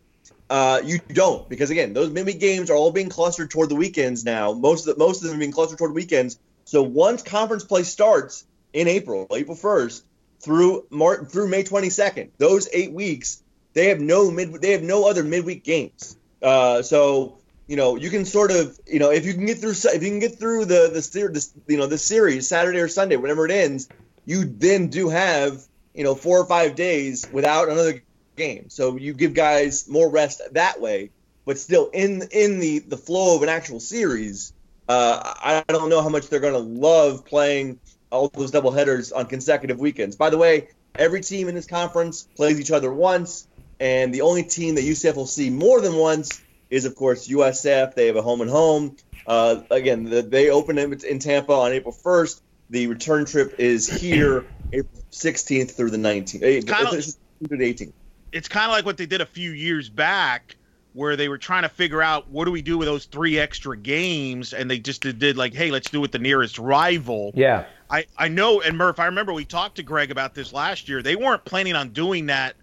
uh, 0.49 0.82
you 0.86 0.99
don't 1.10 1.49
because 1.49 1.70
again, 1.70 1.91
those 1.91 2.12
midweek 2.12 2.39
games 2.39 2.70
are 2.70 2.76
all 2.76 2.91
being 2.91 3.10
clustered 3.10 3.51
toward 3.51 3.68
the 3.68 3.76
weekends 3.76 4.24
now. 4.24 4.54
Most 4.54 4.88
of 4.88 4.95
the, 4.95 4.99
most 4.99 5.22
of 5.22 5.28
them 5.28 5.36
are 5.36 5.39
being 5.39 5.51
clustered 5.51 5.78
toward 5.78 5.93
weekends. 5.93 6.39
So 6.64 6.82
once 6.82 7.24
conference 7.24 7.66
play 7.66 7.84
starts 7.84 8.45
in 8.72 8.88
April, 8.88 9.28
April 9.32 9.58
first 9.58 10.06
through 10.44 10.86
March 10.89 11.30
through 11.30 11.48
May 11.48 11.64
22nd. 11.64 12.30
Those 12.38 12.68
eight 12.74 12.91
weeks, 12.91 13.41
they 13.74 13.88
have 13.88 14.00
no 14.00 14.30
mid 14.30 14.54
they 14.62 14.72
have 14.72 14.84
no 14.84 15.08
other 15.08 15.24
midweek 15.24 15.64
games. 15.64 16.18
Uh, 16.41 16.82
so 16.82 17.38
you 17.68 17.78
know 17.78 17.96
you 17.96 18.10
can 18.10 18.26
sort 18.26 18.52
of 18.52 18.78
you 18.86 19.00
know 19.00 19.10
if 19.10 19.26
you 19.26 19.34
can 19.34 19.46
get 19.46 19.60
through 19.60 19.72
if 19.72 20.04
you 20.04 20.10
can 20.10 20.20
get 20.20 20.38
through 20.38 20.66
the 20.66 20.89
the, 20.94 21.30
this 21.32 21.54
you 21.68 21.78
know 21.78 21.88
the 21.88 21.98
series 21.98 22.48
Saturday 22.48 22.80
or 22.80 22.88
Sunday 22.88 23.16
whenever 23.16 23.46
it 23.46 23.52
ends, 23.52 23.88
you 24.26 24.46
then 24.46 24.88
do 24.88 25.10
have 25.10 25.64
you 25.94 26.04
know 26.04 26.16
four 26.16 26.39
or 26.39 26.46
five 26.46 26.76
days 26.76 27.26
without 27.32 27.70
another 27.70 28.04
game. 28.36 28.70
So 28.70 28.98
you 28.98 29.14
give 29.14 29.34
guys 29.34 29.88
more 29.88 30.10
rest 30.10 30.41
that 30.52 30.82
way, 30.82 31.12
but 31.46 31.58
still 31.58 31.89
in 31.94 32.24
in 32.32 32.60
the 32.60 32.80
the 32.80 32.98
flow 32.98 33.36
of 33.36 33.44
an 33.44 33.50
actual 33.50 33.80
series. 33.80 34.54
Uh, 34.89 35.34
I 35.41 35.64
don't 35.70 35.88
know 35.88 36.02
how 36.02 36.10
much 36.10 36.28
they're 36.28 36.41
going 36.41 36.54
to 36.54 36.60
love 36.60 37.24
playing 37.24 37.80
all 38.14 38.30
those 38.30 38.51
double 38.51 38.72
headers 38.72 39.11
on 39.11 39.26
consecutive 39.26 39.80
weekends. 39.80 40.16
By 40.16 40.30
the 40.30 40.38
way, 40.38 40.70
every 40.95 41.22
team 41.22 41.49
in 41.49 41.55
this 41.55 41.66
conference 41.66 42.28
plays 42.38 42.59
each 42.59 42.72
other 42.72 42.93
once, 42.93 43.47
and 43.80 44.14
the 44.14 44.22
only 44.22 44.43
team 44.43 44.76
that 44.76 44.84
UCF 44.84 45.16
will 45.16 45.26
see 45.26 45.49
more 45.49 45.82
than 45.82 45.95
once 45.95 46.41
is, 46.70 46.86
of 46.86 46.95
course, 46.95 47.28
USF. 47.28 47.95
They 47.95 48.07
have 48.07 48.16
a 48.16 48.22
home 48.22 48.41
and 48.41 48.49
home. 48.49 48.95
Uh, 49.26 49.61
again, 49.72 50.03
the, 50.03 50.22
they 50.22 50.49
open 50.51 50.78
in, 50.78 50.93
in 51.03 51.20
Tampa 51.20 51.53
on 51.53 51.72
April 51.72 51.93
1st. 51.93 52.41
The 52.70 52.88
return 52.88 53.26
trip 53.26 53.55
is 53.57 53.89
here 53.89 54.45
April 54.74 55.03
16th 55.11 55.72
through 55.72 55.89
the 55.89 55.97
19th. 55.97 56.43
eh, 56.43 56.61
kinda- 56.61 56.89
it's 56.97 57.18
through 57.47 57.57
the 57.57 57.74
18th. 57.74 57.93
it's 58.32 58.47
kind 58.47 58.66
of 58.66 58.72
like 58.72 58.86
what 58.86 58.97
they 58.97 59.05
did 59.05 59.22
a 59.22 59.26
few 59.26 59.51
years 59.51 59.89
back 59.89 60.55
where 60.94 61.16
they 61.16 61.28
were 61.28 61.38
trying 61.38 61.64
to 61.64 61.70
figure 61.70 62.02
out 62.02 62.30
what 62.30 62.46
do 62.46 62.52
we 62.52 62.62
do 62.62 62.78
with 62.78 62.88
those 62.88 63.06
three 63.06 63.39
extra 63.39 63.76
games 63.78 64.54
and 64.54 64.70
they 64.70 64.80
just 64.80 65.02
did, 65.02 65.20
did 65.20 65.36
like 65.38 65.54
hey 65.54 65.72
let's 65.72 65.89
do 65.89 66.04
it 66.04 66.12
the 66.12 66.20
nearest 66.20 66.58
rival 66.60 67.32
Yeah. 67.36 67.66
I, 67.89 68.06
I 68.18 68.28
know 68.28 68.62
and 68.62 68.78
murph 68.78 69.00
i 69.00 69.06
remember 69.06 69.34
we 69.34 69.46
talked 69.46 69.76
to 69.78 69.84
greg 69.84 70.12
about 70.12 70.34
this 70.36 70.54
last 70.54 70.88
year 70.89 71.02
they 71.02 71.16
weren't 71.16 71.44
planning 71.46 71.76
on 71.76 71.89
doing 71.89 72.28
that 72.28 72.56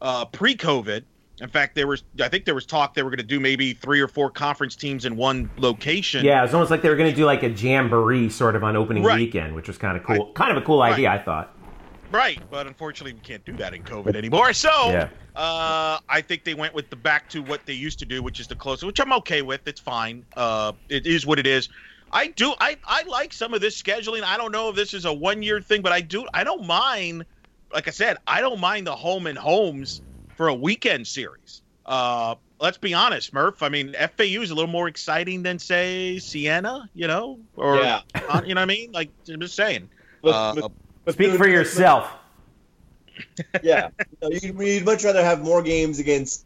uh, 0.00 0.24
pre-covid 0.26 1.04
in 1.40 1.48
fact 1.48 1.74
there 1.74 1.86
was 1.86 2.02
i 2.20 2.28
think 2.28 2.44
there 2.44 2.54
was 2.54 2.66
talk 2.66 2.94
they 2.94 3.02
were 3.02 3.10
going 3.10 3.18
to 3.18 3.22
do 3.24 3.38
maybe 3.40 3.72
three 3.72 4.00
or 4.00 4.08
four 4.08 4.30
conference 4.30 4.74
teams 4.76 5.04
in 5.04 5.16
one 5.16 5.48
location 5.58 6.24
Yeah, 6.24 6.40
it 6.40 6.42
was 6.42 6.54
almost 6.54 6.70
like 6.70 6.82
they 6.82 6.88
were 6.88 6.96
going 6.96 7.10
to 7.10 7.16
do 7.16 7.24
like 7.24 7.42
a 7.42 7.48
jamboree 7.50 8.28
sort 8.30 8.56
of 8.56 8.64
on 8.64 8.74
opening 8.76 9.02
Right. 9.02 9.16
weekend, 9.18 9.54
which 9.54 9.68
was 9.68 9.78
kind 9.78 9.96
of 9.96 10.02
cool. 10.04 10.32
kind 10.32 10.50
of 10.56 10.62
a 10.62 10.64
cool 10.66 10.82
idea, 10.82 11.10
I 11.10 11.18
thought. 11.18 11.55
Right, 12.10 12.40
but 12.50 12.66
unfortunately, 12.66 13.14
we 13.14 13.20
can't 13.20 13.44
do 13.44 13.56
that 13.56 13.74
in 13.74 13.82
COVID 13.82 14.14
anymore. 14.14 14.52
So, 14.52 14.70
Yeah. 14.90 15.08
uh, 15.34 15.98
I 16.08 16.20
think 16.20 16.44
they 16.44 16.54
went 16.54 16.72
with 16.74 16.88
the 16.88 16.96
back 16.96 17.28
to 17.30 17.42
what 17.42 17.66
they 17.66 17.72
used 17.72 17.98
to 17.98 18.04
do, 18.06 18.22
which 18.22 18.38
is 18.40 18.46
the 18.46 18.54
closest, 18.54 18.84
which 18.84 19.00
I'm 19.00 19.12
okay 19.14 19.42
with. 19.42 19.66
It's 19.66 19.80
fine. 19.80 20.24
Uh, 20.36 20.72
it 20.88 21.06
is 21.06 21.26
what 21.26 21.38
it 21.38 21.46
is. 21.46 21.68
I 22.12 22.28
do. 22.28 22.54
I 22.60 22.76
I 22.86 23.02
like 23.02 23.32
some 23.32 23.52
of 23.52 23.60
this 23.60 23.80
scheduling. 23.82 24.22
I 24.22 24.36
don't 24.36 24.52
know 24.52 24.68
if 24.70 24.76
this 24.76 24.94
is 24.94 25.04
a 25.04 25.12
one 25.12 25.42
year 25.42 25.60
thing, 25.60 25.82
but 25.82 25.92
I 25.92 26.00
do. 26.00 26.26
I 26.32 26.44
don't 26.44 26.64
mind. 26.64 27.26
Like 27.74 27.88
I 27.88 27.90
said, 27.90 28.16
I 28.28 28.40
don't 28.40 28.60
mind 28.60 28.86
the 28.86 28.94
home 28.94 29.26
and 29.26 29.36
homes 29.36 30.00
for 30.36 30.46
a 30.46 30.54
weekend 30.54 31.08
series. 31.08 31.62
Uh, 31.84 32.36
let's 32.60 32.78
be 32.78 32.94
honest, 32.94 33.32
Murph. 33.34 33.60
I 33.60 33.68
mean, 33.68 33.94
FAU 33.94 34.40
is 34.42 34.50
a 34.52 34.54
little 34.54 34.70
more 34.70 34.86
exciting 34.86 35.42
than 35.42 35.58
say 35.58 36.20
Siena. 36.20 36.88
You 36.94 37.08
know, 37.08 37.40
or 37.56 37.76
Yeah. 37.78 38.02
uh, 38.14 38.40
you 38.46 38.54
know 38.54 38.60
what 38.60 38.70
I 38.70 38.74
mean? 38.74 38.92
Like 38.92 39.10
I'm 39.28 39.40
just 39.40 39.56
saying. 39.56 39.88
But- 40.22 40.30
Uh, 40.34 40.54
but- 40.54 40.60
but- 40.62 40.72
Speak 41.08 41.34
for 41.36 41.48
yourself. 41.48 42.10
yeah, 43.62 43.88
No, 44.20 44.28
you'd, 44.28 44.58
you'd 44.58 44.84
much 44.84 45.04
rather 45.04 45.24
have 45.24 45.42
more 45.42 45.62
games 45.62 45.98
against 45.98 46.44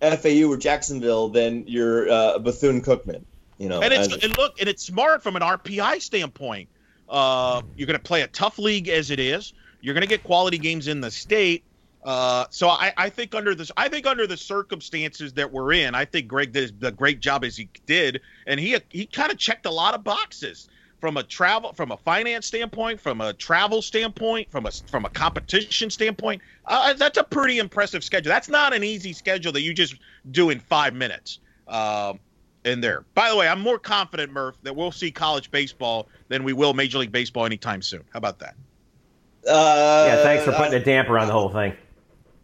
FAU 0.00 0.48
or 0.48 0.56
Jacksonville 0.56 1.28
than 1.28 1.66
your 1.66 2.10
uh, 2.10 2.38
Bethune 2.38 2.82
Cookman. 2.82 3.24
You 3.58 3.68
know, 3.68 3.80
and 3.80 3.92
it's 3.92 4.12
and 4.24 4.36
look 4.36 4.58
and 4.58 4.68
it's 4.68 4.84
smart 4.84 5.22
from 5.22 5.36
an 5.36 5.42
RPI 5.42 6.02
standpoint. 6.02 6.68
Uh, 7.08 7.62
you're 7.76 7.86
going 7.86 7.98
to 7.98 8.02
play 8.02 8.22
a 8.22 8.26
tough 8.26 8.58
league 8.58 8.88
as 8.88 9.10
it 9.10 9.20
is. 9.20 9.52
You're 9.80 9.94
going 9.94 10.02
to 10.02 10.08
get 10.08 10.24
quality 10.24 10.58
games 10.58 10.88
in 10.88 11.00
the 11.00 11.10
state. 11.10 11.62
Uh, 12.02 12.46
so 12.50 12.68
I, 12.68 12.92
I 12.96 13.08
think 13.10 13.34
under 13.34 13.54
this, 13.54 13.70
I 13.76 13.88
think 13.88 14.06
under 14.06 14.26
the 14.26 14.36
circumstances 14.36 15.32
that 15.34 15.52
we're 15.52 15.72
in, 15.74 15.94
I 15.94 16.04
think 16.04 16.26
Greg 16.26 16.52
did 16.52 16.80
the 16.80 16.90
great 16.90 17.20
job 17.20 17.44
as 17.44 17.56
he 17.56 17.68
did, 17.86 18.20
and 18.46 18.58
he 18.58 18.76
he 18.88 19.06
kind 19.06 19.30
of 19.30 19.38
checked 19.38 19.66
a 19.66 19.70
lot 19.70 19.94
of 19.94 20.02
boxes 20.02 20.68
from 21.02 21.16
a 21.16 21.22
travel, 21.24 21.72
from 21.72 21.90
a 21.90 21.96
finance 21.96 22.46
standpoint, 22.46 23.00
from 23.00 23.20
a 23.20 23.32
travel 23.32 23.82
standpoint, 23.82 24.48
from 24.52 24.66
a 24.66 24.70
from 24.70 25.04
a 25.04 25.08
competition 25.10 25.90
standpoint. 25.90 26.40
Uh, 26.64 26.92
that's 26.92 27.18
a 27.18 27.24
pretty 27.24 27.58
impressive 27.58 28.04
schedule. 28.04 28.30
That's 28.30 28.48
not 28.48 28.72
an 28.72 28.84
easy 28.84 29.12
schedule 29.12 29.50
that 29.50 29.62
you 29.62 29.74
just 29.74 29.96
do 30.30 30.50
in 30.50 30.60
five 30.60 30.94
minutes. 30.94 31.40
Um, 31.66 32.20
in 32.64 32.80
there. 32.80 33.04
By 33.14 33.28
the 33.28 33.36
way, 33.36 33.48
I'm 33.48 33.60
more 33.60 33.76
confident, 33.76 34.30
Murph, 34.30 34.54
that 34.62 34.76
we'll 34.76 34.92
see 34.92 35.10
college 35.10 35.50
baseball 35.50 36.06
than 36.28 36.44
we 36.44 36.52
will 36.52 36.74
Major 36.74 36.98
League 36.98 37.10
Baseball 37.10 37.44
anytime 37.44 37.82
soon. 37.82 38.04
How 38.12 38.18
about 38.18 38.38
that? 38.38 38.54
uh, 39.48 40.04
Yeah, 40.06 40.22
thanks 40.22 40.44
for 40.44 40.52
putting 40.52 40.74
a 40.74 40.84
damper 40.84 41.18
on 41.18 41.26
the 41.26 41.32
whole 41.32 41.48
thing. 41.48 41.72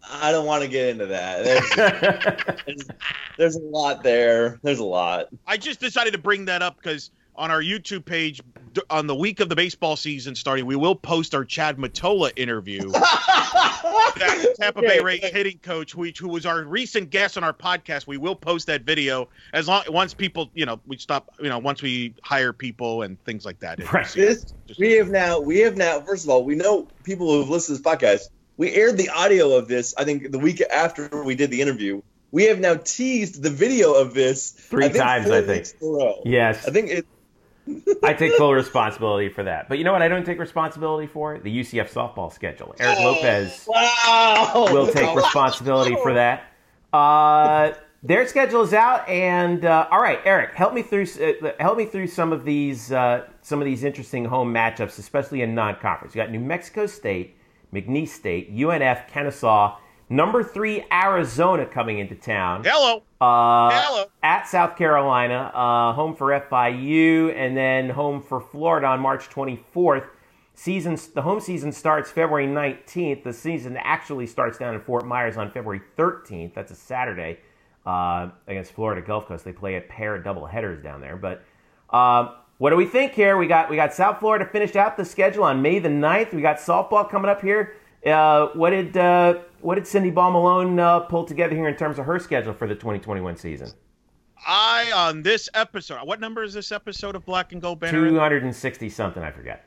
I, 0.03 0.31
I 0.31 0.33
don't 0.33 0.45
want 0.45 0.65
to 0.65 0.69
get 0.69 0.89
into 0.89 1.07
that. 1.07 1.45
There's, 1.45 2.63
there's, 2.67 2.89
there's 3.37 3.55
a 3.55 3.61
lot 3.61 4.03
there. 4.03 4.59
There's 4.65 4.81
a 4.81 4.85
lot. 4.85 5.29
I 5.47 5.57
just 5.57 5.79
decided 5.79 6.15
to 6.15 6.19
bring 6.19 6.47
that 6.47 6.63
up 6.63 6.79
because 6.83 7.13
on 7.39 7.51
our 7.53 7.63
YouTube 7.63 8.05
page, 8.05 8.43
on 8.91 9.07
the 9.07 9.15
week 9.15 9.41
of 9.41 9.49
the 9.49 9.57
baseball 9.57 9.97
season 9.97 10.35
starting, 10.35 10.67
we 10.67 10.77
will 10.77 10.97
post 10.97 11.35
our 11.35 11.45
Chad 11.45 11.79
Mottola 11.79 12.33
interview. 12.37 12.91
that 14.19 14.55
Tampa 14.61 14.83
Bay 14.83 15.01
Rays 15.01 15.25
hitting 15.25 15.59
coach, 15.59 15.93
who, 15.93 16.05
who 16.19 16.29
was 16.29 16.45
our 16.45 16.65
recent 16.65 17.11
guest 17.11 17.37
on 17.37 17.45
our 17.45 17.53
podcast. 17.53 18.07
We 18.07 18.17
will 18.17 18.35
post 18.35 18.67
that 18.67 18.83
video 18.83 19.29
as 19.55 19.69
long 19.69 19.85
once 19.89 20.13
people, 20.15 20.51
you 20.53 20.67
know, 20.67 20.81
we 20.87 20.99
stop, 20.99 21.31
you 21.41 21.49
know, 21.49 21.59
once 21.59 21.81
we 21.81 22.15
hire 22.23 22.53
people 22.53 23.03
and 23.03 23.23
things 23.25 23.47
like 23.47 23.61
that. 23.61 23.79
Right. 23.93 24.07
This 24.09 24.53
we 24.79 24.93
have 24.95 25.09
now. 25.09 25.41
We 25.41 25.61
have 25.61 25.77
now. 25.77 26.01
First 26.01 26.25
of 26.25 26.31
all, 26.31 26.45
we 26.45 26.57
know 26.57 26.89
people 27.05 27.33
who 27.33 27.41
have 27.41 27.49
listened 27.49 27.79
to 27.79 27.83
this 27.83 27.95
podcast. 27.95 28.29
We 28.57 28.73
aired 28.75 28.97
the 28.97 29.11
audio 29.11 29.57
of 29.57 29.69
this. 29.69 29.95
I 29.97 30.05
think 30.05 30.33
the 30.33 30.39
week 30.39 30.61
after 30.61 31.23
we 31.23 31.37
did 31.37 31.51
the 31.51 31.63
interview. 31.63 32.03
We 32.31 32.45
have 32.45 32.61
now 32.61 32.75
teased 32.75 33.43
the 33.43 33.49
video 33.49 33.95
of 33.95 34.13
this 34.13 34.51
Three 34.51 34.85
I 34.85 34.89
think, 34.91 35.03
times, 35.03 35.31
I 35.31 35.41
think. 35.41 35.49
weeks 35.49 35.75
in 35.81 35.89
a 35.89 35.91
row. 35.91 36.23
yes, 36.27 36.69
I 36.69 36.71
think 36.71 36.91
it. 36.91 37.07
I 38.03 38.15
take 38.15 38.35
full 38.35 38.53
responsibility 38.55 39.29
for 39.29 39.43
that. 39.45 39.69
But 39.69 39.79
you 39.79 39.85
know 39.85 39.93
what? 39.93 40.03
I 40.03 40.09
don't 40.09 40.25
take 40.25 40.39
responsibility 40.39 41.07
for 41.07 41.39
the 41.39 41.51
UCF 41.61 41.93
softball 41.93 42.33
schedule. 42.33 42.75
Eric 42.79 42.99
Oh, 43.01 43.05
Lopez 43.13 43.67
Wow. 43.69 44.69
will 44.73 44.87
take 44.87 45.15
responsibility 45.15 45.97
for 46.03 46.15
that. 46.15 46.45
Uh, 46.93 47.73
their 48.03 48.27
schedule 48.29 48.63
is 48.63 48.73
out, 48.73 49.09
and 49.09 49.65
uh, 49.65 49.89
all 49.91 50.01
right, 50.01 50.21
Eric, 50.25 50.55
help 50.55 50.73
me 50.73 50.83
through 50.83 51.05
uh, 51.21 51.51
help 51.59 51.77
me 51.77 51.85
through 51.85 52.07
some 52.07 52.33
of 52.33 52.45
these 52.45 52.93
uh, 52.93 53.27
some 53.43 53.61
of 53.61 53.65
these 53.65 53.83
interesting 53.85 54.25
home 54.25 54.55
matchups, 54.55 54.99
especially 54.99 55.43
in 55.43 55.55
non-conference. 55.55 56.15
You 56.15 56.23
got 56.23 56.31
New 56.31 56.39
Mexico 56.41 56.87
State, 56.87 57.37
McNeese 57.75 58.09
State, 58.11 58.55
UNF, 58.57 59.09
Kennesaw, 59.09 59.77
number 60.09 60.43
three 60.43 60.85
Arizona 60.93 61.67
coming 61.67 61.99
into 61.99 62.15
town. 62.15 62.63
Hello. 62.65 63.03
Uh, 63.21 63.71
Hello. 63.73 64.05
At 64.23 64.49
South 64.49 64.77
Carolina, 64.77 65.51
uh, 65.55 65.93
home 65.93 66.15
for 66.15 66.29
FIU, 66.29 67.35
and 67.35 67.57
then 67.57 67.91
home 67.91 68.23
for 68.23 68.41
Florida 68.41 68.87
on 68.87 69.01
March 69.01 69.29
24th. 69.29 70.07
Season, 70.55 70.99
the 71.15 71.23
home 71.23 71.41
season 71.41 71.71
starts 71.71 72.11
February 72.11 72.47
19th. 72.47 73.23
The 73.23 73.33
season 73.33 73.77
actually 73.77 74.27
starts 74.27 74.59
down 74.59 74.75
in 74.75 74.81
Fort 74.81 75.07
Myers 75.07 75.37
on 75.37 75.53
February 75.53 75.81
13th. 75.97 76.55
That's 76.55 76.73
a 76.73 76.75
Saturday 76.75 77.39
uh, 77.87 78.31
against 78.49 78.73
Florida 78.73 79.01
Gulf 79.01 79.27
Coast. 79.27 79.45
They 79.45 79.53
play 79.53 79.77
a 79.77 79.81
pair 79.81 80.17
of 80.17 80.25
double 80.25 80.47
headers 80.47 80.83
down 80.83 81.01
there. 81.01 81.17
But 81.17 81.45
um, 81.97 82.35
what 82.59 82.71
do 82.71 82.77
we 82.77 82.87
think 82.87 83.13
here? 83.13 83.37
We 83.37 83.47
got 83.47 83.71
we 83.71 83.77
got 83.77 83.95
South 83.95 84.19
Florida 84.19 84.45
finished 84.45 84.75
out 84.75 84.97
the 84.97 85.05
schedule 85.05 85.45
on 85.45 85.63
May 85.63 85.79
the 85.79 85.89
9th. 85.89 86.35
We 86.35 86.43
got 86.43 86.59
softball 86.59 87.09
coming 87.09 87.31
up 87.31 87.41
here. 87.41 87.77
Uh, 88.05 88.49
what 88.49 88.71
did 88.71 88.97
uh, 88.97 89.39
what 89.61 89.77
did 89.77 89.87
Cindy 89.87 90.11
Ball 90.11 90.31
Malone 90.31 90.79
uh, 90.79 91.01
pull 91.01 91.25
together 91.25 91.55
here 91.55 91.69
in 91.69 91.77
terms 91.77 91.99
of 91.99 92.07
her 92.07 92.19
schedule 92.19 92.53
for 92.53 92.67
the 92.67 92.75
2021 92.75 93.37
season? 93.37 93.71
I 94.47 94.93
on 94.95 95.23
this 95.23 95.49
episode. 95.55 96.07
What 96.07 96.21
number 96.21 96.43
is 96.43 96.55
this 96.55 96.71
episode 96.71 97.17
of 97.17 97.25
Black 97.25 97.53
and 97.53 97.61
Gold 97.61 97.81
Banner? 97.81 98.09
260 98.09 98.89
something, 98.89 99.23
I 99.23 99.31
forget. 99.31 99.67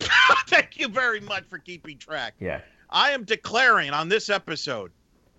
Thank 0.46 0.78
you 0.78 0.88
very 0.88 1.20
much 1.20 1.44
for 1.48 1.58
keeping 1.58 1.98
track. 1.98 2.34
Yeah. 2.40 2.60
I 2.90 3.10
am 3.10 3.24
declaring 3.24 3.90
on 3.90 4.08
this 4.08 4.30
episode 4.30 4.90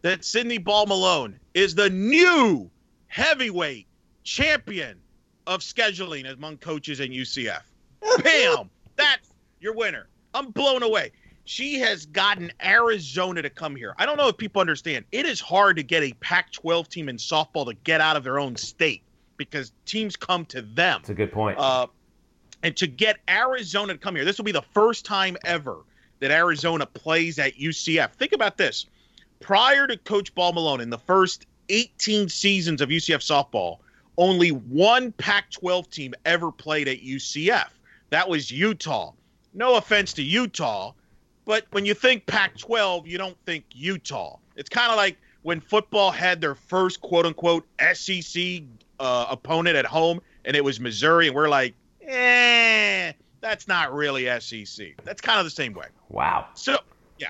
that 0.01 0.24
Cindy 0.24 0.57
Ball 0.57 0.86
Malone 0.86 1.39
is 1.53 1.74
the 1.74 1.89
new 1.89 2.70
heavyweight 3.07 3.88
champion 4.24 4.99
of 5.47 5.61
scheduling 5.61 6.32
among 6.32 6.57
coaches 6.57 6.99
in 6.99 7.11
UCF. 7.11 7.61
Bam! 8.24 8.70
That's 8.95 9.30
your 9.59 9.74
winner. 9.74 10.07
I'm 10.34 10.51
blown 10.51 10.84
away. 10.84 11.11
She 11.46 11.76
has 11.80 12.08
gotten 12.08 12.52
Arizona 12.64 13.43
to 13.43 13.50
come 13.52 13.76
here. 13.76 13.93
I 13.98 14.06
don't 14.08 14.18
know 14.18 14.28
if 14.28 14.38
people 14.38 14.62
understand. 14.62 15.06
It 15.12 15.28
is 15.28 15.39
hard 15.39 15.78
to 15.78 15.84
get 15.84 16.04
a 16.04 16.12
Pac 16.14 16.52
12 16.52 16.89
team 16.89 17.08
in 17.08 17.18
softball 17.18 17.68
to 17.68 17.76
get 17.84 18.02
out 18.02 18.18
of 18.18 18.24
their 18.24 18.39
own 18.39 18.56
state 18.56 19.04
because 19.38 19.72
teams 19.86 20.16
come 20.16 20.46
to 20.48 20.62
them. 20.62 21.00
That's 21.02 21.10
a 21.10 21.14
good 21.14 21.32
point. 21.32 21.60
Uh, 21.60 21.88
and 22.64 22.76
to 22.78 22.88
get 22.88 23.18
Arizona 23.30 23.93
to 23.93 24.00
come 24.00 24.16
here, 24.16 24.26
this 24.26 24.39
will 24.39 24.46
be 24.46 24.52
the 24.52 24.64
first 24.74 25.06
time 25.06 25.38
ever 25.46 25.78
that 26.20 26.32
Arizona 26.32 26.86
plays 26.86 27.38
at 27.38 27.54
UCF. 27.56 28.14
Think 28.14 28.34
about 28.34 28.58
this. 28.58 28.88
Prior 29.39 29.86
to 29.86 29.98
Coach 29.98 30.34
Ball 30.34 30.54
Malone, 30.54 30.82
in 30.82 30.89
the 30.89 30.98
first 30.98 31.46
18 31.70 32.30
seasons 32.30 32.82
of 32.82 32.89
UCF 32.89 33.20
softball, 33.20 33.78
only 34.18 34.50
one 34.50 35.12
Pac 35.12 35.52
12 35.52 35.89
team 35.91 36.14
ever 36.26 36.52
played 36.52 36.88
at 36.88 37.02
UCF. 37.02 37.68
That 38.10 38.30
was 38.30 38.50
Utah. 38.50 39.12
No 39.54 39.76
offense 39.76 40.14
to 40.14 40.24
Utah, 40.24 40.93
but 41.46 41.66
when 41.72 41.86
you 41.86 41.93
think 41.93 42.26
Pac 42.26 42.58
12, 42.58 43.08
you 43.08 43.18
don't 43.18 43.38
think 43.46 43.66
Utah. 43.74 44.38
It's 44.56 44.70
kind 44.70 44.91
of 44.91 44.98
like 44.98 45.18
when 45.43 45.62
football 45.62 46.12
had 46.12 46.41
their 46.41 46.56
first 46.56 47.02
quote 47.02 47.26
unquote 47.26 47.66
SEC 47.93 48.64
uh, 49.00 49.28
opponent 49.30 49.76
at 49.76 49.86
home, 49.86 50.22
and 50.43 50.56
it 50.56 50.64
was 50.64 50.80
Missouri, 50.80 51.28
and 51.28 51.36
we're 51.36 51.50
like, 51.50 51.76
eh, 52.02 53.12
that's 53.41 53.68
not 53.68 53.93
really 53.93 54.26
SEC. 54.39 54.88
That's 55.04 55.22
kind 55.22 55.39
of 55.39 55.46
the 55.46 55.52
same 55.52 55.74
way. 55.74 55.88
wow. 56.10 56.48
So, 56.56 56.78
yeah. 57.20 57.30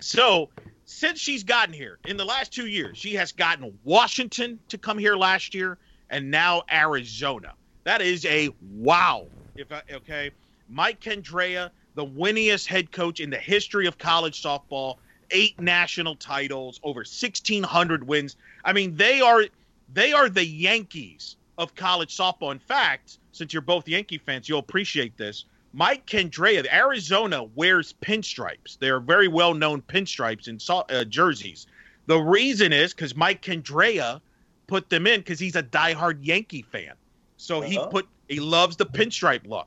So, 0.00 0.48
since 0.84 1.20
she's 1.20 1.44
gotten 1.44 1.74
here 1.74 1.98
in 2.06 2.16
the 2.16 2.24
last 2.24 2.52
two 2.52 2.66
years, 2.66 2.98
she 2.98 3.14
has 3.14 3.30
gotten 3.30 3.78
Washington 3.84 4.58
to 4.68 4.78
come 4.78 4.98
here 4.98 5.16
last 5.16 5.54
year 5.54 5.78
and 6.10 6.30
now 6.30 6.62
Arizona. 6.72 7.52
That 7.84 8.02
is 8.02 8.24
a 8.24 8.50
wow. 8.72 9.26
If 9.54 9.70
I, 9.72 9.82
okay, 9.92 10.30
Mike 10.68 11.00
Candrea, 11.00 11.70
the 11.98 12.06
winningest 12.06 12.66
head 12.66 12.92
coach 12.92 13.18
in 13.18 13.28
the 13.28 13.36
history 13.36 13.88
of 13.88 13.98
college 13.98 14.40
softball, 14.40 14.98
eight 15.32 15.60
national 15.60 16.14
titles, 16.14 16.78
over 16.84 17.00
1600 17.00 18.06
wins. 18.06 18.36
I 18.64 18.72
mean, 18.72 18.96
they 18.96 19.20
are 19.20 19.44
they 19.92 20.12
are 20.12 20.28
the 20.28 20.46
Yankees 20.46 21.36
of 21.58 21.74
college 21.74 22.16
softball. 22.16 22.52
In 22.52 22.60
fact, 22.60 23.18
since 23.32 23.52
you're 23.52 23.62
both 23.62 23.88
Yankee 23.88 24.18
fans, 24.18 24.48
you'll 24.48 24.60
appreciate 24.60 25.16
this. 25.16 25.44
Mike 25.72 26.06
Candrea, 26.06 26.72
Arizona 26.72 27.42
wears 27.42 27.94
pinstripes. 28.00 28.78
They're 28.78 29.00
very 29.00 29.26
well 29.26 29.52
known 29.52 29.82
pinstripes 29.82 30.46
in 30.46 30.60
uh, 30.70 31.02
jerseys. 31.02 31.66
The 32.06 32.18
reason 32.18 32.72
is 32.72 32.94
because 32.94 33.16
Mike 33.16 33.42
Candrea 33.42 34.20
put 34.68 34.88
them 34.88 35.08
in 35.08 35.18
because 35.18 35.40
he's 35.40 35.56
a 35.56 35.64
diehard 35.64 36.20
Yankee 36.22 36.62
fan. 36.62 36.94
So 37.38 37.58
uh-huh. 37.58 37.68
he 37.68 37.78
put 37.90 38.08
he 38.28 38.38
loves 38.38 38.76
the 38.76 38.86
pinstripe 38.86 39.48
look. 39.48 39.66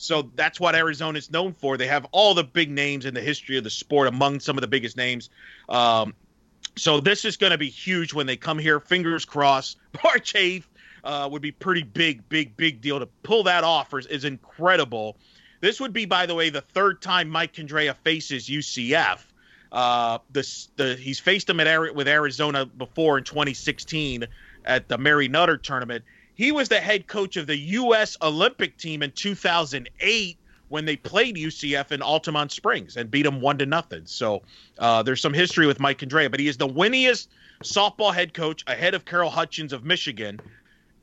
So 0.00 0.30
that's 0.34 0.58
what 0.58 0.74
Arizona 0.74 1.18
is 1.18 1.30
known 1.30 1.52
for. 1.52 1.76
They 1.76 1.86
have 1.86 2.06
all 2.10 2.32
the 2.32 2.42
big 2.42 2.70
names 2.70 3.04
in 3.04 3.12
the 3.12 3.20
history 3.20 3.58
of 3.58 3.64
the 3.64 3.70
sport, 3.70 4.08
among 4.08 4.40
some 4.40 4.56
of 4.56 4.62
the 4.62 4.66
biggest 4.66 4.96
names. 4.96 5.28
Um, 5.68 6.14
so 6.74 7.00
this 7.00 7.26
is 7.26 7.36
going 7.36 7.50
to 7.50 7.58
be 7.58 7.68
huge 7.68 8.14
when 8.14 8.26
they 8.26 8.38
come 8.38 8.58
here. 8.58 8.80
Fingers 8.80 9.26
crossed. 9.26 9.76
March 10.02 10.32
8th 10.32 10.64
uh, 11.04 11.28
would 11.30 11.42
be 11.42 11.52
pretty 11.52 11.82
big, 11.82 12.26
big, 12.30 12.56
big 12.56 12.80
deal 12.80 12.98
to 12.98 13.04
pull 13.22 13.42
that 13.42 13.62
off 13.62 13.92
is, 13.92 14.06
is 14.06 14.24
incredible. 14.24 15.18
This 15.60 15.80
would 15.80 15.92
be, 15.92 16.06
by 16.06 16.24
the 16.24 16.34
way, 16.34 16.48
the 16.48 16.62
third 16.62 17.02
time 17.02 17.28
Mike 17.28 17.52
Candrea 17.52 17.94
faces 17.94 18.48
UCF. 18.48 19.18
Uh, 19.70 20.18
the, 20.32 20.98
he's 20.98 21.20
faced 21.20 21.46
them 21.46 21.60
at 21.60 21.94
with 21.94 22.08
Arizona 22.08 22.64
before 22.64 23.18
in 23.18 23.24
2016 23.24 24.26
at 24.64 24.88
the 24.88 24.96
Mary 24.96 25.28
Nutter 25.28 25.58
tournament. 25.58 26.04
He 26.40 26.52
was 26.52 26.70
the 26.70 26.80
head 26.80 27.06
coach 27.06 27.36
of 27.36 27.46
the 27.46 27.56
U.S. 27.58 28.16
Olympic 28.22 28.78
team 28.78 29.02
in 29.02 29.10
2008 29.10 30.38
when 30.70 30.86
they 30.86 30.96
played 30.96 31.36
UCF 31.36 31.92
in 31.92 32.00
Altamonte 32.00 32.50
Springs 32.50 32.96
and 32.96 33.10
beat 33.10 33.24
them 33.24 33.42
one 33.42 33.58
to 33.58 33.66
nothing. 33.66 34.06
So 34.06 34.40
uh, 34.78 35.02
there's 35.02 35.20
some 35.20 35.34
history 35.34 35.66
with 35.66 35.78
Mike 35.80 35.98
Candrea, 35.98 36.30
but 36.30 36.40
he 36.40 36.48
is 36.48 36.56
the 36.56 36.66
winningest 36.66 37.28
softball 37.62 38.14
head 38.14 38.32
coach 38.32 38.64
ahead 38.66 38.94
of 38.94 39.04
Carol 39.04 39.28
Hutchins 39.28 39.74
of 39.74 39.84
Michigan. 39.84 40.40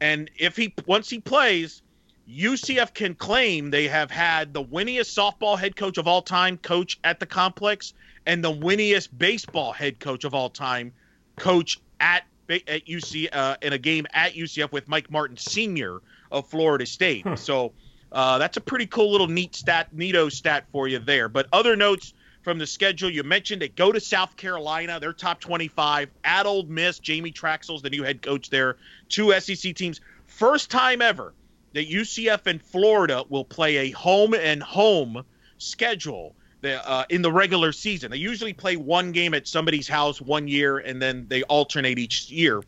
And 0.01 0.31
if 0.39 0.57
he 0.57 0.73
once 0.88 1.07
he 1.07 1.19
plays, 1.19 1.83
UCF 2.27 2.95
can 2.95 3.13
claim 3.13 3.69
they 3.69 3.88
have 3.88 4.09
had 4.09 4.55
the 4.55 4.63
winningest 4.63 5.15
softball 5.15 5.55
head 5.55 5.75
coach 5.75 5.99
of 5.99 6.07
all 6.07 6.23
time 6.23 6.57
coach 6.57 6.97
at 7.03 7.19
the 7.19 7.27
complex 7.27 7.93
and 8.25 8.43
the 8.43 8.51
winningest 8.51 9.09
baseball 9.15 9.71
head 9.71 9.99
coach 9.99 10.23
of 10.23 10.33
all 10.33 10.49
time 10.49 10.93
coach 11.35 11.77
at 11.99 12.23
at 12.49 12.85
UC 12.85 13.29
uh, 13.31 13.57
in 13.61 13.73
a 13.73 13.77
game 13.77 14.07
at 14.13 14.33
UCF 14.33 14.71
with 14.71 14.87
Mike 14.87 15.11
Martin 15.11 15.37
Sr. 15.37 16.01
of 16.31 16.47
Florida 16.47 16.85
State. 16.85 17.23
Huh. 17.23 17.35
So 17.35 17.73
uh, 18.11 18.37
that's 18.37 18.57
a 18.57 18.61
pretty 18.61 18.87
cool 18.87 19.11
little 19.11 19.27
neat 19.27 19.55
stat, 19.55 19.89
neato 19.95 20.31
stat 20.31 20.65
for 20.71 20.87
you 20.87 20.99
there. 20.99 21.29
But 21.29 21.47
other 21.51 21.75
notes 21.75 22.13
from 22.41 22.57
the 22.57 22.67
schedule, 22.67 23.09
you 23.09 23.23
mentioned 23.23 23.61
it. 23.63 23.75
Go 23.75 23.91
to 23.91 23.99
South 23.99 24.37
Carolina, 24.37 24.99
they're 24.99 25.13
top 25.13 25.41
25. 25.41 26.09
At 26.23 26.45
Ole 26.45 26.63
Miss, 26.63 26.99
Jamie 26.99 27.31
Trachsel's 27.31 27.81
the 27.81 27.89
new 27.89 28.03
head 28.03 28.21
coach 28.21 28.49
there. 28.49 28.77
Two 29.09 29.37
SEC 29.39 29.75
teams. 29.75 29.99
First 30.27 30.71
time 30.71 31.01
ever 31.01 31.33
that 31.73 31.89
UCF 31.89 32.47
and 32.47 32.61
Florida 32.61 33.23
will 33.27 33.45
play 33.45 33.77
a 33.77 33.91
home 33.91 34.33
and 34.33 34.63
home 34.63 35.23
schedule 35.57 36.35
uh, 36.63 37.05
in 37.09 37.21
the 37.21 37.31
regular 37.31 37.71
season. 37.71 38.11
They 38.11 38.17
usually 38.17 38.53
play 38.53 38.75
one 38.75 39.11
game 39.11 39.33
at 39.33 39.47
somebody's 39.47 39.87
house 39.87 40.21
one 40.21 40.47
year, 40.47 40.77
and 40.77 41.01
then 41.01 41.27
they 41.27 41.43
alternate 41.43 41.99
each 41.99 42.29
year. 42.29 42.63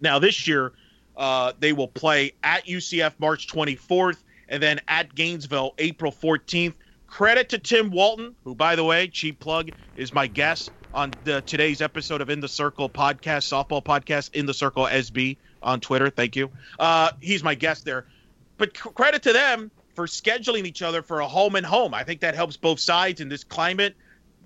Now 0.00 0.18
this 0.18 0.46
year, 0.46 0.72
uh, 1.16 1.52
they 1.58 1.72
will 1.72 1.88
play 1.88 2.32
at 2.42 2.66
UCF 2.66 3.14
March 3.18 3.48
24th, 3.48 4.22
and 4.48 4.62
then 4.62 4.80
at 4.88 5.14
Gainesville 5.14 5.74
April 5.78 6.12
14th. 6.12 6.74
Credit 7.06 7.48
to 7.50 7.58
Tim 7.58 7.90
Walton, 7.90 8.34
who, 8.42 8.54
by 8.54 8.74
the 8.74 8.84
way, 8.84 9.06
cheap 9.06 9.38
plug, 9.38 9.70
is 9.94 10.14
my 10.14 10.26
guest 10.26 10.72
on 10.94 11.14
the, 11.24 11.42
today's 11.42 11.82
episode 11.82 12.22
of 12.22 12.30
In 12.30 12.40
the 12.40 12.48
Circle 12.48 12.88
podcast, 12.88 13.46
softball 13.50 13.84
podcast, 13.84 14.32
In 14.34 14.46
the 14.46 14.54
Circle 14.54 14.84
SB 14.84 15.36
on 15.62 15.80
Twitter. 15.80 16.08
Thank 16.08 16.36
you. 16.36 16.50
Uh, 16.78 17.10
he's 17.20 17.44
my 17.44 17.54
guest 17.54 17.84
there. 17.84 18.06
But 18.56 18.74
credit 18.74 19.22
to 19.24 19.32
them 19.32 19.70
for 19.94 20.06
scheduling 20.06 20.64
each 20.64 20.82
other 20.82 21.02
for 21.02 21.20
a 21.20 21.28
home 21.28 21.56
and 21.56 21.66
home. 21.66 21.94
I 21.94 22.04
think 22.04 22.20
that 22.20 22.34
helps 22.34 22.56
both 22.56 22.80
sides 22.80 23.20
in 23.20 23.28
this 23.28 23.44
climate. 23.44 23.94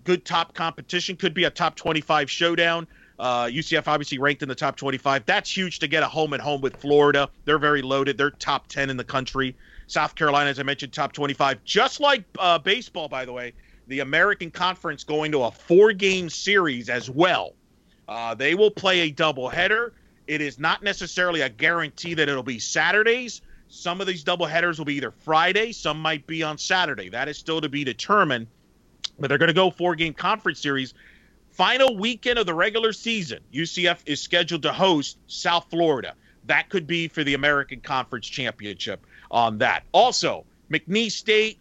Good 0.04 0.24
top 0.24 0.54
competition 0.54 1.16
could 1.16 1.34
be 1.34 1.44
a 1.44 1.50
top 1.50 1.76
25 1.76 2.30
showdown. 2.30 2.86
Uh, 3.18 3.46
UCF 3.46 3.88
obviously 3.88 4.18
ranked 4.18 4.42
in 4.42 4.48
the 4.48 4.54
top 4.54 4.76
25. 4.76 5.24
That's 5.24 5.54
huge 5.54 5.78
to 5.78 5.88
get 5.88 6.02
a 6.02 6.08
home 6.08 6.32
and 6.32 6.42
home 6.42 6.60
with 6.60 6.76
Florida. 6.76 7.30
They're 7.44 7.58
very 7.58 7.82
loaded. 7.82 8.18
They're 8.18 8.30
top 8.30 8.68
10 8.68 8.90
in 8.90 8.96
the 8.96 9.04
country. 9.04 9.56
South 9.86 10.14
Carolina, 10.14 10.50
as 10.50 10.58
I 10.58 10.64
mentioned, 10.64 10.92
top 10.92 11.12
25. 11.12 11.64
Just 11.64 12.00
like 12.00 12.24
uh, 12.38 12.58
baseball, 12.58 13.08
by 13.08 13.24
the 13.24 13.32
way, 13.32 13.52
the 13.86 14.00
American 14.00 14.50
Conference 14.50 15.04
going 15.04 15.32
to 15.32 15.44
a 15.44 15.50
four 15.50 15.92
game 15.92 16.28
series 16.28 16.88
as 16.88 17.08
well. 17.08 17.54
Uh, 18.08 18.34
they 18.34 18.54
will 18.54 18.70
play 18.70 19.00
a 19.00 19.12
doubleheader. 19.12 19.92
It 20.26 20.40
is 20.40 20.58
not 20.58 20.82
necessarily 20.82 21.40
a 21.40 21.48
guarantee 21.48 22.14
that 22.14 22.28
it'll 22.28 22.42
be 22.42 22.58
Saturdays. 22.58 23.42
Some 23.68 24.00
of 24.00 24.06
these 24.06 24.24
double 24.24 24.46
headers 24.46 24.78
will 24.78 24.84
be 24.84 24.94
either 24.94 25.10
Friday, 25.10 25.72
some 25.72 26.00
might 26.00 26.26
be 26.26 26.42
on 26.42 26.58
Saturday. 26.58 27.08
That 27.08 27.28
is 27.28 27.36
still 27.36 27.60
to 27.60 27.68
be 27.68 27.84
determined. 27.84 28.46
But 29.18 29.28
they're 29.28 29.38
going 29.38 29.48
to 29.48 29.54
go 29.54 29.70
four 29.70 29.94
game 29.94 30.14
conference 30.14 30.60
series. 30.60 30.94
Final 31.52 31.96
weekend 31.96 32.38
of 32.38 32.46
the 32.46 32.54
regular 32.54 32.92
season, 32.92 33.40
UCF 33.52 33.98
is 34.04 34.20
scheduled 34.20 34.62
to 34.62 34.72
host 34.72 35.18
South 35.26 35.66
Florida. 35.70 36.14
That 36.44 36.68
could 36.68 36.86
be 36.86 37.08
for 37.08 37.24
the 37.24 37.34
American 37.34 37.80
Conference 37.80 38.26
Championship 38.26 39.04
on 39.30 39.58
that. 39.58 39.84
Also, 39.92 40.44
McNeese 40.70 41.12
State, 41.12 41.58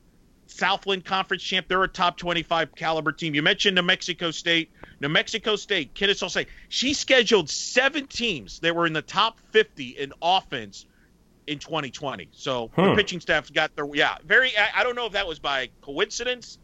Southland 0.47 1.05
Conference 1.05 1.41
champ. 1.41 1.67
They're 1.67 1.81
a 1.83 1.87
top 1.87 2.17
25 2.17 2.75
caliber 2.75 3.11
team. 3.11 3.33
You 3.33 3.41
mentioned 3.41 3.75
New 3.75 3.81
Mexico 3.81 4.31
State. 4.31 4.69
New 5.01 5.09
Mexico 5.09 5.55
State, 5.55 5.93
Kennesaw 5.93 6.27
State. 6.27 6.47
She 6.69 6.93
scheduled 6.93 7.49
seven 7.49 8.07
teams 8.07 8.59
that 8.59 8.75
were 8.75 8.85
in 8.85 8.93
the 8.93 9.01
top 9.01 9.39
50 9.51 9.89
in 9.89 10.13
offense 10.21 10.85
in 11.47 11.59
2020. 11.59 12.29
So 12.31 12.67
hmm. 12.75 12.81
the 12.81 12.95
pitching 12.95 13.19
staff's 13.19 13.49
got 13.49 13.75
their 13.75 13.87
yeah. 13.93 14.17
Very. 14.25 14.51
I, 14.57 14.81
I, 14.81 14.83
don't 14.83 14.95
know 14.95 15.05
if 15.05 15.13
that 15.13 15.27
was 15.27 15.39
by 15.39 15.69
coincidence 15.81 16.57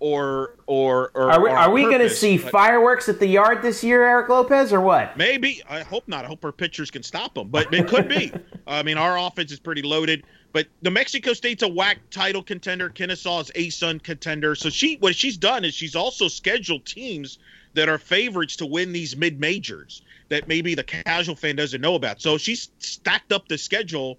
or 0.00 0.56
or 0.66 1.10
or 1.14 1.30
are 1.30 1.42
we, 1.42 1.50
are 1.50 1.70
we 1.70 1.82
going 1.82 1.98
to 1.98 2.10
see 2.10 2.36
fireworks 2.36 3.08
at 3.08 3.18
the 3.18 3.26
yard 3.26 3.62
this 3.62 3.82
year, 3.82 4.04
Eric 4.04 4.28
Lopez, 4.28 4.72
or 4.72 4.80
what? 4.80 5.16
Maybe. 5.16 5.62
I 5.68 5.82
hope 5.82 6.06
not. 6.06 6.24
I 6.24 6.28
hope 6.28 6.44
our 6.44 6.52
pitchers 6.52 6.90
can 6.90 7.02
stop 7.02 7.34
them, 7.34 7.48
but 7.48 7.72
it 7.74 7.88
could 7.88 8.08
be. 8.08 8.32
I 8.66 8.82
mean, 8.82 8.98
our 8.98 9.18
offense 9.18 9.50
is 9.52 9.58
pretty 9.58 9.82
loaded. 9.82 10.24
But 10.52 10.66
New 10.82 10.90
Mexico 10.90 11.34
State's 11.34 11.62
a 11.62 11.68
WAC 11.68 11.96
title 12.10 12.42
contender. 12.42 12.88
Kennesaw 12.88 13.40
is 13.40 13.52
a 13.54 13.68
Sun 13.70 14.00
contender. 14.00 14.54
So 14.54 14.70
she 14.70 14.96
what 14.96 15.14
she's 15.14 15.36
done 15.36 15.64
is 15.64 15.74
she's 15.74 15.96
also 15.96 16.28
scheduled 16.28 16.86
teams 16.86 17.38
that 17.74 17.88
are 17.88 17.98
favorites 17.98 18.56
to 18.56 18.66
win 18.66 18.92
these 18.92 19.16
mid 19.16 19.40
majors 19.40 20.02
that 20.28 20.48
maybe 20.48 20.74
the 20.74 20.84
casual 20.84 21.34
fan 21.34 21.56
doesn't 21.56 21.80
know 21.80 21.94
about. 21.94 22.20
So 22.20 22.38
she's 22.38 22.70
stacked 22.78 23.32
up 23.32 23.48
the 23.48 23.58
schedule 23.58 24.18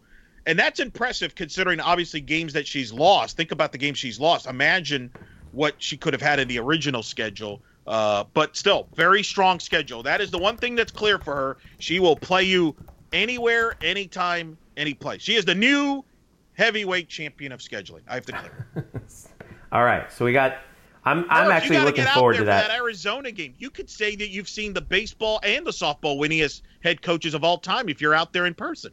and 0.49 0.57
that's 0.57 0.79
impressive 0.79 1.35
considering 1.35 1.79
obviously 1.79 2.19
games 2.19 2.53
that 2.53 2.65
she's 2.65 2.91
lost. 2.91 3.37
Think 3.37 3.51
about 3.51 3.71
the 3.71 3.77
games 3.77 3.99
she's 3.99 4.19
lost. 4.19 4.47
Imagine 4.47 5.11
what 5.51 5.75
she 5.77 5.95
could 5.95 6.11
have 6.11 6.23
had 6.23 6.39
in 6.39 6.47
the 6.47 6.57
original 6.57 7.03
schedule. 7.03 7.61
Uh, 7.85 8.23
but 8.33 8.57
still, 8.57 8.87
very 8.95 9.21
strong 9.21 9.59
schedule. 9.59 10.01
That 10.01 10.21
is 10.21 10.31
the 10.31 10.39
one 10.39 10.57
thing 10.57 10.73
that's 10.73 10.91
clear 10.91 11.19
for 11.19 11.35
her. 11.35 11.57
She 11.77 11.99
will 11.99 12.15
play 12.15 12.43
you 12.43 12.75
anywhere, 13.13 13.75
anytime, 13.83 14.57
any 14.75 14.95
place. 14.95 15.21
She 15.21 15.35
is 15.35 15.45
the 15.45 15.53
new 15.53 16.03
heavyweight 16.53 17.09
champion 17.09 17.51
of 17.51 17.59
scheduling. 17.59 18.01
I 18.07 18.15
have 18.15 18.25
to 18.25 18.31
clear. 18.31 18.89
All 19.71 19.83
right, 19.83 20.11
so 20.11 20.25
we 20.25 20.33
got. 20.33 20.57
I'm 21.05 21.25
I'm 21.29 21.51
actually 21.51 21.79
looking 21.79 22.05
forward 22.05 22.37
to 22.37 22.45
that. 22.45 22.69
that. 22.69 22.75
Arizona 22.75 23.31
game. 23.31 23.53
You 23.59 23.69
could 23.69 23.89
say 23.89 24.15
that 24.15 24.29
you've 24.29 24.49
seen 24.49 24.73
the 24.73 24.81
baseball 24.81 25.39
and 25.43 25.65
the 25.65 25.71
softball 25.71 26.17
winningest 26.17 26.63
head 26.83 27.03
coaches 27.03 27.35
of 27.35 27.43
all 27.43 27.59
time 27.59 27.87
if 27.87 28.01
you're 28.01 28.15
out 28.15 28.33
there 28.33 28.47
in 28.47 28.55
person. 28.55 28.91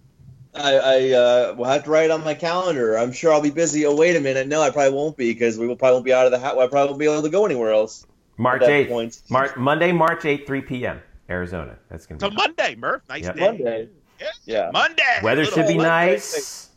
I, 0.58 0.74
I 0.76 1.10
uh, 1.12 1.54
will 1.54 1.64
have 1.66 1.84
to 1.84 1.90
write 1.90 2.06
it 2.06 2.10
on 2.10 2.24
my 2.24 2.34
calendar. 2.34 2.96
I'm 2.96 3.12
sure 3.12 3.32
I'll 3.32 3.42
be 3.42 3.50
busy. 3.50 3.86
Oh, 3.86 3.94
wait 3.94 4.16
a 4.16 4.20
minute. 4.20 4.48
No, 4.48 4.62
I 4.62 4.70
probably 4.70 4.94
won't 4.94 5.16
be 5.16 5.32
because 5.32 5.58
we 5.58 5.66
will 5.66 5.76
probably 5.76 5.94
won't 5.94 6.04
be 6.04 6.12
out 6.12 6.26
of 6.26 6.32
the 6.32 6.38
house. 6.38 6.56
I 6.58 6.66
probably 6.66 6.88
won't 6.88 6.98
be 6.98 7.06
able 7.06 7.22
to 7.22 7.28
go 7.28 7.44
anywhere 7.46 7.72
else. 7.72 8.06
March 8.38 8.62
8th. 8.62 9.30
Mar- 9.30 9.54
Monday, 9.56 9.92
March 9.92 10.22
8th, 10.22 10.46
3 10.46 10.60
p.m. 10.62 11.02
Arizona. 11.28 11.78
That's 11.90 12.06
going 12.06 12.18
to 12.18 12.28
be. 12.28 12.36
So 12.36 12.36
Monday, 12.36 12.74
Murph. 12.76 13.02
Nice 13.08 13.24
yep. 13.24 13.36
day. 13.36 13.40
Monday. 13.40 13.88
Yeah. 14.20 14.26
yeah. 14.44 14.70
Monday. 14.72 15.20
Weather 15.22 15.44
should 15.44 15.66
be 15.66 15.76
nice. 15.76 16.70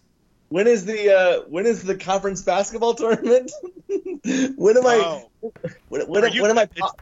When 0.49 0.65
is 0.65 0.85
the 0.85 1.15
uh, 1.15 1.41
when 1.47 1.67
is 1.67 1.83
the 1.83 1.95
conference 1.95 2.41
basketball 2.41 2.95
tournament? 2.95 3.51
when 3.87 4.77
am 4.77 4.87
I? 4.87 4.95
Oh. 4.95 5.53
When, 5.89 6.01
when, 6.07 6.33
you, 6.33 6.41
when 6.41 6.51
am 6.51 6.57
I? 6.57 6.67
It's, 6.75 6.93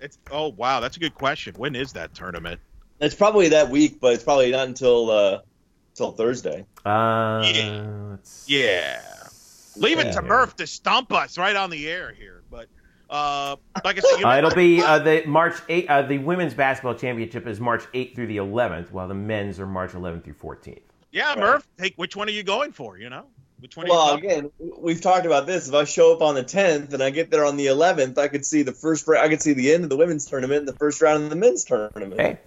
it's, 0.00 0.18
oh 0.30 0.48
wow, 0.48 0.78
that's 0.78 0.96
a 0.96 1.00
good 1.00 1.14
question. 1.14 1.54
When 1.56 1.74
is 1.74 1.92
that 1.94 2.14
tournament? 2.14 2.60
It's 3.00 3.16
probably 3.16 3.48
that 3.48 3.70
week, 3.70 3.98
but 4.00 4.14
it's 4.14 4.22
probably 4.22 4.52
not 4.52 4.68
until 4.68 5.10
uh, 5.10 5.40
till 5.94 6.12
Thursday. 6.12 6.66
Uh, 6.84 7.42
yeah. 7.44 8.16
yeah. 8.46 9.02
Leave 9.76 9.98
yeah. 9.98 10.06
it 10.06 10.12
to 10.12 10.22
Murph 10.22 10.56
to 10.56 10.66
stump 10.66 11.12
us 11.12 11.38
right 11.38 11.56
on 11.56 11.70
the 11.70 11.88
air 11.88 12.12
here. 12.12 12.42
But 12.50 12.68
uh, 13.08 13.56
like 13.84 13.98
I 13.98 14.00
said, 14.00 14.24
uh, 14.24 14.38
it'll 14.38 14.54
be 14.54 14.82
uh, 14.84 14.98
the 14.98 15.22
March 15.26 15.54
8th. 15.68 15.86
Uh, 15.88 16.02
the 16.02 16.18
women's 16.18 16.54
basketball 16.54 16.94
championship 16.94 17.46
is 17.46 17.60
March 17.60 17.84
8th 17.92 18.14
through 18.14 18.26
the 18.28 18.38
11th, 18.38 18.90
while 18.90 19.08
the 19.08 19.14
men's 19.14 19.60
are 19.60 19.66
March 19.66 19.92
11th 19.92 20.24
through 20.24 20.34
14th. 20.34 20.80
Yeah, 21.10 21.28
right. 21.28 21.38
Murph. 21.38 21.68
Hey, 21.78 21.92
which 21.96 22.16
one 22.16 22.28
are 22.28 22.32
you 22.32 22.42
going 22.42 22.72
for? 22.72 22.98
You 22.98 23.10
know. 23.10 23.26
Which 23.62 23.76
one 23.76 23.86
well, 23.88 24.14
again, 24.14 24.50
we've 24.58 25.00
talked 25.00 25.24
about 25.24 25.46
this. 25.46 25.68
If 25.68 25.74
I 25.74 25.84
show 25.84 26.12
up 26.12 26.20
on 26.20 26.34
the 26.34 26.42
10th 26.42 26.94
and 26.94 27.00
I 27.00 27.10
get 27.10 27.30
there 27.30 27.44
on 27.46 27.56
the 27.56 27.66
11th, 27.66 28.18
I 28.18 28.26
could 28.26 28.44
see 28.44 28.62
the 28.62 28.72
first. 28.72 29.08
I 29.08 29.28
could 29.28 29.40
see 29.40 29.52
the 29.52 29.72
end 29.72 29.84
of 29.84 29.90
the 29.90 29.96
women's 29.96 30.26
tournament, 30.26 30.60
and 30.60 30.68
the 30.68 30.72
first 30.72 31.00
round 31.00 31.22
of 31.22 31.30
the 31.30 31.36
men's 31.36 31.64
tournament. 31.64 32.20
Hey, 32.20 32.38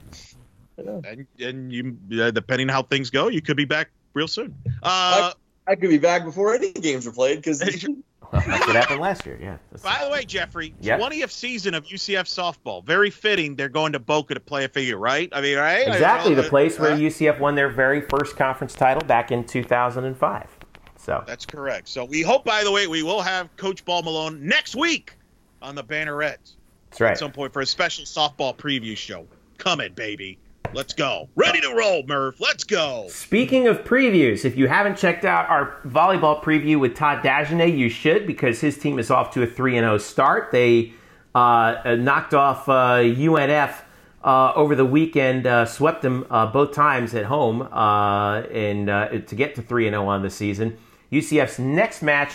and, 0.78 1.28
and 1.40 1.72
you, 1.72 1.98
uh, 2.22 2.32
depending 2.32 2.68
how 2.68 2.84
things 2.84 3.10
go, 3.10 3.28
you 3.28 3.42
could 3.42 3.58
be 3.58 3.66
back 3.66 3.90
real 4.14 4.28
soon. 4.28 4.56
Uh, 4.84 5.32
I 5.68 5.76
could 5.76 5.90
be 5.90 5.98
back 5.98 6.24
before 6.24 6.54
any 6.54 6.72
games 6.74 7.08
are 7.08 7.12
played 7.12 7.38
because 7.38 7.62
Well, 8.32 8.44
that's 8.46 8.68
what 8.68 8.76
happened 8.76 9.02
last 9.02 9.26
year. 9.26 9.38
Yeah. 9.40 9.58
That's- 9.72 9.82
By 9.82 10.04
the 10.04 10.12
way, 10.12 10.26
Jeffrey, 10.26 10.74
Yeah. 10.82 10.98
20th 10.98 11.32
season 11.32 11.74
of 11.74 11.86
UCF 11.86 12.26
softball. 12.26 12.84
Very 12.84 13.10
fitting. 13.10 13.56
They're 13.56 13.70
going 13.70 13.94
to 13.94 14.00
Boca 14.00 14.34
to 14.34 14.40
play 14.40 14.66
a 14.66 14.68
figure, 14.68 14.98
right? 14.98 15.30
I 15.32 15.42
mean, 15.42 15.58
right? 15.58 15.88
exactly 15.88 16.34
I 16.34 16.36
mean, 16.36 16.44
the 16.44 16.50
place 16.50 16.80
where 16.80 16.92
uh, 16.92 16.98
UCF 16.98 17.40
won 17.40 17.56
their 17.56 17.70
very 17.70 18.02
first 18.02 18.36
conference 18.36 18.74
title 18.74 19.06
back 19.06 19.32
in 19.32 19.44
2005. 19.44 20.50
So 20.98 21.24
That's 21.28 21.46
correct. 21.46 21.88
So 21.88 22.04
we 22.06 22.22
hope, 22.22 22.44
by 22.46 22.64
the 22.64 22.72
way, 22.72 22.88
we 22.88 23.04
will 23.04 23.22
have 23.22 23.56
Coach 23.58 23.86
Ball 23.86 24.02
Malone 24.02 24.46
next 24.46 24.76
week 24.76 25.14
on 25.62 25.76
the 25.76 25.84
Bannerets 25.84 26.56
that's 26.90 27.02
right. 27.02 27.12
at 27.12 27.18
some 27.20 27.32
point 27.32 27.54
for 27.54 27.62
a 27.62 27.66
special 27.66 28.06
softball 28.06 28.56
preview 28.56 28.98
show. 28.98 29.28
Coming, 29.58 29.94
baby. 29.94 30.38
Let's 30.74 30.94
go. 30.94 31.30
Ready 31.36 31.62
to 31.62 31.74
roll, 31.74 32.04
Murph. 32.08 32.40
Let's 32.40 32.64
go. 32.64 33.08
Speaking 33.10 33.68
of 33.68 33.84
previews, 33.84 34.46
if 34.46 34.58
you 34.58 34.68
haven't 34.68 34.98
checked 34.98 35.26
out 35.26 35.50
our 35.50 35.80
volleyball 35.86 36.42
preview 36.42 36.80
with 36.80 36.96
Todd 36.96 37.24
Dagenais, 37.24 37.78
you 37.78 37.90
should 37.90 38.28
because 38.28 38.62
his 38.62 38.78
team 38.78 39.00
is 39.00 39.12
off 39.12 39.34
to 39.34 39.44
a 39.44 39.48
3 39.48 39.74
0 39.74 39.98
start. 39.98 40.52
They 40.52 40.94
uh, 41.34 41.96
knocked 42.00 42.34
off 42.34 42.68
uh, 42.70 43.00
UNF 43.04 43.82
uh, 44.24 44.54
over 44.54 44.76
the 44.76 44.86
weekend, 44.86 45.46
uh, 45.46 45.66
swept 45.66 46.02
them 46.02 46.26
uh, 46.30 46.48
both 46.48 46.74
times 46.74 47.14
at 47.14 47.26
home, 47.26 47.62
uh, 47.62 48.42
and 48.42 48.88
to 49.28 49.36
get 49.36 49.56
to 49.56 49.62
3 49.62 49.90
0 49.90 50.08
on 50.08 50.22
the 50.22 50.30
season. 50.30 50.78
UCF's 51.12 51.60
next 51.60 52.02
match. 52.02 52.34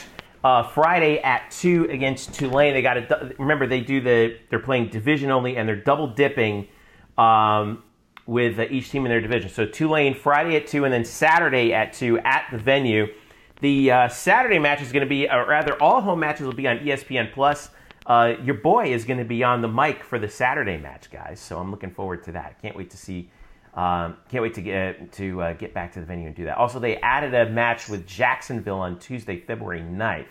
Friday 0.73 1.19
at 1.19 1.51
two 1.51 1.86
against 1.90 2.32
Tulane. 2.32 2.73
They 2.73 2.81
got 2.81 2.94
to 2.94 3.35
remember 3.39 3.66
they 3.66 3.82
do 3.82 4.01
the 4.01 4.39
they're 4.48 4.59
playing 4.59 4.89
division 4.89 5.31
only 5.31 5.59
and 5.59 5.69
they're 5.69 5.77
double 5.77 6.07
dipping 6.07 6.66
um, 7.19 7.82
with 8.31 8.61
uh, 8.61 8.66
each 8.70 8.90
team 8.90 9.05
in 9.05 9.11
their 9.11 9.20
division. 9.20 9.51
So 9.51 9.66
Tulane 9.66 10.15
Friday 10.15 10.55
at 10.55 10.69
2 10.69 10.85
and 10.85 10.94
then 10.94 11.05
Saturday 11.05 11.74
at 11.74 11.93
2 11.93 12.20
at 12.20 12.47
the 12.52 12.59
venue. 12.59 13.09
The 13.61 13.90
uh, 13.90 14.09
Saturday 14.09 14.61
match 14.61 14.81
is 14.81 14.93
going 14.93 15.02
to 15.02 15.09
be, 15.09 15.28
or 15.28 15.48
rather, 15.48 15.74
all 15.82 16.01
home 16.01 16.20
matches 16.20 16.47
will 16.47 16.55
be 16.55 16.69
on 16.69 16.78
ESPN 16.78 17.32
Plus. 17.32 17.70
Uh, 18.07 18.35
your 18.44 18.55
boy 18.55 18.93
is 18.93 19.05
going 19.05 19.19
to 19.19 19.24
be 19.24 19.43
on 19.43 19.62
the 19.62 19.69
mic 19.69 20.05
for 20.05 20.20
the 20.20 20.28
Saturday 20.28 20.78
match, 20.78 21.11
guys. 21.11 21.40
So 21.40 21.59
I'm 21.59 21.73
looking 21.73 21.90
forward 21.90 22.23
to 22.23 22.32
that. 22.32 22.62
Can't 22.62 22.77
wait 22.77 22.90
to 22.90 22.97
see. 22.97 23.31
Um, 23.74 24.16
can't 24.28 24.43
wait 24.43 24.55
to 24.55 24.62
get 24.62 25.11
to 25.12 25.43
uh, 25.43 25.52
get 25.55 25.74
back 25.74 25.93
to 25.94 26.01
the 26.01 26.07
venue 26.07 26.28
and 26.28 26.36
do 26.36 26.44
that. 26.44 26.57
Also, 26.57 26.78
they 26.78 26.98
added 26.98 27.35
a 27.35 27.51
match 27.51 27.89
with 27.89 28.07
Jacksonville 28.07 28.78
on 28.78 29.01
Tuesday, 29.01 29.40
February 29.40 29.81
9th. 29.81 30.27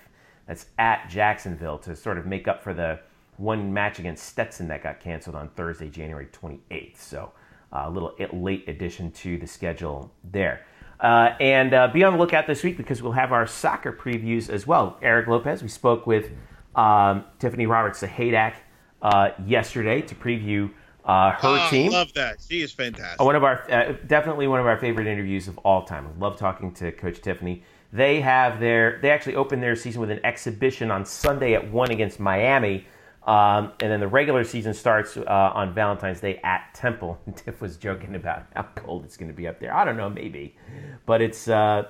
That's 0.47 0.67
at 0.77 1.09
Jacksonville 1.09 1.79
to 1.79 1.97
sort 1.97 2.17
of 2.17 2.25
make 2.25 2.47
up 2.47 2.63
for 2.63 2.73
the 2.73 3.01
one 3.35 3.73
match 3.73 3.99
against 3.99 4.23
Stetson 4.23 4.69
that 4.69 4.83
got 4.83 5.01
canceled 5.01 5.35
on 5.35 5.49
Thursday, 5.49 5.89
January 5.89 6.27
28th. 6.27 6.97
So 6.97 7.33
a 7.71 7.89
little 7.89 8.15
late 8.33 8.67
addition 8.67 9.11
to 9.11 9.37
the 9.37 9.47
schedule 9.47 10.11
there. 10.23 10.65
Uh, 10.99 11.33
and 11.39 11.73
uh, 11.73 11.87
be 11.87 12.03
on 12.03 12.13
the 12.13 12.19
lookout 12.19 12.45
this 12.45 12.63
week 12.63 12.75
because 12.75 13.01
we'll 13.01 13.13
have 13.13 13.31
our 13.31 13.47
soccer 13.47 13.93
previews 13.93 14.49
as 14.49 14.67
well. 14.67 14.97
Eric 15.01 15.27
Lopez, 15.27 15.61
we 15.63 15.69
spoke 15.69 16.05
with 16.05 16.31
um, 16.75 17.23
Tiffany 17.39 17.65
Roberts 17.67 18.01
Sahaydak 18.01 18.55
uh, 19.01 19.29
yesterday 19.45 20.01
to 20.01 20.15
preview 20.15 20.69
uh, 21.05 21.31
her 21.31 21.39
Oh, 21.43 21.67
team. 21.69 21.91
Love 21.91 22.13
that. 22.13 22.37
She 22.47 22.61
is 22.61 22.71
fantastic. 22.73 23.21
One 23.21 23.35
of 23.35 23.43
our 23.43 23.63
uh, 23.71 23.93
definitely 24.07 24.47
one 24.47 24.59
of 24.59 24.65
our 24.65 24.77
favorite 24.77 25.07
interviews 25.07 25.47
of 25.47 25.57
all 25.59 25.83
time. 25.83 26.05
I 26.05 26.19
love 26.19 26.37
talking 26.37 26.73
to 26.75 26.91
Coach 26.91 27.21
Tiffany. 27.21 27.63
They 27.93 28.19
have 28.21 28.59
their 28.59 28.99
they 29.01 29.09
actually 29.09 29.35
opened 29.35 29.63
their 29.63 29.75
season 29.75 30.01
with 30.01 30.11
an 30.11 30.19
exhibition 30.25 30.91
on 30.91 31.05
Sunday 31.05 31.53
at 31.53 31.71
one 31.71 31.91
against 31.91 32.19
Miami, 32.19 32.85
um, 33.29 33.73
and 33.79 33.91
then 33.91 33.99
the 33.99 34.07
regular 34.07 34.43
season 34.43 34.73
starts 34.73 35.15
uh, 35.15 35.51
on 35.53 35.71
Valentine's 35.71 36.19
Day 36.19 36.39
at 36.43 36.73
Temple. 36.73 37.19
Tiff 37.35 37.61
was 37.61 37.77
joking 37.77 38.15
about 38.15 38.47
how 38.55 38.63
cold 38.73 39.05
it's 39.05 39.17
going 39.17 39.29
to 39.29 39.35
be 39.35 39.47
up 39.47 39.59
there. 39.59 39.71
I 39.71 39.85
don't 39.85 39.97
know, 39.97 40.09
maybe, 40.09 40.57
but 41.05 41.21
it's. 41.21 41.47
Uh, 41.47 41.83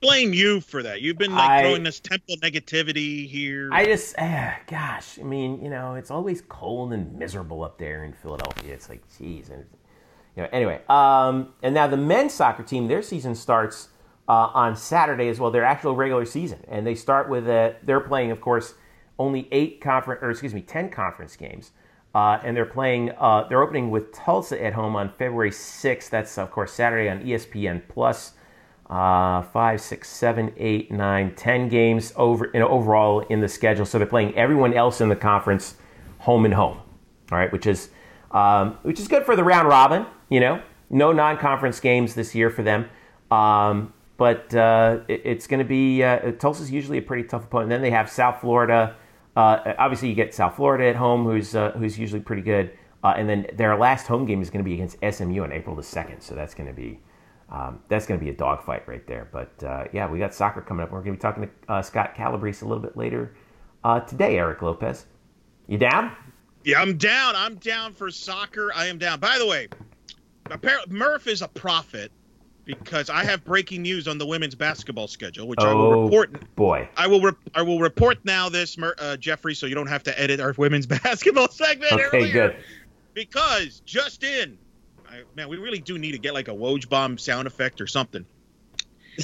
blame 0.00 0.32
you 0.32 0.60
for 0.60 0.84
that. 0.84 1.02
You've 1.02 1.18
been 1.18 1.32
like 1.32 1.50
I- 1.50 1.62
throwing 1.62 1.82
this 1.82 1.98
temple 1.98 2.36
negativity 2.36 3.28
here. 3.28 3.68
I 3.72 3.84
just, 3.84 4.14
ah, 4.16 4.56
gosh, 4.68 5.18
I 5.18 5.24
mean, 5.24 5.60
you 5.60 5.70
know, 5.70 5.96
it's 5.96 6.12
always 6.12 6.40
cold 6.42 6.92
and 6.92 7.18
miserable 7.18 7.64
up 7.64 7.78
there 7.78 8.04
in 8.04 8.12
Philadelphia. 8.12 8.72
It's 8.72 8.88
like, 8.88 9.02
geez, 9.18 9.50
and 9.50 9.64
you 10.36 10.44
know. 10.44 10.48
Anyway, 10.52 10.82
um, 10.88 11.52
and 11.64 11.74
now 11.74 11.88
the 11.88 11.96
men's 11.96 12.32
soccer 12.32 12.62
team, 12.62 12.86
their 12.86 13.02
season 13.02 13.34
starts 13.34 13.88
uh, 14.28 14.50
on 14.54 14.76
Saturday 14.76 15.28
as 15.30 15.40
well. 15.40 15.50
Their 15.50 15.64
actual 15.64 15.96
regular 15.96 16.26
season, 16.26 16.60
and 16.68 16.86
they 16.86 16.94
start 16.94 17.28
with 17.28 17.48
a. 17.48 17.74
They're 17.82 17.98
playing, 17.98 18.30
of 18.30 18.40
course, 18.40 18.74
only 19.18 19.48
eight 19.52 19.80
conference, 19.80 20.20
or 20.22 20.30
excuse 20.30 20.54
me, 20.54 20.60
ten 20.62 20.88
conference 20.90 21.36
games. 21.36 21.72
Uh, 22.14 22.40
and 22.44 22.56
they're 22.56 22.64
playing. 22.64 23.10
Uh, 23.18 23.46
they're 23.48 23.62
opening 23.62 23.90
with 23.90 24.12
Tulsa 24.12 24.62
at 24.64 24.72
home 24.72 24.96
on 24.96 25.10
February 25.18 25.50
6th. 25.50 26.08
That's 26.08 26.38
of 26.38 26.50
course 26.50 26.72
Saturday 26.72 27.10
on 27.10 27.20
ESPN 27.20 27.82
Plus 27.88 28.32
uh, 28.88 29.42
five, 29.42 29.80
six, 29.80 30.08
seven, 30.08 30.52
eight, 30.56 30.90
nine, 30.90 31.34
ten 31.34 31.68
games 31.68 32.12
over 32.16 32.50
overall 32.56 33.20
in 33.20 33.40
the 33.40 33.48
schedule. 33.48 33.84
So 33.84 33.98
they're 33.98 34.06
playing 34.06 34.34
everyone 34.34 34.72
else 34.72 35.00
in 35.00 35.08
the 35.08 35.16
conference 35.16 35.76
home 36.20 36.44
and 36.44 36.54
home. 36.54 36.78
All 37.32 37.38
right, 37.38 37.52
which 37.52 37.66
is 37.66 37.90
um, 38.30 38.78
which 38.82 38.98
is 39.00 39.08
good 39.08 39.24
for 39.24 39.36
the 39.36 39.44
round 39.44 39.68
robin. 39.68 40.06
You 40.30 40.40
know, 40.40 40.62
no 40.88 41.12
non-conference 41.12 41.80
games 41.80 42.14
this 42.14 42.34
year 42.34 42.48
for 42.48 42.62
them. 42.62 42.88
Um, 43.30 43.92
but 44.16 44.54
uh, 44.54 45.00
it- 45.08 45.20
it's 45.24 45.46
going 45.46 45.58
to 45.58 45.64
be 45.66 46.02
uh, 46.02 46.32
Tulsa's 46.32 46.70
usually 46.70 46.98
a 46.98 47.02
pretty 47.02 47.24
tough 47.24 47.44
opponent. 47.44 47.64
And 47.64 47.72
then 47.72 47.82
they 47.82 47.90
have 47.90 48.08
South 48.10 48.40
Florida. 48.40 48.94
Uh, 49.36 49.74
obviously, 49.78 50.08
you 50.08 50.14
get 50.14 50.34
South 50.34 50.56
Florida 50.56 50.86
at 50.86 50.96
home, 50.96 51.24
who's 51.24 51.54
uh, 51.54 51.72
who's 51.72 51.98
usually 51.98 52.20
pretty 52.20 52.42
good. 52.42 52.72
Uh, 53.04 53.14
and 53.16 53.28
then 53.28 53.46
their 53.54 53.76
last 53.76 54.06
home 54.06 54.24
game 54.24 54.42
is 54.42 54.50
going 54.50 54.64
to 54.64 54.68
be 54.68 54.74
against 54.74 54.96
SMU 55.08 55.42
on 55.42 55.52
April 55.52 55.76
the 55.76 55.82
second. 55.82 56.20
So 56.22 56.34
that's 56.34 56.54
going 56.54 56.68
to 56.68 56.74
be 56.74 56.98
um, 57.50 57.80
that's 57.88 58.06
going 58.06 58.18
to 58.18 58.24
be 58.24 58.30
a 58.30 58.34
dogfight 58.34 58.88
right 58.88 59.06
there. 59.06 59.28
But 59.30 59.62
uh, 59.62 59.84
yeah, 59.92 60.10
we 60.10 60.18
got 60.18 60.34
soccer 60.34 60.60
coming 60.62 60.82
up. 60.82 60.90
We're 60.90 61.02
going 61.02 61.12
to 61.12 61.18
be 61.18 61.20
talking 61.20 61.42
to 61.44 61.72
uh, 61.72 61.82
Scott 61.82 62.14
Calabrese 62.14 62.64
a 62.64 62.68
little 62.68 62.82
bit 62.82 62.96
later 62.96 63.36
uh, 63.84 64.00
today. 64.00 64.38
Eric 64.38 64.62
Lopez, 64.62 65.06
you 65.68 65.78
down? 65.78 66.16
Yeah, 66.64 66.80
I'm 66.80 66.96
down. 66.96 67.36
I'm 67.36 67.56
down 67.56 67.92
for 67.92 68.10
soccer. 68.10 68.72
I 68.74 68.86
am 68.86 68.98
down. 68.98 69.20
By 69.20 69.38
the 69.38 69.46
way, 69.46 69.68
Murph 70.88 71.28
is 71.28 71.42
a 71.42 71.48
prophet 71.48 72.10
because 72.66 73.08
I 73.08 73.24
have 73.24 73.44
breaking 73.44 73.82
news 73.82 74.06
on 74.08 74.18
the 74.18 74.26
women's 74.26 74.54
basketball 74.54 75.06
schedule, 75.08 75.46
which 75.48 75.60
I 75.60 75.72
will 75.72 75.92
Oh 75.92 76.02
report. 76.02 76.54
boy, 76.56 76.88
I 76.96 77.06
will. 77.06 77.20
Re- 77.20 77.32
I 77.54 77.62
will 77.62 77.78
report 77.80 78.18
now. 78.24 78.48
This, 78.50 78.76
uh, 78.78 79.16
Jeffrey, 79.16 79.54
so 79.54 79.66
you 79.66 79.74
don't 79.74 79.86
have 79.86 80.02
to 80.02 80.20
edit 80.20 80.40
our 80.40 80.52
women's 80.58 80.86
basketball 81.02 81.48
segment. 81.48 81.92
okay, 81.92 82.04
earlier. 82.18 82.32
good. 82.32 82.56
Because 83.14 83.80
just 83.86 84.24
in, 84.24 84.58
I, 85.08 85.22
man, 85.36 85.48
we 85.48 85.56
really 85.56 85.78
do 85.78 85.96
need 85.96 86.12
to 86.12 86.18
get 86.18 86.34
like 86.34 86.48
a 86.48 86.52
Woj 86.54 86.88
bomb 86.88 87.16
sound 87.16 87.46
effect 87.46 87.80
or 87.80 87.86
something. 87.86 88.26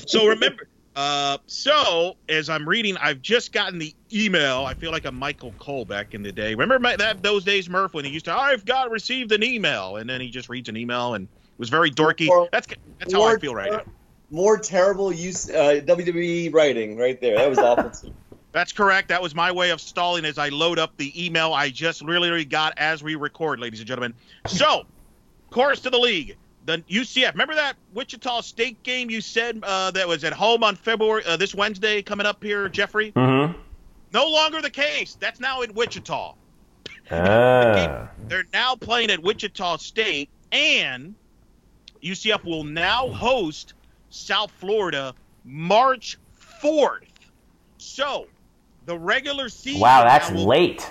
So 0.07 0.27
remember, 0.29 0.69
uh, 0.97 1.39
so 1.47 2.17
as 2.29 2.49
I'm 2.49 2.67
reading, 2.67 2.97
I've 2.99 3.21
just 3.21 3.53
gotten 3.53 3.79
the 3.79 3.93
email. 4.13 4.65
I 4.65 4.75
feel 4.75 4.93
like 4.93 5.05
a 5.05 5.13
Michael 5.13 5.53
Cole 5.59 5.85
back 5.85 6.15
in 6.15 6.23
the 6.23 6.33
day. 6.33 6.55
Remember 6.55 6.79
my, 6.79 6.97
that 6.97 7.23
those 7.23 7.45
days, 7.45 7.69
Murph, 7.69 7.93
when 7.93 8.05
he 8.05 8.11
used 8.13 8.25
to, 8.27 8.35
I've 8.35 8.65
got 8.65 8.91
received 8.91 9.33
an 9.33 9.43
email, 9.43 9.97
and 9.97 10.09
then 10.09 10.21
he 10.21 10.31
just 10.31 10.49
reads 10.49 10.69
an 10.69 10.77
email 10.77 11.15
and 11.15 11.27
was 11.59 11.69
very 11.69 11.91
dorky. 11.91 12.29
Or- 12.29 12.49
that's 12.53 12.67
that's 12.99 13.13
how 13.13 13.23
I 13.23 13.31
More 13.31 13.39
feel 13.39 13.55
right 13.55 13.73
now. 13.73 13.83
More 14.31 14.59
terrible 14.59 15.13
use 15.13 15.51
uh, 15.51 15.81
WWE 15.85 16.53
writing 16.55 16.97
right 16.97 17.21
there. 17.21 17.37
That 17.37 17.51
was 17.51 17.59
awful. 17.59 17.91
too. 17.91 18.15
That's 18.53 18.73
correct. 18.73 19.09
That 19.09 19.23
was 19.23 19.35
my 19.35 19.51
way 19.51 19.71
of 19.71 19.81
stalling 19.81 20.27
as 20.27 20.37
I 20.37 20.51
load 20.51 20.79
up 20.79 20.95
the 20.99 21.25
email 21.25 21.55
I 21.55 21.71
just 21.71 22.03
literally 22.03 22.45
got 22.45 22.75
as 22.77 23.03
we 23.03 23.15
record, 23.15 23.61
ladies 23.61 23.81
and 23.81 23.89
gentlemen. 23.89 24.13
So, 24.47 24.85
course 25.51 25.81
to 25.81 25.91
the 25.91 25.99
league. 25.99 26.37
The 26.65 26.79
UCF. 26.79 27.33
Remember 27.33 27.55
that 27.55 27.77
Wichita 27.95 28.43
State 28.43 28.83
game 28.83 29.11
you 29.11 29.21
said 29.21 29.59
uh, 29.63 29.91
that 29.93 30.07
was 30.07 30.23
at 30.23 30.33
home 30.33 30.63
on 30.63 30.77
February 30.77 31.25
uh, 31.27 31.37
this 31.37 31.55
Wednesday 31.55 32.03
coming 32.03 32.27
up 32.27 32.43
here, 32.43 32.69
Jeffrey? 32.69 33.13
Mm-hmm. 33.13 33.59
No 34.13 34.27
longer 34.27 34.61
the 34.61 34.71
case. 34.71 35.17
That's 35.19 35.41
now 35.41 35.63
in 35.63 35.73
Wichita. 35.75 36.35
Ah. 37.11 38.09
They're 38.29 38.45
now 38.53 38.77
playing 38.77 39.11
at 39.11 39.23
Wichita 39.23 39.79
State, 39.79 40.29
and 40.53 41.15
UCF 42.03 42.45
will 42.45 42.65
now 42.65 43.09
host 43.09 43.75
South 44.11 44.51
Florida 44.59 45.15
March 45.45 46.19
4th. 46.63 47.03
So, 47.79 48.27
the 48.87 48.99
regular 48.99 49.49
season. 49.49 49.81
Wow, 49.81 50.05
that's 50.05 50.31
will- 50.31 50.47
late. 50.47 50.91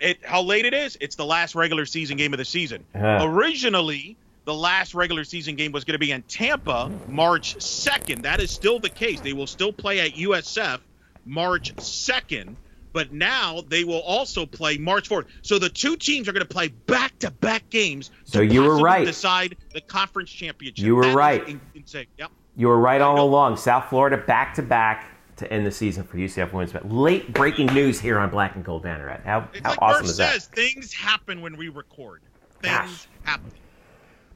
it 0.00 0.18
how 0.24 0.40
late 0.40 0.64
it 0.64 0.72
is 0.72 0.96
it's 1.00 1.14
the 1.16 1.24
last 1.26 1.54
regular 1.54 1.84
season 1.84 2.16
game 2.16 2.32
of 2.32 2.38
the 2.38 2.44
season 2.44 2.82
Uh. 2.94 3.18
originally 3.20 4.16
the 4.46 4.54
last 4.54 4.94
regular 4.94 5.24
season 5.24 5.56
game 5.56 5.72
was 5.72 5.84
going 5.84 5.92
to 5.92 5.98
be 5.98 6.10
in 6.10 6.22
tampa 6.22 6.90
march 7.06 7.54
2nd 7.58 8.22
that 8.22 8.40
is 8.40 8.50
still 8.50 8.78
the 8.78 8.88
case 8.88 9.20
they 9.20 9.34
will 9.34 9.46
still 9.46 9.72
play 9.74 10.00
at 10.00 10.12
usf 10.12 10.80
march 11.26 11.74
2nd 11.76 12.54
but 12.92 13.12
now 13.12 13.62
they 13.68 13.84
will 13.84 14.00
also 14.00 14.44
play 14.46 14.76
march 14.78 15.08
4th 15.08 15.26
so 15.42 15.58
the 15.58 15.68
two 15.68 15.96
teams 15.96 16.28
are 16.28 16.32
going 16.32 16.46
to 16.46 16.48
play 16.52 16.68
back-to-back 16.68 17.68
games 17.70 18.10
So 18.24 18.40
to 18.40 18.46
you 18.46 18.62
were 18.62 18.78
right. 18.78 19.04
decide 19.06 19.56
the 19.72 19.80
conference 19.80 20.30
championship 20.30 20.84
You 20.84 20.96
were 20.96 21.04
That 21.04 21.14
right. 21.16 21.58
insane. 21.74 22.06
yep 22.18 22.30
You 22.56 22.68
were 22.68 22.78
right 22.78 23.00
all 23.00 23.20
along. 23.20 23.56
South 23.56 23.86
Florida 23.88 24.16
back 24.16 24.54
to 24.54 24.62
back 24.62 25.06
to 25.36 25.50
end 25.52 25.64
the 25.64 25.70
season 25.70 26.04
for 26.04 26.18
UCF 26.18 26.52
women's. 26.52 26.72
But 26.72 26.90
late 26.92 27.32
breaking 27.32 27.66
news 27.68 27.98
here 27.98 28.18
on 28.18 28.28
Black 28.28 28.56
and 28.56 28.64
Gold 28.64 28.84
Banneret. 28.84 29.24
How, 29.24 29.48
it's 29.54 29.62
how 29.62 29.70
like 29.70 29.78
awesome 29.80 30.02
Murph 30.02 30.10
is 30.10 30.16
that? 30.18 30.32
says 30.34 30.46
things 30.48 30.92
happen 30.92 31.40
when 31.40 31.56
we 31.56 31.68
record 31.68 32.20
things 32.60 32.74
Gosh. 32.74 33.08
happen 33.22 33.50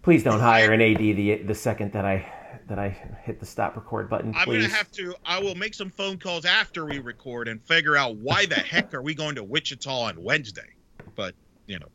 Please 0.02 0.22
don't 0.22 0.40
hire 0.40 0.72
an 0.72 0.80
AD 0.80 0.98
the 0.98 1.36
the 1.44 1.54
second 1.54 1.92
that 1.92 2.04
I 2.04 2.30
that 2.68 2.78
I 2.78 2.88
hit 3.22 3.40
the 3.40 3.46
stop 3.46 3.76
record 3.76 4.08
button. 4.08 4.32
Please. 4.32 4.40
I'm 4.40 4.46
gonna 4.46 4.68
have 4.68 4.90
to. 4.92 5.14
I 5.24 5.40
will 5.40 5.54
make 5.54 5.74
some 5.74 5.90
phone 5.90 6.18
calls 6.18 6.44
after 6.44 6.84
we 6.84 6.98
record 6.98 7.48
and 7.48 7.62
figure 7.62 7.96
out 7.96 8.16
why 8.16 8.46
the 8.46 8.54
heck 8.54 8.94
are 8.94 9.02
we 9.02 9.14
going 9.14 9.34
to 9.36 9.44
Wichita 9.44 9.90
on 9.90 10.22
Wednesday. 10.22 10.74
But 11.14 11.34
you 11.66 11.78
know, 11.78 11.88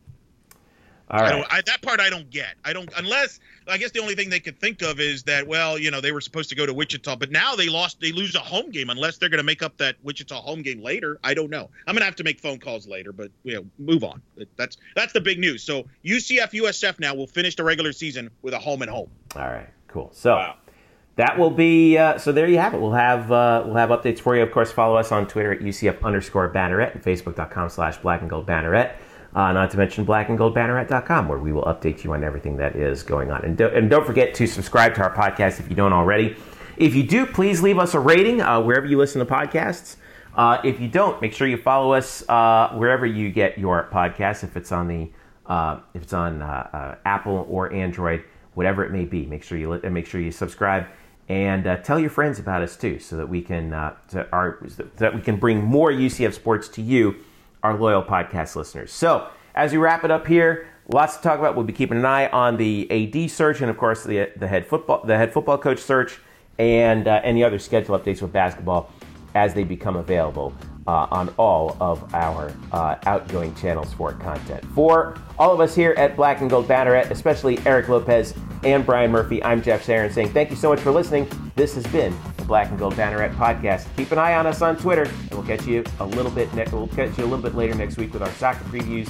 All 1.10 1.20
I 1.22 1.30
don't, 1.30 1.46
I, 1.52 1.60
that 1.62 1.82
part 1.82 2.00
I 2.00 2.10
don't 2.10 2.30
get. 2.30 2.54
I 2.64 2.72
don't 2.72 2.90
unless 2.96 3.40
I 3.68 3.78
guess 3.78 3.90
the 3.90 4.00
only 4.00 4.14
thing 4.14 4.30
they 4.30 4.40
could 4.40 4.58
think 4.58 4.82
of 4.82 5.00
is 5.00 5.24
that 5.24 5.46
well, 5.46 5.78
you 5.78 5.90
know, 5.90 6.00
they 6.00 6.12
were 6.12 6.20
supposed 6.20 6.48
to 6.50 6.54
go 6.56 6.66
to 6.66 6.74
Wichita, 6.74 7.16
but 7.16 7.30
now 7.30 7.54
they 7.54 7.68
lost. 7.68 8.00
They 8.00 8.12
lose 8.12 8.34
a 8.34 8.40
home 8.40 8.70
game 8.70 8.90
unless 8.90 9.18
they're 9.18 9.28
going 9.28 9.38
to 9.38 9.44
make 9.44 9.62
up 9.62 9.76
that 9.78 9.96
Wichita 10.02 10.40
home 10.40 10.62
game 10.62 10.82
later. 10.82 11.18
I 11.22 11.34
don't 11.34 11.50
know. 11.50 11.68
I'm 11.86 11.94
going 11.94 12.00
to 12.00 12.04
have 12.06 12.16
to 12.16 12.24
make 12.24 12.40
phone 12.40 12.58
calls 12.58 12.86
later, 12.86 13.12
but 13.12 13.30
you 13.42 13.54
know, 13.54 13.66
move 13.78 14.04
on. 14.04 14.22
That's 14.56 14.76
that's 14.94 15.12
the 15.12 15.20
big 15.20 15.38
news. 15.38 15.62
So 15.62 15.84
UCF 16.04 16.52
USF 16.52 17.00
now 17.00 17.14
will 17.14 17.26
finish 17.26 17.56
the 17.56 17.64
regular 17.64 17.92
season 17.92 18.30
with 18.42 18.54
a 18.54 18.58
home 18.58 18.82
and 18.82 18.90
home. 18.90 19.10
All 19.36 19.42
right, 19.42 19.68
cool. 19.88 20.10
So 20.12 20.34
Wow. 20.34 20.56
That 21.16 21.38
will 21.38 21.50
be 21.50 21.98
uh, 21.98 22.18
so. 22.18 22.32
There 22.32 22.48
you 22.48 22.58
have 22.58 22.72
it. 22.72 22.80
We'll 22.80 22.92
have 22.92 23.30
uh, 23.30 23.64
we'll 23.66 23.76
have 23.76 23.90
updates 23.90 24.20
for 24.20 24.36
you. 24.36 24.42
Of 24.42 24.52
course, 24.52 24.72
follow 24.72 24.96
us 24.96 25.12
on 25.12 25.26
Twitter 25.26 25.52
at 25.52 25.60
UCF 25.60 26.02
underscore 26.02 26.52
Banneret 26.52 26.94
and 26.94 27.02
Facebook.com/slash 27.02 27.98
Black 27.98 28.20
and 28.20 28.30
Gold 28.30 28.46
Banneret. 28.46 28.94
Uh, 29.34 29.52
not 29.52 29.70
to 29.70 29.76
mention 29.76 30.04
blackandgoldbanneret.com, 30.04 31.28
where 31.28 31.38
we 31.38 31.52
will 31.52 31.62
update 31.64 32.02
you 32.02 32.12
on 32.14 32.24
everything 32.24 32.56
that 32.56 32.74
is 32.74 33.04
going 33.04 33.30
on. 33.30 33.44
And, 33.44 33.56
do, 33.56 33.68
and 33.68 33.88
don't 33.88 34.04
forget 34.04 34.34
to 34.34 34.46
subscribe 34.46 34.94
to 34.96 35.02
our 35.02 35.14
podcast 35.14 35.60
if 35.60 35.68
you 35.70 35.76
don't 35.76 35.92
already. 35.92 36.36
If 36.76 36.96
you 36.96 37.04
do, 37.04 37.26
please 37.26 37.62
leave 37.62 37.78
us 37.78 37.94
a 37.94 38.00
rating 38.00 38.40
uh, 38.40 38.60
wherever 38.60 38.86
you 38.86 38.98
listen 38.98 39.24
to 39.24 39.32
podcasts. 39.32 39.96
Uh, 40.34 40.60
if 40.64 40.80
you 40.80 40.88
don't, 40.88 41.20
make 41.22 41.32
sure 41.32 41.46
you 41.46 41.56
follow 41.56 41.92
us 41.92 42.28
uh, 42.28 42.70
wherever 42.74 43.06
you 43.06 43.30
get 43.30 43.58
your 43.58 43.88
podcasts. 43.92 44.42
If 44.42 44.56
it's 44.56 44.72
on 44.72 44.88
the 44.88 45.10
uh, 45.46 45.80
if 45.94 46.02
it's 46.02 46.12
on 46.12 46.42
uh, 46.42 46.96
Apple 47.04 47.46
or 47.48 47.72
Android, 47.72 48.24
whatever 48.54 48.84
it 48.84 48.90
may 48.90 49.04
be, 49.04 49.26
make 49.26 49.42
sure 49.42 49.58
you 49.58 49.70
li- 49.70 49.88
make 49.90 50.06
sure 50.06 50.20
you 50.20 50.30
subscribe 50.30 50.86
and 51.30 51.64
uh, 51.68 51.76
tell 51.76 52.00
your 52.00 52.10
friends 52.10 52.40
about 52.40 52.60
us 52.60 52.76
too, 52.76 52.98
so 52.98 53.16
that 53.16 53.28
we 53.28 53.40
can 53.40 53.72
uh, 53.72 53.94
our, 54.32 54.58
so 54.68 54.82
that 54.96 55.14
we 55.14 55.20
can 55.20 55.36
bring 55.36 55.62
more 55.62 55.92
UCF 55.92 56.34
sports 56.34 56.68
to 56.70 56.82
you, 56.82 57.14
our 57.62 57.78
loyal 57.78 58.02
podcast 58.02 58.56
listeners. 58.56 58.92
So 58.92 59.28
as 59.54 59.70
we 59.70 59.78
wrap 59.78 60.02
it 60.02 60.10
up 60.10 60.26
here, 60.26 60.66
lots 60.88 61.16
to 61.18 61.22
talk 61.22 61.38
about. 61.38 61.54
We'll 61.54 61.64
be 61.64 61.72
keeping 61.72 61.98
an 61.98 62.04
eye 62.04 62.28
on 62.30 62.56
the 62.56 62.90
AD 62.90 63.30
search 63.30 63.60
and 63.60 63.70
of 63.70 63.78
course 63.78 64.02
the 64.02 64.28
the 64.36 64.48
head 64.48 64.66
football 64.66 65.04
the 65.06 65.16
head 65.16 65.32
football 65.32 65.56
coach 65.56 65.78
search 65.78 66.18
and 66.58 67.06
uh, 67.06 67.20
any 67.22 67.44
other 67.44 67.60
schedule 67.60 67.96
updates 67.96 68.20
with 68.20 68.32
basketball 68.32 68.90
as 69.36 69.54
they 69.54 69.62
become 69.62 69.94
available 69.94 70.52
uh, 70.86 71.06
on 71.10 71.28
all 71.36 71.76
of 71.80 72.14
our 72.14 72.52
uh, 72.72 72.96
outgoing 73.06 73.54
channels 73.54 73.92
for 73.94 74.12
content. 74.14 74.64
For 74.74 75.16
all 75.38 75.52
of 75.52 75.60
us 75.60 75.74
here 75.74 75.94
at 75.96 76.16
Black 76.16 76.40
and 76.40 76.50
Gold 76.50 76.66
Banneret, 76.66 77.10
especially 77.10 77.58
Eric 77.66 77.88
Lopez 77.88 78.34
and 78.64 78.84
Brian 78.84 79.10
Murphy, 79.10 79.42
I'm 79.42 79.62
Jeff 79.62 79.84
Sharon 79.84 80.12
saying 80.12 80.30
thank 80.30 80.50
you 80.50 80.56
so 80.56 80.68
much 80.68 80.80
for 80.80 80.90
listening. 80.90 81.28
This 81.56 81.74
has 81.74 81.86
been 81.88 82.14
the 82.36 82.44
Black 82.44 82.68
and 82.70 82.78
Gold 82.78 82.94
Banneret 82.94 83.34
podcast. 83.36 83.86
Keep 83.96 84.12
an 84.12 84.18
eye 84.18 84.34
on 84.34 84.46
us 84.46 84.62
on 84.62 84.76
Twitter, 84.76 85.04
and 85.04 85.30
we'll 85.30 85.42
catch 85.42 85.66
you 85.66 85.84
a 86.00 86.06
little 86.06 86.32
bit. 86.32 86.52
Ne- 86.54 86.66
we'll 86.72 86.88
catch 86.88 87.16
you 87.18 87.24
a 87.24 87.26
little 87.26 87.42
bit 87.42 87.54
later 87.54 87.74
next 87.74 87.96
week 87.96 88.12
with 88.12 88.22
our 88.22 88.32
soccer 88.32 88.64
previews, 88.64 89.08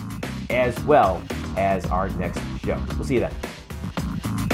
as 0.51 0.79
well 0.85 1.23
as 1.57 1.87
our 1.87 2.09
next 2.11 2.41
show. 2.65 2.81
We'll 2.97 3.05
see 3.05 3.15
you 3.15 3.21
then. 3.21 4.50